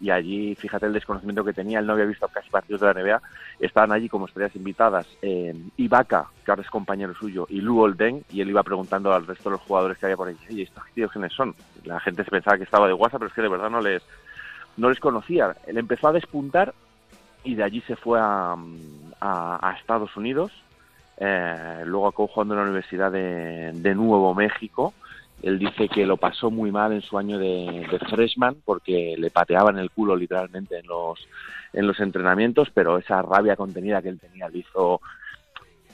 y 0.00 0.10
allí, 0.10 0.56
fíjate 0.56 0.86
el 0.86 0.92
desconocimiento 0.94 1.44
que 1.44 1.52
tenía, 1.52 1.78
él 1.78 1.86
no 1.86 1.92
había 1.92 2.06
visto 2.06 2.26
casi 2.26 2.50
partidos 2.50 2.80
de 2.80 2.86
la 2.92 3.00
NBA, 3.00 3.22
estaban 3.60 3.92
allí 3.92 4.08
como 4.08 4.26
estrellas 4.26 4.56
invitadas 4.56 5.06
eh, 5.22 5.54
Ibaka, 5.76 6.26
que 6.44 6.50
ahora 6.50 6.62
es 6.62 6.70
compañero 6.70 7.14
suyo, 7.14 7.46
y 7.48 7.60
Lou 7.60 7.80
Olden, 7.80 8.24
y 8.30 8.40
él 8.40 8.50
iba 8.50 8.64
preguntando 8.64 9.12
al 9.14 9.26
resto 9.26 9.48
de 9.50 9.52
los 9.56 9.60
jugadores 9.60 9.98
que 9.98 10.06
había 10.06 10.16
por 10.16 10.26
ahí, 10.28 10.36
oye, 10.50 10.62
¿estos 10.64 10.82
tíos 10.94 11.12
quiénes 11.12 11.32
son? 11.32 11.54
La 11.84 12.00
gente 12.00 12.24
se 12.24 12.30
pensaba 12.30 12.56
que 12.56 12.64
estaba 12.64 12.88
de 12.88 12.94
WhatsApp, 12.94 13.20
pero 13.20 13.28
es 13.28 13.34
que 13.34 13.42
de 13.42 13.48
verdad 13.48 13.70
no 13.70 13.80
les, 13.80 14.02
no 14.76 14.88
les 14.90 14.98
conocía. 14.98 15.54
Él 15.66 15.78
empezó 15.78 16.08
a 16.08 16.12
despuntar 16.12 16.74
y 17.44 17.54
de 17.54 17.62
allí 17.64 17.80
se 17.82 17.96
fue 17.96 18.18
a, 18.20 18.56
a- 19.20 19.68
a 19.68 19.72
Estados 19.78 20.16
Unidos, 20.16 20.52
eh, 21.18 21.82
luego 21.86 22.08
acabó 22.08 22.28
jugando 22.28 22.54
en 22.54 22.58
la 22.60 22.64
Universidad 22.64 23.12
de, 23.12 23.72
de 23.74 23.94
Nuevo 23.94 24.34
México, 24.34 24.94
él 25.42 25.58
dice 25.58 25.88
que 25.88 26.06
lo 26.06 26.16
pasó 26.16 26.50
muy 26.50 26.70
mal 26.70 26.92
en 26.92 27.02
su 27.02 27.18
año 27.18 27.36
de, 27.38 27.86
de 27.90 27.98
freshman 28.10 28.56
porque 28.64 29.16
le 29.18 29.30
pateaban 29.30 29.76
el 29.78 29.90
culo 29.90 30.14
literalmente 30.14 30.78
en 30.78 30.86
los, 30.86 31.18
en 31.72 31.86
los 31.86 31.98
entrenamientos, 31.98 32.68
pero 32.72 32.96
esa 32.98 33.22
rabia 33.22 33.56
contenida 33.56 34.00
que 34.02 34.10
él 34.10 34.20
tenía 34.20 34.48
le 34.48 34.58
hizo 34.58 35.00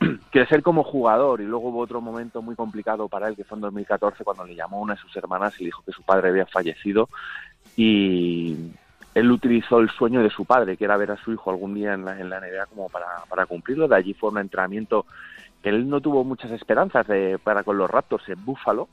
crecer 0.30 0.62
como 0.62 0.84
jugador. 0.84 1.40
Y 1.40 1.44
luego 1.46 1.68
hubo 1.70 1.78
otro 1.80 2.02
momento 2.02 2.42
muy 2.42 2.54
complicado 2.56 3.08
para 3.08 3.28
él 3.28 3.36
que 3.36 3.44
fue 3.44 3.56
en 3.56 3.62
2014 3.62 4.22
cuando 4.22 4.44
le 4.44 4.54
llamó 4.54 4.80
una 4.82 4.94
de 4.94 5.00
sus 5.00 5.16
hermanas 5.16 5.54
y 5.58 5.60
le 5.64 5.68
dijo 5.68 5.82
que 5.82 5.92
su 5.92 6.02
padre 6.02 6.28
había 6.28 6.44
fallecido. 6.46 7.08
Y 7.74 8.54
él 9.14 9.30
utilizó 9.30 9.80
el 9.80 9.90
sueño 9.90 10.22
de 10.22 10.30
su 10.30 10.44
padre 10.44 10.76
que 10.76 10.84
era 10.84 10.96
ver 10.96 11.10
a 11.10 11.16
su 11.16 11.32
hijo 11.32 11.50
algún 11.50 11.74
día 11.74 11.94
en 11.94 12.04
la, 12.04 12.18
en 12.20 12.30
la 12.30 12.38
NBA 12.38 12.66
como 12.66 12.88
para, 12.88 13.06
para 13.28 13.46
cumplirlo. 13.46 13.88
De 13.88 13.96
allí 13.96 14.14
fue 14.14 14.30
un 14.30 14.38
entrenamiento 14.38 15.06
que 15.62 15.70
él 15.70 15.88
no 15.88 16.00
tuvo 16.00 16.24
muchas 16.24 16.50
esperanzas 16.52 17.06
de, 17.08 17.38
para 17.42 17.64
con 17.64 17.78
los 17.78 17.90
Raptors 17.90 18.28
en 18.28 18.44
Buffalo. 18.44 18.88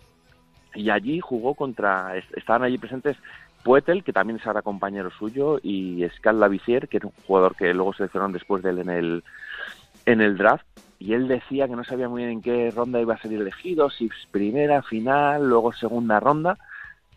Y 0.74 0.89
allí 0.89 1.20
jugó 1.22 1.55
contra 1.55 2.18
est- 2.18 2.36
estaban 2.38 2.63
allí 2.63 2.78
presentes 2.78 3.18
Puetel, 3.63 4.03
que 4.03 4.13
también 4.13 4.39
es 4.39 4.45
ahora 4.47 4.61
compañero 4.61 5.09
suyo, 5.11 5.59
y 5.63 6.05
Scal 6.18 6.39
Lavisier, 6.39 6.88
que 6.88 6.97
era 6.97 7.07
un 7.07 7.13
jugador 7.26 7.55
que 7.55 7.74
luego 7.74 7.93
seleccionaron 7.93 8.34
después 8.34 8.61
de 8.63 8.72
él 8.72 8.80
en 8.80 8.89
el, 8.89 9.24
en 10.05 10.22
el 10.22 10.38
draft. 10.38 10.66
Y 10.99 11.13
él 11.13 11.28
decía 11.28 11.68
que 11.68 11.76
no 11.76 11.84
sabía 11.84 12.07
muy 12.09 12.22
bien 12.22 12.32
en 12.32 12.41
qué 12.41 12.72
ronda 12.72 13.01
iba 13.01 13.16
a 13.16 13.22
ser 13.22 13.34
elegido, 13.34 13.89
si 13.89 14.09
primera, 14.32 14.82
final, 14.82 15.47
luego 15.47 15.74
segunda 15.74 16.20
ronda, 16.20 16.57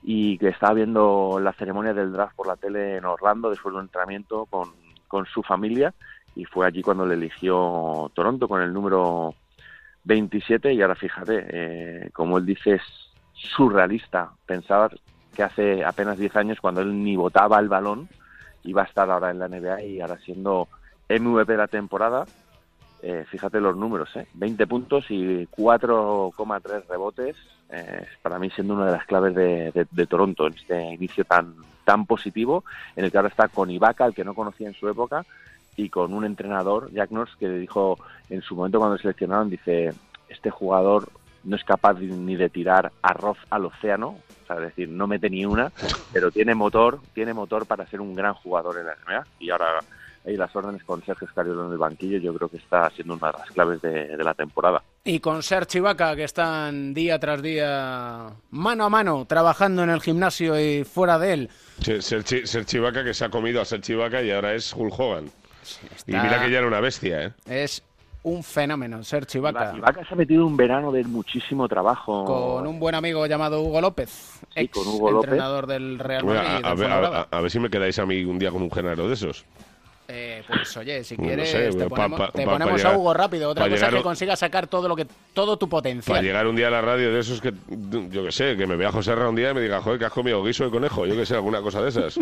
y 0.02 0.38
que 0.38 0.48
estaba 0.48 0.74
viendo 0.74 1.38
la 1.42 1.52
ceremonia 1.52 1.92
del 1.92 2.12
draft 2.12 2.36
por 2.36 2.46
la 2.46 2.56
tele 2.56 2.96
en 2.96 3.04
Orlando 3.04 3.50
después 3.50 3.72
de 3.72 3.78
un 3.78 3.86
entrenamiento 3.86 4.46
con, 4.46 4.70
con 5.06 5.26
su 5.26 5.42
familia, 5.42 5.92
y 6.34 6.44
fue 6.44 6.66
allí 6.66 6.82
cuando 6.82 7.04
le 7.04 7.14
eligió 7.14 8.10
Toronto 8.14 8.46
con 8.46 8.62
el 8.62 8.72
número 8.72 9.34
27 10.04 10.72
y 10.72 10.80
ahora 10.82 10.94
fíjate, 10.94 11.46
eh, 11.50 12.10
como 12.12 12.38
él 12.38 12.46
dice, 12.46 12.74
es 12.74 12.82
surrealista 13.34 14.30
pensar 14.46 14.98
que 15.34 15.42
hace 15.42 15.84
apenas 15.84 16.18
10 16.18 16.36
años 16.36 16.60
cuando 16.60 16.80
él 16.80 17.02
ni 17.02 17.16
botaba 17.16 17.58
el 17.58 17.68
balón 17.68 18.08
iba 18.64 18.82
a 18.82 18.86
estar 18.86 19.10
ahora 19.10 19.30
en 19.30 19.38
la 19.38 19.48
NBA 19.48 19.82
y 19.82 20.00
ahora 20.00 20.18
siendo 20.18 20.68
MVP 21.08 21.52
de 21.52 21.58
la 21.58 21.68
temporada, 21.68 22.24
eh, 23.02 23.24
fíjate 23.28 23.60
los 23.60 23.76
números, 23.76 24.14
¿eh? 24.16 24.26
20 24.34 24.66
puntos 24.66 25.10
y 25.10 25.46
4,3 25.46 26.86
rebotes, 26.88 27.36
eh, 27.70 28.06
para 28.22 28.38
mí 28.38 28.50
siendo 28.50 28.74
una 28.74 28.86
de 28.86 28.92
las 28.92 29.06
claves 29.06 29.34
de, 29.34 29.72
de- 29.90 30.06
Toronto 30.06 30.46
en 30.46 30.54
este 30.54 30.80
inicio 30.94 31.24
tan 31.24 31.54
tan 31.84 32.04
positivo, 32.06 32.64
en 32.96 33.04
el 33.06 33.10
que 33.10 33.16
ahora 33.16 33.30
está 33.30 33.48
con 33.48 33.70
Ibaka, 33.70 34.04
al 34.04 34.14
que 34.14 34.24
no 34.24 34.34
conocía 34.34 34.68
en 34.68 34.74
su 34.74 34.88
época, 34.88 35.24
y 35.76 35.88
con 35.88 36.12
un 36.12 36.24
entrenador, 36.24 36.90
Jack 36.92 37.10
Nurse, 37.10 37.34
que 37.38 37.48
dijo 37.48 37.98
en 38.28 38.42
su 38.42 38.54
momento 38.54 38.78
cuando 38.78 38.96
le 38.96 39.02
seleccionaron, 39.02 39.48
dice, 39.48 39.94
este 40.28 40.50
jugador 40.50 41.10
no 41.44 41.56
es 41.56 41.64
capaz 41.64 41.94
ni 42.00 42.36
de 42.36 42.50
tirar 42.50 42.92
arroz 43.00 43.38
al 43.48 43.64
océano, 43.66 44.22
o 44.42 44.46
sea, 44.46 44.56
es 44.56 44.62
decir, 44.62 44.88
no 44.88 45.06
mete 45.06 45.30
ni 45.30 45.46
una, 45.46 45.72
pero 46.12 46.30
tiene 46.30 46.54
motor, 46.54 47.00
tiene 47.14 47.32
motor 47.32 47.66
para 47.66 47.86
ser 47.86 48.00
un 48.02 48.14
gran 48.14 48.34
jugador 48.34 48.78
en 48.78 48.86
la 48.86 48.94
NBA, 49.06 49.26
y 49.38 49.50
ahora 49.50 49.84
ahí 50.26 50.36
las 50.36 50.54
órdenes 50.54 50.84
con 50.84 51.02
Sergio 51.04 51.26
Scariolo 51.28 51.66
en 51.66 51.72
el 51.72 51.78
banquillo, 51.78 52.18
yo 52.18 52.34
creo 52.34 52.48
que 52.50 52.58
está 52.58 52.90
siendo 52.90 53.14
una 53.14 53.28
de 53.28 53.38
las 53.38 53.50
claves 53.52 53.80
de 53.80 54.22
la 54.24 54.34
temporada. 54.34 54.82
Y 55.08 55.20
con 55.20 55.42
Serge 55.42 55.78
Ibaka, 55.78 56.14
que 56.14 56.24
están 56.24 56.92
día 56.92 57.18
tras 57.18 57.40
día 57.40 58.26
mano 58.50 58.84
a 58.84 58.90
mano 58.90 59.24
trabajando 59.26 59.82
en 59.82 59.88
el 59.88 60.02
gimnasio 60.02 60.60
y 60.60 60.84
fuera 60.84 61.18
de 61.18 61.32
él. 61.32 61.50
Ser, 61.80 62.02
ser, 62.02 62.24
Chi- 62.24 62.46
ser 62.46 62.66
Chivaca 62.66 63.02
que 63.02 63.14
se 63.14 63.24
ha 63.24 63.30
comido 63.30 63.62
a 63.62 63.64
ser 63.64 63.80
Chivaca 63.80 64.22
y 64.22 64.30
ahora 64.30 64.52
es 64.54 64.74
Hulk 64.74 64.92
Hogan. 65.00 65.30
Y 66.06 66.12
mira 66.12 66.42
que 66.44 66.50
ya 66.50 66.58
era 66.58 66.66
una 66.66 66.80
bestia, 66.80 67.24
¿eh? 67.24 67.32
Es 67.46 67.82
un 68.22 68.44
fenómeno, 68.44 69.02
Serge 69.02 69.38
Ibaka. 69.38 69.72
Ibaka 69.78 70.04
se 70.06 70.12
ha 70.12 70.16
metido 70.18 70.44
un 70.46 70.58
verano 70.58 70.92
de 70.92 71.02
muchísimo 71.04 71.66
trabajo. 71.68 72.26
Con 72.26 72.66
un 72.66 72.78
buen 72.78 72.94
amigo 72.94 73.24
llamado 73.26 73.62
Hugo 73.62 73.80
López, 73.80 74.40
ex 74.54 74.70
con 74.70 74.86
Hugo 74.88 75.10
López. 75.10 75.28
entrenador 75.30 75.66
del 75.66 75.98
Real 75.98 76.22
Madrid. 76.26 76.64
a, 76.64 76.74
ver, 76.74 76.92
a 77.30 77.40
ver 77.40 77.50
si 77.50 77.58
me 77.58 77.70
quedáis 77.70 77.98
a 77.98 78.04
mí 78.04 78.24
un 78.26 78.38
día 78.38 78.50
con 78.50 78.60
un 78.60 78.70
género 78.70 79.08
de 79.08 79.14
esos. 79.14 79.46
Eh, 80.10 80.42
pues 80.46 80.74
oye, 80.78 81.04
si 81.04 81.18
no 81.18 81.24
quieres, 81.24 81.50
sé, 81.50 81.68
te 81.68 81.86
ponemos, 81.86 82.18
pa- 82.18 82.30
te 82.32 82.44
pa- 82.46 82.52
ponemos 82.52 82.72
pa 82.72 82.76
llegar- 82.78 82.94
a 82.94 82.98
Hugo 82.98 83.12
rápido. 83.12 83.50
Otra 83.50 83.68
cosa 83.68 83.88
es 83.88 83.94
que 83.94 84.02
consigas 84.02 84.38
sacar 84.38 84.66
todo 84.66 84.88
lo 84.88 84.96
que 84.96 85.06
todo 85.34 85.58
tu 85.58 85.68
potencial. 85.68 86.14
Para 86.16 86.22
llegar 86.26 86.46
un 86.46 86.56
día 86.56 86.68
a 86.68 86.70
la 86.70 86.80
radio 86.80 87.12
de 87.12 87.20
esos 87.20 87.42
que, 87.42 87.52
yo 88.08 88.24
que 88.24 88.32
sé, 88.32 88.56
que 88.56 88.66
me 88.66 88.76
vea 88.76 88.90
José 88.90 89.14
Ra 89.14 89.28
un 89.28 89.36
día 89.36 89.50
y 89.50 89.54
me 89.54 89.60
diga, 89.60 89.82
joder, 89.82 89.98
que 89.98 90.06
has 90.06 90.12
comido 90.12 90.42
guiso 90.42 90.64
de 90.64 90.70
conejo, 90.70 91.04
yo 91.04 91.14
que 91.14 91.26
sé, 91.26 91.34
alguna 91.34 91.60
cosa 91.60 91.82
de 91.82 91.90
esas. 91.90 92.18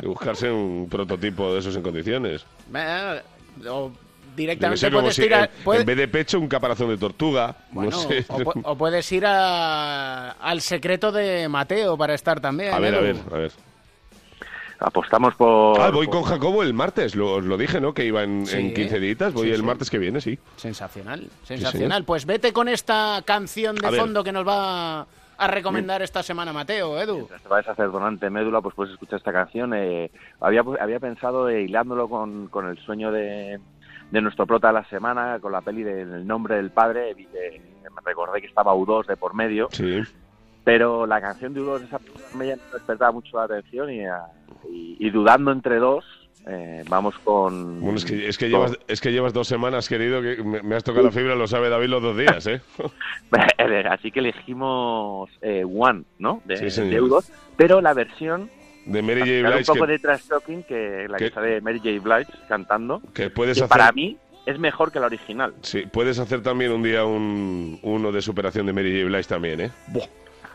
Y 0.00 0.06
buscarse 0.06 0.48
un 0.50 0.88
prototipo 0.88 1.52
de 1.52 1.58
esos 1.58 1.74
en 1.74 1.82
condiciones. 1.82 2.46
Eh, 2.72 3.20
o 3.68 3.90
directamente 4.36 4.78
sé, 4.80 4.90
puedes 4.92 5.14
si 5.16 5.22
tirar. 5.22 5.50
en, 5.58 5.64
puede- 5.64 5.80
en 5.80 5.86
vez 5.86 5.96
de 5.96 6.08
pecho, 6.08 6.38
un 6.38 6.46
caparazón 6.48 6.88
de 6.88 6.98
tortuga. 6.98 7.56
bueno, 7.72 7.90
no 7.90 7.96
sé. 7.98 8.24
o, 8.28 8.38
pu- 8.38 8.60
o 8.64 8.76
puedes 8.76 9.10
ir 9.10 9.24
a- 9.26 10.30
al 10.32 10.60
secreto 10.60 11.10
de 11.10 11.48
Mateo 11.48 11.96
para 11.98 12.14
estar 12.14 12.40
también. 12.40 12.72
A 12.74 12.78
ver, 12.78 12.94
a 12.94 13.00
ver, 13.00 13.16
a 13.32 13.36
ver. 13.38 13.52
Apostamos 14.80 15.34
por... 15.34 15.80
Ah, 15.80 15.90
voy 15.90 16.06
con 16.08 16.22
Jacobo 16.24 16.62
el 16.62 16.74
martes, 16.74 17.14
lo, 17.14 17.34
os 17.34 17.44
lo 17.44 17.56
dije, 17.56 17.80
¿no? 17.80 17.94
Que 17.94 18.04
iba 18.04 18.22
en, 18.22 18.46
Sí. 18.46 18.58
en 18.58 18.74
15 18.74 19.00
días, 19.00 19.32
voy 19.32 19.44
Sí, 19.48 19.50
el 19.50 19.60
sí. 19.60 19.62
martes 19.62 19.90
que 19.90 19.98
viene, 19.98 20.20
sí. 20.20 20.38
Sensacional, 20.56 21.28
sensacional. 21.44 22.04
pues 22.04 22.26
vete 22.26 22.52
con 22.52 22.68
esta 22.68 23.22
canción 23.24 23.76
de 23.76 23.86
A 23.86 23.90
ver. 23.90 24.00
fondo 24.00 24.22
que 24.24 24.32
nos 24.32 24.46
va 24.46 25.06
a 25.36 25.46
recomendar 25.48 26.00
esta 26.02 26.22
semana 26.22 26.52
Mateo, 26.52 26.98
Edu. 27.00 27.28
te 27.42 27.48
vas 27.48 27.66
a 27.66 27.72
hacer 27.72 27.90
donante 27.90 28.30
médula, 28.30 28.60
pues 28.60 28.74
puedes 28.74 28.92
escuchar 28.92 29.18
esta 29.18 29.32
canción. 29.32 29.72
Eh, 29.74 30.10
había, 30.40 30.62
había 30.80 31.00
pensado 31.00 31.48
eh, 31.48 31.62
hilándolo 31.62 32.08
con, 32.08 32.48
con 32.48 32.68
el 32.68 32.78
sueño 32.78 33.10
de, 33.10 33.58
de 34.10 34.20
nuestro 34.20 34.46
prota 34.46 34.68
de 34.68 34.74
la 34.74 34.84
semana, 34.88 35.38
con 35.40 35.50
la 35.52 35.60
peli 35.60 35.82
del 35.82 36.26
nombre 36.26 36.56
del 36.56 36.70
padre. 36.70 37.14
vi 37.14 37.26
que- 37.26 37.74
me 37.84 38.00
recordé 38.10 38.40
que 38.40 38.48
estaba 38.48 38.74
U2 38.74 39.06
de 39.06 39.16
por 39.16 39.34
medio. 39.34 39.68
Sí. 39.70 40.02
Pero 40.64 41.06
la 41.06 41.20
canción 41.20 41.52
de 41.52 41.60
U2 41.60 41.84
esa 41.84 42.00
me 42.34 42.46
ya 42.48 42.56
no 42.56 42.62
despertaba 42.72 43.12
mucho 43.12 43.36
la 43.36 43.44
atención 43.44 43.92
y, 43.92 44.04
ah, 44.06 44.24
y- 44.72 44.96
y 44.98 45.10
dudando 45.10 45.52
entre 45.52 45.76
dos, 45.76 46.04
eh, 46.46 46.82
vamos 46.88 47.14
con... 47.22 47.80
Bueno, 47.80 47.96
es 47.98 48.04
que, 48.04 48.26
es, 48.28 48.38
que 48.38 48.48
llevas, 48.48 48.78
es 48.88 49.00
que 49.00 49.12
llevas 49.12 49.32
dos 49.34 49.46
semanas, 49.46 49.88
querido, 49.88 50.22
que 50.22 50.42
me, 50.42 50.62
me 50.62 50.74
has 50.76 50.82
tocado 50.84 51.04
la 51.06 51.12
fibra, 51.12 51.34
lo 51.34 51.46
sabe 51.46 51.68
David 51.68 51.88
los 51.88 52.02
dos 52.02 52.16
días, 52.16 52.46
¿eh? 52.46 52.60
Así 53.90 54.10
que 54.10 54.20
elegimos 54.20 55.30
eh, 55.42 55.64
One, 55.64 56.04
¿no? 56.18 56.40
De, 56.44 56.56
Sí, 56.56 56.70
señor. 56.70 56.90
de 56.90 57.02
U2, 57.02 57.24
pero 57.56 57.80
la 57.80 57.92
versión 57.94 58.50
De 58.86 59.02
Mary 59.02 59.20
J. 59.20 59.30
Dar 59.42 59.44
un 59.52 59.56
Blige, 59.58 59.64
poco 59.72 59.86
que, 59.86 59.92
de 59.92 59.98
trash 59.98 60.22
talking 60.28 60.62
que 60.64 61.06
la 61.08 61.18
que, 61.18 61.28
que- 61.28 61.34
sale 61.34 61.60
Mary 61.60 61.78
J. 61.78 61.90
Blige 62.00 62.32
cantando. 62.48 63.00
que 63.14 63.30
puedes 63.30 63.58
que 63.58 63.64
hacer... 63.64 63.76
para 63.78 63.92
mí 63.92 64.16
es 64.46 64.58
mejor 64.58 64.92
que 64.92 65.00
la 65.00 65.06
original. 65.06 65.54
Sí, 65.62 65.84
puedes 65.90 66.18
hacer 66.18 66.42
también 66.42 66.70
un 66.72 66.82
día 66.82 67.04
un, 67.04 67.78
uno 67.82 68.12
de 68.12 68.20
superación 68.20 68.66
de 68.66 68.72
Mary 68.74 68.92
J. 69.00 69.06
Blige 69.06 69.28
también, 69.28 69.60
¿eh? 69.62 69.70
Buah, 69.88 70.06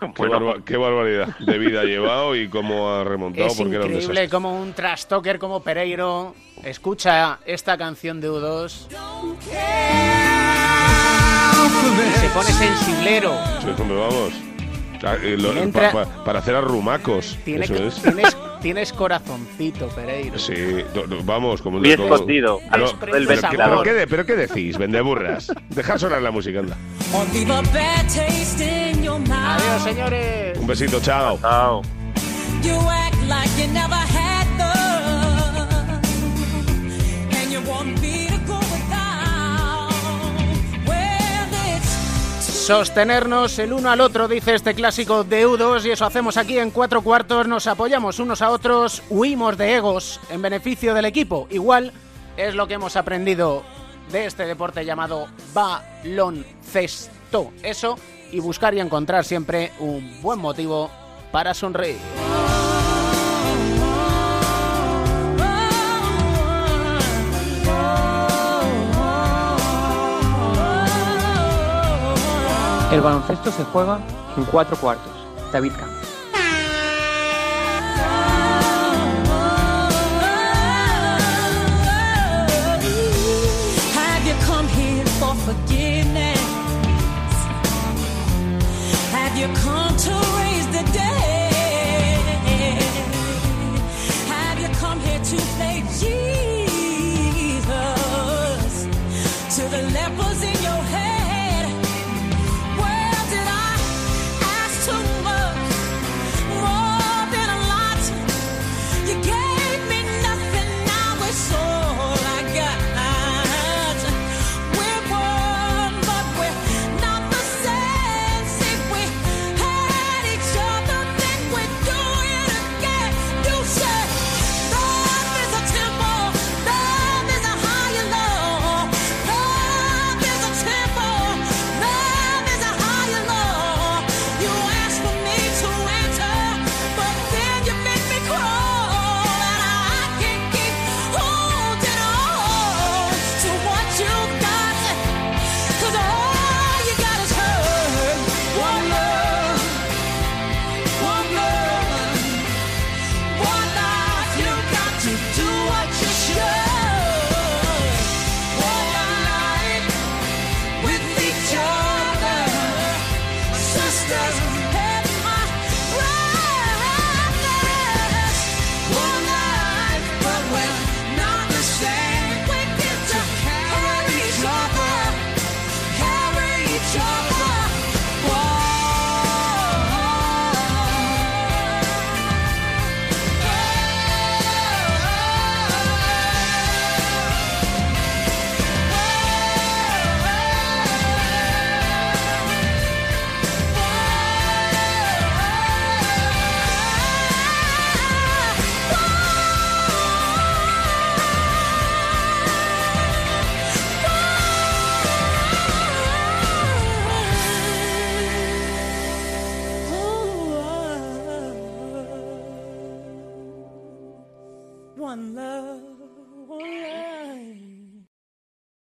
Bueno. 0.18 0.34
barba- 0.40 0.64
qué 0.66 0.78
barbaridad 0.78 1.28
de 1.40 1.58
vida 1.58 1.82
ha 1.82 1.84
llevado 1.86 2.36
y 2.36 2.48
cómo 2.50 2.90
ha 2.90 3.04
remontado 3.04 3.48
Es 3.48 3.56
porque 3.58 3.76
increíble 3.76 4.30
como 4.30 4.60
un 4.62 4.74
trash 4.74 5.06
talker 5.06 5.40
como 5.40 5.62
Pereiro 5.62 6.34
escucha 6.64 7.40
esta 7.46 7.78
canción 7.78 8.20
de 8.22 8.30
U2 8.30 8.88
y 12.08 12.20
se 12.20 12.30
pone 12.30 12.50
sensiblero. 12.52 13.34
Sí, 13.62 13.68
hombre, 13.82 13.98
vamos. 13.98 14.34
Ah, 15.04 15.16
eh, 15.22 15.38
lo- 15.38 15.54
Entra- 15.54 15.92
pa- 15.92 16.06
pa- 16.06 16.24
para 16.26 16.40
hacer 16.40 16.56
arrumacos. 16.56 17.38
Tiene- 17.46 17.66
eso 17.66 17.76
es. 17.76 18.02
tienes, 18.02 18.36
tienes 18.62 18.92
corazoncito, 18.94 19.88
Pereiro. 19.90 20.38
Sí, 20.38 20.54
do- 20.94 21.08
do- 21.08 21.24
vamos, 21.24 21.62
como 21.62 21.80
Bien 21.80 21.98
como- 21.98 22.16
escondido, 22.16 22.60
al- 22.70 22.82
No, 22.82 22.86
el 22.88 22.96
pero, 23.00 23.12
¿qué, 23.12 23.26
ventilador. 23.28 23.58
pero, 23.70 23.84
qué 23.84 23.94
de- 23.94 24.08
pero 24.08 24.26
qué 24.26 24.36
decís, 24.36 24.78
vendeburras. 24.78 25.52
Dejad 25.70 25.98
sonar 25.98 26.22
la 26.22 26.32
música, 26.32 26.60
anda. 26.60 26.76
Adiós, 29.56 29.84
señores. 29.84 30.58
Un 30.58 30.68
besito, 30.68 31.00
chao. 31.00 31.38
Chao. 31.42 31.82
You 32.62 32.78
Sostenernos 42.70 43.58
el 43.58 43.74
uno 43.74 43.90
al 43.90 44.00
otro, 44.00 44.28
dice 44.28 44.54
este 44.54 44.76
clásico 44.76 45.24
de 45.24 45.48
U2, 45.48 45.88
y 45.88 45.90
eso 45.90 46.06
hacemos 46.06 46.38
aquí 46.38 46.60
en 46.60 46.70
cuatro 46.70 47.02
cuartos. 47.02 47.48
Nos 47.48 47.66
apoyamos 47.66 48.20
unos 48.20 48.44
a 48.44 48.52
otros, 48.52 49.02
huimos 49.10 49.58
de 49.58 49.74
egos 49.74 50.20
en 50.30 50.44
beneficio 50.44 50.94
del 50.94 51.06
equipo. 51.06 51.48
Igual 51.50 51.92
es 52.38 52.54
lo 52.54 52.68
que 52.68 52.76
hemos 52.76 52.96
aprendido 52.96 53.64
de 54.12 54.28
este 54.28 54.46
deporte 54.46 54.86
llamado 54.86 55.26
baloncesto. 55.52 57.52
Eso 57.64 57.98
y 58.32 58.40
buscar 58.40 58.76
y 58.76 58.82
encontrar 58.82 59.26
siempre 59.26 59.72
un 59.80 60.22
buen 60.22 60.38
motivo 60.38 60.92
para 61.32 61.56
sonreír. 61.56 61.98
El 72.92 73.02
baloncesto 73.02 73.52
se 73.52 73.64
juega 73.66 74.00
en 74.36 74.46
cuatro 74.46 74.76
cuartos. 74.76 75.12
David 75.52 75.74
Camp. 75.74 75.92
Have 83.94 84.26
you 84.26 84.34
come 89.66 89.90